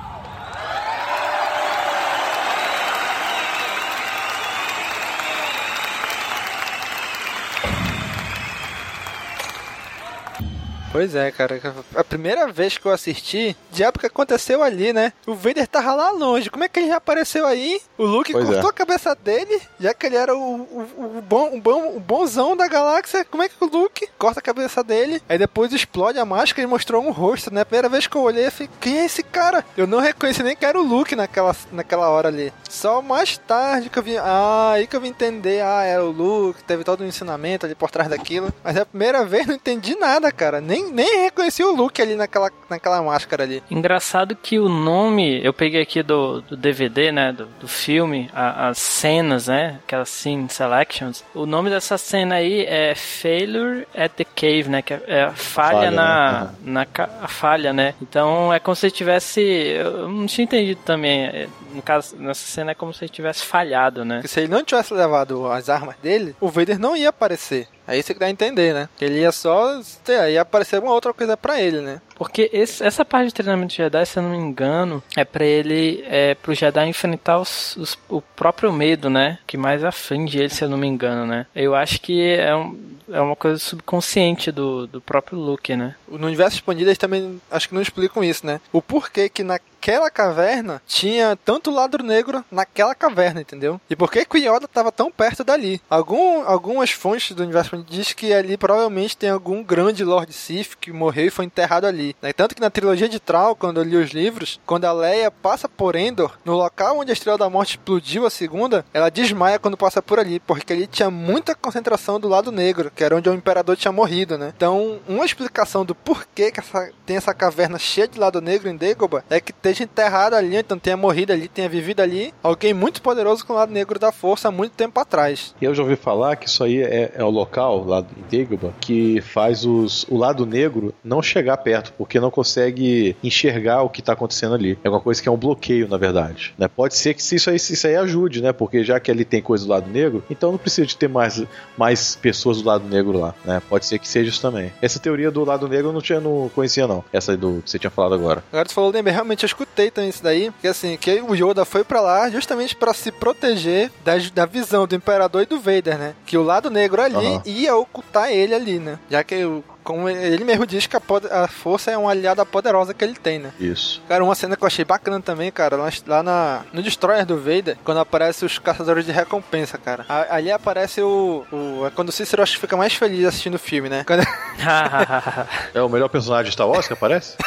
Pois 10.98 11.14
é, 11.14 11.30
cara. 11.30 11.60
A 11.94 12.02
primeira 12.02 12.50
vez 12.50 12.76
que 12.76 12.84
eu 12.84 12.90
assisti, 12.90 13.56
diabo 13.70 14.00
que 14.00 14.06
aconteceu 14.06 14.64
ali, 14.64 14.92
né? 14.92 15.12
O 15.28 15.32
Vader 15.32 15.68
tava 15.68 15.94
lá 15.94 16.10
longe. 16.10 16.50
Como 16.50 16.64
é 16.64 16.68
que 16.68 16.80
ele 16.80 16.88
já 16.88 16.96
apareceu 16.96 17.46
aí? 17.46 17.80
O 17.96 18.04
Luke 18.04 18.32
Pois 18.32 18.44
cortou 18.44 18.66
é. 18.66 18.70
a 18.70 18.72
cabeça 18.72 19.14
dele, 19.14 19.62
já 19.78 19.94
que 19.94 20.06
ele 20.06 20.16
era 20.16 20.34
o, 20.34 20.40
o, 20.40 21.18
o, 21.18 21.22
bom, 21.22 21.56
o, 21.56 21.60
bom, 21.60 21.96
o 21.96 22.00
bonzão 22.00 22.56
da 22.56 22.66
galáxia. 22.66 23.24
Como 23.24 23.44
é 23.44 23.48
que 23.48 23.54
o 23.60 23.68
Luke 23.68 24.08
corta 24.18 24.40
a 24.40 24.42
cabeça 24.42 24.82
dele? 24.82 25.22
Aí 25.28 25.38
depois 25.38 25.72
explode 25.72 26.18
a 26.18 26.24
máscara 26.24 26.62
e 26.62 26.66
mostrou 26.66 27.00
um 27.00 27.12
rosto, 27.12 27.54
né? 27.54 27.60
A 27.60 27.64
primeira 27.64 27.88
vez 27.88 28.08
que 28.08 28.16
eu 28.16 28.22
olhei, 28.22 28.46
eu 28.46 28.50
falei, 28.50 28.70
quem 28.80 28.98
é 28.98 29.04
esse 29.04 29.22
cara? 29.22 29.64
Eu 29.76 29.86
não 29.86 30.00
reconheci 30.00 30.42
nem 30.42 30.56
que 30.56 30.66
era 30.66 30.80
o 30.80 30.82
Luke 30.82 31.14
naquela, 31.14 31.54
naquela 31.70 32.08
hora 32.08 32.26
ali. 32.26 32.52
Só 32.68 33.00
mais 33.00 33.38
tarde 33.38 33.88
que 33.88 34.00
eu 34.00 34.02
vi. 34.02 34.18
Ah, 34.18 34.72
aí 34.72 34.88
que 34.88 34.96
eu 34.96 35.00
vim 35.00 35.10
entender. 35.10 35.62
Ah, 35.62 35.84
era 35.84 36.04
o 36.04 36.10
Luke, 36.10 36.64
teve 36.64 36.82
todo 36.82 37.04
um 37.04 37.06
ensinamento 37.06 37.66
ali 37.66 37.76
por 37.76 37.88
trás 37.88 38.10
daquilo. 38.10 38.52
Mas 38.64 38.76
é 38.76 38.80
a 38.80 38.86
primeira 38.86 39.24
vez 39.24 39.46
não 39.46 39.54
entendi 39.54 39.94
nada, 39.94 40.32
cara. 40.32 40.60
Nem, 40.60 40.87
nem 40.90 41.22
reconheci 41.24 41.62
o 41.64 41.74
Luke 41.74 42.00
ali 42.00 42.14
naquela, 42.14 42.50
naquela 42.68 43.02
máscara 43.02 43.42
ali. 43.44 43.62
Engraçado 43.70 44.34
que 44.36 44.58
o 44.58 44.68
nome, 44.68 45.44
eu 45.44 45.52
peguei 45.52 45.82
aqui 45.82 46.02
do, 46.02 46.40
do 46.42 46.56
DVD, 46.56 47.12
né, 47.12 47.32
do, 47.32 47.46
do 47.60 47.68
filme, 47.68 48.30
a- 48.34 48.68
as 48.68 48.78
cenas, 48.78 49.46
né, 49.48 49.78
aquelas 49.84 50.08
scene 50.08 50.48
selections. 50.48 51.24
O 51.34 51.46
nome 51.46 51.70
dessa 51.70 51.96
cena 51.98 52.36
aí 52.36 52.64
é 52.66 52.94
Failure 52.94 53.86
at 53.96 54.12
the 54.12 54.24
Cave, 54.24 54.68
né, 54.68 54.82
que 54.82 54.94
é, 54.94 55.02
é 55.06 55.22
a 55.24 55.32
falha, 55.32 55.68
Falha, 55.78 55.90
na, 55.90 56.44
né? 56.62 56.86
na 56.96 57.08
a 57.22 57.28
falha, 57.28 57.72
né. 57.72 57.94
Então 58.00 58.52
é 58.52 58.58
como 58.58 58.74
se 58.76 58.90
tivesse, 58.90 59.40
eu 59.40 60.08
não 60.08 60.26
tinha 60.26 60.44
entendido 60.44 60.80
também. 60.84 61.24
é, 61.26 61.48
No 61.74 61.82
caso, 61.82 62.16
nessa 62.16 62.46
cena 62.46 62.72
é 62.72 62.74
como 62.74 62.92
se 62.94 63.04
ele 63.04 63.10
tivesse 63.10 63.44
falhado, 63.44 64.04
né. 64.04 64.16
Porque 64.16 64.28
se 64.28 64.40
ele 64.40 64.48
não 64.48 64.64
tivesse 64.64 64.92
levado 64.94 65.46
as 65.50 65.68
armas 65.68 65.96
dele, 66.02 66.34
o 66.40 66.48
Vader 66.48 66.78
não 66.78 66.96
ia 66.96 67.08
aparecer. 67.10 67.68
Aí 67.88 68.02
você 68.02 68.12
dá 68.12 68.26
a 68.26 68.30
entender, 68.30 68.74
né? 68.74 68.88
Que 68.98 69.06
ele 69.06 69.20
ia 69.20 69.32
só. 69.32 69.80
ter- 70.04 70.30
Ia 70.32 70.42
aparecer 70.42 70.78
uma 70.78 70.92
outra 70.92 71.12
coisa 71.14 71.36
pra 71.38 71.60
ele, 71.60 71.80
né? 71.80 72.00
Porque 72.18 72.50
esse- 72.52 72.82
essa 72.84 73.04
parte 73.04 73.28
de 73.28 73.34
treinamento 73.34 73.70
de 73.70 73.76
Jedi, 73.76 74.04
se 74.04 74.18
eu 74.18 74.22
não 74.24 74.30
me 74.30 74.36
engano, 74.36 75.02
é 75.16 75.24
pra 75.24 75.44
ele, 75.44 76.04
é 76.08 76.34
pro 76.34 76.52
Jedi 76.54 76.86
enfrentar 76.88 77.38
os- 77.38 77.76
os- 77.76 77.98
o 78.08 78.20
próprio 78.20 78.72
medo, 78.72 79.08
né? 79.08 79.38
Que 79.46 79.56
mais 79.56 79.84
aflige 79.84 80.38
ele, 80.38 80.48
se 80.50 80.64
eu 80.64 80.68
não 80.68 80.76
me 80.78 80.86
engano, 80.86 81.24
né? 81.26 81.46
Eu 81.54 81.74
acho 81.74 82.00
que 82.00 82.30
é, 82.34 82.54
um- 82.54 82.76
é 83.10 83.20
uma 83.20 83.36
coisa 83.36 83.58
subconsciente 83.58 84.50
do, 84.50 84.86
do 84.86 85.00
próprio 85.00 85.38
Luke, 85.38 85.74
né? 85.76 85.94
No 86.08 86.26
universo 86.26 86.56
expandido 86.56 86.88
eles 86.90 86.98
também 86.98 87.40
acho 87.50 87.68
que 87.68 87.74
não 87.74 87.82
explicam 87.82 88.22
isso, 88.24 88.44
né? 88.46 88.60
O 88.72 88.82
porquê 88.82 89.28
que 89.28 89.42
naquela 89.44 90.10
caverna 90.10 90.82
tinha 90.86 91.36
tanto 91.44 91.70
lado 91.70 92.02
negro 92.02 92.44
naquela 92.50 92.94
caverna, 92.94 93.40
entendeu? 93.40 93.80
E 93.88 93.94
por 93.96 94.10
que 94.10 94.24
que 94.24 94.36
o 94.38 94.40
Yoda 94.40 94.66
tava 94.68 94.90
tão 94.92 95.10
perto 95.10 95.44
dali? 95.44 95.80
Algum, 95.88 96.42
algumas 96.42 96.90
fontes 96.90 97.34
do 97.34 97.42
universo 97.42 97.84
diz 97.88 98.12
que 98.12 98.32
ali 98.32 98.56
provavelmente 98.56 99.16
tem 99.16 99.30
algum 99.30 99.62
grande 99.62 100.04
Lord 100.04 100.32
Sith 100.32 100.74
que 100.80 100.92
morreu 100.92 101.26
e 101.26 101.30
foi 101.30 101.44
enterrado 101.44 101.86
ali. 101.86 102.07
Né? 102.20 102.32
Tanto 102.32 102.54
que 102.54 102.60
na 102.60 102.70
trilogia 102.70 103.08
de 103.08 103.20
Trau, 103.20 103.54
quando 103.54 103.78
eu 103.78 103.84
li 103.84 103.96
os 103.96 104.10
livros, 104.10 104.60
quando 104.66 104.84
a 104.84 104.92
Leia 104.92 105.30
passa 105.30 105.68
por 105.68 105.96
Endor, 105.96 106.32
no 106.44 106.54
local 106.54 106.98
onde 106.98 107.10
a 107.10 107.12
Estrela 107.12 107.38
da 107.38 107.50
Morte 107.50 107.70
explodiu 107.70 108.26
a 108.26 108.30
segunda, 108.30 108.84
ela 108.92 109.10
desmaia 109.10 109.58
quando 109.58 109.76
passa 109.76 110.02
por 110.02 110.18
ali, 110.18 110.40
porque 110.40 110.72
ali 110.72 110.86
tinha 110.86 111.10
muita 111.10 111.54
concentração 111.54 112.20
do 112.20 112.28
lado 112.28 112.52
negro, 112.52 112.90
que 112.94 113.04
era 113.04 113.16
onde 113.16 113.28
o 113.28 113.34
Imperador 113.34 113.76
tinha 113.76 113.92
morrido, 113.92 114.38
né? 114.38 114.52
Então, 114.56 114.98
uma 115.08 115.24
explicação 115.24 115.84
do 115.84 115.94
porquê 115.94 116.50
que 116.50 116.60
essa, 116.60 116.90
tem 117.04 117.16
essa 117.16 117.34
caverna 117.34 117.78
cheia 117.78 118.08
de 118.08 118.18
lado 118.18 118.40
negro 118.40 118.68
em 118.68 118.76
Dagobah 118.76 119.22
é 119.30 119.40
que 119.40 119.52
esteja 119.52 119.84
enterrado 119.84 120.34
ali, 120.34 120.56
então 120.56 120.78
tenha 120.78 120.96
morrido 120.96 121.32
ali, 121.32 121.48
tenha 121.48 121.68
vivido 121.68 122.00
ali, 122.00 122.32
alguém 122.42 122.74
muito 122.74 123.02
poderoso 123.02 123.44
com 123.44 123.52
o 123.52 123.56
lado 123.56 123.72
negro 123.72 123.98
da 123.98 124.12
força 124.12 124.48
há 124.48 124.50
muito 124.50 124.72
tempo 124.72 124.98
atrás. 125.00 125.54
E 125.60 125.64
eu 125.64 125.74
já 125.74 125.82
ouvi 125.82 125.96
falar 125.96 126.36
que 126.36 126.48
isso 126.48 126.62
aí 126.64 126.82
é, 126.82 127.12
é 127.14 127.24
o 127.24 127.30
local 127.30 127.84
lá 127.84 128.04
em 128.16 128.38
Dagobah 128.38 128.72
que 128.80 129.20
faz 129.20 129.64
os, 129.64 130.04
o 130.08 130.16
lado 130.16 130.46
negro 130.46 130.94
não 131.02 131.22
chegar 131.22 131.56
perto, 131.58 131.92
porque 131.98 132.20
não 132.20 132.30
consegue 132.30 133.16
enxergar 133.22 133.82
o 133.82 133.90
que 133.90 134.00
está 134.00 134.12
acontecendo 134.12 134.54
ali. 134.54 134.78
É 134.84 134.88
uma 134.88 135.00
coisa 135.00 135.20
que 135.20 135.28
é 135.28 135.32
um 135.32 135.36
bloqueio, 135.36 135.88
na 135.88 135.96
verdade. 135.96 136.54
Né? 136.56 136.68
Pode 136.68 136.94
ser 136.96 137.12
que 137.14 137.20
isso 137.20 137.50
aí, 137.50 137.56
isso 137.56 137.86
aí 137.86 137.96
ajude, 137.96 138.40
né? 138.40 138.52
Porque 138.52 138.84
já 138.84 138.98
que 139.00 139.10
ali 139.10 139.24
tem 139.24 139.42
coisa 139.42 139.64
do 139.64 139.70
lado 139.70 139.90
negro, 139.90 140.22
então 140.30 140.50
não 140.52 140.58
precisa 140.58 140.86
de 140.86 140.96
ter 140.96 141.08
mais, 141.08 141.42
mais 141.76 142.16
pessoas 142.16 142.62
do 142.62 142.68
lado 142.68 142.88
negro 142.88 143.18
lá. 143.18 143.34
Né? 143.44 143.60
Pode 143.68 143.84
ser 143.86 143.98
que 143.98 144.06
seja 144.08 144.30
isso 144.30 144.40
também. 144.40 144.72
Essa 144.80 144.98
teoria 144.98 145.30
do 145.30 145.44
lado 145.44 145.68
negro 145.68 145.88
eu 145.88 145.92
não, 145.92 146.00
tinha, 146.00 146.20
não 146.20 146.50
conhecia, 146.54 146.86
não. 146.86 147.04
Essa 147.12 147.32
aí 147.32 147.36
do 147.36 147.60
que 147.64 147.70
você 147.70 147.78
tinha 147.78 147.90
falado 147.90 148.14
agora. 148.14 148.42
Agora 148.52 148.68
tu 148.68 148.74
falou, 148.74 148.90
lembra, 148.92 149.12
realmente 149.12 149.42
eu 149.42 149.46
escutei 149.48 149.90
também 149.90 150.10
isso 150.10 150.22
daí, 150.22 150.50
porque 150.50 150.68
assim, 150.68 150.96
que 150.96 151.20
o 151.20 151.34
Yoda 151.34 151.64
foi 151.64 151.82
pra 151.84 152.00
lá 152.00 152.30
justamente 152.30 152.76
pra 152.76 152.94
se 152.94 153.10
proteger 153.10 153.90
da, 154.04 154.12
da 154.34 154.46
visão 154.46 154.86
do 154.86 154.94
Imperador 154.94 155.42
e 155.42 155.46
do 155.46 155.58
Vader, 155.58 155.98
né? 155.98 156.14
Que 156.24 156.36
o 156.36 156.42
lado 156.42 156.70
negro 156.70 157.00
ali 157.02 157.16
Aham. 157.26 157.42
ia 157.44 157.76
ocultar 157.76 158.30
ele 158.30 158.54
ali, 158.54 158.78
né? 158.78 158.98
Já 159.10 159.24
que, 159.24 159.44
o- 159.44 159.64
como 159.88 160.06
ele 160.06 160.44
mesmo 160.44 160.66
diz, 160.66 160.86
que 160.86 160.94
a, 160.94 161.00
a 161.44 161.48
força 161.48 161.90
é 161.90 161.96
uma 161.96 162.10
aliada 162.10 162.44
poderosa 162.44 162.92
que 162.92 163.02
ele 163.02 163.14
tem, 163.14 163.38
né? 163.38 163.50
Isso. 163.58 164.02
Cara, 164.06 164.22
uma 164.22 164.34
cena 164.34 164.54
que 164.54 164.62
eu 164.62 164.66
achei 164.66 164.84
bacana 164.84 165.18
também, 165.18 165.50
cara, 165.50 165.76
lá, 165.76 165.88
lá 166.06 166.22
na, 166.22 166.60
no 166.74 166.82
Destroyer 166.82 167.24
do 167.24 167.38
Vader, 167.38 167.78
quando 167.82 167.98
aparece 167.98 168.44
os 168.44 168.58
caçadores 168.58 169.06
de 169.06 169.12
recompensa, 169.12 169.78
cara. 169.78 170.04
A- 170.06 170.34
ali 170.36 170.52
aparece 170.52 171.00
o, 171.00 171.46
o. 171.50 171.86
É 171.86 171.90
quando 171.90 172.10
o 172.10 172.12
Cícero 172.12 172.42
acho 172.42 172.52
que 172.56 172.60
fica 172.60 172.76
mais 172.76 172.92
feliz 172.92 173.24
assistindo 173.24 173.54
o 173.54 173.58
filme, 173.58 173.88
né? 173.88 174.04
Quando- 174.06 174.26
É 175.72 175.80
o 175.80 175.88
melhor 175.88 176.08
personagem 176.10 176.44
de 176.50 176.52
Star 176.52 176.68
Wars 176.68 176.86
que 176.86 176.92
aparece? 176.92 177.38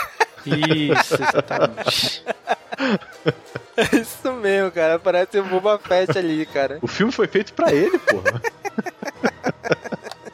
Isso, 0.44 1.14
exatamente. 1.22 2.24
É 3.78 3.84
isso 4.02 4.34
mesmo, 4.34 4.72
cara. 4.72 4.96
Aparece 4.96 5.38
o 5.40 5.44
Boba 5.44 5.78
Fett 5.78 6.18
ali, 6.18 6.48
cara. 6.48 6.80
o 6.82 6.88
filme 6.88 7.12
foi 7.14 7.28
feito 7.28 7.54
pra 7.54 7.72
ele, 7.72 8.00
porra. 8.00 8.42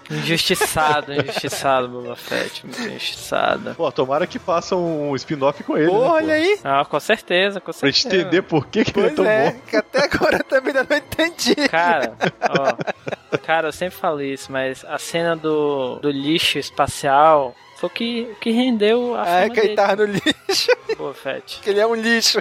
Injustiçado, 0.10 1.14
injustiçado, 1.14 1.88
Boba 1.88 2.16
Fett. 2.16 2.66
muito 2.66 2.82
Injustiçado. 2.82 3.76
Pô, 3.76 3.92
tomara 3.92 4.26
que 4.28 4.40
façam 4.40 5.10
um 5.10 5.16
spin-off 5.16 5.64
com 5.64 5.78
ele. 5.78 5.88
Pô, 5.90 6.00
né, 6.02 6.08
olha 6.10 6.34
aí. 6.36 6.60
Ah, 6.64 6.86
com 6.86 7.00
certeza, 7.00 7.60
com 7.60 7.72
Pra 7.74 7.90
gente 7.90 8.02
certeza. 8.04 8.22
entender 8.24 8.42
por 8.44 8.68
que, 8.68 8.86
que 8.86 8.98
ele 9.00 9.08
é 9.08 9.10
tão 9.12 9.26
é, 9.26 9.52
bom. 9.52 9.60
que 9.68 9.76
até 9.76 10.04
agora 10.06 10.38
eu 10.38 10.44
também 10.44 10.68
ainda 10.76 10.88
não 10.90 10.98
entendi. 10.98 11.56
Cara, 11.70 12.14
ó. 12.50 13.38
Cara, 13.46 13.68
eu 13.68 13.74
sempre 13.74 13.98
falo 13.98 14.22
isso, 14.22 14.52
mas 14.52 14.86
a 14.86 14.98
cena 14.98 15.36
do, 15.36 16.00
do 16.00 16.10
lixo 16.10 16.58
espacial 16.58 17.54
foi 17.78 17.88
o 17.88 17.92
que, 17.92 18.30
o 18.32 18.36
que 18.36 18.52
rendeu 18.52 19.16
a 19.16 19.24
Ah, 19.24 19.28
é 19.28 19.42
fama 19.44 19.54
que 19.54 19.60
ele 19.60 19.68
dele, 19.68 19.76
tava 19.76 19.96
no 19.96 20.06
lixo. 20.06 20.72
Boba 20.98 21.14
Fett. 21.14 21.60
Que 21.62 21.70
ele 21.70 21.80
é 21.80 21.86
um 21.86 21.96
lixo. 21.96 22.40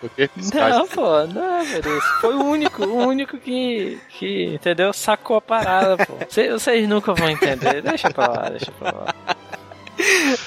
Porque 0.00 0.28
Não, 0.54 0.86
pô, 0.86 1.26
não, 1.26 1.64
Veríssimo. 1.64 2.00
Foi 2.20 2.34
o 2.34 2.44
único, 2.44 2.84
o 2.84 3.06
único 3.06 3.38
que, 3.38 3.98
que 4.10 4.44
entendeu? 4.54 4.92
Sacou 4.92 5.36
a 5.36 5.40
parada, 5.40 5.96
pô. 6.06 6.14
Cê- 6.28 6.50
Vocês 6.52 6.88
nunca 6.88 7.14
vão 7.14 7.28
entender. 7.30 7.82
Deixa 7.82 8.10
pra 8.10 8.26
lá, 8.28 8.48
deixa 8.50 8.70
pra 8.72 8.90
lá. 8.92 9.14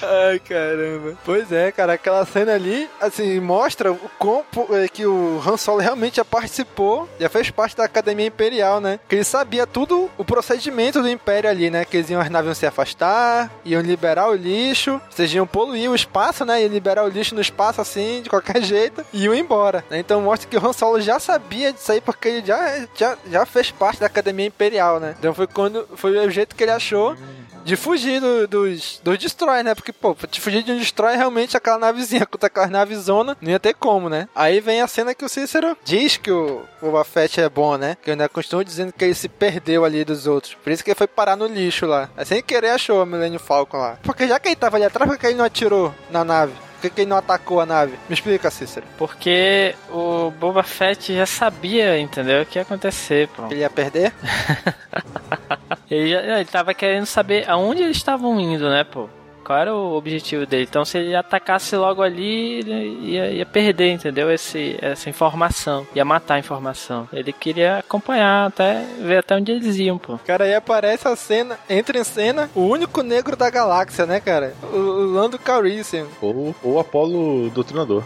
Ai, 0.02 0.38
caramba. 0.38 1.14
Pois 1.24 1.50
é, 1.52 1.72
cara, 1.72 1.94
aquela 1.94 2.24
cena 2.24 2.54
ali, 2.54 2.88
assim, 3.00 3.40
mostra 3.40 3.92
o 3.92 3.98
como 4.18 4.44
é, 4.72 4.88
que 4.88 5.04
o 5.06 5.40
Han 5.46 5.56
Solo 5.56 5.78
realmente 5.80 6.16
já 6.16 6.24
participou, 6.24 7.08
já 7.18 7.28
fez 7.28 7.50
parte 7.50 7.76
da 7.76 7.84
Academia 7.84 8.26
Imperial, 8.26 8.80
né? 8.80 8.98
Que 9.08 9.16
ele 9.16 9.24
sabia 9.24 9.66
tudo 9.66 10.10
o 10.16 10.24
procedimento 10.24 11.02
do 11.02 11.08
Império 11.08 11.50
ali, 11.50 11.70
né? 11.70 11.84
Que 11.84 11.98
eles 11.98 12.10
iam, 12.10 12.20
as 12.20 12.30
naves 12.30 12.48
iam 12.48 12.54
se 12.54 12.66
afastar, 12.66 13.50
iam 13.64 13.82
liberar 13.82 14.28
o 14.28 14.34
lixo, 14.34 15.00
vocês 15.10 15.32
iam 15.34 15.46
poluir 15.46 15.90
o 15.90 15.94
espaço, 15.94 16.44
né? 16.44 16.62
Iam 16.62 16.70
liberar 16.70 17.04
o 17.04 17.08
lixo 17.08 17.34
no 17.34 17.40
espaço 17.40 17.80
assim, 17.80 18.22
de 18.22 18.30
qualquer 18.30 18.62
jeito, 18.62 19.04
e 19.12 19.24
iam 19.24 19.34
embora. 19.34 19.84
né? 19.90 19.98
Então 19.98 20.20
mostra 20.20 20.48
que 20.48 20.56
o 20.56 20.66
Han 20.66 20.72
Solo 20.72 21.00
já 21.00 21.18
sabia 21.18 21.72
disso 21.72 21.92
aí, 21.92 22.00
porque 22.00 22.28
ele 22.28 22.46
já, 22.46 22.86
já, 22.94 23.16
já 23.30 23.46
fez 23.46 23.70
parte 23.70 24.00
da 24.00 24.06
Academia 24.06 24.46
Imperial, 24.46 25.00
né? 25.00 25.14
Então 25.18 25.34
foi 25.34 25.46
quando 25.46 25.86
foi 25.96 26.16
o 26.26 26.30
jeito 26.30 26.54
que 26.54 26.62
ele 26.64 26.70
achou 26.72 27.16
de 27.64 27.76
fugir 27.76 28.20
do- 28.20 28.46
dos, 28.48 29.00
dos 29.02 29.18
destroy, 29.18 29.62
né? 29.62 29.74
Porque, 29.74 29.92
pô, 29.92 30.14
te 30.30 30.40
fugir 30.40 30.62
de 30.62 30.72
um 30.72 30.78
destroy, 30.78 31.16
realmente 31.16 31.56
aquela 31.56 31.78
navezinha 31.78 32.24
contra 32.26 32.46
aquela 32.46 32.66
navezona, 32.68 33.36
não 33.40 33.50
ia 33.50 33.60
ter 33.60 33.74
como, 33.74 34.08
né? 34.08 34.28
Aí 34.34 34.60
vem 34.60 34.80
a 34.80 34.86
cena 34.88 35.14
que 35.14 35.24
o 35.24 35.28
Cícero 35.28 35.76
diz 35.84 36.16
que 36.16 36.30
o 36.30 36.62
Boba 36.80 37.04
Fett 37.04 37.40
é 37.40 37.48
bom, 37.48 37.76
né? 37.76 37.96
Que 38.02 38.10
eu 38.10 38.12
ainda 38.12 38.28
continuo 38.28 38.64
dizendo 38.64 38.92
que 38.92 39.04
ele 39.04 39.14
se 39.14 39.28
perdeu 39.28 39.84
ali 39.84 40.04
dos 40.04 40.26
outros. 40.26 40.54
Por 40.54 40.70
isso 40.72 40.82
que 40.84 40.90
ele 40.90 40.96
foi 40.98 41.06
parar 41.06 41.36
no 41.36 41.46
lixo 41.46 41.86
lá. 41.86 42.08
Aí 42.16 42.24
sem 42.24 42.42
querer 42.42 42.70
achou 42.70 43.02
o 43.02 43.06
Millennium 43.06 43.38
Falcon 43.38 43.78
lá. 43.78 43.98
Porque 44.02 44.26
já 44.26 44.38
que 44.38 44.48
ele 44.48 44.56
tava 44.56 44.76
ali 44.76 44.84
atrás, 44.84 45.10
por 45.10 45.18
que 45.18 45.26
ele 45.26 45.36
não 45.36 45.44
atirou 45.44 45.94
na 46.10 46.24
nave? 46.24 46.52
Por 46.52 46.88
que 46.88 46.90
que 46.94 47.00
ele 47.02 47.10
não 47.10 47.18
atacou 47.18 47.60
a 47.60 47.66
nave? 47.66 47.92
Me 48.08 48.14
explica, 48.14 48.50
Cícero. 48.50 48.86
Porque 48.96 49.74
o 49.90 50.30
Boba 50.30 50.62
Fett 50.62 51.14
já 51.14 51.26
sabia, 51.26 51.98
entendeu? 51.98 52.40
O 52.42 52.46
que 52.46 52.58
ia 52.58 52.62
acontecer, 52.62 53.28
pô. 53.28 53.44
Ele 53.50 53.60
ia 53.60 53.68
perder? 53.68 54.14
Ele, 55.90 56.10
já- 56.10 56.20
ele 56.40 56.44
tava 56.44 56.74
querendo 56.74 57.06
saber 57.06 57.48
aonde 57.48 57.82
eles 57.82 57.96
estavam 57.96 58.38
indo, 58.40 58.68
né, 58.68 58.84
pô? 58.84 59.08
Qual 59.42 59.58
era 59.58 59.74
o 59.74 59.94
objetivo 59.96 60.46
dele? 60.46 60.66
Então, 60.68 60.84
se 60.84 60.98
ele 60.98 61.16
atacasse 61.16 61.74
logo 61.74 62.02
ali, 62.02 62.60
ele 62.60 62.72
ia, 63.10 63.30
ia 63.32 63.46
perder, 63.46 63.90
entendeu? 63.90 64.30
Esse, 64.30 64.76
essa 64.80 65.10
informação. 65.10 65.84
Ia 65.94 66.04
matar 66.04 66.34
a 66.34 66.38
informação. 66.38 67.08
Ele 67.12 67.32
queria 67.32 67.78
acompanhar, 67.78 68.46
até 68.46 68.84
ver 69.00 69.16
até 69.18 69.34
onde 69.34 69.50
eles 69.50 69.76
iam, 69.78 69.98
pô. 69.98 70.18
Cara, 70.24 70.44
aí 70.44 70.54
aparece 70.54 71.08
a 71.08 71.16
cena, 71.16 71.58
entra 71.68 71.98
em 71.98 72.04
cena 72.04 72.48
o 72.54 72.60
único 72.60 73.02
negro 73.02 73.34
da 73.34 73.50
galáxia, 73.50 74.06
né, 74.06 74.20
cara? 74.20 74.54
O, 74.72 74.76
o 74.76 75.12
Lando 75.14 75.38
Calrissian. 75.38 76.06
Ou 76.20 76.54
o 76.62 76.78
Apolo 76.78 77.50
Doutrinador. 77.50 78.04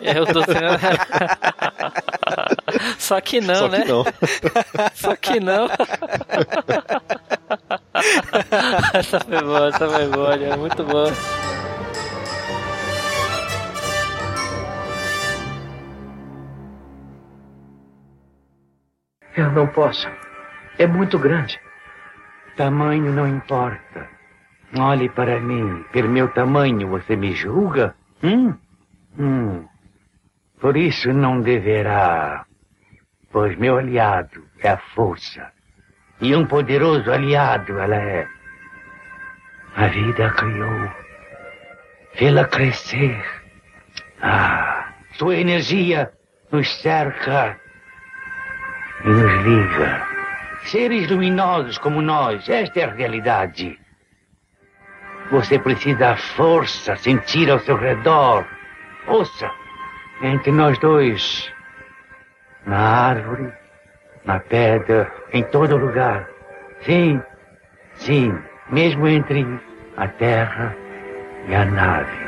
Eu 0.00 0.26
tô 0.26 0.42
tendo... 0.44 0.60
Só 2.98 3.20
que 3.20 3.40
não, 3.40 3.54
Só 3.54 3.68
que 3.68 3.78
né? 3.78 3.84
não. 3.84 4.04
Só 4.94 5.16
que 5.16 5.40
não. 5.40 5.68
essa 8.94 9.20
foi 9.20 9.42
boa, 9.42 9.68
essa 9.68 9.88
foi 9.88 10.08
boa, 10.08 10.30
olha, 10.30 10.56
muito 10.56 10.82
boa. 10.84 11.12
Eu 19.36 19.50
não 19.52 19.66
posso. 19.66 20.08
É 20.78 20.86
muito 20.86 21.18
grande. 21.18 21.58
Tamanho 22.56 23.12
não 23.12 23.28
importa. 23.28 24.08
Olhe 24.78 25.08
para 25.08 25.40
mim. 25.40 25.84
Pelo 25.92 26.08
meu 26.08 26.28
tamanho, 26.28 26.88
você 26.88 27.16
me 27.16 27.34
julga? 27.34 27.94
Hum? 28.22 28.54
Hum. 29.18 29.66
Por 30.60 30.76
isso 30.76 31.12
não 31.12 31.40
deverá. 31.40 32.46
Pois 33.30 33.56
meu 33.58 33.78
aliado 33.78 34.44
é 34.60 34.70
a 34.70 34.78
força. 34.78 35.52
E 36.20 36.34
um 36.34 36.46
poderoso 36.46 37.10
aliado 37.10 37.78
ela 37.78 37.96
é. 37.96 38.26
A 39.76 39.88
vida 39.88 40.26
a 40.26 40.30
criou. 40.30 40.92
Vê-la 42.14 42.44
crescer. 42.44 43.22
Ah, 44.22 44.92
sua 45.12 45.36
energia 45.36 46.12
nos 46.50 46.80
cerca 46.80 47.58
e 49.04 49.08
nos 49.08 49.44
liga. 49.44 50.06
Seres 50.64 51.10
luminosos 51.10 51.76
como 51.76 52.00
nós, 52.00 52.48
esta 52.48 52.80
é 52.80 52.84
a 52.84 52.94
realidade. 52.94 53.78
Você 55.30 55.58
precisa 55.58 55.98
da 55.98 56.16
força, 56.16 56.96
sentir 56.96 57.50
ao 57.50 57.58
seu 57.58 57.76
redor. 57.76 58.46
Ouça, 59.06 59.50
entre 60.22 60.50
nós 60.50 60.78
dois, 60.78 61.52
na 62.66 62.78
árvore, 62.78 63.52
na 64.24 64.40
pedra, 64.40 65.12
em 65.32 65.42
todo 65.44 65.76
lugar. 65.76 66.28
Sim, 66.82 67.20
sim, 67.94 68.36
mesmo 68.70 69.06
entre 69.06 69.46
a 69.96 70.08
terra 70.08 70.74
e 71.48 71.54
a 71.54 71.64
nave. 71.64 72.24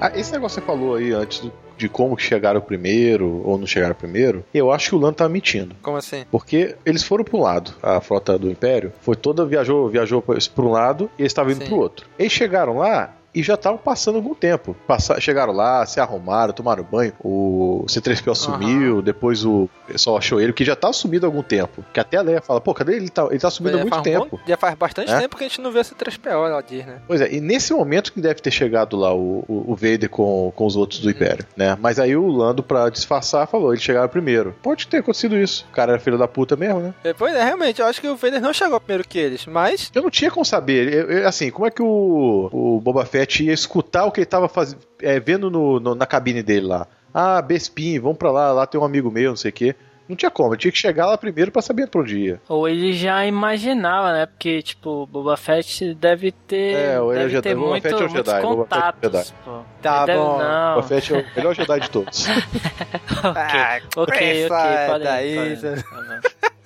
Ah, 0.00 0.12
esse 0.14 0.32
negócio 0.32 0.60
que 0.60 0.66
você 0.66 0.72
falou 0.78 0.94
aí 0.96 1.12
antes 1.12 1.40
do- 1.40 1.52
de 1.78 1.88
como 1.88 2.16
que 2.16 2.22
chegaram 2.22 2.60
primeiro 2.60 3.42
ou 3.44 3.56
não 3.56 3.66
chegaram 3.66 3.94
primeiro, 3.94 4.44
eu 4.52 4.70
acho 4.72 4.90
que 4.90 4.96
o 4.96 4.98
Lando 4.98 5.16
tá 5.16 5.28
mentindo. 5.28 5.74
Como 5.80 5.96
assim? 5.96 6.24
Porque 6.30 6.74
eles 6.84 7.02
foram 7.02 7.24
um 7.32 7.40
lado, 7.40 7.72
a 7.82 8.00
frota 8.00 8.38
do 8.38 8.50
Império 8.50 8.92
foi 9.00 9.14
toda 9.14 9.46
viajou, 9.46 9.88
viajou 9.88 10.20
para 10.22 10.64
um 10.64 10.70
lado 10.70 11.10
e 11.18 11.22
eles 11.22 11.30
estavam 11.30 11.52
indo 11.52 11.62
Sim. 11.62 11.66
para 11.66 11.76
o 11.76 11.78
outro. 11.78 12.06
Eles 12.18 12.32
chegaram 12.32 12.78
lá 12.78 13.14
e 13.38 13.42
já 13.42 13.54
estavam 13.54 13.78
passando 13.78 14.16
algum 14.16 14.34
tempo. 14.34 14.74
Passa- 14.86 15.20
chegaram 15.20 15.52
lá, 15.52 15.84
se 15.86 16.00
arrumaram, 16.00 16.52
tomaram 16.52 16.82
banho. 16.84 17.12
O 17.20 17.84
C3PO 17.88 18.34
sumiu, 18.34 19.02
depois 19.02 19.44
o 19.44 19.68
pessoal 19.86 20.16
achou 20.18 20.40
ele, 20.40 20.52
que 20.52 20.64
já 20.64 20.74
tá 20.76 20.92
sumido 20.92 21.26
há 21.26 21.28
algum 21.28 21.42
tempo. 21.42 21.84
Que 21.92 22.00
até 22.00 22.16
a 22.16 22.22
Leia 22.22 22.40
fala, 22.42 22.60
pô, 22.60 22.74
cadê 22.74 22.92
ele? 22.92 22.98
Ele 23.04 23.10
tá, 23.10 23.26
ele 23.30 23.38
tá 23.38 23.50
sumido 23.50 23.76
há 23.78 23.80
muito 23.80 23.98
um 23.98 24.02
tempo. 24.02 24.28
bom- 24.32 24.38
já 24.46 24.56
faz 24.56 24.74
bastante 24.74 25.10
É? 25.12 25.18
tempo 25.20 25.36
que 25.36 25.44
a 25.44 25.48
gente 25.48 25.60
não 25.60 25.70
vê 25.72 25.80
esse 25.80 25.94
3PO, 25.94 26.46
ela 26.46 26.60
diz, 26.62 26.84
né? 26.84 26.98
Pois 27.06 27.20
é, 27.20 27.32
e 27.32 27.40
nesse 27.40 27.72
momento 27.72 28.12
que 28.12 28.20
deve 28.20 28.40
ter 28.40 28.50
chegado 28.50 28.96
lá 28.96 29.14
o, 29.14 29.44
o, 29.48 29.72
o 29.72 29.74
Vader 29.74 30.10
com, 30.10 30.52
com 30.54 30.66
os 30.66 30.76
outros 30.76 31.00
do 31.00 31.10
Império, 31.10 31.46
né? 31.56 31.76
Mas 31.80 31.98
aí 31.98 32.16
o 32.16 32.26
Lando, 32.28 32.62
pra 32.62 32.88
disfarçar, 32.90 33.46
falou, 33.46 33.72
eles 33.72 33.82
chegaram 33.82 34.08
primeiro. 34.08 34.54
Pode 34.62 34.86
ter 34.88 34.98
acontecido 34.98 35.36
isso. 35.36 35.64
O 35.70 35.72
cara 35.74 35.92
era 35.92 36.00
filho 36.00 36.18
da 36.18 36.28
puta 36.28 36.56
mesmo, 36.56 36.80
né? 36.80 36.94
É, 37.04 37.12
Pois 37.12 37.34
é, 37.34 37.42
realmente, 37.44 37.80
eu 37.80 37.86
acho 37.86 38.00
que 38.00 38.08
o 38.08 38.16
Vader 38.16 38.40
não 38.40 38.52
chegou 38.52 38.78
primeiro 38.80 39.08
que 39.08 39.18
eles, 39.18 39.46
mas. 39.46 39.90
Eu 39.94 40.02
não 40.02 40.10
tinha 40.10 40.30
como 40.30 40.44
saber. 40.44 40.92
Eu- 40.92 41.10
eu- 41.10 41.28
assim, 41.28 41.50
como 41.50 41.66
é 41.66 41.70
que 41.70 41.82
o, 41.82 42.48
o 42.52 42.80
Boba 42.80 43.04
Fett 43.04 43.27
ia 43.44 43.52
escutar 43.52 44.04
o 44.06 44.12
que 44.12 44.20
ele 44.20 44.26
tava 44.26 44.48
faz, 44.48 44.76
é, 45.02 45.18
vendo 45.20 45.50
no, 45.50 45.78
no- 45.80 45.94
na 45.94 46.06
cabine 46.06 46.42
dele 46.42 46.66
lá? 46.66 46.86
Ah, 47.12 47.40
Bespin, 47.42 47.98
vamos 47.98 48.18
pra 48.18 48.30
lá, 48.30 48.52
lá 48.52 48.66
tem 48.66 48.80
um 48.80 48.84
amigo 48.84 49.10
meu, 49.10 49.30
não 49.30 49.36
sei 49.36 49.50
o 49.50 49.54
quê. 49.54 49.74
Não 50.08 50.16
tinha 50.16 50.30
como, 50.30 50.54
eu 50.54 50.56
tinha 50.56 50.72
que 50.72 50.78
chegar 50.78 51.04
lá 51.04 51.18
primeiro 51.18 51.52
pra 51.52 51.60
saber 51.60 51.86
pra 51.88 52.00
onde 52.00 52.16
ia. 52.18 52.40
Ou 52.48 52.66
ele 52.66 52.94
já 52.94 53.26
imaginava, 53.26 54.10
né? 54.12 54.24
Porque, 54.24 54.62
tipo, 54.62 55.06
Boba 55.06 55.36
Fett 55.36 55.92
deve 55.94 56.32
ter. 56.32 56.76
É, 56.76 56.98
ou 57.00 57.12
ele 57.12 57.18
é 57.20 57.22
deve 57.24 57.30
Jedi. 57.34 57.42
ter 57.50 57.54
Boba 57.54 57.68
muito, 57.68 57.82
Fett 57.82 57.92
é 57.92 57.96
o 57.96 58.00
muitos 58.10 58.32
Jedi, 58.32 58.42
Boba 58.42 58.64
Fett 58.64 58.74
é 58.74 58.78
o 58.78 58.82
contatos. 59.02 59.12
Jedi. 59.28 59.34
pô. 59.44 59.60
Tá 59.82 59.96
Ele 59.98 60.06
deve- 60.06 60.18
bom. 60.18 60.38
Não. 60.38 60.74
Boba 60.76 60.88
Fett 60.88 61.12
é 61.14 61.18
o 61.18 61.24
melhor 61.36 61.54
Jedi 61.54 61.80
de 61.80 61.90
todos. 61.90 62.26
Ah, 63.22 63.80
ok, 63.96 64.46
ok, 64.46 64.46
podem, 64.86 65.04
daí, 65.04 65.34
podem. 65.34 65.56
você- 65.56 65.84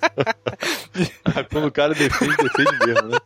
Quando 1.51 1.67
o 1.67 1.71
cara 1.71 1.93
defende, 1.93 2.35
defende 2.37 2.85
mesmo, 2.85 3.07
né? 3.09 3.17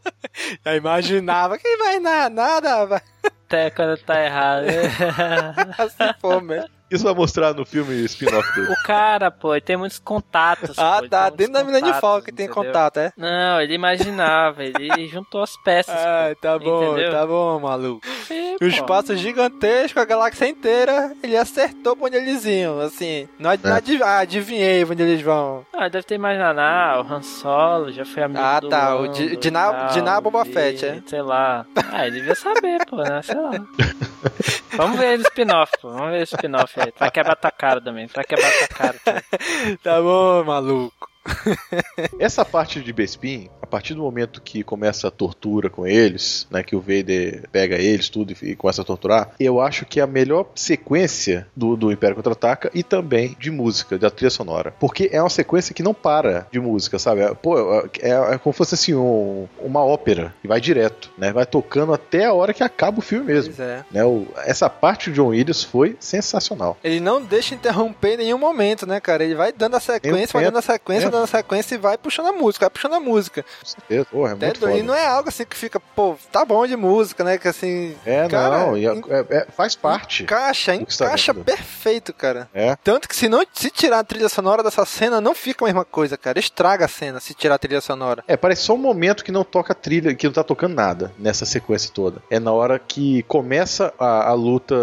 Já 0.65 0.75
imaginava 0.75 1.57
que 1.57 1.77
vai 1.77 1.99
na, 1.99 2.29
nada, 2.29 2.85
vai 2.85 3.01
Até 3.23 3.69
quando 3.69 3.97
tá 3.97 4.23
errado. 4.23 4.65
assim 5.77 6.19
for 6.19 6.41
mesmo. 6.41 6.76
Isso 6.89 7.03
vai 7.03 7.13
mostrar 7.13 7.53
no 7.53 7.65
filme 7.65 7.93
spin-off 8.05 8.53
dele. 8.55 8.71
o 8.71 8.83
cara, 8.83 9.29
pô, 9.29 9.53
ele 9.53 9.61
tem 9.61 9.75
muitos 9.75 9.99
contatos. 9.99 10.77
Ah, 10.79 10.99
pô, 11.01 11.09
tá, 11.09 11.29
dentro 11.29 11.53
da 11.53 11.63
Millennium 11.63 11.93
Falcon 11.95 12.23
que 12.25 12.31
tem 12.31 12.47
contato, 12.47 12.97
é? 12.97 13.11
Não, 13.17 13.59
ele 13.61 13.73
imaginava, 13.73 14.63
ele 14.63 15.07
juntou 15.09 15.41
as 15.43 15.57
peças. 15.57 15.93
Ah, 15.93 16.33
tá 16.41 16.57
bom, 16.57 16.93
Entendeu? 16.93 17.11
tá 17.11 17.25
bom, 17.27 17.59
maluco. 17.59 18.01
É, 18.29 18.55
O 18.55 18.59
pô. 18.59 18.65
espaço 18.67 19.15
gigantesco, 19.17 19.99
a 19.99 20.05
galáxia 20.05 20.47
inteira, 20.47 21.13
ele 21.21 21.35
acertou 21.35 21.95
pra 21.95 22.05
onde 22.07 22.17
eles 22.17 22.45
iam, 22.45 22.79
assim. 22.79 23.27
Não, 23.37 23.49
adiv- 23.49 24.01
ah, 24.03 24.19
adivinhei 24.19 24.85
onde 24.85 25.03
eles 25.03 25.21
vão. 25.21 25.65
Ah, 25.73 25.89
deve 25.89 26.05
ter 26.05 26.15
imaginado, 26.15 26.59
ah, 26.61 27.03
o 27.05 27.13
Han 27.13 27.21
Solo 27.21 27.91
já 27.91 28.05
foi 28.05 28.23
amigo 28.23 28.39
Ah, 28.41 28.59
do 28.61 28.69
tá, 28.69 28.95
o 28.95 29.01
Lando 29.01 29.13
Di- 29.13 29.33
e 29.33 29.37
Diná- 29.37 29.73
tal, 29.73 29.87
Diná 29.89 30.21
Boba 30.21 30.43
e- 30.47 30.53
Fett, 30.53 30.85
é? 30.85 31.01
Sei 31.05 31.21
lá. 31.21 31.65
Ah, 31.91 32.07
ele 32.07 32.19
devia 32.19 32.35
saber, 32.35 32.85
pô, 32.85 32.97
né? 32.97 33.21
Sei 33.23 33.35
lá. 33.35 33.51
Vamos 34.77 34.99
ver 34.99 35.15
esse 35.15 35.23
spin-off, 35.29 35.71
pô. 35.81 35.89
Vamos 35.89 36.11
ver 36.11 36.21
esse 36.21 36.35
spin-off 36.35 36.76
vai 36.97 37.11
quebrar 37.11 37.35
tua 37.35 37.51
cara 37.51 37.81
também. 37.81 38.07
Vai 38.07 38.23
quebrar 38.23 38.51
tua 38.51 38.67
cara. 38.67 38.97
Tá 39.83 40.01
bom, 40.01 40.43
maluco. 40.43 41.16
Essa 42.19 42.43
parte 42.45 42.81
de 42.81 42.91
Bespin, 42.93 43.49
a 43.61 43.65
partir 43.67 43.93
do 43.93 44.01
momento 44.01 44.41
que 44.41 44.63
começa 44.63 45.07
a 45.07 45.11
tortura 45.11 45.69
com 45.69 45.85
eles, 45.85 46.47
né, 46.49 46.63
que 46.63 46.75
o 46.75 46.79
Vader 46.79 47.43
pega 47.51 47.75
eles 47.77 48.09
tudo 48.09 48.33
e, 48.41 48.51
e 48.51 48.55
começa 48.55 48.81
a 48.81 48.85
torturar, 48.85 49.31
eu 49.39 49.59
acho 49.61 49.85
que 49.85 49.99
é 49.99 50.03
a 50.03 50.07
melhor 50.07 50.47
sequência 50.55 51.47
do, 51.55 51.75
do 51.75 51.91
Império 51.91 52.15
Contra-Ataca 52.15 52.69
e 52.73 52.83
também 52.83 53.35
de 53.39 53.51
música, 53.51 53.97
da 53.97 54.09
trilha 54.09 54.29
sonora. 54.29 54.73
Porque 54.79 55.09
é 55.11 55.21
uma 55.21 55.29
sequência 55.29 55.73
que 55.73 55.83
não 55.83 55.93
para 55.93 56.47
de 56.51 56.59
música, 56.59 56.97
sabe? 56.99 57.21
É, 57.21 57.33
Pô, 57.33 57.57
é, 58.01 58.33
é 58.33 58.37
como 58.37 58.53
se 58.53 58.57
fosse 58.57 58.75
assim, 58.75 58.93
um- 58.95 59.47
uma 59.59 59.83
ópera, 59.83 60.33
e 60.43 60.47
vai 60.47 60.59
direto, 60.61 61.11
né? 61.17 61.31
Vai 61.31 61.45
tocando 61.45 61.93
até 61.93 62.25
a 62.25 62.33
hora 62.33 62.53
que 62.53 62.63
acaba 62.63 62.99
o 62.99 63.01
filme 63.01 63.25
mesmo. 63.25 63.53
Pois 63.55 63.67
é. 63.67 63.83
Né? 63.91 64.03
O- 64.05 64.27
essa 64.45 64.69
parte 64.69 65.09
de 65.09 65.15
John 65.17 65.27
Williams 65.27 65.63
foi 65.63 65.95
sensacional. 65.99 66.77
Ele 66.83 66.99
não 66.99 67.21
deixa 67.21 67.53
interromper 67.55 68.13
em 68.13 68.17
nenhum 68.17 68.37
momento, 68.37 68.85
né, 68.87 68.99
cara? 68.99 69.23
Ele 69.23 69.35
vai 69.35 69.51
dando 69.51 69.75
a 69.75 69.79
sequência, 69.79 70.27
vai 70.33 70.43
dando 70.45 70.57
a 70.57 70.61
sequência. 70.61 71.09
Dando 71.17 71.27
sequência 71.27 71.75
e 71.75 71.77
vai 71.77 71.97
puxando 71.97 72.27
a 72.27 72.31
música, 72.33 72.65
vai 72.65 72.69
puxando 72.69 72.93
a 72.95 72.99
música. 72.99 73.45
Certeza. 73.63 74.05
Porra, 74.11 74.31
é 74.31 74.33
Até 74.33 74.45
muito 74.47 74.59
doido. 74.59 74.77
E 74.79 74.83
não 74.83 74.93
é 74.93 75.05
algo 75.05 75.29
assim 75.29 75.45
que 75.45 75.55
fica, 75.55 75.79
pô, 75.79 76.15
tá 76.31 76.43
bom 76.45 76.65
de 76.65 76.75
música, 76.75 77.23
né? 77.23 77.37
Que 77.37 77.47
assim. 77.47 77.95
É, 78.05 78.27
cara, 78.27 78.59
não, 78.59 78.75
é- 78.75 78.83
é- 78.85 79.25
é- 79.37 79.47
faz 79.55 79.75
parte. 79.75 80.23
Encaixa, 80.23 80.71
tá 80.75 80.81
encaixa 80.81 81.33
perfeito, 81.33 82.13
cara. 82.13 82.49
É. 82.53 82.75
Tanto 82.83 83.07
que 83.07 83.15
se 83.15 83.27
não 83.27 83.43
se 83.53 83.69
tirar 83.69 83.99
a 83.99 84.03
trilha 84.03 84.29
sonora 84.29 84.63
dessa 84.63 84.85
cena, 84.85 85.19
não 85.21 85.33
fica 85.35 85.65
a 85.65 85.67
mesma 85.67 85.85
coisa, 85.85 86.17
cara. 86.17 86.39
Estraga 86.39 86.85
a 86.85 86.87
cena 86.87 87.19
se 87.19 87.33
tirar 87.33 87.55
a 87.55 87.59
trilha 87.59 87.81
sonora. 87.81 88.23
É, 88.27 88.37
parece 88.37 88.63
só 88.63 88.73
um 88.73 88.77
momento 88.77 89.23
que 89.23 89.31
não 89.31 89.43
toca 89.43 89.73
trilha, 89.73 90.13
que 90.15 90.25
não 90.25 90.33
tá 90.33 90.43
tocando 90.43 90.73
nada 90.75 91.11
nessa 91.17 91.45
sequência 91.45 91.91
toda. 91.93 92.21
É 92.29 92.39
na 92.39 92.51
hora 92.51 92.79
que 92.79 93.23
começa 93.23 93.93
a, 93.99 94.29
a 94.29 94.33
luta 94.33 94.75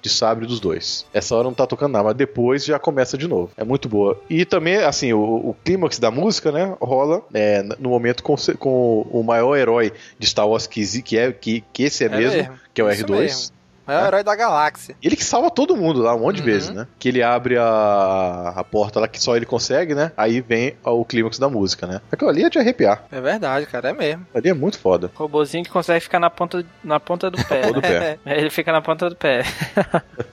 de 0.00 0.08
sabre 0.08 0.46
dos 0.46 0.60
dois. 0.60 1.06
Essa 1.12 1.34
hora 1.34 1.44
não 1.44 1.54
tá 1.54 1.66
tocando 1.66 1.92
nada, 1.92 2.04
mas 2.04 2.14
depois 2.16 2.64
já 2.64 2.78
começa 2.78 3.16
de 3.18 3.26
novo. 3.28 3.50
É 3.56 3.64
muito 3.64 3.88
boa. 3.88 4.20
E 4.28 4.44
também, 4.44 4.76
assim, 4.78 5.12
o, 5.12 5.20
o 5.20 5.56
clímax 5.72 5.98
da 5.98 6.10
música, 6.10 6.52
né, 6.52 6.76
rola 6.80 7.22
é, 7.32 7.62
no 7.78 7.88
momento 7.90 8.22
com, 8.22 8.34
com 8.58 9.02
o 9.10 9.22
maior 9.22 9.56
herói 9.56 9.92
de 10.18 10.26
Star 10.26 10.48
Wars 10.48 10.66
que, 10.66 11.02
que 11.02 11.18
é 11.18 11.32
que, 11.32 11.64
que 11.72 11.84
esse 11.84 12.04
é, 12.04 12.06
É 12.06 12.10
mesmo, 12.10 12.36
mesmo, 12.36 12.60
que 12.74 12.80
é 12.80 12.84
o 12.84 12.90
isso 12.90 13.06
R2. 13.06 13.52
Mesmo. 13.86 14.00
É 14.00 14.04
o 14.04 14.06
herói 14.06 14.22
da 14.24 14.34
galáxia. 14.34 14.94
Ele 15.02 15.16
que 15.16 15.24
salva 15.24 15.50
todo 15.50 15.76
mundo 15.76 16.00
lá 16.00 16.14
um 16.14 16.20
monte 16.20 16.36
de 16.36 16.40
Uhum. 16.42 16.46
vezes, 16.46 16.70
né? 16.70 16.86
Que 16.98 17.08
ele 17.08 17.22
abre 17.22 17.56
a, 17.58 18.52
a 18.56 18.64
porta 18.64 19.00
lá 19.00 19.08
que 19.08 19.20
só 19.22 19.36
ele 19.36 19.46
consegue, 19.46 19.94
né? 19.94 20.12
Aí 20.16 20.40
vem 20.40 20.74
o 20.84 21.04
clímax 21.04 21.38
da 21.38 21.48
música, 21.48 21.86
né? 21.86 22.00
Aquilo 22.10 22.30
ali 22.30 22.44
é 22.44 22.50
de 22.50 22.58
arrepiar. 22.58 23.04
É 23.10 23.20
verdade, 23.20 23.66
cara, 23.66 23.90
é 23.90 23.92
mesmo. 23.92 24.26
Ali 24.34 24.48
é 24.48 24.54
muito 24.54 24.78
foda. 24.78 25.10
Robozinho 25.14 25.64
que 25.64 25.70
consegue 25.70 26.00
ficar 26.00 26.18
na 26.18 26.30
ponta, 26.30 26.64
na 26.82 26.98
ponta 27.00 27.30
do 27.30 27.42
pé. 27.44 27.72
do 27.72 27.80
pé. 27.80 28.18
É, 28.24 28.38
Ele 28.38 28.50
fica 28.50 28.72
na 28.72 28.80
ponta 28.82 29.08
do 29.08 29.16
pé. 29.16 29.42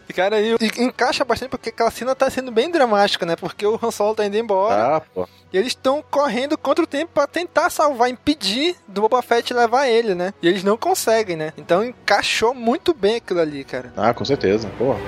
E, 0.07 0.13
cara, 0.13 0.39
e, 0.39 0.55
e 0.59 0.83
encaixa 0.83 1.23
bastante 1.23 1.49
porque 1.49 1.69
aquela 1.69 1.91
cena 1.91 2.15
tá 2.15 2.29
sendo 2.29 2.51
bem 2.51 2.69
dramática, 2.71 3.25
né? 3.25 3.35
Porque 3.35 3.65
o 3.65 3.79
Han 3.81 3.91
Solo 3.91 4.15
tá 4.15 4.25
indo 4.25 4.37
embora. 4.37 4.97
Ah, 4.97 5.01
pô. 5.01 5.27
E 5.51 5.57
eles 5.57 5.69
estão 5.69 6.03
correndo 6.11 6.55
contra 6.57 6.83
o 6.83 6.87
tempo 6.87 7.11
pra 7.13 7.25
tentar 7.25 7.69
salvar, 7.71 8.09
impedir 8.09 8.75
do 8.87 9.01
Boba 9.01 9.21
Fett 9.23 9.51
levar 9.53 9.87
ele, 9.87 10.13
né? 10.13 10.31
E 10.43 10.47
eles 10.47 10.63
não 10.63 10.77
conseguem, 10.77 11.35
né? 11.35 11.53
Então 11.57 11.83
encaixou 11.83 12.53
muito 12.53 12.93
bem 12.93 13.15
aquilo 13.15 13.38
ali, 13.41 13.63
cara. 13.63 13.91
Ah, 13.95 14.13
com 14.13 14.25
certeza. 14.25 14.69
Porra. 14.77 14.99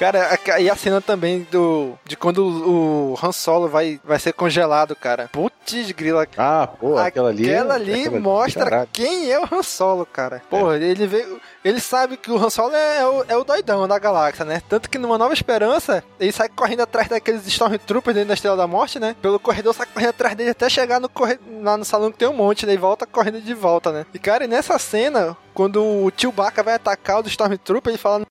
Cara, 0.00 0.38
a- 0.54 0.60
e 0.60 0.70
a 0.70 0.74
cena 0.74 0.98
também 1.02 1.46
do 1.50 1.92
de 2.06 2.16
quando 2.16 2.38
o, 2.38 3.12
o 3.12 3.18
Han 3.22 3.32
Solo 3.32 3.68
vai, 3.68 4.00
vai 4.02 4.18
ser 4.18 4.32
congelado, 4.32 4.96
cara. 4.96 5.28
Putz, 5.30 5.92
grila. 5.92 6.26
Ah, 6.38 6.66
pô, 6.66 6.96
aquela 6.96 7.28
ali. 7.28 7.44
Aquela 7.44 7.74
ali 7.74 8.00
aquela 8.06 8.18
mostra 8.18 8.88
quem 8.90 9.30
é 9.30 9.38
o 9.38 9.44
Han 9.44 9.62
Solo, 9.62 10.06
cara. 10.06 10.40
Porra, 10.48 10.78
ele 10.78 11.06
veio. 11.06 11.38
Ele 11.62 11.78
sabe 11.80 12.16
que 12.16 12.30
o 12.30 12.42
Han 12.42 12.48
Solo 12.48 12.74
é, 12.74 13.06
o, 13.06 13.24
é 13.28 13.36
o 13.36 13.44
doidão 13.44 13.86
da 13.86 13.98
galáxia, 13.98 14.42
né? 14.46 14.62
Tanto 14.66 14.88
que 14.88 14.96
numa 14.96 15.18
Nova 15.18 15.34
Esperança, 15.34 16.02
ele 16.18 16.32
sai 16.32 16.48
correndo 16.48 16.80
atrás 16.80 17.06
daqueles 17.06 17.46
Stormtroopers 17.46 18.14
dentro 18.14 18.28
da 18.28 18.34
Estrela 18.34 18.56
da 18.56 18.66
Morte, 18.66 18.98
né? 18.98 19.14
Pelo 19.20 19.38
corredor, 19.38 19.74
sai 19.74 19.84
correndo 19.92 20.08
atrás 20.10 20.34
dele 20.34 20.48
até 20.50 20.70
chegar 20.70 20.98
no 20.98 21.10
corre... 21.10 21.38
lá 21.60 21.76
no 21.76 21.84
salão 21.84 22.10
que 22.10 22.16
tem 22.16 22.26
um 22.26 22.32
monte, 22.32 22.64
né? 22.64 22.72
E 22.72 22.78
volta 22.78 23.04
correndo 23.04 23.42
de 23.42 23.52
volta, 23.52 23.92
né? 23.92 24.06
E, 24.14 24.18
cara, 24.18 24.44
e 24.44 24.48
nessa 24.48 24.78
cena, 24.78 25.36
quando 25.52 25.84
o 25.84 26.10
tio 26.10 26.32
Baca 26.32 26.62
vai 26.62 26.72
atacar 26.72 27.22
o 27.22 27.28
Stormtrooper, 27.28 27.90
ele 27.90 27.98
fala... 27.98 28.24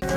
Para, 0.00 0.10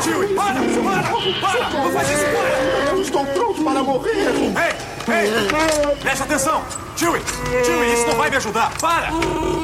tio! 0.00 0.34
Para! 0.34 0.54
Para! 0.82 1.02
Para! 1.40 1.70
Não 1.70 1.92
faz 1.92 2.10
isso! 2.10 2.24
Para! 2.24 2.90
Eu 2.90 3.02
estou 3.02 3.26
pronto 3.26 3.62
para 3.62 3.82
morrer! 3.82 4.08
Ei! 4.08 4.74
Ei! 5.14 5.30
Preste 6.00 6.22
atenção! 6.22 6.62
Chewie! 6.96 7.20
Chewie, 7.64 7.92
isso 7.92 8.06
não 8.06 8.16
vai 8.16 8.30
me 8.30 8.36
ajudar! 8.36 8.72
Para! 8.80 9.10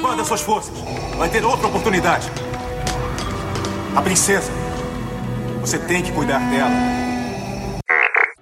Guarda 0.01 0.25
suas 0.25 0.43
forças! 0.43 0.75
Vai 1.17 1.31
ter 1.31 1.43
outra 1.45 1.69
oportunidade! 1.69 2.31
A 3.97 4.03
princesa! 4.03 4.53
Você 5.61 5.79
tem 5.79 6.03
que 6.03 6.13
cuidar 6.13 6.41
dela! 6.51 7.04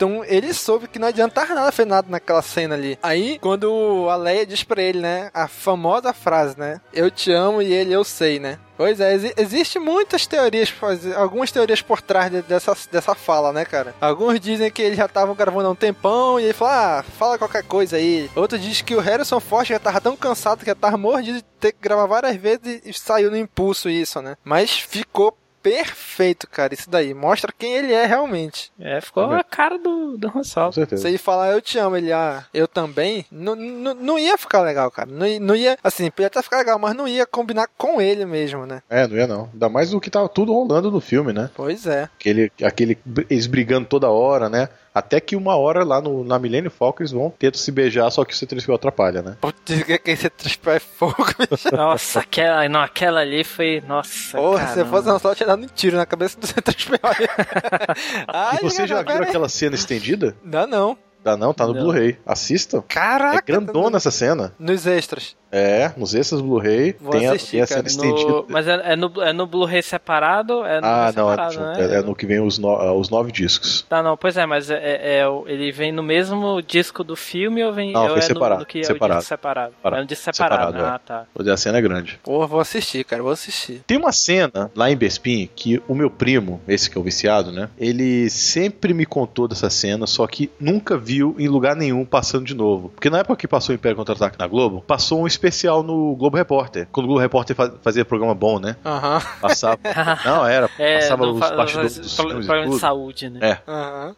Então 0.02 0.24
ele 0.24 0.52
soube 0.52 0.88
que 0.88 0.98
não 0.98 1.06
adiantava 1.06 1.54
nada 1.54 1.70
fazer 1.70 1.88
nada 1.88 2.08
naquela 2.10 2.42
cena 2.42 2.74
ali. 2.74 2.98
Aí, 3.00 3.38
quando 3.38 4.08
a 4.10 4.16
Leia 4.16 4.44
diz 4.44 4.64
pra 4.64 4.82
ele, 4.82 4.98
né? 4.98 5.30
A 5.32 5.46
famosa 5.46 6.12
frase, 6.12 6.58
né? 6.58 6.80
Eu 6.92 7.08
te 7.08 7.30
amo 7.30 7.62
e 7.62 7.72
ele 7.72 7.92
eu 7.92 8.02
sei, 8.02 8.40
né? 8.40 8.58
Pois 8.76 8.98
é, 8.98 9.14
exi 9.14 9.32
existe 9.36 9.78
muitas 9.78 10.26
teorias, 10.26 10.74
algumas 11.16 11.52
teorias 11.52 11.80
por 11.82 12.00
trás 12.02 12.32
de- 12.32 12.42
dessa, 12.42 12.76
dessa 12.90 13.14
fala, 13.14 13.52
né, 13.52 13.64
cara? 13.64 13.94
Alguns 14.00 14.40
dizem 14.40 14.72
que 14.72 14.82
eles 14.82 14.96
já 14.96 15.06
estavam 15.06 15.36
gravando 15.36 15.68
há 15.68 15.70
um 15.70 15.74
tempão 15.76 16.40
e 16.40 16.44
ele 16.44 16.52
falou, 16.52 16.74
ah, 16.74 17.04
fala 17.16 17.38
qualquer 17.38 17.62
coisa 17.62 17.96
aí. 17.96 18.28
Outros 18.34 18.60
dizem 18.60 18.84
que 18.84 18.96
o 18.96 19.00
Harrison 19.00 19.38
Ford 19.38 19.68
já 19.68 19.78
tava 19.78 20.00
tão 20.00 20.16
cansado 20.16 20.60
que 20.60 20.66
já 20.66 20.74
tava 20.74 20.96
mordido 20.96 21.38
de 21.38 21.44
ter 21.60 21.70
que 21.70 21.78
gravar 21.80 22.06
várias 22.06 22.34
vezes 22.34 22.80
e 22.84 22.92
saiu 22.92 23.30
no 23.30 23.36
impulso 23.36 23.88
isso, 23.88 24.20
né? 24.20 24.36
Mas 24.42 24.72
ficou 24.80 25.36
perfeito, 25.62 26.46
cara, 26.48 26.74
isso 26.74 26.88
daí. 26.90 27.14
Mostra 27.14 27.52
quem 27.56 27.74
ele 27.74 27.92
é 27.92 28.04
realmente. 28.06 28.70
É, 28.78 29.00
ficou 29.00 29.24
a 29.32 29.42
cara 29.44 29.78
do, 29.78 30.16
do 30.18 30.28
Han 30.36 30.42
Solo. 30.42 30.72
Se 30.72 31.08
ele 31.08 31.18
falar 31.18 31.52
eu 31.52 31.60
te 31.62 31.78
amo, 31.78 31.96
ele, 31.96 32.12
ah, 32.12 32.44
eu 32.52 32.66
também, 32.68 33.24
não, 33.30 33.54
não, 33.54 33.94
não 33.94 34.18
ia 34.18 34.36
ficar 34.36 34.60
legal, 34.62 34.90
cara. 34.90 35.10
Não, 35.10 35.26
ia- 35.26 35.40
não 35.40 35.54
ia, 35.56 35.78
assim, 35.82 36.10
podia 36.10 36.26
até 36.26 36.42
ficar 36.42 36.58
legal, 36.58 36.78
mas 36.78 36.94
não 36.94 37.06
ia 37.08 37.24
combinar 37.26 37.68
com 37.78 38.00
ele 38.00 38.24
mesmo, 38.24 38.66
né? 38.66 38.82
É, 38.90 39.06
não 39.06 39.16
ia 39.16 39.26
não. 39.26 39.48
Ainda 39.52 39.68
mais 39.68 39.90
do 39.90 40.00
que 40.00 40.10
tava 40.10 40.28
tudo 40.28 40.52
rolando 40.52 40.90
no 40.90 41.00
filme, 41.00 41.32
né? 41.32 41.50
Pois 41.54 41.86
é. 41.86 42.08
Aquele, 42.18 42.52
aquele, 42.62 42.98
eles 43.30 43.46
brigando 43.46 43.86
toda 43.86 44.10
hora, 44.10 44.48
né? 44.48 44.68
Até 44.94 45.20
que 45.20 45.34
uma 45.34 45.56
hora 45.56 45.84
lá 45.84 46.00
no, 46.00 46.22
na 46.22 46.38
Millennium 46.38 46.70
Falcon 46.70 47.02
eles 47.02 47.12
vão 47.12 47.30
tentar 47.30 47.56
se 47.56 47.72
beijar, 47.72 48.10
só 48.10 48.24
que 48.24 48.34
o 48.34 48.36
C-3PO 48.36 48.74
atrapalha, 48.74 49.22
né? 49.22 49.36
Putz, 49.40 49.82
que 49.84 49.98
que 49.98 50.10
esse 50.10 50.26
é 50.26 50.78
fogo, 50.80 51.24
bicho. 51.50 51.74
Nossa, 51.74 52.20
aquela, 52.20 52.68
não, 52.68 52.80
aquela 52.80 53.20
ali 53.20 53.42
foi. 53.42 53.82
Nossa. 53.86 54.36
Porra, 54.36 54.66
se 54.68 54.74
caramba. 54.74 54.90
fosse 54.90 55.10
um 55.10 55.18
só, 55.18 55.34
tinha 55.34 55.46
dado 55.46 55.62
um 55.62 55.66
tiro 55.66 55.96
na 55.96 56.04
cabeça 56.04 56.38
do 56.38 56.46
C3PO. 56.46 56.98
Ai, 58.28 58.58
e 58.60 58.64
você 58.64 58.86
já 58.86 58.96
viu 58.96 59.06
pera- 59.06 59.24
aquela 59.24 59.48
cena 59.48 59.74
estendida? 59.74 60.36
Não, 60.42 60.66
não. 60.66 60.98
Dá 61.24 61.36
não, 61.36 61.54
tá 61.54 61.66
no. 61.66 61.72
Blu-ray. 61.74 62.18
Assista. 62.26 62.82
Caraca. 62.88 63.38
É 63.38 63.40
grandona 63.40 63.96
essa 63.96 64.10
cena. 64.10 64.52
Nos 64.58 64.86
extras. 64.86 65.36
É, 65.52 65.92
nos 65.98 66.14
extras 66.14 66.40
Blu-ray 66.40 66.94
tem, 66.94 67.26
a, 67.28 67.36
tem 67.36 67.60
a 67.60 67.66
cena 67.66 67.66
cara. 67.66 67.86
estendida. 67.86 68.30
No- 68.30 68.46
mas 68.48 68.66
é, 68.66 68.92
é 68.92 68.96
no, 68.96 69.22
é 69.22 69.32
no 69.34 69.46
Blu-ray 69.46 69.82
separado? 69.82 70.64
É 70.64 70.80
no 70.80 70.86
Ah, 70.86 71.12
não, 71.14 71.28
é, 71.30 71.32
separado, 71.36 71.60
né? 71.60 71.74
é, 71.78 71.98
é 71.98 72.02
no 72.02 72.14
que 72.14 72.24
vem 72.26 72.40
os, 72.40 72.58
no- 72.58 72.70
ah, 72.70 72.92
os 72.94 73.10
nove 73.10 73.30
discos. 73.30 73.82
Tá, 73.88 74.02
não, 74.02 74.16
pois 74.16 74.36
é, 74.38 74.46
mas 74.46 74.70
é, 74.70 74.76
é- 74.76 75.18
é 75.20 75.24
ele 75.46 75.70
vem 75.70 75.92
no 75.92 76.02
mesmo 76.02 76.62
disco 76.62 77.04
do 77.04 77.14
filme 77.14 77.62
ou 77.62 77.72
vem 77.72 77.92
Não, 77.92 78.02
ou 78.04 78.08
foi 78.10 78.18
é 78.18 78.22
separado, 78.22 78.54
No, 78.54 78.60
no 78.60 78.66
que 78.66 78.80
é 78.80 78.84
separado. 78.84 79.18
o 79.18 79.18
disco 79.20 79.28
separado? 79.28 79.72
Separado. 79.74 79.96
É 79.98 80.02
um 80.02 80.06
disco 80.06 80.24
separado, 80.24 80.66
Separado, 80.72 80.84
é. 80.92 80.94
ah, 80.94 80.98
tá. 80.98 81.24
Pois 81.34 81.46
é, 81.46 81.52
A 81.52 81.56
cena 81.58 81.78
é 81.78 81.82
grande. 81.82 82.18
Porra, 82.22 82.46
vou 82.46 82.60
assistir, 82.60 83.04
cara, 83.04 83.22
vou 83.22 83.32
assistir. 83.32 83.82
Tem 83.86 83.98
uma 83.98 84.12
cena 84.12 84.70
lá 84.74 84.90
em 84.90 84.96
Bespin 84.96 85.50
que 85.54 85.82
o 85.86 85.94
meu 85.94 86.08
primo, 86.10 86.60
esse 86.66 86.88
que 86.90 86.96
é 86.96 87.00
o 87.00 87.04
viciado, 87.04 87.52
né? 87.52 87.68
Ele 87.78 88.30
sempre 88.30 88.94
me 88.94 89.04
contou 89.04 89.46
dessa 89.46 89.68
cena, 89.68 90.06
só 90.06 90.26
que 90.26 90.50
nunca 90.58 90.96
viu 90.96 91.36
em 91.38 91.48
lugar 91.48 91.76
nenhum 91.76 92.04
passando 92.06 92.46
de 92.46 92.54
novo. 92.54 92.88
Porque 92.94 93.10
na 93.10 93.18
época 93.18 93.36
que 93.36 93.46
passou 93.46 93.74
o 93.74 93.76
Império 93.76 93.96
Contra-Ataque 93.96 94.38
na 94.38 94.46
Globo, 94.46 94.82
passou 94.86 95.22
um, 95.22 95.26
especial 95.46 95.82
no 95.82 96.14
Globo 96.14 96.36
Repórter. 96.36 96.86
Quando 96.92 97.04
o 97.04 97.08
Globo 97.08 97.20
Repórter 97.20 97.56
fa- 97.56 97.72
fazia 97.82 98.04
programa 98.04 98.34
bom, 98.34 98.58
né? 98.60 98.76
Aham. 98.84 99.20
Passava. 99.40 99.78
Não, 100.24 100.46
era. 100.46 100.70
É, 100.78 101.00
passava 101.00 101.26
não 101.26 101.32
os 101.34 101.40
bastidores 101.40 101.72
faz- 101.74 101.98
dos 101.98 102.16
pro- 102.16 102.28
filmes 102.28 102.46
programa 102.46 102.72
de 102.74 102.78
saúde, 102.80 103.30
né? 103.30 103.38
É. 103.42 103.58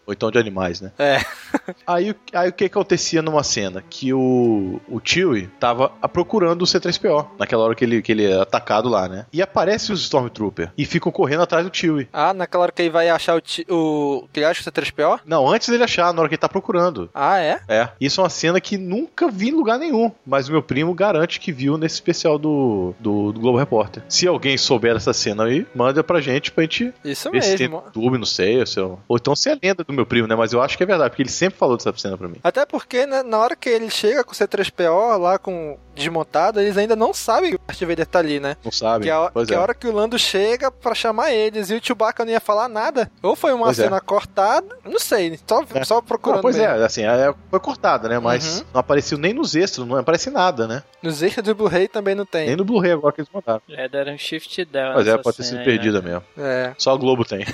Ou 0.07 0.13
então 0.13 0.31
de 0.31 0.39
animais, 0.39 0.81
né? 0.81 0.93
É. 0.99 1.19
Aí, 1.87 2.11
o- 2.11 2.17
aí 2.35 2.49
o 2.49 2.53
que 2.53 2.65
acontecia 2.65 3.23
numa 3.23 3.43
cena? 3.43 3.83
Que 3.89 4.13
o, 4.13 4.81
o 4.89 5.01
Chewie 5.03 5.49
tava 5.61 5.89
procurando 6.13 6.63
o 6.63 6.65
C3PO, 6.65 7.27
naquela 7.39 7.63
hora 7.65 7.75
que 7.75 7.85
ele, 7.85 8.03
que 8.03 8.13
ele 8.13 8.25
é 8.31 8.41
atacado 8.41 8.89
lá, 8.89 9.09
né? 9.09 9.27
E 9.33 9.41
aparece 9.41 9.93
os 9.93 10.01
Stormtrooper 10.03 10.73
e 10.77 10.85
ficam 10.85 11.11
correndo 11.13 11.43
atrás 11.43 11.67
do 11.69 11.75
Chewie. 11.75 12.09
Ah, 12.13 12.35
naquela 12.35 12.65
hora 12.65 12.73
que 12.73 12.83
ele 12.83 12.91
vai 12.91 13.09
achar 13.09 13.37
o. 13.37 13.43
o 13.75 14.29
que 14.33 14.41
ele 14.41 14.47
acha 14.47 14.61
o 14.69 14.73
C3PO? 14.73 15.21
Não, 15.25 15.49
antes 15.49 15.69
dele 15.69 15.85
achar, 15.85 16.13
na 16.13 16.21
hora 16.21 16.29
que 16.29 16.35
ele 16.35 16.41
tá 16.41 16.49
procurando. 16.49 17.09
Ah, 17.15 17.39
é? 17.39 17.61
É, 17.69 17.89
isso 18.01 18.21
é 18.21 18.25
uma 18.25 18.31
cena 18.31 18.61
que 18.61 18.77
nunca 18.77 19.29
vi 19.31 19.49
em 19.49 19.53
lugar 19.53 19.79
nenhum, 19.79 20.11
mas 20.27 20.49
o 20.49 20.53
meu 20.53 20.63
primo 20.63 20.93
garante 20.95 21.14
que 21.41 21.53
viu 21.53 21.77
nesse 21.79 21.95
especial 21.97 22.39
do, 22.39 22.95
do, 22.99 23.33
do 23.33 23.41
Globo 23.41 23.59
Repórter. 23.59 24.03
Se 24.09 24.27
alguém 24.27 24.57
souber 24.59 24.95
dessa 24.95 25.13
cena 25.13 25.45
aí, 25.45 25.67
manda 25.75 26.03
pra 26.05 26.21
gente 26.21 26.51
pra 26.53 26.63
gente 26.65 26.93
Isso 27.05 27.23
se 27.23 27.31
mesmo. 27.31 27.79
no 27.79 27.85
YouTube, 27.87 28.19
não 28.19 28.27
sei, 28.27 28.59
ou, 28.61 28.67
se 28.67 28.81
então 29.11 29.35
se 29.37 29.49
é 29.51 29.59
lenda 29.63 29.85
do 29.85 29.93
meu 29.93 30.05
primo, 30.07 30.27
né? 30.29 30.35
Mas 30.35 30.53
eu 30.53 30.61
acho 30.63 30.77
que 30.77 30.83
é 30.83 30.87
verdade, 30.87 31.11
porque 31.11 31.23
ele 31.23 31.29
sempre 31.31 31.59
falou 31.59 31.77
dessa 31.77 31.93
cena 31.97 32.17
pra 32.19 32.29
mim. 32.29 32.37
Até 32.43 32.65
porque, 32.67 33.07
né, 33.07 33.23
na 33.23 33.39
hora 33.39 33.57
que 33.57 33.69
ele 33.69 33.91
chega 33.91 34.23
com 34.25 34.33
o 34.33 34.35
C3PO 34.35 35.19
lá 35.19 35.39
com 35.39 35.77
desmontado, 35.95 36.61
eles 36.61 36.77
ainda 36.77 36.97
não 36.97 37.15
sabem 37.15 37.51
que 37.51 37.57
o 37.57 37.61
Darth 37.67 37.81
Vader 37.81 38.07
tá 38.07 38.19
ali, 38.19 38.41
né? 38.41 38.57
Não 38.65 38.73
sabe? 38.73 39.05
Que 39.05 39.11
é 39.11 39.13
a, 39.13 39.31
pois 39.33 39.47
que 39.47 39.55
é. 39.55 39.57
a 39.57 39.61
hora 39.61 39.75
que 39.75 39.87
o 39.87 39.93
Lando 39.93 40.19
chega 40.19 40.69
pra 40.71 40.93
chamar 40.95 41.33
eles 41.33 41.71
e 41.71 41.75
o 41.77 41.81
Chewbacca 41.85 42.25
não 42.25 42.33
ia 42.33 42.41
falar 42.41 42.69
nada. 42.69 43.09
Ou 43.23 43.37
foi 43.37 43.53
uma 43.53 43.67
Pois 43.67 43.79
é. 43.79 43.85
cena 43.85 44.01
cortada, 44.01 44.67
não 44.85 44.99
sei, 44.99 45.39
só, 45.49 45.65
É. 45.73 45.85
só 45.85 46.01
procurando 46.01 46.37
Não, 46.39 46.43
pois 46.43 46.57
mesmo. 46.57 46.73
é, 46.73 46.85
assim, 46.85 47.05
é, 47.05 47.33
foi 47.49 47.61
cortada, 47.61 48.09
né? 48.09 48.19
Mas 48.19 48.59
Uhum. 48.61 48.67
não 48.75 48.81
apareceu 48.81 49.17
nem 49.19 49.33
nos 49.33 49.55
extras, 49.55 49.87
não 49.87 49.97
aparece 49.97 50.31
nada, 50.31 50.67
né? 50.67 50.83
Nos 51.05 51.23
extras 51.23 51.45
do 51.45 51.55
Blu-ray 51.55 51.87
também 51.87 52.15
não 52.15 52.25
tem. 52.25 52.47
Nem 52.47 52.57
no 52.57 52.65
Blu-ray 52.65 52.93
agora 52.93 53.13
que 53.15 53.21
eles 53.21 53.31
mandaram. 53.31 53.61
É, 53.69 53.87
deram 53.87 54.15
um 54.15 54.19
shift 54.19 54.65
down. 54.65 54.95
Mas 54.95 55.07
é, 55.07 55.19
pode 55.19 55.37
ter 55.37 55.43
sido 55.43 55.59
aí, 55.59 55.65
perdida 55.67 56.01
né? 56.01 56.09
mesmo. 56.13 56.25
É. 56.39 56.73
Só 56.79 56.93
a 56.95 56.97
Globo 56.97 57.27
tem. 57.27 57.45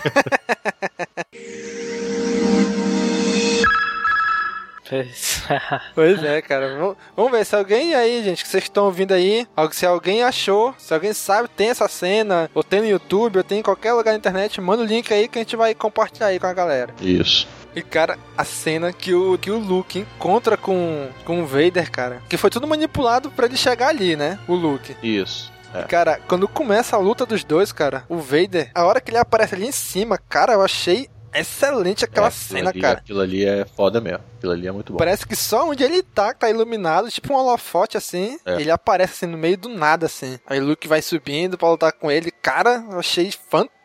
Pois- 4.89 5.43
Pois 5.95 6.23
é, 6.25 6.43
cara. 6.43 6.77
Vamos- 6.77 6.97
Vamos 7.17 7.33
ver 7.33 7.45
se 7.45 7.55
alguém 7.57 7.95
aí, 7.95 8.23
gente, 8.25 8.43
que 8.43 8.49
vocês 8.49 8.65
estão 8.65 8.85
ouvindo 8.87 9.13
aí, 9.13 9.47
se 9.73 9.87
alguém 9.87 10.23
achou, 10.23 10.75
se 10.79 10.93
alguém 10.93 11.13
sabe, 11.13 11.49
tem 11.49 11.71
essa 11.71 11.89
cena, 11.89 12.51
ou 12.55 12.63
tem 12.63 12.81
no 12.81 12.89
YouTube, 12.89 13.39
ou 13.39 13.45
tem 13.45 13.59
em 13.61 13.63
qualquer 13.63 13.93
lugar 13.93 14.13
na 14.13 14.19
internet, 14.19 14.61
manda 14.61 14.83
o 14.83 14.87
link 14.87 15.13
aí 15.13 15.29
que 15.29 15.39
a 15.39 15.43
gente 15.43 15.57
vai 15.57 15.75
compartilhar 15.75 16.27
aí 16.29 16.39
com 16.41 16.47
a 16.47 16.53
galera. 16.53 16.95
Isso. 17.01 17.47
E, 17.75 17.83
cara, 17.83 18.19
a 18.37 18.45
cena 18.45 18.93
que 18.93 19.15
o, 19.15 19.39
que 19.39 19.51
o 19.51 19.59
Luke 19.59 20.01
encontra 20.01 20.57
com, 20.57 21.09
com 21.25 21.43
o 21.43 21.47
Vader, 21.47 21.91
cara, 21.91 22.23
que 22.29 22.37
foi 22.37 22.51
tudo 22.51 22.67
manipulado 22.67 23.31
pra 23.31 23.47
ele 23.47 23.57
chegar 23.57 23.89
ali, 23.89 24.17
né? 24.17 24.39
O 24.49 24.55
Luke. 24.55 24.97
Isso. 25.03 25.53
É. 25.73 25.83
Cara, 25.85 26.19
quando 26.27 26.49
começa 26.49 26.97
a 26.97 26.99
luta 26.99 27.25
dos 27.25 27.45
dois, 27.45 27.71
cara, 27.71 28.05
o 28.09 28.17
Vader, 28.19 28.73
a 28.75 28.85
hora 28.85 29.01
que 29.01 29.11
ele 29.13 29.19
aparece 29.19 29.55
ali 29.55 29.67
em 29.69 29.73
cima, 29.73 30.19
cara, 30.19 30.55
eu 30.55 30.63
achei 30.63 31.09
excelente 31.33 32.05
aquela 32.05 32.27
É, 32.27 32.31
cena, 32.33 32.71
ali- 32.71 32.81
cara. 32.81 32.99
Aquilo 32.99 33.21
ali 33.21 33.45
é 33.45 33.65
foda 33.65 34.01
mesmo. 34.01 34.19
Aquilo 34.37 34.53
ali 34.53 34.67
é 34.67 34.73
muito 34.73 34.93
bom. 34.93 34.99
Parece 34.99 35.25
que 35.25 35.37
só 35.37 35.69
onde 35.71 35.85
ele 35.85 36.03
tá, 36.03 36.35
tá 36.35 36.51
iluminado, 36.51 37.09
tipo 37.09 37.33
um 37.33 37.37
holofote 37.37 37.97
assim, 37.97 38.37
É. 38.45 38.61
ele 38.61 38.69
aparece 38.71 39.13
assim 39.25 39.27
no 39.33 39.39
meio 39.39 39.57
do 39.57 39.69
nada, 39.69 40.07
assim. 40.07 40.41
Aí 40.45 40.59
o 40.61 40.65
Luke 40.67 40.89
vai 40.89 41.01
subindo 41.01 41.57
pra 41.57 41.71
lutar 41.71 41.93
com 41.93 42.11
ele. 42.11 42.33
Cara, 42.33 42.85
eu 42.91 42.99
achei 42.99 43.31
fantástico, 43.31 43.79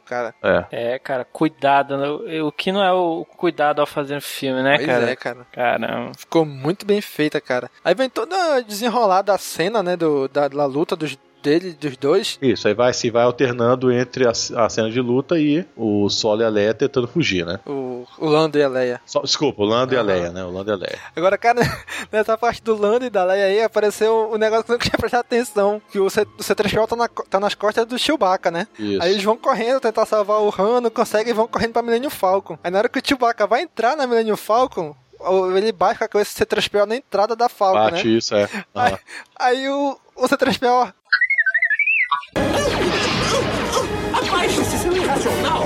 cara. 0.00 0.34
É. 0.42 0.94
É, 0.94 0.98
cara, 0.98 1.24
cuidado. 1.24 1.96
né? 1.96 2.40
O 2.42 2.52
que 2.52 2.70
não 2.72 2.82
é 2.82 2.92
o 2.92 3.24
cuidado 3.24 3.80
ao 3.80 3.86
fazer 3.86 4.16
um 4.16 4.20
filme, 4.20 4.62
né, 4.62 4.76
Pois 4.76 4.86
cara? 4.86 5.10
é, 5.10 5.16
cara. 5.16 5.46
Caramba. 5.52 6.12
Ficou 6.16 6.44
muito 6.44 6.84
bem 6.86 7.00
feita, 7.00 7.40
cara. 7.40 7.70
Aí 7.84 7.94
vem 7.94 8.08
toda 8.08 8.60
desenrolada 8.62 9.32
a 9.32 9.38
cena, 9.38 9.82
né, 9.82 9.96
do, 9.96 10.28
da, 10.28 10.48
da 10.48 10.66
luta 10.66 10.94
dos 10.96 11.16
dele, 11.46 11.76
dos 11.80 11.96
dois. 11.96 12.38
Isso, 12.42 12.66
aí 12.66 12.74
vai 12.74 12.92
se 12.92 13.08
vai 13.08 13.22
alternando 13.22 13.92
entre 13.92 14.26
a, 14.26 14.30
a 14.30 14.68
cena 14.68 14.90
de 14.90 15.00
luta 15.00 15.38
e 15.38 15.64
o 15.76 16.08
Solo 16.08 16.42
e 16.42 16.44
a 16.44 16.48
Leia 16.48 16.74
tentando 16.74 17.06
fugir, 17.06 17.46
né? 17.46 17.60
O, 17.64 18.04
o 18.18 18.26
Lando 18.26 18.58
e 18.58 18.62
a 18.62 18.68
Leia. 18.68 19.00
Só- 19.06 19.22
desculpa, 19.22 19.62
o 19.62 19.64
Lando 19.64 19.94
e 19.94 19.96
a 19.96 20.02
Leia, 20.02 20.30
né? 20.32 20.44
O 20.44 20.50
Lando 20.50 20.70
e 20.70 20.74
a 20.74 20.76
Leia. 20.76 20.98
Agora, 21.14 21.38
cara, 21.38 21.60
nessa 22.10 22.36
parte 22.36 22.60
do 22.62 22.76
Lando 22.76 23.04
e 23.06 23.10
da 23.10 23.24
Leia 23.24 23.44
aí, 23.46 23.62
apareceu 23.62 24.30
um 24.32 24.36
negócio 24.36 24.64
que 24.64 24.72
eu 24.72 24.74
não 24.74 24.80
tinha 24.80 24.98
prestado 24.98 25.20
atenção. 25.20 25.80
Que 25.90 26.00
o, 26.00 26.10
C, 26.10 26.22
o 26.22 26.42
C3PO 26.42 26.86
tá, 26.88 26.96
na, 26.96 27.08
tá 27.08 27.38
nas 27.40 27.54
costas 27.54 27.86
do 27.86 27.96
Chewbacca, 27.98 28.50
né? 28.50 28.66
Isso. 28.78 29.02
Aí 29.02 29.12
eles 29.12 29.22
vão 29.22 29.36
correndo 29.36 29.78
tentar 29.80 30.04
salvar 30.06 30.40
o 30.40 30.52
Han, 30.58 30.80
não 30.80 30.90
conseguem 30.90 31.30
e 31.30 31.34
vão 31.36 31.46
correndo 31.46 31.72
pra 31.72 31.82
Millennium 31.82 32.10
Falcon. 32.10 32.58
Aí 32.64 32.70
na 32.70 32.78
hora 32.78 32.88
que 32.88 32.98
o 32.98 33.02
Chewbacca 33.04 33.46
vai 33.46 33.62
entrar 33.62 33.96
na 33.96 34.06
Millennium 34.06 34.36
Falcon, 34.36 34.94
ele 35.56 35.72
bate 35.72 35.98
com 35.98 36.04
a 36.04 36.08
cabeça 36.08 36.44
do 36.44 36.46
C3PO 36.46 36.86
na 36.86 36.96
entrada 36.96 37.34
da 37.36 37.48
Falcon, 37.48 37.78
Bate 37.90 38.06
né? 38.06 38.14
isso, 38.14 38.34
é. 38.34 38.48
Aham. 38.74 38.98
Aí 39.38 39.68
o, 39.68 39.98
o 40.16 40.24
C3PO... 40.28 40.92
Abaixe-se, 44.12 44.78
seu 44.78 44.96
irracional! 44.96 45.64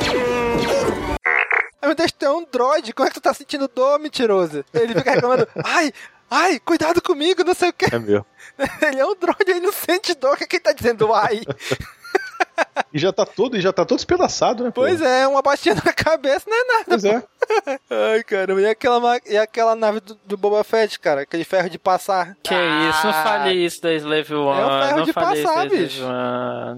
Ai, 1.82 1.88
meu 1.88 1.94
Deus, 1.94 2.12
tu 2.12 2.24
é 2.24 2.30
um 2.30 2.44
droid, 2.44 2.92
como 2.92 3.06
é 3.06 3.10
que 3.10 3.18
tu 3.18 3.22
tá 3.22 3.32
sentindo 3.32 3.68
dor, 3.68 3.98
mentiroso? 3.98 4.64
Ele 4.74 4.94
fica 4.94 5.12
reclamando, 5.12 5.48
ai, 5.64 5.92
ai, 6.30 6.60
cuidado 6.60 7.00
comigo, 7.00 7.42
não 7.42 7.54
sei 7.54 7.70
o 7.70 7.72
que. 7.72 7.94
É 7.94 7.98
meu. 7.98 8.24
Ele 8.82 9.00
é 9.00 9.06
um 9.06 9.14
droid, 9.14 9.48
ele 9.48 9.60
não 9.60 9.72
sente 9.72 10.14
dor, 10.14 10.34
o 10.34 10.36
que, 10.36 10.46
que 10.46 10.56
ele 10.56 10.62
tá 10.62 10.72
dizendo, 10.72 11.12
ai? 11.14 11.40
E 12.92 12.98
já 12.98 13.12
tá 13.12 13.24
todo, 13.24 13.56
e 13.56 13.60
já 13.60 13.72
tá 13.72 13.84
todo 13.84 13.98
espedaçado, 13.98 14.64
né? 14.64 14.70
pô? 14.70 14.80
Pois 14.82 15.00
é, 15.00 15.26
uma 15.28 15.40
baixinha 15.42 15.74
na 15.76 15.92
cabeça 15.92 16.44
não 16.48 16.56
é 16.56 16.64
nada. 16.64 16.84
Pois 16.88 17.04
é. 17.04 17.22
Ai, 18.12 18.22
caramba, 18.24 18.60
e 18.60 18.66
aquela, 18.66 19.18
e 19.26 19.36
aquela 19.36 19.74
nave 19.76 20.00
do, 20.00 20.18
do 20.24 20.36
Boba 20.36 20.62
Fett, 20.64 20.98
cara? 20.98 21.22
Aquele 21.22 21.44
ferro 21.44 21.70
de 21.70 21.78
passar. 21.78 22.36
Que 22.42 22.54
isso, 22.54 23.04
não 23.06 23.10
Ah, 23.12 23.22
fale 23.24 23.52
isso 23.54 23.80
da 23.82 23.92
Slave 23.94 24.34
One. 24.34 24.60
É 24.60 24.64
o 24.64 24.68
ferro 24.68 24.96
não 24.98 25.04
de 25.04 25.12
passar, 25.12 25.68
bicho. 25.68 26.02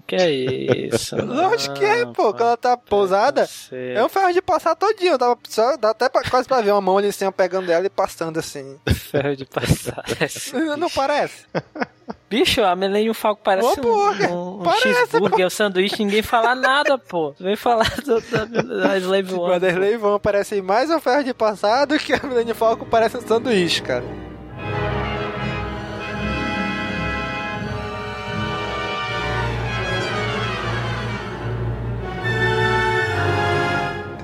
Que 0.06 0.16
isso? 0.92 1.16
Lógico 1.24 1.74
que 1.74 1.84
é, 1.84 2.06
pô. 2.06 2.32
Quando 2.32 2.42
ela 2.42 2.56
tá 2.56 2.76
pousada, 2.76 3.48
é 3.72 4.02
um 4.04 4.08
ferro 4.08 4.32
de 4.32 4.42
passar 4.42 4.74
todinho. 4.76 5.16
Dá, 5.18 5.36
só, 5.48 5.76
dá 5.76 5.90
até 5.90 6.08
pra- 6.08 6.28
quase 6.28 6.46
pra 6.48 6.60
ver 6.60 6.72
uma 6.72 6.80
mão 6.80 6.98
ali 6.98 7.08
assim, 7.08 7.30
pegando 7.32 7.70
ela 7.70 7.86
e 7.86 7.90
passando 7.90 8.38
assim. 8.38 8.78
Ferro 8.94 9.36
de 9.36 9.44
passar. 9.44 10.04
Não 10.78 10.90
parece? 10.90 11.46
Bicho, 12.28 12.62
a 12.62 12.74
Millennium 12.74 13.12
Falcon 13.14 13.42
parece 13.44 13.66
Ô, 13.68 13.72
um, 13.72 13.76
porra, 13.76 14.28
um, 14.28 14.60
um 14.60 14.62
parece, 14.62 14.82
cheeseburger, 14.94 15.46
um 15.46 15.50
sanduíche, 15.72 15.96
ninguém 16.04 16.22
fala 16.22 16.54
nada, 16.54 16.98
pô. 16.98 17.34
Vem 17.40 17.56
falar 17.56 17.90
do- 18.04 18.20
da, 18.20 18.44
da 18.44 18.98
Slave 18.98 19.34
One. 19.34 19.40
Quando 19.52 19.64
a 19.64 19.68
Slave 19.70 19.96
One 20.04 20.20
parece 20.20 20.62
mais 20.62 20.90
um 20.90 21.00
ferro 21.00 21.24
de 21.24 21.34
passar 21.34 21.84
do 21.86 21.98
que 21.98 22.12
a 22.12 22.20
Millennium 22.22 22.54
Falcon 22.54 22.84
parece 22.84 23.16
um 23.16 23.20
sanduíche, 23.20 23.82
cara. 23.82 24.04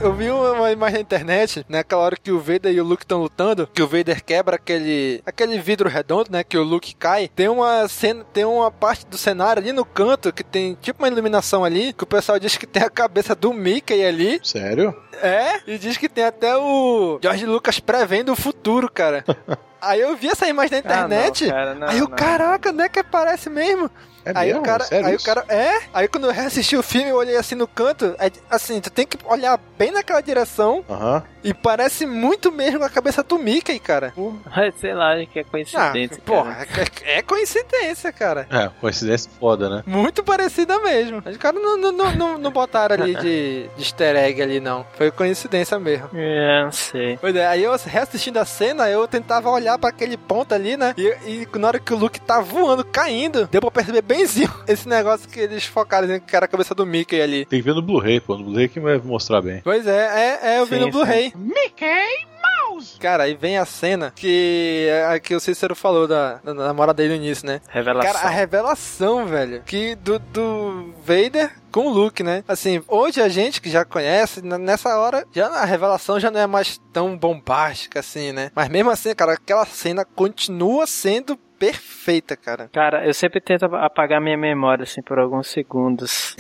Eu 0.00 0.12
vi 0.12 0.30
uma 0.30 0.70
imagem 0.70 0.94
na 0.98 1.00
internet, 1.00 1.66
naquela 1.68 2.02
hora 2.02 2.16
que 2.16 2.30
o 2.30 2.38
Vader 2.38 2.72
e 2.72 2.80
o 2.80 2.84
Luke 2.84 3.02
estão 3.02 3.20
lutando, 3.20 3.66
que 3.66 3.82
o 3.82 3.86
Vader 3.88 4.22
quebra 4.24 4.54
aquele, 4.54 5.20
aquele 5.26 5.58
vidro 5.58 5.88
redondo, 5.88 6.30
né, 6.30 6.44
que 6.44 6.56
o 6.56 6.62
Luke 6.62 6.94
cai. 6.94 7.28
Tem 7.34 7.48
uma 7.48 7.88
cena, 7.88 8.24
tem 8.32 8.44
uma 8.44 8.70
parte 8.70 9.04
do 9.06 9.18
cenário 9.18 9.60
ali 9.60 9.72
no 9.72 9.84
canto 9.84 10.32
que 10.32 10.44
tem 10.44 10.78
tipo 10.80 11.02
uma 11.02 11.08
iluminação 11.08 11.64
ali, 11.64 11.92
que 11.92 12.04
o 12.04 12.06
pessoal 12.06 12.38
diz 12.38 12.56
que 12.56 12.66
tem 12.66 12.82
a 12.82 12.88
cabeça 12.90 13.34
do 13.34 13.52
Mickey 13.52 14.04
ali. 14.04 14.40
Sério? 14.44 14.94
É, 15.20 15.60
e 15.66 15.76
diz 15.78 15.96
que 15.96 16.08
tem 16.08 16.24
até 16.24 16.56
o 16.56 17.18
George 17.20 17.44
Lucas 17.44 17.80
prevendo 17.80 18.30
o 18.32 18.36
futuro, 18.36 18.88
cara. 18.90 19.24
Aí 19.80 20.00
eu 20.00 20.16
vi 20.16 20.28
essa 20.28 20.48
imagem 20.48 20.80
na 20.82 20.90
Ah, 20.92 20.98
não, 20.98 21.06
internet. 21.06 21.48
cara, 21.48 21.74
não, 21.74 21.86
aí 21.88 21.98
eu, 21.98 22.08
não. 22.08 22.16
caraca, 22.16 22.72
não 22.72 22.82
é 22.84 22.88
que 22.88 23.00
parece 23.04 23.48
mesmo? 23.48 23.88
É 24.24 24.32
aí 24.34 24.48
mesmo? 24.48 24.60
o 24.60 24.64
cara, 24.64 24.84
Sério 24.84 25.06
aí 25.06 25.14
isso? 25.14 25.22
o 25.22 25.26
cara, 25.34 25.44
é. 25.48 25.80
Aí 25.92 26.08
quando 26.08 26.24
eu 26.26 26.32
reassisti 26.32 26.76
o 26.76 26.82
filme, 26.82 27.08
eu 27.10 27.16
olhei 27.16 27.36
assim 27.36 27.54
no 27.54 27.66
canto, 27.66 28.14
aí, 28.18 28.30
assim, 28.50 28.80
tu 28.80 28.90
tem 28.90 29.06
que 29.06 29.18
olhar 29.24 29.58
bem 29.78 29.90
naquela 29.90 30.20
direção 30.20 30.84
Aham. 30.88 31.22
e 31.42 31.54
parece 31.54 32.04
muito 32.06 32.50
mesmo 32.52 32.84
a 32.84 32.90
cabeça 32.90 33.22
do 33.22 33.38
Mickey, 33.38 33.78
cara. 33.78 34.12
Sei 34.80 34.92
lá, 34.94 35.14
que 35.24 35.38
é 35.38 35.42
Ah, 35.42 35.44
coincidência. 35.50 36.22
porra, 36.24 36.66
cara. 36.66 36.88
é, 37.04 37.18
é 37.18 37.22
coincidência, 37.22 38.12
cara. 38.12 38.46
É, 38.50 38.70
coincidência 38.80 39.30
foda, 39.38 39.68
né? 39.68 39.82
Muito 39.86 40.22
parecida 40.22 40.78
mesmo. 40.80 41.22
Os 41.24 41.36
caras 41.36 41.62
não, 41.62 41.76
não, 41.76 41.92
não, 41.92 42.12
não, 42.12 42.38
não 42.38 42.50
botaram 42.50 42.94
ali 42.96 43.14
de, 43.14 43.68
de 43.76 43.82
easter 43.82 44.16
egg 44.16 44.42
ali, 44.42 44.60
não. 44.60 44.86
Foi 44.96 45.10
coincidência 45.10 45.78
mesmo. 45.78 46.08
É, 46.14 46.64
não 46.64 46.72
sei. 46.72 47.16
Pois 47.20 47.34
é, 47.34 47.46
aí 47.46 47.62
eu 47.62 47.74
reassistindo 47.76 48.38
a 48.38 48.44
cena, 48.44 48.88
eu 48.90 49.06
tentava 49.08 49.48
olhar 49.50 49.78
pra 49.78 49.90
aquele 49.90 50.16
ponto 50.16 50.54
ali, 50.54 50.76
né? 50.76 50.94
E, 50.96 51.06
e 51.26 51.58
na 51.58 51.68
hora 51.68 51.78
que 51.78 51.92
o 51.94 51.96
Luke 51.96 52.20
tá 52.20 52.40
voando, 52.40 52.84
caindo, 52.84 53.46
deu 53.50 53.60
pra 53.60 53.70
perceber 53.70 54.02
benzinho 54.08 54.52
esse 54.66 54.88
negócio 54.88 55.28
que 55.28 55.38
eles 55.38 55.64
focaram, 55.64 56.08
né, 56.08 56.20
que 56.20 56.34
era 56.34 56.46
a 56.46 56.48
cabeça 56.48 56.74
do 56.74 56.86
Mickey 56.86 57.20
ali. 57.20 57.44
Tem 57.44 57.60
que 57.60 57.64
ver 57.64 57.74
no 57.74 57.82
Blu-ray, 57.82 58.20
pô. 58.20 58.36
No 58.36 58.44
Blu-ray 58.44 58.68
que 58.68 58.80
vai 58.80 58.98
mostrar 58.98 59.42
bem. 59.42 59.60
Pois 59.62 59.86
é, 59.86 60.38
é, 60.42 60.54
é 60.54 60.58
eu 60.58 60.66
vi 60.66 60.76
Sim, 60.76 60.80
no 60.86 60.90
Blu-ray. 60.90 61.32
Mickey 61.36 62.26
Mouse! 62.68 62.98
Cara, 62.98 63.24
aí 63.24 63.34
vem 63.34 63.58
a 63.58 63.64
cena 63.64 64.12
que, 64.14 64.88
a 65.08 65.18
que 65.18 65.34
o 65.34 65.40
Cícero 65.40 65.74
falou 65.74 66.06
da, 66.06 66.36
da 66.36 66.54
namorada 66.54 67.02
dele 67.02 67.16
no 67.16 67.24
início, 67.24 67.46
né? 67.46 67.60
Revelação. 67.68 68.12
Cara, 68.12 68.26
a 68.26 68.30
revelação, 68.30 69.26
velho, 69.26 69.62
que 69.64 69.94
do, 69.96 70.18
do 70.18 70.94
Vader 71.04 71.50
com 71.70 71.86
o 71.86 71.90
Luke, 71.90 72.22
né? 72.22 72.42
Assim, 72.48 72.82
hoje 72.88 73.20
a 73.20 73.28
gente 73.28 73.60
que 73.60 73.70
já 73.70 73.84
conhece, 73.84 74.42
nessa 74.42 74.98
hora, 74.98 75.26
já 75.32 75.48
a 75.48 75.64
revelação 75.64 76.18
já 76.18 76.30
não 76.30 76.40
é 76.40 76.46
mais 76.46 76.80
tão 76.92 77.16
bombástica 77.16 78.00
assim, 78.00 78.32
né? 78.32 78.50
Mas 78.54 78.68
mesmo 78.68 78.90
assim, 78.90 79.14
cara, 79.14 79.34
aquela 79.34 79.66
cena 79.66 80.04
continua 80.04 80.86
sendo 80.86 81.38
perfeita, 81.58 82.36
cara. 82.36 82.68
Cara, 82.72 83.06
eu 83.06 83.14
sempre 83.14 83.40
tento 83.40 83.64
apagar 83.64 84.20
minha 84.20 84.36
memória, 84.36 84.84
assim, 84.84 85.02
por 85.02 85.18
alguns 85.18 85.48
segundos. 85.48 86.34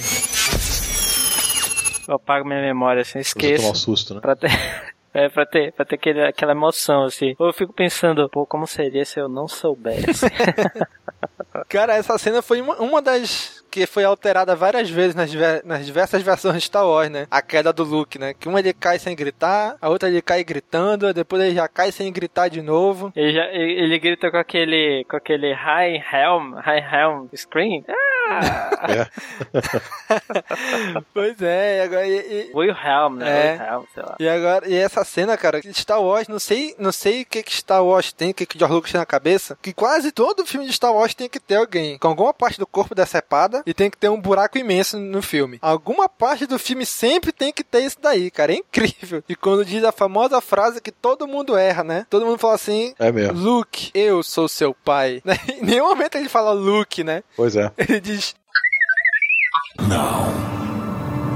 Eu 2.06 2.14
apago 2.14 2.46
minha 2.46 2.62
memória, 2.62 3.02
assim, 3.02 3.18
esqueço. 3.18 3.62
tomar 3.62 3.72
um 3.72 3.76
susto, 3.76 4.14
né? 4.14 4.20
Pra 4.20 4.34
ter... 4.34 4.50
É, 5.14 5.28
pra 5.28 5.46
ter, 5.46 5.72
pra 5.72 5.84
ter 5.84 5.94
aquele, 5.96 6.22
aquela 6.22 6.52
emoção, 6.52 7.04
assim. 7.04 7.34
Ou 7.38 7.46
eu 7.48 7.52
fico 7.52 7.72
pensando, 7.72 8.28
pô, 8.28 8.44
como 8.46 8.66
seria 8.66 9.04
se 9.04 9.18
eu 9.18 9.28
não 9.28 9.48
soubesse? 9.48 10.26
Cara, 11.68 11.94
essa 11.96 12.16
cena 12.18 12.40
foi 12.40 12.60
uma, 12.60 12.76
uma 12.76 13.02
das 13.02 13.64
que 13.70 13.84
foi 13.86 14.04
alterada 14.04 14.54
várias 14.56 14.88
vezes 14.88 15.14
nas, 15.14 15.30
diver- 15.30 15.60
nas 15.64 15.84
diversas 15.84 16.22
versões 16.22 16.56
de 16.56 16.62
Star 16.62 16.86
Wars, 16.86 17.10
né? 17.10 17.26
A 17.30 17.42
queda 17.42 17.72
do 17.72 17.84
Luke, 17.84 18.18
né? 18.18 18.32
Que 18.32 18.48
uma 18.48 18.60
ele 18.60 18.72
cai 18.72 18.98
sem 18.98 19.14
gritar, 19.16 19.76
a 19.80 19.88
outra 19.90 20.08
ele 20.08 20.22
cai 20.22 20.42
gritando, 20.44 21.12
depois 21.12 21.42
ele 21.42 21.54
já 21.54 21.68
cai 21.68 21.90
sem 21.92 22.10
gritar 22.12 22.48
de 22.48 22.62
novo. 22.62 23.12
ele, 23.14 23.32
já, 23.32 23.44
ele, 23.46 23.72
ele 23.72 23.98
grita 23.98 24.30
com 24.30 24.36
aquele, 24.38 25.04
com 25.10 25.16
aquele 25.16 25.52
high 25.52 26.02
helm, 26.12 26.54
high 26.54 26.80
helm 26.80 27.26
scream. 27.34 27.84
Ah! 27.88 29.08
Pois 31.14 31.40
é, 31.42 31.78
e 31.78 31.80
agora. 31.82 32.06
E, 32.06 32.12
e- 32.18 32.50
Wilhelm, 32.54 33.16
né? 33.16 33.46
É. 33.46 33.52
Wilhelm, 33.52 33.84
sei 33.94 34.02
lá. 34.02 34.16
E 34.20 34.28
agora, 34.28 34.68
e 34.68 34.74
essa 34.76 34.97
cena, 35.04 35.36
cara, 35.36 35.60
de 35.60 35.72
Star 35.74 36.02
Wars, 36.02 36.28
não 36.28 36.38
sei, 36.38 36.74
não 36.78 36.92
sei 36.92 37.22
o 37.22 37.26
que 37.26 37.42
que 37.42 37.54
Star 37.54 37.84
Wars 37.84 38.12
tem, 38.12 38.30
o 38.30 38.34
que 38.34 38.46
que 38.46 38.56
o 38.56 38.58
George 38.58 38.74
Lucas 38.74 38.92
tem 38.92 38.98
na 38.98 39.06
cabeça, 39.06 39.58
que 39.60 39.72
quase 39.72 40.12
todo 40.12 40.46
filme 40.46 40.66
de 40.66 40.72
Star 40.72 40.92
Wars 40.92 41.14
tem 41.14 41.28
que 41.28 41.40
ter 41.40 41.56
alguém 41.56 41.98
com 41.98 42.08
alguma 42.08 42.32
parte 42.32 42.58
do 42.58 42.66
corpo 42.66 42.94
decepada 42.94 43.62
e 43.66 43.74
tem 43.74 43.90
que 43.90 43.96
ter 43.96 44.08
um 44.08 44.20
buraco 44.20 44.58
imenso 44.58 44.98
no 44.98 45.22
filme. 45.22 45.58
Alguma 45.62 46.08
parte 46.08 46.46
do 46.46 46.58
filme 46.58 46.84
sempre 46.86 47.32
tem 47.32 47.52
que 47.52 47.64
ter 47.64 47.80
isso 47.80 47.98
daí, 48.00 48.30
cara, 48.30 48.52
é 48.52 48.56
incrível. 48.56 49.22
E 49.28 49.34
quando 49.34 49.64
diz 49.64 49.84
a 49.84 49.92
famosa 49.92 50.40
frase 50.40 50.80
que 50.80 50.92
todo 50.92 51.26
mundo 51.26 51.56
erra, 51.56 51.84
né? 51.84 52.06
Todo 52.08 52.26
mundo 52.26 52.38
fala 52.38 52.54
assim, 52.54 52.94
É 52.98 53.10
mesmo. 53.12 53.38
Luke, 53.38 53.90
eu 53.94 54.22
sou 54.22 54.48
seu 54.48 54.74
pai. 54.74 55.20
Né? 55.24 55.38
Em 55.60 55.64
nenhum 55.64 55.88
momento 55.88 56.16
ele 56.16 56.28
fala 56.28 56.52
Luke, 56.52 57.02
né? 57.04 57.22
Pois 57.36 57.56
é. 57.56 57.70
Ele 57.76 58.00
diz 58.00 58.34
Não. 59.80 60.28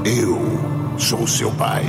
Eu 0.05 0.98
sou 0.98 1.26
seu 1.26 1.51
pai. 1.52 1.84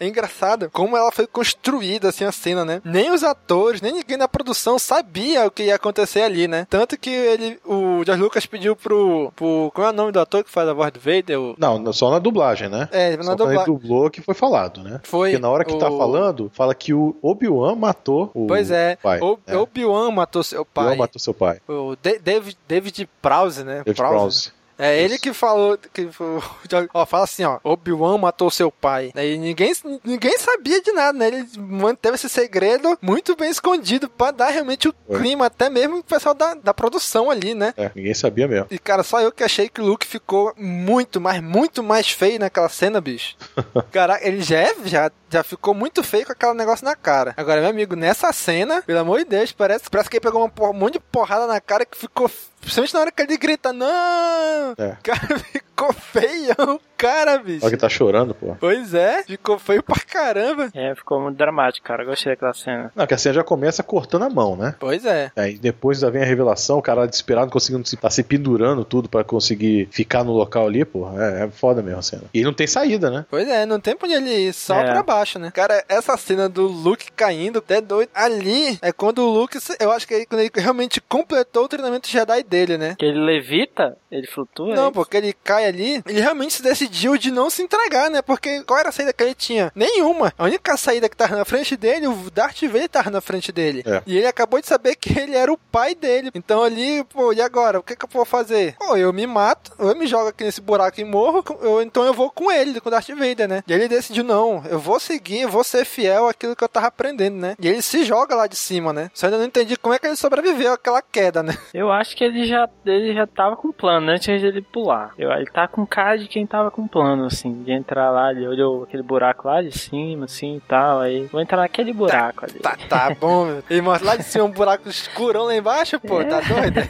É 0.00 0.06
engraçado 0.08 0.70
como 0.72 0.96
ela 0.96 1.12
foi 1.12 1.26
construída, 1.26 2.08
assim, 2.08 2.24
a 2.24 2.32
cena, 2.32 2.64
né? 2.64 2.80
Nem 2.82 3.12
os 3.12 3.22
atores, 3.22 3.82
nem 3.82 3.92
ninguém 3.92 4.16
da 4.16 4.26
produção 4.26 4.78
sabia 4.78 5.46
o 5.46 5.50
que 5.50 5.64
ia 5.64 5.74
acontecer 5.74 6.22
ali, 6.22 6.48
né? 6.48 6.66
Tanto 6.70 6.98
que 6.98 7.10
ele, 7.10 7.60
o 7.66 8.02
George 8.04 8.22
Lucas 8.22 8.46
pediu 8.46 8.74
pro, 8.74 9.30
pro... 9.36 9.70
Qual 9.74 9.86
é 9.86 9.90
o 9.90 9.92
nome 9.92 10.10
do 10.10 10.18
ator 10.18 10.42
que 10.42 10.50
faz 10.50 10.66
a 10.68 10.72
voz 10.72 10.90
do 10.90 10.98
Vader? 10.98 11.38
O, 11.38 11.54
Não, 11.58 11.92
só 11.92 12.10
na 12.10 12.18
dublagem, 12.18 12.68
né? 12.70 12.88
É, 12.90 13.14
na 13.16 13.22
Só 13.24 13.30
quando 13.36 13.40
ele 13.50 13.58
dublagem. 13.58 13.74
dublou 13.74 14.10
que 14.10 14.22
foi 14.22 14.34
falado, 14.34 14.82
né? 14.82 15.00
Foi 15.02 15.30
Porque 15.32 15.42
na 15.42 15.50
hora 15.50 15.64
que 15.66 15.76
tá 15.78 15.90
o- 15.90 15.98
falando, 15.98 16.50
fala 16.54 16.74
que 16.74 16.94
o 16.94 17.14
Obi-Wan 17.20 17.74
matou 17.76 18.30
o 18.34 18.46
Pois 18.46 18.70
é, 18.70 18.96
pai. 19.02 19.20
o, 19.20 19.38
né? 19.46 19.56
Obi-Wan 19.56 20.10
matou 20.12 20.42
seu 20.42 20.64
pai. 20.64 20.84
Obi-Wan 20.86 20.98
matou 20.98 21.20
seu 21.20 21.34
pai. 21.34 21.60
O 21.68 21.94
Da- 22.02 22.16
David, 22.22 22.56
David 22.66 23.08
Prowse, 23.20 23.62
né? 23.64 23.82
David 23.84 23.96
Prowse. 23.96 24.50
É 24.80 25.02
ele 25.02 25.18
que 25.18 25.32
falou, 25.32 25.76
que 25.92 26.08
ó, 26.94 27.06
fala 27.06 27.24
assim, 27.24 27.44
ó, 27.44 27.58
Obi-Wan 27.62 28.18
matou 28.18 28.50
seu 28.50 28.70
pai. 28.70 29.12
E 29.14 29.36
ninguém, 29.36 29.72
ninguém 30.04 30.38
sabia 30.38 30.80
de 30.80 30.92
nada, 30.92 31.16
né? 31.18 31.28
Ele 31.28 31.46
manteve 31.58 32.14
esse 32.14 32.28
segredo 32.28 32.98
muito 33.02 33.36
bem 33.36 33.50
escondido 33.50 34.08
pra 34.08 34.30
dar 34.30 34.48
realmente 34.50 34.88
o 34.88 34.92
clima, 34.92 35.46
até 35.46 35.68
mesmo 35.68 35.98
o 35.98 36.04
pessoal 36.04 36.34
da, 36.34 36.54
da 36.54 36.72
produção 36.74 37.30
ali, 37.30 37.54
né? 37.54 37.74
É, 37.76 37.90
ninguém 37.94 38.14
sabia 38.14 38.48
mesmo. 38.48 38.66
E 38.70 38.78
cara, 38.78 39.02
só 39.02 39.20
eu 39.20 39.30
que 39.32 39.44
achei 39.44 39.68
que 39.68 39.80
o 39.80 39.84
Luke 39.84 40.06
ficou 40.06 40.52
muito, 40.56 41.20
mas 41.20 41.42
muito 41.42 41.82
mais 41.82 42.10
feio 42.10 42.38
naquela 42.40 42.68
cena, 42.68 43.00
bicho. 43.00 43.36
Caraca, 43.92 44.26
ele 44.26 44.40
já, 44.42 44.58
é- 44.58 44.74
já, 44.84 45.10
já 45.28 45.42
ficou 45.42 45.74
muito 45.74 46.02
feio 46.02 46.24
com 46.26 46.32
aquele 46.32 46.54
negócio 46.54 46.84
na 46.84 46.96
cara. 46.96 47.34
Agora, 47.36 47.60
meu 47.60 47.70
amigo, 47.70 47.94
nessa 47.96 48.32
cena, 48.32 48.82
pelo 48.82 48.98
amor 49.00 49.18
de 49.18 49.24
Deus, 49.26 49.52
parece, 49.52 49.90
parece 49.90 50.08
que 50.08 50.16
ele 50.16 50.22
pegou 50.24 50.40
uma 50.44 50.70
um 50.70 50.72
monte 50.72 50.94
de 50.94 51.00
porrada 51.00 51.46
na 51.46 51.60
cara 51.60 51.84
que 51.84 51.96
ficou. 51.96 52.30
Principalmente 52.60 52.94
na 52.94 53.00
hora 53.00 53.12
que 53.12 53.22
ele 53.22 53.36
grita, 53.38 53.72
não! 53.72 54.74
É. 54.76 54.96
Cara, 55.02 55.38
ficou 55.52 55.92
feião, 55.92 56.80
cara, 57.00 57.38
bicho. 57.38 57.64
Olha 57.64 57.74
que 57.74 57.80
tá 57.80 57.88
chorando, 57.88 58.34
pô. 58.34 58.56
Pois 58.60 58.94
é, 58.94 59.22
ficou 59.24 59.58
feio 59.58 59.82
pra 59.82 59.96
caramba. 60.00 60.68
É, 60.74 60.94
ficou 60.94 61.20
muito 61.20 61.36
dramático, 61.36 61.86
cara. 61.86 62.04
Gostei 62.04 62.32
daquela 62.32 62.52
cena. 62.54 62.92
Não, 62.94 63.06
que 63.06 63.14
a 63.14 63.18
cena 63.18 63.36
já 63.36 63.44
começa 63.44 63.82
cortando 63.82 64.24
a 64.24 64.30
mão, 64.30 64.56
né? 64.56 64.74
Pois 64.78 65.04
é. 65.04 65.30
Aí 65.36 65.58
depois 65.58 66.02
ainda 66.02 66.12
vem 66.12 66.22
a 66.22 66.26
revelação, 66.26 66.78
o 66.78 66.82
cara 66.82 67.06
desesperado 67.06 67.50
conseguindo 67.50 67.86
se, 67.88 67.96
tá 67.96 68.10
se 68.10 68.22
pendurando 68.22 68.84
tudo 68.84 69.08
pra 69.08 69.24
conseguir 69.24 69.88
ficar 69.90 70.22
no 70.24 70.32
local 70.32 70.66
ali, 70.66 70.84
pô. 70.84 71.08
É, 71.18 71.44
é 71.44 71.48
foda 71.48 71.82
mesmo 71.82 71.98
a 71.98 72.02
cena. 72.02 72.22
E 72.34 72.42
não 72.42 72.52
tem 72.52 72.66
saída, 72.66 73.10
né? 73.10 73.24
Pois 73.30 73.48
é, 73.48 73.64
não 73.66 73.80
tem 73.80 73.96
pra 73.96 74.06
onde 74.06 74.14
ele 74.16 74.48
ir, 74.48 74.52
só 74.52 74.74
É. 74.80 74.84
pra 74.92 75.02
baixo, 75.02 75.38
né? 75.38 75.50
Cara, 75.54 75.82
essa 75.88 76.16
cena 76.16 76.48
do 76.48 76.66
Luke 76.66 77.10
caindo, 77.12 77.58
até 77.60 77.80
doido. 77.80 78.10
Ali 78.14 78.78
é 78.82 78.92
quando 78.92 79.18
o 79.20 79.30
Luke, 79.30 79.58
eu 79.80 79.90
acho 79.92 80.06
que 80.06 80.14
ele, 80.14 80.26
quando 80.26 80.40
ele 80.40 80.50
realmente 80.56 81.00
completou 81.00 81.64
o 81.64 81.68
treinamento 81.68 82.08
Jedi 82.08 82.42
dele, 82.42 82.76
né? 82.76 82.94
Que 82.98 83.06
ele 83.06 83.18
levita, 83.20 83.96
ele 84.10 84.26
flutua. 84.26 84.74
Não, 84.74 84.88
é 84.88 84.90
porque 84.90 85.16
ele 85.16 85.32
cai 85.44 85.66
ali, 85.66 86.02
ele 86.06 86.20
realmente 86.20 86.52
se 86.54 86.62
decidiu 86.62 86.89
de 86.90 87.30
não 87.30 87.48
se 87.48 87.62
entregar, 87.62 88.10
né? 88.10 88.22
Porque 88.22 88.62
qual 88.64 88.78
era 88.78 88.88
a 88.88 88.92
saída 88.92 89.12
que 89.12 89.22
ele 89.22 89.34
tinha? 89.34 89.72
Nenhuma. 89.74 90.32
A 90.36 90.44
única 90.44 90.76
saída 90.76 91.08
que 91.08 91.16
tava 91.16 91.36
na 91.36 91.44
frente 91.44 91.76
dele, 91.76 92.06
o 92.06 92.30
Darth 92.30 92.62
Vader 92.62 92.88
tava 92.88 93.10
na 93.10 93.20
frente 93.20 93.52
dele. 93.52 93.82
É. 93.86 94.02
E 94.06 94.16
ele 94.16 94.26
acabou 94.26 94.60
de 94.60 94.66
saber 94.66 94.96
que 94.96 95.18
ele 95.18 95.36
era 95.36 95.52
o 95.52 95.58
pai 95.58 95.94
dele. 95.94 96.30
Então 96.34 96.62
ali, 96.62 97.04
pô, 97.04 97.32
e 97.32 97.40
agora? 97.40 97.78
O 97.78 97.82
que, 97.82 97.96
que 97.96 98.04
eu 98.04 98.08
vou 98.12 98.24
fazer? 98.24 98.76
Pô, 98.78 98.96
eu 98.96 99.12
me 99.12 99.26
mato, 99.26 99.72
ou 99.78 99.88
eu 99.88 99.96
me 99.96 100.06
jogo 100.06 100.28
aqui 100.28 100.44
nesse 100.44 100.60
buraco 100.60 101.00
e 101.00 101.04
morro, 101.04 101.44
ou 101.62 101.82
então 101.82 102.04
eu 102.04 102.12
vou 102.12 102.30
com 102.30 102.50
ele, 102.50 102.80
com 102.80 102.88
o 102.88 102.92
Darth 102.92 103.08
Vader, 103.08 103.48
né? 103.48 103.62
E 103.66 103.72
ele 103.72 103.88
decidiu, 103.88 104.24
não, 104.24 104.62
eu 104.68 104.78
vou 104.78 104.98
seguir, 104.98 105.42
eu 105.42 105.48
vou 105.48 105.64
ser 105.64 105.84
fiel 105.84 106.28
àquilo 106.28 106.56
que 106.56 106.64
eu 106.64 106.68
tava 106.68 106.86
aprendendo, 106.86 107.36
né? 107.36 107.56
E 107.58 107.68
ele 107.68 107.82
se 107.82 108.04
joga 108.04 108.34
lá 108.34 108.46
de 108.46 108.56
cima, 108.56 108.92
né? 108.92 109.10
Só 109.14 109.26
ainda 109.26 109.38
não 109.38 109.44
entendi 109.44 109.76
como 109.76 109.94
é 109.94 109.98
que 109.98 110.06
ele 110.06 110.16
sobreviveu 110.16 110.72
àquela 110.72 111.02
queda, 111.02 111.42
né? 111.42 111.56
Eu 111.72 111.90
acho 111.90 112.16
que 112.16 112.24
ele 112.24 112.44
já, 112.46 112.68
ele 112.84 113.14
já 113.14 113.26
tava 113.26 113.56
com 113.56 113.72
plano 113.72 114.06
né, 114.06 114.14
antes 114.14 114.40
dele 114.40 114.62
pular. 114.62 115.12
Eu, 115.18 115.30
ele 115.32 115.50
tá 115.50 115.68
com 115.68 115.86
cara 115.86 116.18
de 116.18 116.28
quem 116.28 116.46
tava 116.46 116.70
com 116.70 116.79
plano, 116.86 117.26
assim, 117.26 117.62
de 117.62 117.72
entrar 117.72 118.10
lá, 118.10 118.30
ele 118.30 118.46
olhou 118.46 118.84
aquele 118.84 119.02
buraco 119.02 119.48
lá 119.48 119.62
de 119.62 119.76
cima, 119.76 120.24
assim 120.24 120.56
e 120.56 120.60
tal. 120.60 121.00
Aí 121.00 121.26
vou 121.26 121.40
entrar 121.40 121.58
naquele 121.58 121.92
buraco 121.92 122.44
ali. 122.44 122.58
Tá, 122.60 122.76
tá 122.88 123.16
bom, 123.18 123.46
meu. 123.46 123.62
Ele 123.68 123.82
mostra 123.82 124.08
lá 124.08 124.16
de 124.16 124.22
cima 124.24 124.44
um 124.44 124.50
buraco 124.50 124.88
escurão 124.88 125.44
lá 125.44 125.56
embaixo, 125.56 125.98
pô, 126.00 126.24
tá 126.24 126.40
doido? 126.40 126.80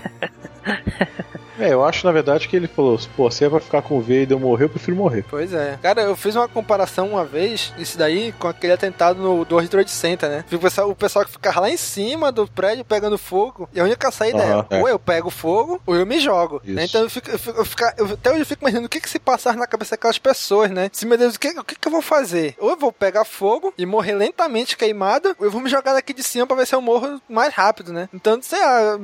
É, 1.60 1.72
eu 1.72 1.84
acho 1.84 2.06
na 2.06 2.12
verdade 2.12 2.48
que 2.48 2.56
ele 2.56 2.66
falou: 2.68 2.98
pô, 3.16 3.30
se 3.30 3.44
é 3.44 3.48
pra 3.50 3.60
ficar 3.60 3.82
com 3.82 3.98
o 3.98 4.00
Vader 4.00 4.32
eu 4.32 4.38
morrer, 4.40 4.64
eu 4.64 4.68
prefiro 4.70 4.96
morrer. 4.96 5.24
Pois 5.28 5.52
é. 5.52 5.78
Cara, 5.82 6.02
eu 6.02 6.16
fiz 6.16 6.34
uma 6.36 6.48
comparação 6.48 7.08
uma 7.08 7.24
vez, 7.24 7.72
isso 7.78 7.96
daí, 7.98 8.32
com 8.38 8.48
aquele 8.48 8.72
atentado 8.72 9.20
no 9.20 9.44
do 9.44 9.68
Trade 9.68 9.90
Center, 9.90 10.28
né? 10.28 10.44
O 10.52 10.58
pessoal, 10.58 10.90
o 10.90 10.94
pessoal 10.96 11.24
que 11.24 11.32
ficava 11.32 11.60
lá 11.60 11.70
em 11.70 11.76
cima 11.76 12.32
do 12.32 12.46
prédio 12.46 12.84
pegando 12.84 13.16
fogo, 13.18 13.68
e 13.72 13.80
a 13.80 13.84
única 13.84 14.10
saída 14.10 14.38
Aham, 14.42 14.66
é, 14.70 14.78
é. 14.78 14.80
ou 14.80 14.88
eu 14.88 14.98
pego 14.98 15.30
fogo, 15.30 15.80
ou 15.86 15.94
eu 15.94 16.06
me 16.06 16.18
jogo. 16.20 16.60
Né? 16.64 16.84
Então 16.84 17.02
eu 17.02 17.10
fico, 17.10 17.30
eu 17.30 17.38
fico, 17.38 17.58
eu 17.58 17.64
fico- 17.64 17.82
eu- 17.96 18.06
até 18.14 18.30
hoje 18.30 18.40
eu 18.40 18.46
fico 18.46 18.62
imaginando 18.62 18.86
o 18.86 18.88
que 18.88 19.00
que 19.00 19.08
se 19.10 19.18
passar 19.18 19.56
na 19.56 19.66
cabeça 19.66 19.92
daquelas 19.92 20.18
pessoas, 20.18 20.70
né? 20.70 20.90
Se, 20.92 21.06
meu 21.06 21.18
Deus, 21.18 21.34
o 21.34 21.40
que, 21.40 21.48
o 21.58 21.64
que 21.64 21.74
que 21.76 21.88
eu 21.88 21.92
vou 21.92 22.02
fazer? 22.02 22.54
Ou 22.58 22.70
eu 22.70 22.76
vou 22.76 22.92
pegar 22.92 23.24
fogo 23.24 23.72
e 23.76 23.84
morrer 23.86 24.14
lentamente 24.14 24.76
queimado, 24.76 25.34
ou 25.38 25.46
eu 25.46 25.50
vou 25.50 25.60
me 25.60 25.68
jogar 25.70 25.92
daqui 25.94 26.12
de 26.12 26.22
cima 26.22 26.46
pra 26.46 26.56
ver 26.56 26.66
se 26.66 26.74
eu 26.74 26.80
morro 26.80 27.20
mais 27.28 27.52
rápido, 27.54 27.92
né? 27.92 28.08
Então, 28.14 28.38
sei 28.42 28.58
lá, 28.60 28.98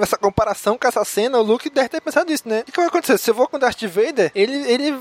essa 0.00 0.16
comparação 0.16 0.76
com 0.78 0.86
essa 0.88 1.04
cena, 1.04 1.38
o 1.38 1.42
Luke 1.42 1.70
ter 1.88 2.00
pensado 2.00 2.30
nisso, 2.30 2.48
né? 2.48 2.60
O 2.60 2.64
que, 2.64 2.72
vai 2.76 2.86
acontecer? 2.86 3.18
Se 3.18 3.30
eu 3.30 3.34
vou 3.34 3.48
com 3.48 3.58
Darth 3.58 3.82
Vader, 3.82 4.30
ele, 4.34 4.56
ele 4.70 4.98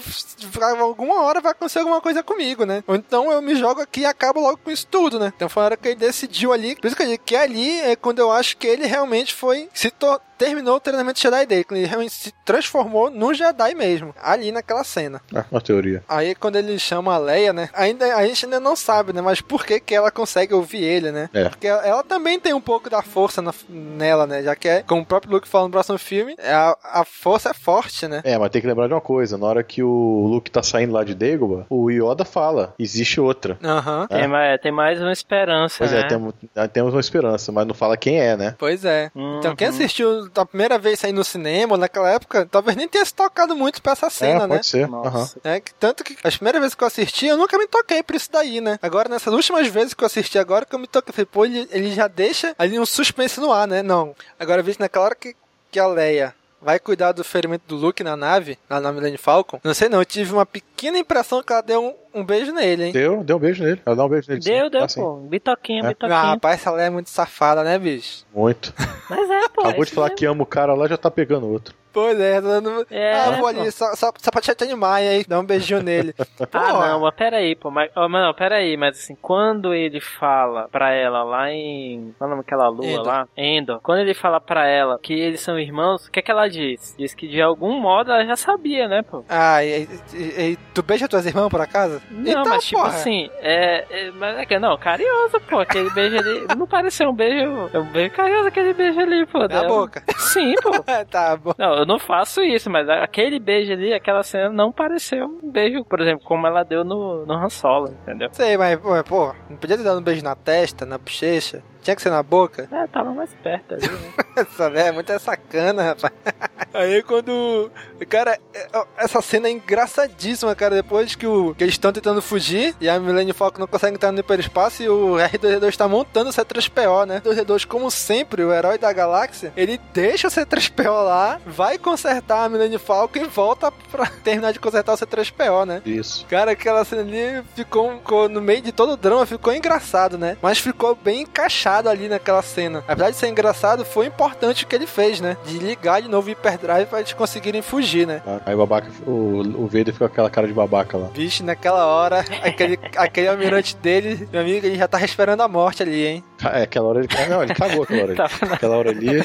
alguma 0.82 1.22
hora 1.22 1.42
vai 1.42 1.52
acontecer 1.52 1.80
alguma 1.80 2.02
coisa 2.02 2.24
comigo, 2.24 2.66
né? 2.66 2.84
Ou 2.88 2.96
então 2.96 3.32
eu 3.32 3.42
me 3.42 3.56
jogo 3.56 3.82
aqui 3.82 4.02
e 4.02 4.06
acabo 4.06 4.40
logo 4.40 4.58
com 4.58 4.72
isso 4.72 4.88
tudo, 4.88 5.20
né? 5.20 5.32
Então 5.36 5.50
foi 5.50 5.64
a 5.64 5.66
hora 5.66 5.78
que 5.78 5.88
ele 5.90 5.96
decidiu 5.96 6.52
ali. 6.54 6.76
Por 6.76 6.88
isso 6.88 6.96
que 6.96 7.04
eu 7.04 7.08
digo 7.08 7.24
que 7.24 7.36
ali 7.36 7.80
é 7.82 7.96
quando 7.96 8.20
eu 8.20 8.32
acho 8.32 8.58
que 8.58 8.68
ele 8.68 8.86
realmente 8.86 9.34
foi. 9.34 9.70
Se 9.74 9.90
to- 9.92 10.20
terminou 10.38 10.76
o 10.76 10.80
treinamento 10.80 11.20
Jedi 11.20 11.46
dele. 11.46 11.66
Ele 11.72 11.86
realmente 11.86 12.14
se 12.14 12.34
transformou 12.46 13.10
no 13.10 13.34
Jedi 13.34 13.74
mesmo. 13.76 14.14
Ali 14.22 14.52
naquela 14.52 14.84
cena. 14.84 15.22
É 15.34 15.44
uma 15.52 15.62
teoria. 15.62 16.04
Aí 16.08 16.36
quando 16.36 16.56
ele 16.58 16.78
chama 16.80 17.14
a 17.14 17.18
Leia, 17.18 17.54
né? 17.54 17.70
Ainda, 17.74 18.16
a 18.16 18.26
gente 18.26 18.46
ainda 18.46 18.60
não 18.60 18.76
sabe, 18.76 19.14
né? 19.14 19.22
Mas 19.22 19.42
por 19.42 19.66
que, 19.66 19.80
que 19.80 19.94
ela 19.96 20.12
consegue 20.12 20.54
ouvir 20.54 20.84
ele, 20.84 21.12
né? 21.12 21.30
É. 21.34 21.50
Porque 21.50 21.68
ela, 21.68 21.86
ela 21.86 22.04
também 22.04 22.40
tem 22.40 22.54
um 22.54 22.62
pouco 22.62 22.90
da 22.90 23.02
força 23.02 23.42
na- 23.42 23.54
nela, 23.70 24.26
né? 24.28 24.44
Já 24.44 24.56
que 24.56 24.68
é, 24.68 24.84
como 24.84 25.02
o 25.02 25.06
próprio 25.06 25.32
Luke 25.32 25.48
fala 25.48 25.66
no 25.66 25.72
próximo 25.72 25.98
filme, 25.98 26.36
é 26.38 26.54
a, 26.54 26.76
a 26.84 27.06
força 27.06 27.50
é 27.50 27.54
forte, 27.54 28.08
né? 28.08 28.22
É, 28.24 28.38
mas 28.38 28.50
tem 28.50 28.62
que 28.62 28.68
lembrar 28.68 28.88
de 28.88 28.94
uma 28.94 29.02
coisa: 29.02 29.38
na 29.38 29.46
hora 29.46 29.64
que 29.64 29.82
o 29.84 30.28
Luke 30.28 30.52
tá 30.52 30.62
saindo 30.64 30.94
lá 30.94 31.04
de 31.04 31.14
Dagobah, 31.16 31.66
o 31.70 31.90
Yoda 31.90 32.26
fala: 32.26 32.74
existe 32.78 33.20
outra. 33.20 33.58
Aham. 33.64 34.08
Tem, 34.08 34.28
mais, 34.28 34.62
tem 34.62 34.72
mais 34.72 35.00
uma 35.02 35.12
esperança, 35.12 35.76
Pois 35.80 35.92
né? 35.92 36.00
é, 36.02 36.04
temos, 36.08 36.34
temos 36.72 36.94
uma 36.94 37.00
esperança, 37.00 37.52
mas 37.52 37.66
não 37.68 37.74
fala 37.74 37.98
quem 37.98 38.20
é, 38.20 38.36
né? 38.38 38.56
Pois 38.58 38.84
é. 38.86 39.12
Então 39.40 39.56
quem 39.56 39.68
Uhum. 39.68 39.74
assistiu 39.74 40.30
a 40.42 40.46
primeira 40.46 40.78
vez 40.78 41.00
sair 41.00 41.14
no 41.14 41.24
cinema, 41.24 41.78
naquela 41.78 42.10
época, 42.10 42.48
talvez 42.50 42.76
nem 42.76 42.88
tenha 42.88 43.06
se 43.06 43.14
tocado 43.14 43.56
muito 43.56 43.82
pra 43.82 43.94
essa 43.94 44.10
cena, 44.10 44.44
é, 44.44 44.48
né? 44.48 44.56
pode 44.56 44.68
ser. 44.68 44.88
Nossa. 44.88 45.08
aham. 45.08 45.30
É, 45.44 45.60
que 45.60 45.74
tanto 45.74 46.04
que 46.04 46.18
as 46.24 46.36
primeiras 46.36 46.62
vezes 46.62 46.76
que 46.76 46.84
eu 46.84 46.88
assisti, 46.88 47.26
eu 47.28 47.38
nunca 47.38 47.58
me 47.58 47.68
toquei 47.68 48.04
por 48.04 48.16
isso 48.16 48.30
daí, 48.32 48.62
né? 48.62 48.80
Agora, 48.82 49.10
nessas 49.10 49.34
últimas 49.34 49.68
vezes 49.68 49.94
que 49.94 50.04
eu 50.04 50.06
assisti 50.06 50.38
agora, 50.38 50.66
que 50.66 50.74
eu 50.74 50.80
me 50.80 50.88
toquei, 50.88 51.14
falei, 51.14 51.26
pô, 51.26 51.46
ele, 51.46 51.68
ele 51.72 51.92
já 51.92 52.08
deixa 52.08 52.56
ali 52.58 52.80
um 52.80 52.86
suspense 52.86 53.40
no 53.40 53.52
ar, 53.52 53.68
né? 53.68 53.82
Não. 53.84 54.16
Agora, 54.40 54.62
eu 54.62 54.66
vi 54.66 54.76
naquela 54.80 55.06
hora 55.06 55.16
que, 55.16 55.36
que 55.72 55.80
a 55.80 55.88
Leia 55.88 56.34
vai 56.64 56.80
cuidar 56.80 57.12
do 57.12 57.24
ferimento 57.24 57.64
do 57.68 57.76
Luke 57.76 58.04
na 58.04 58.16
nave, 58.16 58.58
lá 58.70 58.80
na 58.80 58.92
Millennium 58.92 59.18
Falcon. 59.18 59.60
Não 59.64 59.74
sei 59.74 59.90
não, 59.90 60.00
eu 60.00 60.06
tive 60.06 60.34
uma 60.34 60.46
pequena 60.46 60.98
impressão 60.98 61.44
que 61.44 61.52
ela 61.52 61.62
deu 61.62 61.84
um, 61.84 61.94
um 62.14 62.24
beijo 62.24 62.52
nele, 62.54 62.86
hein? 62.86 62.92
Deu, 62.92 63.24
deu 63.24 63.38
um 63.38 63.40
beijo 63.40 63.64
nele. 63.64 63.82
Ela 63.86 63.96
dá 63.96 64.06
um 64.06 64.10
beijo 64.10 64.30
nele. 64.30 64.42
Deu, 64.42 64.66
sim. 64.66 64.70
deu, 64.72 64.84
Ah, 64.84 64.88
sim. 64.90 65.02
pô. 65.02 65.16
Bitoquinha, 65.18 65.84
É. 65.84 65.88
bitoquinha. 65.90 66.18
Ah, 66.20 66.24
rapaz, 66.32 66.60
essa 66.62 66.72
mulher 66.72 66.88
é 66.88 66.90
muito 66.90 67.10
safada, 67.10 67.64
né, 67.64 67.78
bicho? 67.80 68.26
Muito. 68.34 68.74
Mas 69.10 69.30
é, 69.30 69.50
pô. 69.50 69.62
Acabou 69.62 69.84
é 69.84 69.86
de 69.86 69.92
falar 69.92 70.08
isso 70.08 70.16
que 70.16 70.26
ama 70.26 70.44
o 70.44 70.46
cara 70.48 70.74
lá, 70.74 70.88
já 70.88 70.98
tá 70.98 71.10
pegando 71.12 71.48
outro. 71.48 71.74
Pois 71.94 72.20
é, 72.20 72.42
tá 72.42 72.48
dando... 72.48 72.88
É, 72.90 73.14
ah, 73.20 73.32
vou 73.34 73.46
ali, 73.46 73.72
só, 73.72 73.94
só, 73.94 74.12
só 74.18 74.32
pra 74.32 74.42
te 74.42 74.64
animar 74.64 74.96
aí, 74.96 75.24
dá 75.28 75.40
um 75.40 75.46
beijinho 75.46 75.84
nele. 75.84 76.16
Ah, 76.42 76.48
Porra. 76.48 76.88
não, 76.88 77.02
mas 77.02 77.14
peraí, 77.16 77.56
pô. 77.56 77.70
Mas, 77.70 77.92
oh, 77.96 78.10
não, 78.10 78.34
peraí, 78.34 78.76
mas 78.76 78.98
assim, 78.98 79.16
quando 79.22 79.74
ele 79.76 80.00
fala 80.02 80.68
pra 80.72 80.92
ela 80.92 81.24
lá 81.24 81.52
em. 81.52 82.14
Qual 82.18 82.28
é 82.28 82.34
o 82.34 82.36
nome 82.36 82.42
daquela 82.44 82.68
lua 82.68 82.86
Endor. 82.86 83.06
lá? 83.06 83.28
Endor. 83.38 83.80
Quando 83.82 84.00
ele 84.00 84.14
fala 84.16 84.42
pra 84.42 84.68
ela 84.68 84.98
que 85.00 85.14
eles 85.14 85.40
são 85.42 85.60
irmãos, 85.60 86.08
o 86.08 86.12
que 86.12 86.18
é 86.20 86.22
que 86.24 86.32
ela 86.32 86.48
diz? 86.50 86.96
Diz 86.98 87.14
que 87.14 87.28
de 87.28 87.40
algum 87.42 87.80
modo 87.80 88.12
ela 88.12 88.26
já 88.26 88.36
sabia, 88.36 88.88
né, 88.88 89.04
pô? 89.04 89.24
Ah, 89.30 89.64
e, 89.64 89.88
e- 90.14 90.18
e- 90.54 90.58
tu 90.74 90.82
beija 90.82 91.08
tuas 91.08 91.28
irmãs 91.28 91.48
por 91.50 91.62
acaso? 91.62 92.02
Não, 92.12 92.32
Então, 92.32 92.46
mas 92.46 92.64
tipo 92.66 92.82
porra. 92.82 92.94
assim, 92.94 93.30
é, 93.42 93.86
é. 93.90 94.12
Mas 94.12 94.38
é 94.38 94.46
que 94.46 94.60
não, 94.60 94.78
carinhoso, 94.78 95.40
pô. 95.50 95.60
Aquele 95.60 95.90
beijo 95.92 96.18
ali. 96.18 96.46
Não 96.58 96.68
pareceu 96.68 97.10
um 97.10 97.14
beijo. 97.14 97.70
É 97.74 97.80
um 97.80 97.92
beijo 97.92 98.14
carinhoso 98.14 98.48
aquele 98.48 98.74
beijo 98.74 99.00
ali, 99.00 99.26
pô. 99.26 99.40
Na 99.40 99.48
dela. 99.48 99.68
boca. 99.68 100.04
Sim, 100.18 100.54
pô. 100.62 100.72
tá 101.10 101.36
bom. 101.36 101.54
Não, 101.58 101.74
eu 101.76 101.86
não 101.86 101.98
faço 102.00 102.42
isso, 102.44 102.70
mas 102.70 102.88
aquele 102.90 103.40
beijo 103.40 103.74
ali, 103.74 103.94
aquela 103.94 104.22
cena 104.24 104.50
não 104.50 104.72
pareceu 104.72 105.26
um 105.44 105.52
beijo, 105.52 105.84
por 105.86 106.00
exemplo, 106.02 106.24
como 106.26 106.46
ela 106.46 106.64
deu 106.64 106.84
no, 106.84 107.26
no 107.26 107.34
Han 107.34 107.50
Solo, 107.50 107.90
entendeu? 108.04 108.30
Sei, 108.32 108.58
mas, 108.58 108.80
pô, 108.80 109.04
pô, 109.04 109.36
não 109.50 109.58
podia 109.58 109.78
ter 109.78 109.84
dado 109.84 110.00
um 110.00 110.04
beijo 110.04 110.24
na 110.24 110.36
testa, 110.36 110.86
na 110.86 110.98
bochecha? 110.98 111.64
Tinha 111.84 111.96
que 111.96 112.02
ser 112.02 112.10
na 112.10 112.24
boca? 112.24 112.68
É, 112.72 112.88
tava 112.88 113.12
mais 113.12 113.30
perto 113.44 113.74
ali, 113.76 113.88
né? 113.88 114.14
Essa 114.38 114.70
velha 114.70 114.88
é 114.88 114.92
muito 114.92 115.20
sacana, 115.20 115.84
rapaz. 115.84 116.14
Aí 116.74 117.04
quando. 117.04 117.70
Cara, 118.10 118.40
é- 118.54 118.68
essa 118.98 119.22
cena 119.22 119.48
é 119.48 119.52
engraçadíssima, 119.52 120.56
cara. 120.56 120.76
Depois 120.76 121.14
que, 121.14 121.28
o, 121.28 121.54
que 121.54 121.64
eles 121.64 121.76
estão 121.76 121.92
tentando 121.92 122.22
fugir 122.22 122.74
e 122.80 122.90
a 122.90 123.00
Millennium 123.00 123.34
Falcon 123.34 123.60
não 123.60 123.68
consegue 123.68 123.96
entrar 123.96 124.12
no 124.12 124.20
hiperespaço 124.20 124.82
e 124.82 124.90
o 124.90 125.16
R2D2 125.18 125.68
está 125.70 125.88
montando 125.88 126.30
o 126.30 126.34
C3PO, 126.34 127.06
né? 127.06 127.22
O 127.24 127.30
R2D2, 127.30 127.68
como 127.68 127.92
sempre, 127.92 128.44
o 128.44 128.52
herói 128.54 128.78
da 128.78 128.92
galáxia, 128.92 129.54
ele 129.56 129.80
deixa 129.94 130.28
o 130.28 130.32
C3PO 130.32 131.04
lá, 131.04 131.40
vai 131.46 131.78
consertar 131.78 132.46
a 132.46 132.50
Millennium 132.50 132.80
Falcon 132.80 133.20
e 133.20 133.26
volta 133.26 133.72
pra 133.92 134.08
terminar 134.24 134.52
de 134.54 134.60
consertar 134.60 134.94
o 134.94 134.98
C3PO, 134.98 135.66
né? 135.66 135.82
Isso. 135.86 136.26
Cara, 136.28 136.52
aquela 136.52 136.84
cena 136.86 137.02
ali 137.02 137.44
ficou, 137.56 137.92
ficou 137.98 138.30
no 138.30 138.42
meio 138.42 138.62
de 138.62 138.72
todo 138.72 138.94
o 138.94 138.98
drama, 138.98 139.26
ficou 139.26 139.54
engraçado, 139.54 140.18
né? 140.18 140.38
Mas 140.42 140.58
ficou 140.58 140.96
bem 140.96 141.22
encaixado 141.22 141.73
ali 141.90 142.08
naquela 142.08 142.42
cena. 142.42 142.84
Apesar 142.88 143.10
de 143.10 143.16
ser 143.18 143.28
engraçado, 143.28 143.84
foi 143.86 144.06
importante 144.08 144.64
o 144.64 144.68
que 144.68 144.76
ele 144.76 144.88
fez, 144.88 145.20
né? 145.20 145.38
De 145.46 145.58
ligar 145.60 146.02
de 146.02 146.08
novo 146.08 146.28
o 146.28 146.32
hyperdrive 146.32 146.86
pra 146.88 147.00
eles 147.00 147.14
conseguirem 147.14 147.62
fugir, 147.62 148.06
né? 148.08 148.22
Aí 148.46 148.54
o 148.54 148.58
babaca, 148.58 148.88
o, 149.06 149.40
o 149.64 149.66
Vader 149.68 149.94
fica 149.94 150.00
com 150.00 150.06
aquela 150.06 150.30
cara 150.30 150.48
de 150.48 150.54
babaca 150.54 150.98
lá. 150.98 151.10
Vixe, 151.14 151.44
naquela 151.44 151.86
hora, 151.86 152.20
aquele, 152.44 152.80
aquele 152.96 153.28
almirante 153.28 153.76
dele, 153.78 154.28
meu 154.32 154.42
amigo, 154.42 154.66
ele 154.66 154.78
já 154.78 154.88
tava 154.88 155.06
esperando 155.06 155.42
a 155.42 155.48
morte 155.48 155.84
ali, 155.84 156.06
hein? 156.06 156.24
É, 156.54 156.64
aquela 156.64 156.88
hora 156.88 157.00
ele. 157.00 157.08
Não, 157.30 157.44
ele 157.44 157.54
cagou 157.54 157.84
aquela 157.84 158.04
hora 158.04 158.14
Aquela 158.54 158.78
hora 158.78 158.90
ali. 158.90 159.24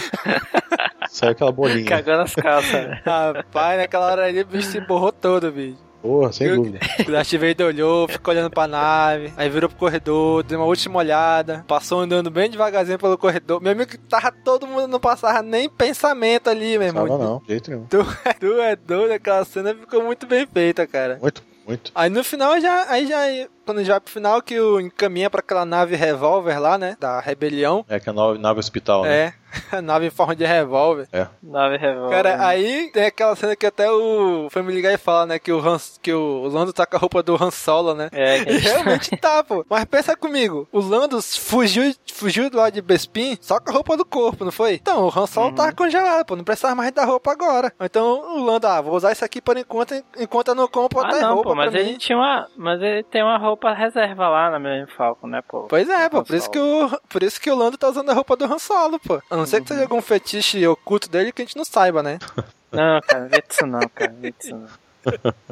Saiu 1.09 1.33
aquela 1.33 1.51
bolinha. 1.53 1.85
cagando 1.87 2.19
nas 2.19 2.35
calças, 2.35 2.73
né? 2.73 3.01
Rapaz, 3.05 3.79
naquela 3.79 4.07
hora 4.07 4.25
ali 4.27 4.43
o 4.43 4.47
bicho 4.47 4.69
se 4.69 4.81
borrou 4.81 5.11
todo, 5.11 5.51
bicho. 5.51 5.88
Porra, 6.03 6.33
sem 6.33 6.47
Eu- 6.47 6.57
dúvida. 6.57 6.79
O 7.07 7.11
Darth 7.13 7.33
Vader 7.33 7.67
olhou, 7.67 8.07
ficou 8.09 8.33
olhando 8.33 8.51
pra 8.51 8.67
nave, 8.69 9.33
aí 9.37 9.49
virou 9.49 9.69
pro 9.69 9.79
corredor, 9.79 10.43
deu 10.45 10.59
uma 10.59 10.67
última 10.67 10.99
olhada, 10.99 11.65
passou 11.67 12.01
andando 12.01 12.31
bem 12.31 12.49
devagarzinho 12.49 12.99
pelo 12.99 13.19
corredor. 13.19 13.61
Meu 13.61 13.73
amigo, 13.73 13.97
tava 14.09 14.31
todo 14.33 14.67
mundo 14.67 14.87
não 14.89 15.01
passava 15.01 15.43
nem 15.43 15.69
pensamento 15.69 16.49
ali, 16.49 16.79
meu 16.79 16.87
irmão. 16.89 17.07
Não, 17.07 17.39
de 17.41 17.49
jeito 17.49 17.71
nenhum. 17.71 17.87
Tu, 17.87 17.99
tu 18.39 18.61
é 18.61 18.77
doido, 18.77 19.13
aquela 19.13 19.45
cena 19.45 19.75
ficou 19.75 20.03
muito 20.03 20.27
bem 20.27 20.47
feita, 20.47 20.87
cara. 20.87 21.19
Muito, 21.21 21.43
muito. 21.67 21.91
Aí 21.95 22.09
no 22.09 22.23
final 22.23 22.61
já, 22.61 22.87
aí 22.91 23.07
já, 23.07 23.19
quando 23.67 23.83
já 23.85 23.95
vai 23.95 24.01
pro 24.01 24.13
final 24.13 24.41
que 24.41 24.59
o 24.61 24.81
encaminha 24.81 25.29
pra 25.29 25.41
aquela 25.41 25.65
nave 25.65 25.97
revólver 25.97 26.59
lá, 26.61 26.79
né, 26.79 26.97
da 27.01 27.21
rebelião. 27.21 27.85
É 27.89 27.99
que 27.99 28.09
a 28.09 28.13
nave, 28.13 28.59
hospital, 28.61 29.03
né? 29.03 29.15
É, 29.17 29.27
a 29.27 29.33
nave 29.83 30.07
em 30.07 30.11
forma 30.11 30.35
de 30.35 30.45
revólver. 30.45 31.09
É. 31.13 31.27
Nave 31.43 31.77
revólver. 31.77 32.11
Cara, 32.15 32.47
aí 32.47 32.91
tem 32.93 33.07
aquela 33.07 33.35
cena 33.37 33.55
que 33.57 33.67
até 33.67 33.91
o 33.91 34.49
Family 34.51 34.81
Guy 34.83 34.97
fala, 34.99 35.27
né? 35.27 35.39
Que 35.39 35.53
o, 35.53 35.59
Han, 35.67 35.77
que 36.03 36.13
o 36.13 36.47
Lando 36.49 36.73
tá 36.73 36.87
com 36.87 36.97
a 36.97 36.99
roupa 36.99 37.23
do 37.23 37.35
Han 37.43 37.51
Solo, 37.51 37.95
né? 37.95 38.09
É, 38.13 38.39
E 38.39 38.59
gente- 38.59 38.63
realmente 38.69 39.17
tá, 39.17 39.43
pô. 39.45 39.65
Mas 39.69 39.85
pensa 39.85 40.17
comigo, 40.17 40.69
o 40.73 40.81
Lando 40.81 41.21
fugiu, 41.23 41.95
fugiu 42.13 42.51
do 42.51 42.57
lado 42.59 42.73
de 42.75 42.83
Bespin 42.83 43.37
só 43.41 43.59
com 43.61 43.71
a 43.71 43.73
roupa 43.75 43.97
do 43.97 44.05
corpo, 44.05 44.45
não 44.45 44.53
foi? 44.53 44.75
Então, 44.75 45.05
o 45.07 45.09
Han 45.19 45.27
Solo 45.27 45.55
tava 45.55 45.73
congelado, 45.73 46.25
pô. 46.25 46.37
Não 46.37 46.45
precisava 46.45 46.75
mais 46.75 46.93
da 46.93 47.05
roupa 47.05 47.33
agora. 47.33 47.73
Então, 47.81 48.37
o 48.39 48.45
Lando, 48.45 48.67
ah, 48.67 48.81
vou 48.81 48.95
usar 48.95 49.13
isso 49.13 49.25
aqui 49.25 49.41
por 49.41 49.57
enquanto, 49.57 49.95
enquanto 50.19 50.49
eu 50.49 50.55
não 50.55 50.69
compro 50.69 51.01
Ah, 51.01 51.03
outra 51.05 51.21
não, 51.21 51.35
roupa 51.35 51.51
pô, 51.51 51.55
mas 51.55 51.71
pra 51.71 51.81
ele 51.81 51.93
mim. 51.93 51.99
tinha 51.99 52.17
uma. 52.17 52.47
Mas 52.57 52.81
ele 52.83 53.03
tem 53.05 53.23
uma 53.23 53.39
roupa 53.39 53.73
reserva 53.73 54.29
lá 54.29 54.51
na 54.51 54.59
Millennium 54.59 54.87
Falcon, 54.97 55.27
né, 55.27 55.43
pô? 55.49 55.63
Pois 55.69 55.89
é, 55.89 56.09
pô, 56.09 56.23
por 56.23 56.35
isso, 56.35 56.51
que 56.51 56.59
o, 56.59 56.91
por 57.09 57.23
isso 57.23 57.41
que 57.41 57.51
o 57.51 57.57
Lando 57.57 57.77
tá 57.79 57.89
usando 57.89 58.11
a 58.11 58.15
roupa 58.15 58.37
do 58.37 58.45
Han 58.45 58.59
Solo, 58.59 58.99
pô. 59.01 59.21
A 59.31 59.37
não 59.37 59.47
ser 59.49 59.63
que 59.63 59.69
seja 59.69 59.83
algum 59.83 60.01
fetiche 60.03 60.67
oculto 60.67 61.09
dele 61.09 61.33
que 61.33 61.43
a 61.43 61.45
gente 61.45 61.57
não 61.57 61.65
saiba, 61.65 62.03
né? 62.03 62.19
Não, 62.71 63.01
cara, 63.01 63.29
vê 63.29 63.43
isso 63.51 63.67
não, 63.67 63.81
cara, 63.95 64.15
vê 64.21 64.35
isso 64.39 64.55
não. 64.55 64.69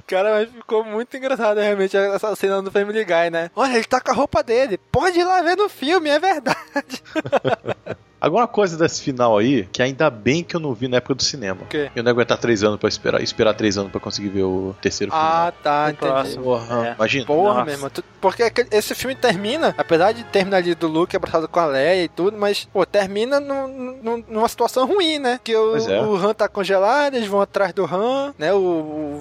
Cara, 0.07 0.33
mas 0.35 0.51
ficou 0.51 0.85
muito 0.85 1.17
engraçado 1.17 1.59
realmente 1.59 1.97
essa 1.97 2.37
cena 2.37 2.61
do 2.61 2.71
Family 2.71 3.03
Guy, 3.07 3.31
né? 3.31 3.51
Olha, 3.57 3.73
ele 3.75 3.85
tá 3.85 4.03
com 4.03 4.11
a 4.11 4.15
roupa 4.15 4.43
dele. 4.43 4.77
Pode 4.93 5.19
ir 5.19 5.25
lá 5.25 5.41
ver 5.41 5.57
no 5.57 5.67
filme, 5.71 6.11
é 6.11 6.19
verdade. 6.19 7.03
Agora 8.21 8.43
uma 8.43 8.49
coisa 8.49 8.77
desse 8.77 9.03
final 9.03 9.37
aí, 9.37 9.69
que 9.71 9.83
ainda 9.83 10.09
bem 10.11 10.43
que 10.43 10.57
eu 10.57 10.61
não 10.61 10.73
vi 10.73 10.89
na 10.89 10.97
época 10.97 11.15
do 11.15 11.23
cinema. 11.23 11.61
quê? 11.69 11.91
Eu 11.95 12.03
não 12.03 12.11
ia 12.11 12.13
aguentar 12.13 12.39
três 12.39 12.63
anos 12.65 12.79
pra 12.79 12.89
esperar, 12.89 13.23
esperar 13.23 13.55
três 13.55 13.77
anos 13.77 13.91
pra 13.93 14.01
conseguir 14.01 14.29
ver 14.31 14.43
o 14.43 14.75
terceiro 14.81 15.13
filme. 15.13 15.27
Ah, 15.27 15.53
tá, 15.63 15.87
O 15.87 15.91
entendi. 15.91 16.37
Porra, 16.39 16.89
É. 16.89 16.95
imagina. 16.95 17.27
Porra, 17.27 17.67
tu- 17.93 18.05
Porque 18.21 18.43
aquele- 18.43 18.69
esse 18.73 18.95
filme 18.95 19.15
termina, 19.15 19.75
apesar 19.79 20.11
de 20.13 20.25
terminar 20.25 20.57
ali 20.57 20.75
do 20.75 20.89
Luke 20.89 21.15
abraçado 21.15 21.47
com 21.47 21.61
a 21.61 21.67
Leia 21.67 22.05
e 22.05 22.09
tudo, 22.09 22.37
mas, 22.37 22.67
pô, 22.73 22.85
termina 22.85 23.39
num- 23.39 23.99
num- 24.03 24.25
numa 24.29 24.49
situação 24.49 24.87
ruim, 24.87 25.19
né? 25.19 25.39
Que 25.45 25.55
o, 25.55 25.77
é. 25.77 26.03
o 26.03 26.17
Han 26.17 26.35
tá 26.35 26.49
congelado, 26.49 27.15
eles 27.15 27.29
vão 27.29 27.41
atrás 27.41 27.73
do 27.73 27.85
Han, 27.85 28.35
né? 28.39 28.53
O, 28.53 28.57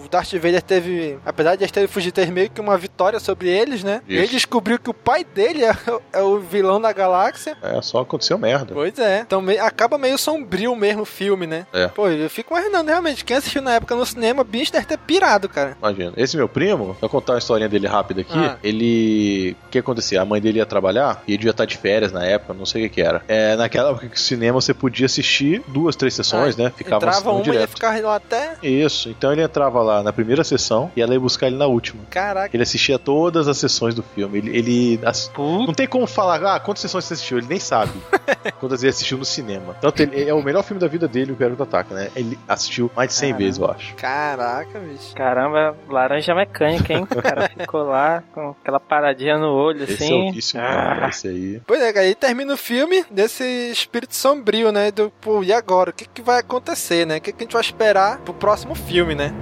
o 0.05 0.07
Darth 0.09 0.31
Vader 0.33 0.61
teve, 0.61 1.19
apesar 1.25 1.55
de 1.55 1.63
eles 1.63 1.71
terem 1.71 1.87
fugido, 1.87 2.13
teve 2.15 2.31
meio 2.31 2.49
que 2.49 2.59
uma 2.61 2.77
vitória 2.77 3.19
sobre 3.19 3.49
eles, 3.49 3.83
né? 3.83 4.01
Isso. 4.07 4.17
Ele 4.19 4.27
descobriu 4.27 4.79
que 4.79 4.89
o 4.89 4.93
pai 4.93 5.23
dele 5.23 5.63
é, 5.65 5.71
o- 5.91 6.01
é 6.13 6.21
o 6.21 6.39
vilão 6.39 6.79
da 6.81 6.91
galáxia. 6.91 7.55
É, 7.61 7.79
só 7.81 7.99
aconteceu 7.99 8.37
merda. 8.39 8.73
Pois 8.85 8.99
é. 8.99 9.21
Então 9.21 9.41
me- 9.41 9.57
acaba 9.57 9.97
meio 9.97 10.15
sombrio 10.17 10.75
mesmo 10.75 11.01
o 11.01 11.05
filme, 11.05 11.47
né? 11.47 11.65
É. 11.73 11.87
Pô, 11.87 12.07
eu 12.07 12.29
fico 12.29 12.53
imaginando, 12.53 12.89
realmente, 12.89 13.25
quem 13.25 13.35
assistiu 13.37 13.61
na 13.61 13.73
época 13.73 13.95
no 13.95 14.05
cinema, 14.05 14.43
bicho 14.43 14.71
deve 14.71 14.85
ter 14.85 14.97
pirado, 14.97 15.49
cara. 15.49 15.75
Imagina. 15.79 16.13
Esse 16.15 16.37
meu 16.37 16.47
primo, 16.47 16.95
vou 17.01 17.09
contar 17.09 17.33
uma 17.33 17.39
historinha 17.39 17.67
dele 17.67 17.87
rápida 17.87 18.21
aqui. 18.21 18.37
Ah. 18.37 18.57
Ele. 18.63 19.55
O 19.65 19.69
que 19.69 19.79
acontecia? 19.79 20.21
A 20.21 20.25
mãe 20.25 20.39
dele 20.39 20.59
ia 20.59 20.65
trabalhar 20.65 21.23
e 21.27 21.31
ele 21.31 21.37
devia 21.39 21.51
estar 21.51 21.65
de 21.65 21.77
férias 21.77 22.11
na 22.11 22.23
época, 22.25 22.53
não 22.53 22.65
sei 22.65 22.85
o 22.85 22.89
que 22.89 22.95
que 22.95 23.01
era. 23.01 23.23
É, 23.27 23.55
naquela 23.55 23.89
época 23.89 24.07
que 24.07 24.15
o 24.15 24.19
cinema 24.19 24.61
você 24.61 24.73
podia 24.73 25.05
assistir 25.07 25.63
duas, 25.67 25.95
três 25.95 26.13
sessões, 26.13 26.57
Ah, 26.59 26.63
né? 26.63 26.73
Ficava 26.75 27.05
Entrava 27.07 27.31
uma 27.31 27.39
e 27.41 27.45
ia 27.47 27.51
direto. 27.53 27.69
ficar 27.71 27.99
lá 28.03 28.15
até. 28.15 28.53
Isso, 28.61 29.09
então 29.09 29.31
ele 29.31 29.41
entrava 29.41 29.81
lá 29.81 30.03
na 30.03 30.13
primeira 30.13 30.43
sessão 30.43 30.91
e 30.95 31.01
ela 31.01 31.13
ia 31.13 31.19
buscar 31.19 31.47
ele 31.47 31.57
na 31.57 31.65
última. 31.65 32.03
Caraca. 32.09 32.55
Ele 32.55 32.61
assistia 32.63 32.99
todas 32.99 33.47
as 33.47 33.57
sessões 33.57 33.95
do 33.95 34.03
filme. 34.03 34.37
Ele. 34.37 34.57
ele 34.57 34.99
ass- 35.03 35.31
Não 35.37 35.73
tem 35.73 35.87
como 35.87 36.05
falar, 36.05 36.43
ah, 36.55 36.59
quantas 36.59 36.81
sessões 36.81 37.05
você 37.05 37.15
assistiu? 37.15 37.37
Ele 37.39 37.47
nem 37.47 37.59
sabe. 37.59 37.91
ele 38.83 38.89
assistiu 38.89 39.17
no 39.17 39.25
cinema. 39.25 39.75
Tanto 39.81 40.01
ele 40.01 40.29
é 40.29 40.33
o 40.33 40.43
melhor 40.43 40.63
filme 40.63 40.79
da 40.79 40.87
vida 40.87 41.07
dele, 41.07 41.31
o 41.31 41.35
do 41.55 41.63
Ataque, 41.63 41.93
né? 41.93 42.09
Ele 42.15 42.37
assistiu 42.47 42.89
mais 42.95 43.09
de 43.09 43.13
100 43.15 43.29
Caramba. 43.29 43.45
vezes, 43.45 43.59
eu 43.59 43.71
acho. 43.71 43.95
Caraca, 43.95 44.79
bicho. 44.79 45.15
Caramba, 45.15 45.75
laranja 45.89 46.33
mecânica, 46.35 46.93
hein? 46.93 47.07
O 47.09 47.21
cara 47.21 47.49
ficou 47.49 47.83
lá 47.83 48.23
com 48.33 48.55
aquela 48.61 48.79
paradinha 48.79 49.37
no 49.37 49.51
olho, 49.53 49.83
Esse 49.83 49.93
assim. 50.03 50.27
é 50.27 50.29
o 50.29 50.33
vício, 50.33 50.59
Ah. 50.59 50.63
cara. 50.63 51.09
Esse 51.09 51.27
aí. 51.27 51.61
Pois 51.65 51.81
é, 51.81 51.97
aí 51.99 52.15
termina 52.15 52.53
o 52.53 52.57
filme 52.57 53.03
desse 53.11 53.43
espírito 53.71 54.15
sombrio, 54.15 54.71
né? 54.71 54.91
Do, 54.91 55.11
pô, 55.21 55.43
e 55.43 55.51
agora? 55.53 55.89
O 55.89 55.93
que, 55.93 56.05
que 56.07 56.21
vai 56.21 56.39
acontecer, 56.39 57.05
né? 57.05 57.17
O 57.17 57.21
que, 57.21 57.31
que 57.31 57.43
a 57.43 57.45
gente 57.45 57.53
vai 57.53 57.61
esperar 57.61 58.19
pro 58.19 58.33
próximo 58.33 58.75
filme, 58.75 59.15
né? 59.15 59.33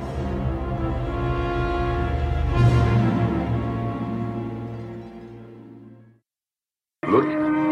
Luke, 7.05 7.27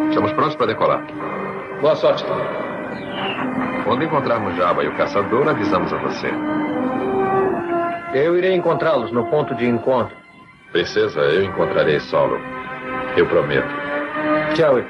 estamos 0.09 0.31
prontos 0.33 0.55
para 0.55 0.67
decolar. 0.67 1.01
Boa 1.81 1.95
sorte. 1.95 2.23
Quando 3.83 4.03
encontrarmos 4.03 4.55
Jabba 4.55 4.83
e 4.83 4.87
o 4.87 4.95
caçador, 4.95 5.47
avisamos 5.49 5.91
a 5.91 5.97
você. 5.97 6.29
Eu 8.13 8.37
irei 8.37 8.53
encontrá-los 8.53 9.11
no 9.11 9.25
ponto 9.25 9.55
de 9.55 9.65
encontro. 9.65 10.15
Princesa, 10.71 11.19
eu 11.21 11.43
encontrarei 11.43 11.99
Solo. 11.99 12.39
Eu 13.17 13.25
prometo. 13.25 13.67
Chewie, 14.55 14.85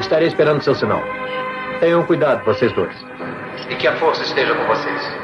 estarei 0.00 0.26
esperando 0.26 0.62
seu 0.62 0.74
sinal. 0.74 1.02
Tenham 1.78 2.04
cuidado, 2.04 2.44
vocês 2.44 2.72
dois. 2.72 2.94
E 3.70 3.76
que 3.76 3.86
a 3.86 3.94
força 3.96 4.22
esteja 4.24 4.52
com 4.52 4.66
vocês. 4.66 5.21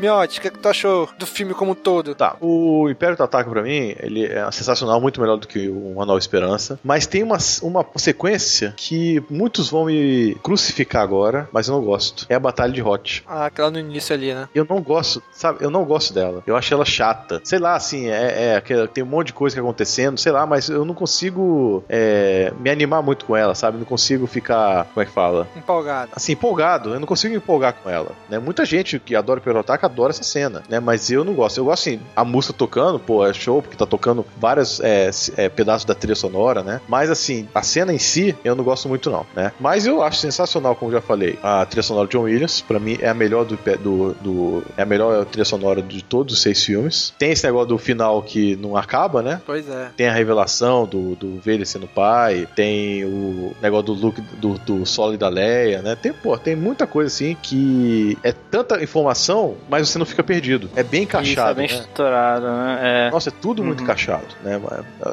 Miotti, 0.00 0.38
o 0.38 0.42
que, 0.42 0.48
é 0.48 0.50
que 0.50 0.58
tu 0.58 0.68
achou 0.68 1.08
do 1.18 1.26
filme 1.26 1.54
como 1.54 1.72
um 1.72 1.74
todo? 1.74 2.14
Tá, 2.14 2.36
o 2.40 2.88
Império 2.88 3.16
do 3.16 3.22
Ataque 3.22 3.50
pra 3.50 3.62
mim, 3.62 3.94
ele 4.00 4.26
é 4.26 4.50
sensacional, 4.50 5.00
muito 5.00 5.20
melhor 5.20 5.36
do 5.36 5.46
que 5.46 5.68
o 5.68 5.92
Uma 5.92 6.06
Nova 6.06 6.18
Esperança, 6.18 6.78
mas 6.82 7.06
tem 7.06 7.22
uma, 7.22 7.38
uma 7.62 7.86
sequência 7.96 8.74
que 8.76 9.22
muitos 9.30 9.70
vão 9.70 9.86
me 9.86 10.34
crucificar 10.42 11.02
agora, 11.02 11.48
mas 11.52 11.68
eu 11.68 11.74
não 11.74 11.84
gosto. 11.84 12.26
É 12.28 12.34
a 12.34 12.40
Batalha 12.40 12.72
de 12.72 12.82
Hot. 12.82 13.24
Ah, 13.26 13.46
aquela 13.46 13.70
no 13.70 13.78
início 13.78 14.14
ali, 14.14 14.32
né? 14.32 14.48
Eu 14.54 14.66
não 14.68 14.80
gosto, 14.80 15.22
sabe? 15.32 15.62
Eu 15.62 15.70
não 15.70 15.84
gosto 15.84 16.12
dela. 16.12 16.42
Eu 16.46 16.56
acho 16.56 16.72
ela 16.72 16.84
chata. 16.84 17.40
Sei 17.44 17.58
lá, 17.58 17.74
assim, 17.74 18.08
é, 18.08 18.56
é 18.56 18.86
tem 18.86 19.04
um 19.04 19.06
monte 19.06 19.28
de 19.28 19.32
coisa 19.32 19.54
que 19.54 19.60
acontecendo, 19.60 20.18
sei 20.18 20.32
lá, 20.32 20.46
mas 20.46 20.68
eu 20.68 20.84
não 20.84 20.94
consigo 20.94 21.84
é, 21.88 22.52
me 22.58 22.70
animar 22.70 23.02
muito 23.02 23.24
com 23.24 23.36
ela, 23.36 23.54
sabe? 23.54 23.78
Não 23.78 23.84
consigo 23.84 24.26
ficar, 24.26 24.86
como 24.86 25.02
é 25.02 25.04
que 25.04 25.12
fala? 25.12 25.46
Empolgado. 25.56 26.12
assim, 26.14 26.32
empolgado. 26.32 26.94
Eu 26.94 27.00
não 27.00 27.06
consigo 27.06 27.32
me 27.32 27.38
empolgar 27.38 27.74
com 27.74 27.88
ela, 27.88 28.12
né? 28.28 28.38
Muita 28.38 28.64
gente 28.64 28.98
que 28.98 29.14
adora 29.14 29.40
o 29.40 29.42
Perotaka 29.42 29.88
adora 29.90 30.10
essa 30.10 30.22
cena, 30.22 30.62
né? 30.68 30.80
Mas 30.80 31.10
eu 31.10 31.24
não 31.24 31.34
gosto. 31.34 31.58
Eu 31.58 31.64
gosto, 31.64 31.88
assim, 31.88 32.00
a 32.14 32.24
música 32.24 32.52
tocando, 32.54 32.98
pô, 32.98 33.26
é 33.26 33.32
show, 33.32 33.60
porque 33.62 33.76
tá 33.76 33.86
tocando 33.86 34.24
vários 34.38 34.80
é, 34.80 35.10
é, 35.36 35.48
pedaços 35.48 35.84
da 35.84 35.94
trilha 35.94 36.14
sonora, 36.14 36.62
né? 36.62 36.80
Mas, 36.88 37.10
assim, 37.10 37.48
a 37.54 37.62
cena 37.62 37.92
em 37.92 37.98
si, 37.98 38.34
eu 38.44 38.54
não 38.54 38.64
gosto 38.64 38.88
muito, 38.88 39.10
não, 39.10 39.26
né? 39.34 39.52
Mas 39.60 39.86
eu 39.86 40.02
acho 40.02 40.18
sensacional, 40.18 40.74
como 40.74 40.92
já 40.92 41.00
falei, 41.00 41.38
a 41.42 41.64
trilha 41.66 41.82
sonora 41.82 42.06
de 42.06 42.12
John 42.16 42.22
Williams. 42.24 42.60
Pra 42.60 42.78
mim, 42.80 42.98
é 43.00 43.08
a 43.08 43.14
melhor 43.14 43.44
do, 43.44 43.56
do, 43.82 44.14
do- 44.20 44.62
É 44.76 44.82
a 44.82 44.86
melhor 44.86 45.24
trilha 45.26 45.44
sonora 45.44 45.82
de 45.82 46.02
todos 46.02 46.34
os 46.34 46.42
seis 46.42 46.64
filmes. 46.64 47.12
Tem 47.18 47.30
esse 47.32 47.44
negócio 47.44 47.68
do 47.68 47.78
final 47.78 48.22
que 48.22 48.56
não 48.56 48.76
acaba, 48.76 49.22
né? 49.22 49.40
Pois 49.44 49.68
é. 49.68 49.90
Tem 49.96 50.08
a 50.08 50.12
revelação 50.12 50.86
do, 50.86 51.14
do 51.16 51.36
Vader 51.36 51.66
sendo 51.66 51.86
pai, 51.86 52.46
tem 52.54 53.04
o 53.04 53.52
negócio 53.60 53.86
do 53.86 53.92
Luke, 53.94 54.20
do, 54.20 54.58
do 54.58 54.86
solo 54.86 55.14
e 55.14 55.16
da 55.16 55.28
Leia, 55.28 55.82
né? 55.82 55.96
Tem, 55.96 56.12
pô, 56.12 56.36
tem 56.38 56.54
muita 56.54 56.86
coisa 56.86 57.08
assim 57.08 57.36
que 57.42 58.16
é 58.22 58.32
tanta 58.32 58.82
informação, 58.82 59.56
mas 59.68 59.79
você 59.84 59.98
não 59.98 60.06
fica 60.06 60.22
perdido. 60.22 60.70
É 60.76 60.82
bem 60.82 61.02
Isso, 61.02 61.16
é 61.16 61.20
encaixado, 61.20 61.54
bem 61.56 61.68
né? 61.68 61.74
estruturado, 61.74 62.46
né? 62.46 62.78
É. 62.82 63.10
Nossa, 63.10 63.28
é 63.30 63.32
tudo 63.40 63.62
muito 63.64 63.82
encaixado, 63.82 64.26
né? 64.42 64.60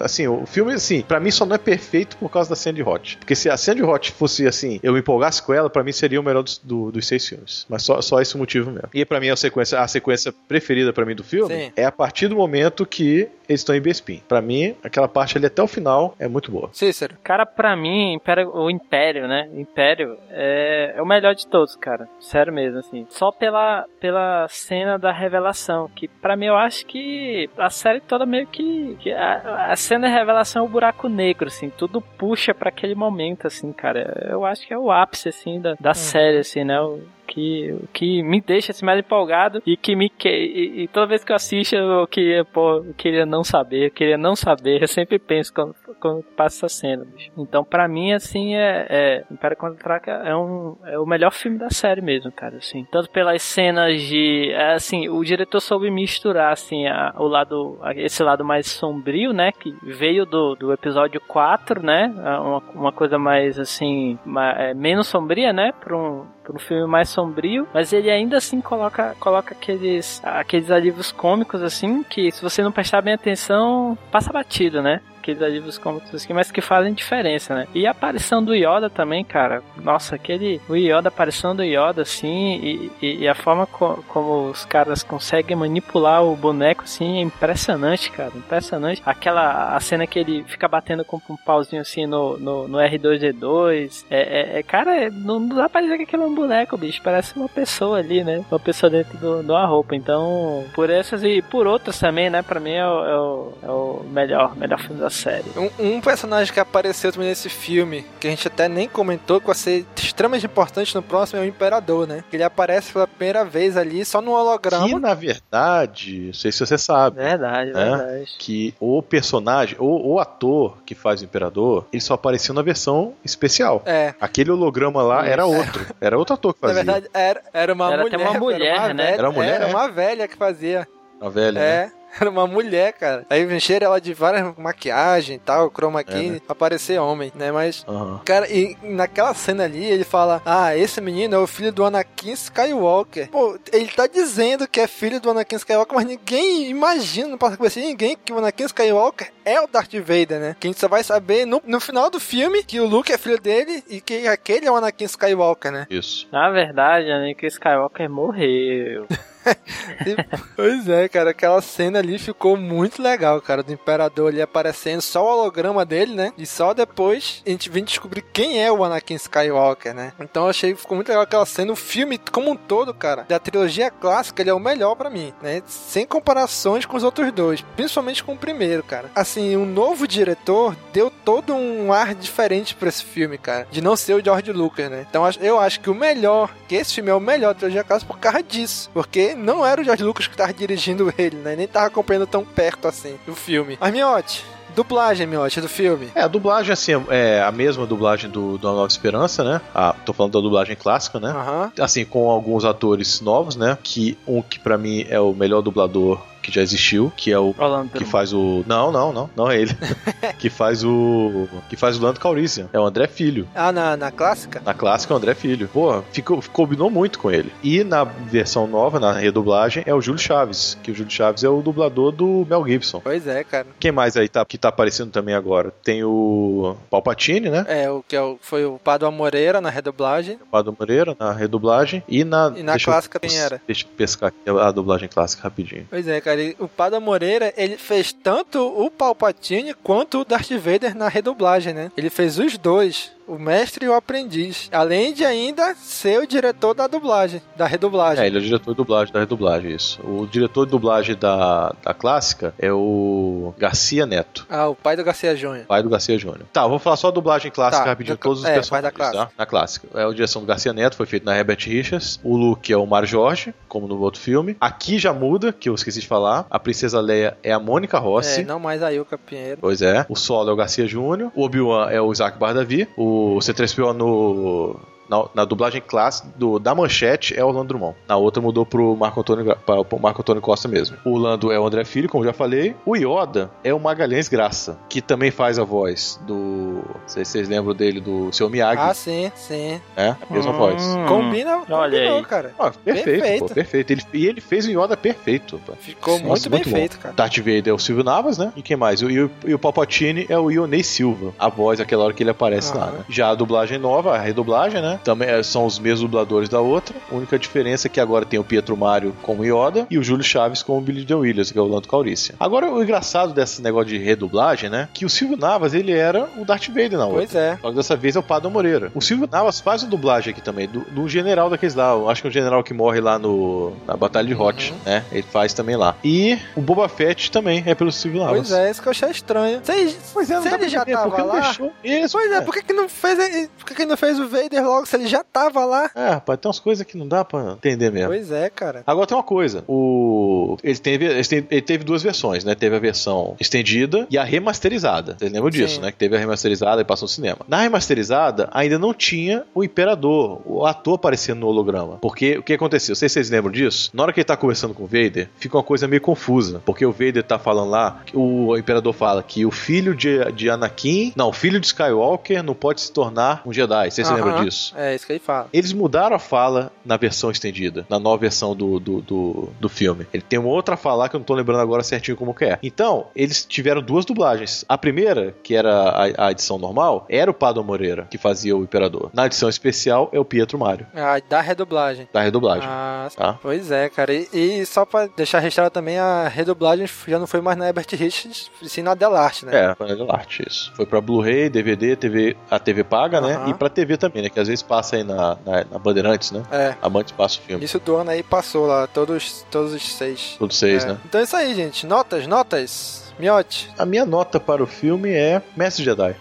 Assim, 0.02 0.28
o 0.28 0.46
filme, 0.46 0.74
assim, 0.74 1.02
pra 1.02 1.20
mim 1.20 1.32
só 1.32 1.46
não 1.46 1.56
é 1.56 1.60
perfeito 1.60 2.18
por 2.18 2.30
causa 2.30 2.50
da 2.50 2.72
de 2.72 2.84
Hot. 2.84 3.18
Porque 3.18 3.36
se 3.36 3.50
a 3.50 3.56
de 3.74 3.84
Hot 3.84 4.12
fosse, 4.12 4.46
assim, 4.48 4.80
eu 4.84 4.94
me 4.94 5.00
empolgasse 5.00 5.42
com 5.42 5.54
ela, 5.54 5.70
pra 5.70 5.84
mim 5.84 5.92
seria 5.92 6.20
o 6.20 6.24
melhor 6.24 6.44
dos, 6.44 6.58
do- 6.58 6.92
dos 6.92 7.08
seis 7.08 7.26
filmes. 7.28 7.66
Mas 7.70 7.84
só, 7.84 8.02
só 8.02 8.20
esse 8.22 8.38
motivo 8.38 8.72
mesmo. 8.72 8.90
E 8.94 9.06
pra 9.06 9.20
mim 9.20 9.30
a 9.30 9.36
sequência, 9.36 9.80
a 9.80 9.88
sequência 9.88 10.34
preferida 10.48 10.92
pra 10.92 11.06
mim 11.06 11.16
do 11.16 11.24
filme 11.24 11.54
Sim. 11.56 11.72
é 11.76 11.86
a 11.86 11.92
partir 11.92 12.28
do 12.28 12.36
momento 12.36 12.86
que 12.86 13.30
eles 13.48 13.62
estão 13.62 13.74
em 13.76 13.80
Bespin. 13.82 14.22
Pra 14.28 14.42
mim, 14.42 14.76
aquela 14.84 15.08
parte 15.08 15.38
ali 15.38 15.46
até 15.46 15.62
o 15.64 15.68
final 15.68 16.14
é 16.20 16.28
muito 16.28 16.52
boa. 16.52 16.70
Cícero. 16.74 17.16
Cara, 17.24 17.46
pra 17.46 17.76
mim, 17.76 18.14
Império- 18.14 18.52
o 18.54 18.70
Império, 18.70 19.28
né? 19.28 19.48
Império 19.54 20.18
é, 20.30 20.94
é 20.98 21.02
o 21.02 21.06
melhor 21.06 21.34
de 21.34 21.48
todos, 21.48 21.76
cara. 21.76 22.08
Sério 22.20 22.52
mesmo, 22.52 22.80
assim. 22.80 23.06
Só 23.10 23.32
pela, 23.32 23.86
pela 24.02 24.48
cena 24.58 24.98
da 24.98 25.12
revelação, 25.12 25.90
que 25.96 26.08
pra 26.08 26.36
mim 26.36 26.48
eu 26.48 26.56
acho 26.56 26.86
que 26.86 27.50
a 27.58 27.70
série 27.70 28.00
toda 28.00 28.26
meio 28.26 28.48
que. 28.48 28.98
que 29.00 29.12
a, 29.12 29.72
a 29.72 29.76
cena 29.76 30.08
da 30.08 30.14
revelação 30.14 30.64
é 30.64 30.66
o 30.66 30.70
buraco 30.70 31.08
negro, 31.08 31.48
assim. 31.48 31.70
Tudo 31.70 32.02
puxa 32.02 32.54
pra 32.54 32.70
aquele 32.70 32.96
momento, 32.96 33.48
assim, 33.48 33.72
cara. 33.72 34.28
Eu 34.30 34.46
acho 34.46 34.66
que 34.68 34.74
é 34.74 34.78
o 34.78 34.92
ápice, 34.92 35.30
assim, 35.30 35.62
da, 35.62 35.76
da 35.80 35.94
série, 35.94 36.40
assim, 36.40 36.64
né? 36.64 36.80
O, 36.82 37.02
que, 37.38 37.76
que 37.94 38.24
me 38.24 38.42
deixa 38.42 38.72
assim, 38.72 38.84
mais 38.84 39.00
empolgado 39.00 39.62
e 39.66 39.78
que 39.78 39.96
me 39.96 40.10
que, 40.10 40.28
e, 40.28 40.84
e 40.84 40.88
toda 40.88 41.06
vez 41.06 41.24
que 41.24 41.32
eu 41.32 41.36
assisto 41.36 41.76
eu 41.76 42.08
queria, 42.08 42.44
pô, 42.44 42.78
eu 42.78 42.94
queria 42.96 43.26
não 43.26 43.44
saber, 43.44 43.86
eu 43.88 43.92
queria 43.92 44.18
não 44.18 44.36
saber, 44.36 44.82
eu 44.82 44.88
sempre 44.88 45.20
penso 45.20 45.54
quando, 45.54 45.76
quando 46.00 46.24
passa 46.36 46.66
essa 46.66 46.70
cena, 46.70 47.06
bicho. 47.06 47.32
Então 47.38 47.64
pra 47.64 47.88
mim 47.88 48.12
assim 48.12 48.56
é, 48.56 48.88
é 48.90 49.24
Império 49.32 49.56
Contra-Ataca 49.56 50.12
é 50.26 50.36
um 50.36 50.76
é 50.86 50.98
o 50.98 51.06
melhor 51.06 51.32
filme 51.32 51.58
da 51.60 51.70
série 51.70 52.02
mesmo, 52.02 52.32
cara, 52.32 52.58
assim. 52.58 52.86
Tanto 52.92 53.10
pelas 53.12 53.42
cenas 53.44 54.02
de, 54.02 54.52
é, 54.52 54.74
assim, 54.74 55.08
o 55.08 55.24
diretor 55.24 55.60
soube 55.60 55.92
misturar 55.92 56.52
assim 56.52 56.88
a, 56.88 57.14
o 57.18 57.28
lado 57.28 57.80
esse 57.96 58.24
lado 58.24 58.44
mais 58.44 58.68
sombrio, 58.68 59.32
né, 59.32 59.52
que 59.52 59.76
veio 59.84 60.26
do, 60.26 60.56
do 60.56 60.74
episódio 60.74 61.22
4, 61.28 61.84
né? 61.84 62.12
Uma, 62.16 62.64
uma 62.74 62.92
coisa 62.92 63.20
mais 63.20 63.60
assim, 63.60 64.18
ma- 64.26 64.54
é, 64.54 64.74
menos 64.74 65.08
sombria, 65.08 65.54
né, 65.54 65.72
para 65.72 65.96
um 65.96 66.26
para 66.48 66.56
um 66.56 66.60
filme 66.60 66.88
mais 66.88 67.10
sombrio, 67.10 67.27
mas 67.74 67.94
ele 67.94 68.10
ainda 68.10 68.38
assim 68.38 68.62
coloca, 68.62 69.16
coloca 69.20 69.54
aqueles, 69.54 70.22
aqueles 70.24 70.72
alívios 70.72 71.12
cômicos 71.12 71.62
assim, 71.62 72.04
que 72.04 72.32
se 72.32 72.42
você 72.42 72.62
não 72.64 72.72
prestar 72.72 73.02
bem 73.02 73.14
atenção, 73.14 73.98
passa 74.12 74.32
batido, 74.32 74.82
né? 74.82 75.02
Aqueles 75.28 75.42
alívios 75.42 75.78
cômicos 75.78 76.16
assim, 76.16 76.32
mas 76.32 76.50
que 76.52 76.62
fazem 76.62 76.94
diferença, 76.94 77.54
né? 77.54 77.68
E 77.76 77.86
a 77.86 77.92
aparição 77.92 78.42
do 78.42 78.56
Yoda 78.56 78.90
também, 78.90 79.26
cara. 79.26 79.62
Nossa, 79.76 80.16
aquele. 80.16 80.62
O 80.70 80.76
Yoda, 80.76 81.08
a 81.08 81.10
aparição 81.10 81.54
do 81.54 81.64
Yoda, 81.64 82.02
assim, 82.04 82.56
e, 82.64 82.92
e- 83.02 83.16
e 83.24 83.28
a 83.28 83.36
forma 83.36 83.66
co- 83.68 84.02
como 84.08 84.50
os 84.50 84.64
caras 84.64 85.04
conseguem 85.04 85.58
manipular 85.58 86.24
o 86.24 86.34
boneco, 86.36 86.84
assim, 86.86 87.18
é 87.18 87.22
impressionante, 87.22 88.10
cara. 88.10 88.32
Impressionante. 88.36 89.02
Aquela. 89.06 89.76
A 89.76 89.80
cena 89.82 90.08
que 90.08 90.18
ele 90.18 90.44
fica 90.46 90.66
batendo 90.68 91.04
com 91.04 91.20
um 91.30 91.36
pauzinho 91.36 91.82
assim 91.82 92.06
no, 92.06 92.38
no, 92.38 92.68
no 92.68 92.78
R2D2. 92.78 94.06
É, 94.10 94.22
é- 94.56 94.60
é- 94.60 94.64
cara, 94.64 94.96
é- 94.96 95.10
não, 95.10 95.40
não 95.42 95.56
dá 95.58 95.68
pra 95.70 95.82
dizer 95.82 95.98
que 95.98 96.04
aquilo 96.04 96.24
é 96.24 96.28
um 96.28 96.36
boneco, 96.36 96.78
bicho. 96.78 97.02
Parece 97.04 97.36
uma 97.36 97.50
pessoa 97.50 97.98
ali, 98.00 98.24
né? 98.24 98.44
Uma 98.50 98.60
pessoa 98.60 98.90
dentro 98.90 99.18
do, 99.18 99.44
de 99.44 99.50
uma 99.52 99.66
roupa. 99.66 99.96
Então, 99.96 100.64
por 100.74 100.90
essas 100.90 101.24
e 101.24 101.42
por 101.42 101.68
outras 101.68 102.00
também, 102.00 102.30
né? 102.30 102.42
Pra 102.42 102.60
mim 102.60 102.72
é 102.74 102.86
o, 102.88 103.06
é 103.06 103.18
o, 103.20 103.54
é 103.64 103.68
o 103.70 104.06
melhor, 104.12 104.56
melhor 104.56 104.80
filme 104.80 105.02
da 105.02 105.10
série. 105.18 105.46
Um, 105.58 105.96
um 105.98 106.02
personagem 106.02 106.54
que 106.54 106.60
apareceu 106.60 107.12
também 107.12 107.28
nesse 107.30 107.50
filme, 107.50 108.06
que 108.20 108.28
a 108.28 108.30
gente 108.30 108.48
até 108.48 108.68
nem 108.70 108.88
comentou, 108.88 109.40
que 109.40 109.48
vai 109.48 109.56
ser 109.56 109.86
extremamente 109.96 110.46
importante 110.46 110.94
no 110.96 111.02
próximo, 111.02 111.40
é 111.40 111.44
o 111.44 111.46
Imperador, 111.48 112.08
né? 112.08 112.24
Ele 112.32 112.44
aparece 112.44 112.94
pela 112.94 113.08
primeira 113.08 113.44
vez 113.44 113.76
ali, 113.76 114.06
só 114.06 114.22
no 114.22 114.32
holograma. 114.32 114.88
Que, 114.88 114.96
na 115.00 115.14
verdade, 115.14 116.20
não 116.28 116.34
sei 116.34 116.52
se 116.52 116.66
você 116.66 116.78
sabe. 116.78 117.18
Verdade, 117.18 117.72
né? 117.72 117.86
verdade. 117.98 118.32
Que 118.38 118.74
o 118.80 119.02
personagem, 119.02 119.76
o, 119.80 120.14
o 120.14 120.20
ator 120.20 120.78
que 120.86 120.94
faz 120.96 121.22
o 121.22 121.26
Imperador, 121.26 121.86
ele 121.92 122.02
só 122.02 122.14
apareceu 122.14 122.54
na 122.54 122.62
versão 122.62 123.14
especial. 123.24 123.82
É. 123.86 124.14
Aquele 124.20 124.52
holograma 124.52 125.02
lá 125.02 125.26
era 125.28 125.46
outro. 125.46 125.86
Era 126.00 126.18
outro 126.18 126.36
ator 126.36 126.54
que 126.54 126.62
Na 126.62 126.68
fazia. 126.70 126.84
verdade, 126.84 127.10
era, 127.14 127.42
era 127.54 127.74
uma 127.74 127.92
Era 127.92 128.04
mulher. 128.04 128.18
uma 128.20 128.34
mulher, 128.40 128.62
era 128.62 128.80
uma 128.86 128.94
né? 128.94 129.04
velha- 129.06 129.14
Era 129.18 129.30
uma 129.30 129.34
mulher, 129.36 129.56
Era 129.56 129.66
é? 129.66 129.70
uma 129.70 129.88
velha 129.90 130.28
que 130.28 130.36
fazia. 130.38 130.88
A 131.20 131.30
velha, 131.30 131.60
É. 131.60 131.86
né? 131.86 131.92
Era 132.20 132.30
uma 132.30 132.48
mulher, 132.48 132.94
cara. 132.94 133.26
Aí 133.30 133.44
encheram 133.56 133.88
ela 133.88 134.02
de 134.02 134.14
várias 134.14 134.56
maquiagem 134.58 135.36
e 135.36 135.40
tal, 135.40 135.70
chroma 135.70 136.04
key, 136.04 136.28
É, 136.28 136.30
né? 136.32 136.42
pra 136.46 136.56
parecer 136.56 137.00
homem, 137.00 137.32
né? 137.36 137.52
Mas, 137.52 137.86
Aham. 137.88 138.22
cara, 138.26 138.50
e 138.52 138.76
naquela 138.82 139.34
cena 139.34 139.66
ali, 139.66 139.84
ele 139.86 140.04
fala: 140.04 140.42
Ah, 140.46 140.76
esse 140.76 141.00
menino 141.00 141.36
é 141.36 141.38
o 141.40 141.46
filho 141.48 141.72
do 141.72 141.86
Anakin 141.86 142.32
Skywalker. 142.32 143.30
Pô, 143.30 143.58
ele 143.72 143.88
tá 143.88 144.08
dizendo 144.08 144.68
que 144.68 144.80
é 144.80 144.88
filho 144.88 145.20
do 145.22 145.30
Anakin 145.30 145.58
Skywalker, 145.58 145.96
mas 145.96 146.06
ninguém 146.06 146.70
imagina, 146.70 147.28
não 147.30 147.38
passa 147.38 147.54
a 147.54 147.58
cabeça 147.58 147.80
de 147.80 147.86
ninguém 147.86 148.18
que 148.24 148.34
o 148.34 148.38
Anakin 148.40 148.66
Skywalker 148.66 149.32
é 149.46 149.62
o 149.62 149.68
Darth 149.68 149.94
Vader, 149.94 150.40
né? 150.40 150.56
Que 150.60 150.68
a 150.68 150.70
gente 150.72 150.80
só 150.80 150.88
vai 150.88 151.04
saber 151.04 151.46
no, 151.46 151.62
no 151.66 151.80
final 151.80 152.10
do 152.10 152.20
filme 152.20 152.64
que 152.64 152.80
o 152.80 152.86
Luke 152.88 153.12
é 153.12 153.18
filho 153.18 153.40
dele 153.40 153.84
e 153.90 154.02
que 154.02 154.28
aquele 154.28 154.66
é 154.66 154.72
o 154.72 154.76
Anakin 154.76 155.06
Skywalker, 155.06 155.72
né? 155.72 155.86
Isso. 155.90 156.28
Na 156.32 156.50
verdade, 156.50 157.12
Anakin 157.12 157.48
Skywalker 157.48 158.10
morreu. 158.10 159.06
Pois 160.56 160.88
é, 160.90 161.08
cara, 161.08 161.32
aquela 161.32 161.62
cena 161.62 162.00
ali 162.00 162.18
ficou 162.18 162.58
muito 162.58 163.02
legal, 163.02 163.42
cara, 163.42 163.64
do 163.64 163.72
Imperador 163.72 164.30
ali 164.30 164.42
aparecendo, 164.42 165.02
só 165.02 165.24
o 165.24 165.40
holograma 165.40 165.86
dele, 165.86 166.14
né? 166.14 166.34
E 166.38 166.46
só 166.46 166.74
depois 166.74 167.42
a 167.46 167.50
gente 167.50 167.70
vem 167.70 167.84
descobrir 167.84 168.22
quem 168.22 168.64
é 168.64 168.72
o 168.72 168.84
Anakin 168.84 169.16
Skywalker, 169.16 169.94
né? 169.94 170.14
Então 170.20 170.44
eu 170.44 170.50
achei 170.50 170.74
que 170.74 170.82
ficou 170.82 170.96
muito 170.96 171.10
legal 171.10 171.24
aquela 171.24 171.46
cena, 171.46 171.72
o 171.72 171.76
filme 171.76 172.18
como 172.32 172.52
um 172.52 172.56
todo, 172.56 172.94
cara, 172.94 173.26
da 173.28 173.40
trilogia 173.40 173.92
clássica, 173.92 174.42
ele 174.42 174.50
é 174.50 174.54
o 174.54 174.60
melhor 174.60 174.96
pra 174.96 175.10
mim, 175.10 175.34
né? 175.42 175.62
Sem 175.66 176.06
comparações 176.06 176.86
com 176.86 176.98
os 176.98 177.04
outros 177.04 177.32
dois, 177.32 177.62
principalmente 177.76 178.24
com 178.24 178.34
o 178.34 178.38
primeiro, 178.38 178.84
cara. 178.84 179.12
Assim, 179.16 179.56
um 179.56 179.66
novo 179.66 180.08
diretor 180.08 180.76
deu 180.92 181.12
todo 181.24 181.54
um 181.54 181.92
ar 181.94 182.16
diferente 182.16 182.76
pra 182.76 182.90
esse 182.90 183.04
filme, 183.04 183.38
cara, 183.38 183.68
de 183.70 183.82
não 183.82 183.96
ser 183.96 184.14
o 184.14 184.24
George 184.24 184.52
Lucas, 184.52 184.90
né? 184.90 185.06
Então 185.10 185.24
eu 185.40 185.60
acho 185.60 185.80
que 185.80 185.90
o 185.90 185.96
melhor, 185.96 186.54
que 186.68 186.76
esse 186.76 186.96
filme 186.96 187.10
é 187.10 187.14
o 187.14 187.20
melhor 187.20 187.54
da 187.54 187.60
trilogia 187.60 187.84
clássica 187.84 188.14
por 188.14 188.20
causa 188.20 188.44
disso, 188.44 188.90
porque 188.94 189.36
não 189.38 189.66
era 189.66 189.82
o 189.82 189.84
George 189.84 190.04
Lucas 190.04 190.28
que 190.28 190.36
tava 190.36 190.54
dirigindo 190.54 191.14
ele, 191.18 191.38
né? 191.38 191.56
Nem 191.56 191.68
tava 191.68 191.88
acompanhando 191.88 192.28
tão 192.28 192.44
perto 192.44 192.88
assim 192.88 193.16
do 193.26 193.36
filme. 193.36 193.78
Mas, 193.80 193.94
Miotti, 193.94 194.44
dublagem, 194.76 195.26
Miotti, 195.26 195.62
do 195.62 195.70
filme. 195.70 196.10
É, 196.14 196.22
a 196.22 196.28
dublagem, 196.28 196.72
assim, 196.74 196.92
é 197.10 197.42
a 197.42 197.52
mesma 197.52 197.86
dublagem 197.86 198.30
do, 198.30 198.58
do 198.58 198.68
A 198.68 198.72
Nova 198.72 198.88
Esperança, 198.88 199.44
né? 199.44 199.62
Ah, 199.74 199.96
tô 200.06 200.14
falando 200.14 200.34
da 200.34 200.40
dublagem 200.40 200.76
clássica, 200.76 201.20
né? 201.20 201.34
Assim, 201.80 202.06
com 202.06 202.30
alguns 202.30 202.66
atores 202.66 203.22
novos, 203.22 203.56
né? 203.56 203.78
Que 203.82 204.18
um 204.28 204.42
que 204.42 204.60
pra 204.60 204.78
mim 204.78 205.06
é 205.10 205.20
o 205.20 205.34
melhor 205.34 205.62
dublador 205.62 206.22
que 206.42 206.52
já 206.52 206.62
existiu, 206.62 207.12
que 207.16 207.32
é 207.32 207.40
o 207.40 207.54
Orlando 207.58 207.92
que 207.92 208.06
faz 208.06 208.34
o 208.34 208.64
não, 208.66 208.92
não, 208.92 209.12
não, 209.12 209.30
não 209.36 209.52
é 209.52 209.62
ele. 209.62 209.76
que 210.40 210.50
faz 210.50 210.84
o 210.84 211.48
que 211.70 211.76
faz 211.76 211.98
o 211.98 212.02
Lando 212.02 212.20
Calrissian, 212.20 212.70
é 212.72 212.80
o 212.80 212.86
André 212.86 213.08
Filho. 213.08 213.48
Ah, 213.54 213.72
na, 213.72 213.98
na 213.98 214.12
clássica? 214.12 214.62
Na 214.64 214.74
clássica, 214.74 215.14
é 215.14 215.16
o 215.16 215.18
André 215.18 215.34
Filho. 215.34 215.70
Pô, 215.72 216.02
ficou, 216.12 216.42
combinou 216.52 216.90
muito 216.90 217.20
com 217.20 217.32
ele. 217.32 217.52
E 217.64 217.84
na 217.84 218.04
versão 218.04 218.68
nova, 218.68 219.00
na 219.00 219.12
redublagem, 219.14 219.84
é 219.86 219.94
o 219.94 220.02
Júlio 220.02 220.20
Chaves, 220.20 220.78
que 220.82 220.92
o 220.92 220.96
Júlio 220.96 221.12
Chaves 221.12 221.44
é 221.44 221.50
o 221.50 221.62
dublador 221.62 222.12
do 222.12 222.46
Mel 222.50 222.66
Gibson. 222.66 223.02
Pois 223.02 223.28
é, 223.28 223.44
cara. 223.44 223.68
Quem 223.80 223.92
mais 223.92 224.16
aí 224.16 224.30
tá 224.30 224.46
que 224.46 224.58
tá 224.58 224.70
aparecendo 224.70 225.12
também 225.12 225.36
agora. 225.36 225.74
Tem 225.84 226.04
o 226.04 226.76
Palpatine, 226.90 227.50
né? 227.50 227.66
É, 227.68 227.90
o 227.90 228.04
que 228.04 228.16
é 228.16 228.22
o, 228.22 228.38
foi 228.42 228.66
o 228.66 228.80
Padua 228.80 229.12
Moreira 229.12 229.60
na 229.60 229.70
redublagem. 229.70 230.40
Padua 230.52 230.76
Moreira 230.78 231.16
na 231.20 231.32
redublagem. 231.32 232.04
E 232.08 232.24
na. 232.24 232.54
E 232.56 232.64
na 232.64 232.80
clássica 232.80 233.20
quem 233.20 233.38
era? 233.38 233.62
Deixa 233.66 233.86
eu 233.86 233.90
pescar 233.96 234.30
aqui 234.30 234.38
a 234.50 234.72
dublagem 234.72 235.10
clássica 235.10 235.44
rapidinho. 235.44 235.88
Pois 235.90 236.08
é, 236.08 236.22
cara. 236.28 236.56
O 236.60 236.68
Padua 236.68 237.00
Moreira, 237.00 237.54
ele 237.56 237.78
fez 237.78 238.12
tanto 238.12 238.60
o 238.60 238.92
Palpatine 238.92 239.74
quanto 239.74 240.20
o 240.20 240.26
Darth 240.26 240.52
Vader 240.52 240.96
na 240.96 241.08
redublagem, 241.08 241.74
né? 241.74 241.92
Ele 241.96 242.10
fez 242.10 242.38
os 242.38 242.58
dois 242.58 243.12
o 243.28 243.38
mestre 243.38 243.86
e 243.86 243.90
o 243.90 243.94
aprendiz. 243.94 244.70
Além 244.72 245.14
de 245.14 245.26
ainda 245.26 245.76
ser 245.76 246.20
o 246.20 246.28
diretor 246.28 246.74
da 246.74 246.88
dublagem, 246.88 247.42
da 247.56 247.66
redublagem. 247.66 248.24
É, 248.24 248.28
ele 248.28 248.38
é 248.38 248.40
o 248.40 248.44
diretor 248.44 248.72
de 248.72 248.78
dublagem 248.78 249.14
da 249.14 249.20
redublagem, 249.20 249.72
isso. 249.72 250.00
O 250.04 250.26
diretor 250.26 250.66
de 250.66 250.72
dublagem 250.72 251.16
da, 251.16 251.74
da 251.84 251.94
clássica 251.94 252.54
é 252.58 252.72
o 252.72 253.54
Garcia 253.58 254.06
Neto. 254.06 254.46
Ah, 254.50 254.68
o 254.70 254.76
pai 254.76 254.96
do 254.96 255.04
Garcia 255.04 255.36
Júnior. 255.36 255.66
Pai 255.66 255.84
do 255.84 255.90
Garcia 255.90 256.18
Júnior. 256.18 256.46
Tá, 256.54 256.66
vou 256.68 256.80
falar 256.80 256.96
só 256.96 257.10
a 257.10 257.12
dublagem 257.12 257.52
clássica 257.52 257.84
Tá, 257.84 257.90
rapidinho, 257.90 258.16
da- 258.16 258.22
todos 258.24 258.40
os 258.40 258.46
é, 258.46 258.54
personagens. 258.54 258.70
pai 258.70 258.82
da 258.82 258.92
clássica. 258.92 259.26
Tá? 259.26 259.32
Na 259.38 259.46
clássica. 259.46 259.88
É 259.94 260.04
a 260.06 260.10
direção 260.12 260.42
do 260.42 260.48
Garcia 260.48 260.74
Neto, 260.74 260.96
foi 260.96 261.06
feito 261.06 261.26
na 261.26 261.38
Herbert 261.38 261.60
Richards. 261.62 262.20
O 262.24 262.38
Luke 262.38 262.72
é 262.72 262.78
o 262.78 262.86
Mário 262.86 263.08
Jorge, 263.08 263.54
como 263.68 263.88
no 263.88 264.00
outro 264.00 264.20
filme. 264.22 264.56
Aqui 264.60 264.98
já 264.98 265.12
muda, 265.14 265.52
que 265.52 265.68
eu 265.70 265.76
esqueci 265.76 266.00
de 266.00 266.08
falar. 266.08 266.46
A 266.50 266.58
Princesa 266.60 267.00
Leia 267.02 267.38
é 267.44 267.52
a 267.52 267.60
Mônica 267.60 267.98
Rossi. 268.00 268.42
É, 268.42 268.44
não 268.46 268.60
mais 268.60 268.82
a 268.82 268.90
Yuka 268.90 269.18
Pinheiro. 269.18 269.58
Pois 269.62 269.82
é. 269.82 270.06
O 270.10 270.16
Solo 270.16 270.50
é 270.50 270.54
o 270.54 270.56
Garcia 270.56 270.88
Júnior. 270.88 271.32
O 271.36 271.44
Obi-Wan 271.44 271.90
é 271.90 272.00
o 272.02 272.12
Isaac 272.12 272.38
Bardavi. 272.40 272.88
O 272.98 273.17
C3PO 273.42 273.96
no. 273.96 274.97
Na, 275.10 275.26
na 275.34 275.46
dublagem 275.46 275.82
clássica 275.86 276.28
do, 276.36 276.60
da 276.60 276.74
manchete 276.76 277.38
é 277.38 277.44
o 277.44 277.48
Orlando 277.48 277.68
Drummond. 277.70 277.96
Na 278.08 278.18
outra 278.18 278.42
mudou 278.42 278.66
pro 278.66 278.96
Marco 278.96 279.20
Antônio, 279.20 279.46
Gra- 279.46 279.56
para 279.56 279.80
o 279.82 280.00
Marco 280.00 280.22
Antônio 280.22 280.42
Costa 280.42 280.68
mesmo. 280.68 280.98
O 281.06 281.18
Lando 281.18 281.52
é 281.52 281.60
o 281.60 281.66
André 281.66 281.86
Filho, 281.86 282.10
como 282.10 282.24
já 282.24 282.34
falei. 282.34 282.76
O 282.86 282.96
Yoda 282.96 283.50
é 283.64 283.74
o 283.74 283.80
Magalhães 283.80 284.28
Graça, 284.28 284.78
que 284.90 285.02
também 285.02 285.32
faz 285.32 285.58
a 285.60 285.64
voz 285.64 286.20
do. 286.26 286.36
Não 286.38 286.84
sei 287.08 287.24
se 287.26 287.32
vocês 287.32 287.50
lembram 287.50 287.74
dele, 287.74 288.00
do 288.02 288.32
seu 288.34 288.50
Miyagi. 288.50 288.82
Ah, 288.82 288.94
sim, 288.94 289.32
sim. 289.36 289.82
É, 289.96 290.10
a 290.10 290.34
mesma 290.34 290.52
Hum. 290.52 290.58
voz. 290.58 290.84
Combina, 291.08 291.58
Olha 291.70 291.98
combinou, 292.00 292.18
aí. 292.18 292.26
cara. 292.26 292.54
Ah, 292.60 292.72
perfeito, 292.72 293.22
Perfeito. 293.22 293.46
pô, 293.48 293.54
perfeito. 293.54 293.92
Ele, 293.92 294.02
e 294.14 294.26
ele 294.28 294.42
fez 294.42 294.66
o 294.68 294.72
Yoda 294.72 294.98
perfeito. 294.98 295.60
pô. 295.66 295.74
Ficou 295.80 296.16
Nossa, 296.20 296.28
muito 296.28 296.50
bem 296.50 296.64
bom. 296.64 296.72
feito, 296.72 297.00
cara. 297.00 297.14
Darth 297.16 297.38
Vader 297.38 297.68
é 297.70 297.74
o 297.74 297.80
Silvio 297.80 298.04
Navas, 298.04 298.38
né? 298.38 298.52
E 298.56 298.62
quem 298.62 298.76
mais? 298.78 299.02
E, 299.02 299.06
o- 299.06 299.32
e 299.46 299.54
o 299.54 299.60
Palpatine 299.60 300.26
é 300.30 300.38
o 300.38 300.50
Ionei 300.52 300.84
Silva. 300.84 301.34
A 301.40 301.50
voz, 301.50 301.80
aquela 301.80 302.04
hora 302.04 302.14
que 302.14 302.24
ele 302.24 302.30
aparece 302.32 302.76
lá, 302.76 302.88
né? 302.88 303.00
Já 303.10 303.30
a 303.30 303.36
dublagem 303.36 303.78
nova, 303.78 304.16
a 304.16 304.20
redublagem, 304.20 304.82
né? 304.82 304.97
Também 305.04 305.30
é, 305.30 305.42
são 305.44 305.66
os 305.66 305.80
mesmos 305.80 306.02
dubladores 306.02 306.50
da 306.50 306.60
outra. 306.60 306.96
A 307.12 307.16
única 307.16 307.38
diferença 307.40 307.88
é 307.88 307.90
que 307.90 308.00
agora 308.00 308.26
tem 308.26 308.40
o 308.40 308.44
Pietro 308.44 308.76
Mário 308.78 309.16
como 309.22 309.44
Yoda 309.44 309.88
e 309.90 309.98
o 309.98 310.04
Júlio 310.04 310.24
Chaves 310.24 310.62
como 310.64 310.82
Billy 310.82 311.06
Joe 311.08 311.20
Williams, 311.22 311.52
que 311.52 311.58
é 311.58 311.62
o 311.62 311.66
Lando 311.68 311.88
Calrissian. 311.88 312.36
Agora, 312.40 312.70
o 312.72 312.82
engraçado 312.84 313.34
desse 313.34 313.62
negócio 313.62 313.88
de 313.90 313.98
redublagem, 313.98 314.70
né? 314.70 314.90
Que 314.94 315.06
o 315.06 315.10
Silvio 315.10 315.38
Navas, 315.38 315.74
ele 315.74 315.92
era 315.92 316.28
o 316.38 316.46
Darth 316.46 316.68
Vader 316.68 316.98
na 316.98 317.06
outra. 317.06 317.20
Pois 317.22 317.36
é. 317.36 317.58
Só 317.62 317.70
que 317.70 317.76
dessa 317.76 317.96
vez 317.96 318.16
é 318.16 318.20
o 318.20 318.24
Padre 318.24 318.50
Moreira. 318.50 318.92
O 318.94 319.02
Silvio 319.02 319.28
Navas 319.32 319.60
faz 319.60 319.84
a 319.84 319.88
dublagem 319.88 320.32
aqui 320.32 320.42
também, 320.42 320.68
do, 320.68 320.82
do 320.82 321.08
general 321.08 321.50
daqueles 321.50 321.76
lá. 321.76 321.94
Acho 322.10 322.22
que 322.22 322.28
é 322.28 322.30
o 322.30 322.34
general 322.34 322.64
que 322.64 322.74
morre 322.74 323.00
lá 323.00 323.18
no, 323.20 323.74
na 323.86 323.96
Batalha 323.96 324.28
de 324.28 324.34
Hot, 324.36 324.72
Uhum. 324.72 324.78
né? 324.86 325.04
Ele 325.12 325.24
faz 325.24 325.54
também 325.54 325.76
lá. 325.76 325.96
E 326.04 326.38
o 326.56 326.62
Boba 326.62 326.88
Fett 326.90 327.30
também 327.32 327.64
é 327.66 327.76
pelo 327.76 327.92
Silvio 327.92 328.22
Navas. 328.22 328.50
Pois 328.50 328.52
é, 328.52 328.72
isso 328.72 328.82
que 328.82 328.88
eu 328.88 328.92
achei 328.92 329.10
estranho. 329.12 329.60
Se, 329.64 329.98
Pois 330.14 330.30
é, 330.30 330.36
não 330.36 330.42
se 330.42 330.48
ele 330.54 330.70
já 330.70 330.82
entender, 330.82 330.98
tava 330.98 331.18
não 331.18 331.28
lá. 331.28 331.40
deixou? 331.42 331.72
Isso, 331.84 332.18
pois 332.18 332.32
é, 332.32 332.36
é. 332.38 332.42
por 332.42 332.54
que, 332.54 332.64
que 332.64 332.74
não 332.74 332.90
fez 332.90 333.20
ele- 333.20 333.50
por 333.58 333.66
que, 333.66 333.76
que 333.76 333.86
não 333.86 333.98
fez 333.98 334.20
o 334.20 334.28
Vader 334.28 334.66
logo 334.66 334.86
se 334.88 334.96
ele 334.96 335.08
já 335.08 335.24
tava 335.24 335.66
lá? 335.66 335.90
É, 335.96 336.10
rapaz, 336.12 336.40
tem 336.40 336.48
umas 336.48 336.60
coisas 336.60 336.86
que 336.86 336.98
não 336.98 337.08
dá 337.08 337.24
pra 337.24 337.54
entender 337.54 337.92
mesmo. 337.92 338.10
Pois 338.10 338.32
é, 338.32 338.50
cara. 338.50 338.84
Agora 338.86 339.08
tem 339.08 339.18
uma 339.18 339.24
coisa, 339.24 339.64
o 339.68 340.58
ele 340.64 340.78
teve, 340.78 341.06
ele 341.06 341.62
teve, 341.62 341.84
duas 341.84 342.04
versões, 342.04 342.44
né? 342.44 342.56
Teve 342.56 342.76
a 342.76 342.80
versão 342.80 343.36
estendida 343.40 344.08
e 344.10 344.18
a 344.18 344.24
remasterizada. 344.24 345.16
Vocês 345.18 345.32
lembram 345.32 345.50
disso, 345.50 345.76
Sim. 345.76 345.82
né? 345.82 345.92
Que 345.92 345.98
teve 345.98 346.16
a 346.16 346.20
remasterizada 346.20 346.82
e 346.82 346.86
passou 346.86 347.06
no 347.06 347.10
cinema. 347.10 347.40
Na 347.48 347.62
remasterizada 347.62 348.50
ainda 348.52 348.80
não 348.80 348.94
tinha 348.94 349.44
o 349.54 349.64
Imperador, 349.64 350.42
o 350.46 350.66
ator 350.66 350.96
aparecendo 350.96 351.40
no 351.40 351.48
holograma. 351.48 351.98
Porque 352.02 352.38
o 352.38 352.44
que 352.44 352.54
aconteceu? 352.54 352.94
Não 352.94 352.98
sei 352.98 353.10
se 353.10 353.14
vocês 353.14 353.30
lembram 353.30 353.52
disso. 353.52 353.90
Na 353.94 354.04
hora 354.04 354.14
que 354.14 354.20
ele 354.20 354.26
tá 354.26 354.38
conversando 354.38 354.74
com 354.74 354.84
o 354.84 354.88
Vader, 354.88 355.30
fica 355.38 355.58
uma 355.58 355.64
coisa 355.64 355.88
meio 355.88 356.02
confusa. 356.02 356.62
Porque 356.66 356.86
o 356.86 356.92
Vader 356.92 357.24
tá 357.24 357.38
falando 357.38 357.70
lá, 357.70 358.02
o 358.14 358.58
Imperador 358.58 358.94
fala 358.94 359.24
que 359.24 359.46
o 359.46 359.52
filho 359.52 359.96
de, 359.96 360.32
de 360.32 360.50
Anakin, 360.50 361.14
não, 361.16 361.30
o 361.30 361.34
filho 361.34 361.60
de 361.60 361.68
Skywalker 361.68 362.44
não 362.44 362.54
pode 362.54 362.82
se 362.82 362.92
tornar 362.92 363.42
um 363.46 363.54
Jedi. 363.54 363.92
Vocês 363.92 364.08
se 364.08 364.14
lembram 364.14 364.36
Aham, 364.36 364.46
disso? 364.46 364.74
É, 364.78 364.94
isso 364.96 365.06
que 365.06 365.14
ele 365.14 365.20
fala. 365.20 365.48
Eles 365.52 365.74
mudaram 365.74 366.16
a 366.16 366.20
fala 366.20 366.72
na 366.86 366.96
versão 366.98 367.32
estendida, 367.32 367.86
na 367.90 368.00
nova 368.00 368.18
versão 368.18 368.56
do, 368.56 368.80
do, 368.80 369.02
do, 369.02 369.50
do 369.60 369.70
filme. 369.70 370.06
Ele 370.14 370.24
tem 370.24 370.38
uma 370.40 370.50
outra 370.50 370.78
fala 370.78 371.10
que 371.10 371.16
eu 371.16 371.20
não 371.20 371.26
tô 371.26 371.34
lembrando 371.34 371.62
agora 371.62 371.84
certinho 371.84 372.16
como 372.18 372.34
que 372.34 372.46
é. 372.46 372.60
Então, 372.62 373.08
eles 373.16 373.44
tiveram 373.46 373.82
duas 373.82 374.06
dublagens. 374.06 374.64
A 374.70 374.78
primeira, 374.78 375.34
que 375.44 375.56
era 375.56 375.72
a, 375.90 376.28
a 376.28 376.32
edição 376.32 376.58
normal, 376.58 377.06
era 377.10 377.30
o 377.30 377.34
Pado 377.34 377.64
Moreira, 377.64 378.08
que 378.10 378.18
fazia 378.18 378.56
o 378.56 378.64
Imperador. 378.64 379.10
Na 379.14 379.26
edição 379.26 379.50
especial, 379.50 380.10
é 380.14 380.20
o 380.20 380.26
Pietro 380.26 380.58
Mário, 380.60 380.86
Ah, 380.96 381.20
da 381.28 381.42
redublagem. 381.42 382.08
da 382.14 382.22
redublagem. 382.22 382.68
Ah, 382.70 383.08
Tá? 383.16 383.34
pois 383.42 383.72
é, 383.72 383.90
cara. 383.90 384.14
E, 384.14 384.28
e 384.34 384.66
só 384.66 384.86
pra 384.86 385.08
deixar 385.08 385.40
registrado 385.40 385.72
também, 385.72 385.98
a 385.98 386.28
redublagem 386.28 386.88
já 387.08 387.18
não 387.18 387.26
foi 387.28 387.42
mais 387.42 387.58
na 387.58 387.68
Herbert 387.68 387.88
Richards, 387.92 388.52
sim 388.64 388.82
na 388.84 388.94
Delarte, 388.94 389.46
né? 389.46 389.72
É, 389.72 389.76
foi 389.76 389.88
na 389.96 390.14
arte, 390.14 390.44
isso. 390.48 390.72
Foi 390.76 390.86
pra 390.86 391.00
Blu-ray, 391.02 391.50
DVD, 391.50 391.96
TV, 391.96 392.36
a 392.52 392.60
TV 392.60 392.84
paga, 392.84 393.20
né? 393.22 393.36
Aham. 393.36 393.50
E 393.50 393.54
pra 393.54 393.70
TV 393.70 393.98
também, 393.98 394.22
né? 394.24 394.30
Que 394.30 394.40
às 394.40 394.48
vezes 394.48 394.62
passa 394.68 394.96
aí 394.98 395.04
na, 395.04 395.38
na, 395.46 395.66
na 395.72 395.80
Bandeirantes, 395.80 396.32
né? 396.32 396.44
É. 396.52 396.76
A 396.82 396.90
Bandeirantes 396.90 397.14
passa 397.14 397.40
o 397.40 397.42
filme. 397.42 397.64
Isso 397.66 397.80
do 397.80 397.96
ano 397.96 398.10
aí 398.12 398.22
passou 398.24 398.66
lá, 398.68 398.86
todos, 398.88 399.46
todos 399.50 399.74
os 399.74 399.96
seis. 399.96 400.36
Todos 400.38 400.58
seis, 400.58 400.84
É. 400.84 400.88
né? 400.90 400.98
Então 401.06 401.22
é 401.22 401.24
isso 401.24 401.36
aí, 401.36 401.54
gente. 401.56 401.86
Notas, 401.88 402.28
notas. 402.28 403.14
Miote. 403.18 403.70
A 403.78 403.86
minha 403.86 404.06
nota 404.06 404.40
para 404.40 404.62
o 404.62 404.68
filme 404.68 405.10
é 405.12 405.42
Mestre 405.56 405.84
Jedi. 405.84 406.16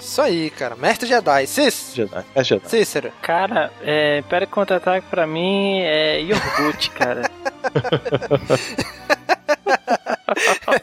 Isso 0.00 0.20
aí, 0.20 0.50
cara. 0.50 0.74
Mestre 0.74 1.08
Jedi. 1.08 1.46
Cis. 1.46 1.92
Jedi. 1.94 2.24
Mestre 2.34 2.44
Jedi. 2.56 2.68
Cícero. 2.68 3.12
Cara, 3.22 3.70
é, 3.82 4.18
Império 4.18 4.48
Contra-Ataque 4.48 5.06
pra 5.08 5.24
mim 5.26 5.80
é 5.82 6.20
iogurte, 6.20 6.90
cara. 6.90 7.30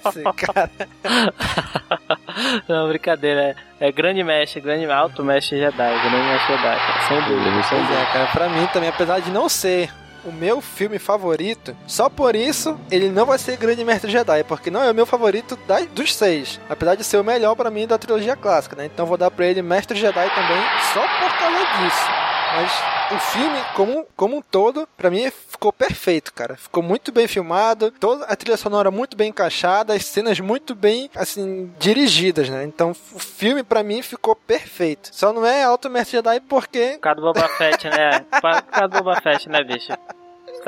Esse 0.08 0.24
cara. 0.24 0.70
Não, 2.68 2.88
brincadeira. 2.88 3.56
É, 3.80 3.88
é 3.88 3.92
grande 3.92 4.24
mestre, 4.24 4.62
grande 4.62 4.86
alto 4.90 5.24
mestre 5.24 5.58
Jedi. 5.58 5.72
Grande 5.78 6.28
mestre 6.28 6.56
Jedi, 6.56 6.78
cara. 6.78 7.08
Sem 7.08 7.22
dúvida, 7.22 7.44
sem 7.64 7.70
Pois 7.70 7.82
dúvida. 7.82 8.00
é, 8.02 8.06
cara. 8.14 8.28
Pra 8.28 8.50
mim 8.50 8.68
também, 8.68 8.90
apesar 8.90 9.20
de 9.20 9.32
não 9.32 9.48
ser 9.50 9.90
o 10.26 10.32
meu 10.32 10.60
filme 10.60 11.00
favorito, 11.00 11.76
só 11.88 12.10
por 12.10 12.36
isso 12.36 12.78
ele 12.92 13.08
não 13.10 13.26
vai 13.26 13.38
ser 13.38 13.56
Grande 13.56 13.84
Mestre 13.86 14.12
Jedi, 14.12 14.44
porque 14.44 14.70
não 14.70 14.84
é 14.84 14.92
o 14.92 14.94
meu 14.94 15.06
favorito 15.06 15.58
da- 15.68 15.80
dos 15.92 16.14
seis. 16.14 16.60
Apesar 16.70 16.96
de 16.96 17.04
ser 17.04 17.18
o 17.18 17.24
melhor 17.24 17.56
pra 17.56 17.72
mim 17.72 17.88
da 17.88 17.98
trilogia 17.98 18.36
clássica, 18.36 18.76
né? 18.76 18.86
Então 18.86 19.06
vou 19.06 19.18
dar 19.18 19.32
pra 19.32 19.46
ele 19.46 19.62
Mestre 19.62 19.98
Jedi 19.98 20.30
também, 20.36 20.62
só 20.94 21.00
por 21.02 21.38
causa 21.38 21.66
disso. 21.80 22.27
Mas 22.56 22.72
o 23.12 23.20
filme, 23.20 23.58
como, 23.76 24.06
como 24.16 24.38
um 24.38 24.42
todo, 24.42 24.88
pra 24.98 25.10
mim 25.10 25.30
ficou 25.30 25.72
perfeito, 25.72 26.34
cara. 26.34 26.56
Ficou 26.56 26.82
muito 26.82 27.12
bem 27.12 27.28
filmado, 27.28 27.92
toda 27.92 28.26
a 28.26 28.36
trilha 28.36 28.58
sonora 28.58 28.90
muito 28.92 29.16
bem 29.16 29.30
encaixada, 29.30 29.94
as 29.94 30.06
cenas 30.06 30.40
muito 30.40 30.74
bem, 30.76 31.10
assim, 31.16 31.72
dirigidas, 31.80 32.50
né? 32.50 32.64
Então 32.64 32.92
o 33.14 33.20
filme, 33.20 33.64
pra 33.64 33.84
mim, 33.84 34.02
ficou 34.02 34.36
perfeito. 34.36 35.10
Só 35.12 35.32
não 35.34 35.46
é 35.46 35.64
Alto 35.64 35.90
Mestre 35.90 36.18
Jedi 36.18 36.40
porque 36.42 36.94
Por 36.94 37.00
causa 37.00 37.22
do 37.22 37.34
Boba 37.34 37.48
Fett, 37.50 37.90
né? 37.90 38.20
Por 38.42 38.42
causa 38.42 38.88
do 38.88 38.98
Boba 39.04 39.22
Fett, 39.22 39.50
né, 39.50 39.64
bicho? 39.64 39.94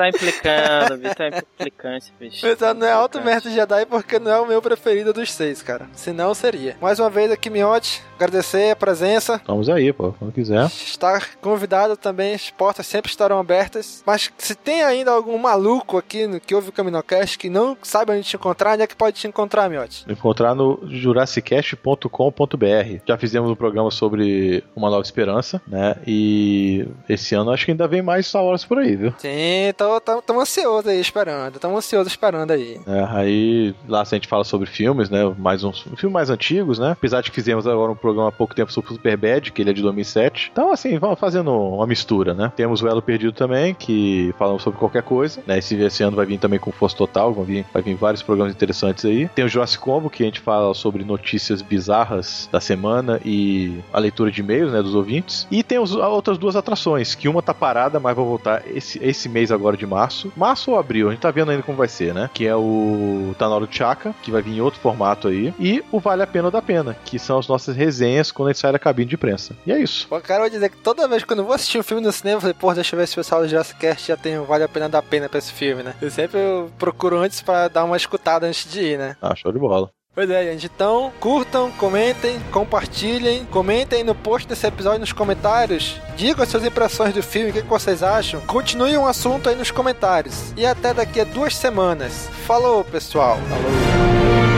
tá 0.00 0.08
implicando, 0.08 0.96
bicho. 0.96 1.14
Tá 1.14 1.28
implicante, 1.28 2.14
bicho. 2.18 2.46
Exato, 2.46 2.80
não 2.80 2.86
é 2.86 2.92
Alto 2.92 3.20
Mestre 3.20 3.52
Jedi 3.52 3.84
porque 3.84 4.18
não 4.18 4.30
é 4.30 4.40
o 4.40 4.46
meu 4.46 4.62
preferido 4.62 5.12
dos 5.12 5.30
seis, 5.30 5.62
cara. 5.62 5.86
Senão 5.92 6.32
seria. 6.32 6.76
Mais 6.80 6.98
uma 6.98 7.10
vez 7.10 7.30
aqui, 7.30 7.50
Miote, 7.50 8.02
agradecer 8.16 8.70
a 8.70 8.76
presença. 8.76 9.34
Estamos 9.34 9.68
aí, 9.68 9.92
pô, 9.92 10.12
quando 10.12 10.32
quiser. 10.32 10.64
Estar 10.66 11.36
convidado 11.40 11.96
também, 11.96 12.34
as 12.34 12.50
portas 12.50 12.86
sempre 12.86 13.10
estarão 13.10 13.38
abertas. 13.38 14.02
Mas 14.06 14.30
se 14.38 14.54
tem 14.54 14.82
ainda 14.82 15.10
algum 15.10 15.36
maluco 15.36 15.98
aqui 15.98 16.26
no 16.26 16.40
que 16.40 16.54
ouve 16.54 16.70
o 16.70 16.72
Caminocast 16.72 17.38
que 17.38 17.50
não 17.50 17.76
sabe 17.82 18.12
onde 18.12 18.22
te 18.22 18.36
encontrar, 18.36 18.74
onde 18.74 18.82
é 18.82 18.86
que 18.86 18.96
pode 18.96 19.20
te 19.20 19.28
encontrar, 19.28 19.68
Miote? 19.68 20.06
Encontrar 20.08 20.54
no 20.54 20.80
jurassicast.com.br. 20.88 23.02
Já 23.06 23.18
fizemos 23.18 23.50
um 23.50 23.54
programa 23.54 23.90
sobre 23.90 24.64
Uma 24.74 24.88
Nova 24.88 25.02
Esperança, 25.02 25.60
né? 25.66 25.96
E 26.06 26.86
esse 27.08 27.34
ano 27.34 27.50
acho 27.50 27.66
que 27.66 27.72
ainda 27.72 27.86
vem 27.86 28.00
mais 28.00 28.26
Star 28.26 28.44
Wars 28.44 28.64
por 28.64 28.78
aí, 28.78 28.96
viu? 28.96 29.12
Sim, 29.18 29.72
tô, 29.98 30.40
ansioso 30.40 30.88
aí 30.90 31.00
esperando. 31.00 31.58
Tamo 31.58 31.76
ansioso 31.78 32.06
esperando 32.08 32.50
aí. 32.50 32.78
É, 32.86 33.04
aí 33.10 33.74
lá 33.88 34.02
a 34.02 34.04
gente 34.04 34.28
fala 34.28 34.44
sobre 34.44 34.66
filmes, 34.68 35.08
né? 35.08 35.20
Mais 35.38 35.64
uns 35.64 35.80
filmes 35.80 36.12
mais 36.12 36.28
antigos, 36.30 36.78
né? 36.78 36.90
Apesar 36.92 37.22
de 37.22 37.30
que 37.30 37.34
fizemos 37.34 37.66
agora 37.66 37.90
um 37.92 37.96
programa 37.96 38.28
há 38.28 38.32
pouco 38.32 38.54
tempo 38.54 38.70
sobre 38.72 38.90
Superbad, 38.92 39.50
que 39.50 39.62
ele 39.62 39.70
é 39.70 39.72
de 39.72 39.80
2007. 39.82 40.50
Então, 40.52 40.70
assim, 40.72 40.98
vamos 40.98 41.18
fazendo 41.18 41.50
uma 41.50 41.86
mistura, 41.86 42.34
né? 42.34 42.52
Temos 42.54 42.82
o 42.82 42.88
Elo 42.88 43.00
Perdido 43.00 43.32
também, 43.32 43.74
que 43.74 44.34
falamos 44.38 44.62
sobre 44.62 44.78
qualquer 44.78 45.02
coisa, 45.02 45.42
né? 45.46 45.58
Esse, 45.58 45.74
esse 45.76 46.02
ano 46.02 46.16
vai 46.16 46.26
vir 46.26 46.38
também 46.38 46.58
com 46.58 46.70
Força 46.70 46.96
Total, 46.96 47.32
vão 47.32 47.44
vir, 47.44 47.64
vai 47.72 47.80
vir 47.82 47.94
vários 47.94 48.22
programas 48.22 48.52
interessantes 48.52 49.04
aí. 49.06 49.28
Tem 49.28 49.44
o 49.44 49.48
Jurassic 49.48 49.82
Combo, 49.82 50.10
que 50.10 50.22
a 50.22 50.26
gente 50.26 50.40
fala 50.40 50.74
sobre 50.74 51.02
notícias 51.04 51.62
bizarras 51.62 52.48
da 52.52 52.60
semana 52.60 53.20
e 53.24 53.78
a 53.92 53.98
leitura 53.98 54.30
de 54.30 54.40
e-mails, 54.40 54.72
né? 54.72 54.82
Dos 54.82 54.94
ouvintes. 54.94 55.46
E 55.50 55.62
tem 55.62 55.78
os- 55.78 55.94
outras 55.94 56.36
duas 56.36 56.56
atrações, 56.56 57.14
que 57.14 57.28
uma 57.28 57.40
tá 57.42 57.54
parada, 57.54 57.98
mas 57.98 58.14
vai 58.14 58.24
voltar 58.24 58.62
esse, 58.68 58.98
esse 59.02 59.28
mês 59.28 59.50
agora 59.50 59.76
de 59.80 59.86
março. 59.86 60.32
Março 60.36 60.70
ou 60.70 60.78
abril, 60.78 61.08
a 61.08 61.10
gente 61.10 61.20
tá 61.20 61.30
vendo 61.30 61.50
ainda 61.50 61.62
como 61.62 61.76
vai 61.76 61.88
ser, 61.88 62.14
né? 62.14 62.30
Que 62.32 62.46
é 62.46 62.54
o 62.54 63.34
Tanoro 63.38 63.68
Chaka, 63.70 64.14
que 64.22 64.30
vai 64.30 64.42
vir 64.42 64.56
em 64.56 64.60
outro 64.60 64.80
formato 64.80 65.28
aí. 65.28 65.52
E 65.58 65.82
o 65.90 65.98
Vale 65.98 66.22
a 66.22 66.26
Pena 66.26 66.46
ou 66.46 66.50
da 66.50 66.62
Pena, 66.62 66.96
que 67.04 67.18
são 67.18 67.38
as 67.38 67.48
nossas 67.48 67.74
resenhas 67.74 68.30
quando 68.30 68.48
a 68.48 68.52
gente 68.52 68.60
sai 68.60 68.72
da 68.72 68.78
cabine 68.78 69.08
de 69.08 69.14
imprensa. 69.14 69.56
E 69.66 69.72
é 69.72 69.78
isso. 69.78 70.06
Pô, 70.08 70.20
cara, 70.20 70.40
eu 70.40 70.44
vou 70.44 70.50
dizer 70.50 70.68
que 70.68 70.76
toda 70.76 71.08
vez 71.08 71.24
que 71.24 71.32
eu 71.32 71.44
vou 71.44 71.54
assistir 71.54 71.78
um 71.78 71.82
filme 71.82 72.02
no 72.02 72.12
cinema, 72.12 72.36
eu 72.36 72.40
falei, 72.40 72.54
pô, 72.54 72.72
deixa 72.74 72.94
eu 72.94 73.00
ver 73.00 73.06
se 73.06 73.14
o 73.14 73.16
pessoal 73.16 73.42
do 73.42 73.48
Jurassic 73.48 73.80
Cast 73.80 74.06
já 74.08 74.16
tem 74.16 74.38
o 74.38 74.44
Vale 74.44 74.64
a 74.64 74.68
Pena 74.68 74.88
dar 74.88 75.02
pena 75.02 75.28
pra 75.28 75.38
esse 75.38 75.52
filme, 75.52 75.82
né? 75.82 75.94
Eu 76.00 76.10
sempre 76.10 76.38
procuro 76.78 77.18
antes 77.18 77.40
pra 77.40 77.68
dar 77.68 77.84
uma 77.84 77.96
escutada 77.96 78.46
antes 78.46 78.70
de 78.70 78.80
ir, 78.80 78.98
né? 78.98 79.16
Ah, 79.20 79.34
show 79.34 79.52
de 79.52 79.58
bola. 79.58 79.90
Pois 80.12 80.28
é, 80.28 80.44
gente. 80.44 80.66
Então, 80.66 81.12
curtam, 81.20 81.70
comentem, 81.72 82.38
compartilhem, 82.50 83.44
comentem 83.46 84.02
no 84.02 84.14
post 84.14 84.48
desse 84.48 84.66
episódio 84.66 85.00
nos 85.00 85.12
comentários. 85.12 86.00
Digam 86.16 86.42
as 86.42 86.48
suas 86.48 86.64
impressões 86.64 87.14
do 87.14 87.22
filme, 87.22 87.50
o 87.50 87.52
que, 87.52 87.62
vocês 87.62 88.02
acham. 88.02 88.40
Continue 88.42 88.96
um 88.98 89.06
assunto 89.06 89.48
aí 89.48 89.54
nos 89.54 89.70
comentários. 89.70 90.52
E 90.56 90.66
até 90.66 90.92
daqui 90.92 91.20
a 91.20 91.24
duas 91.24 91.54
semanas. 91.54 92.28
Falou, 92.44 92.84
pessoal. 92.84 93.38
Falou. 93.48 94.49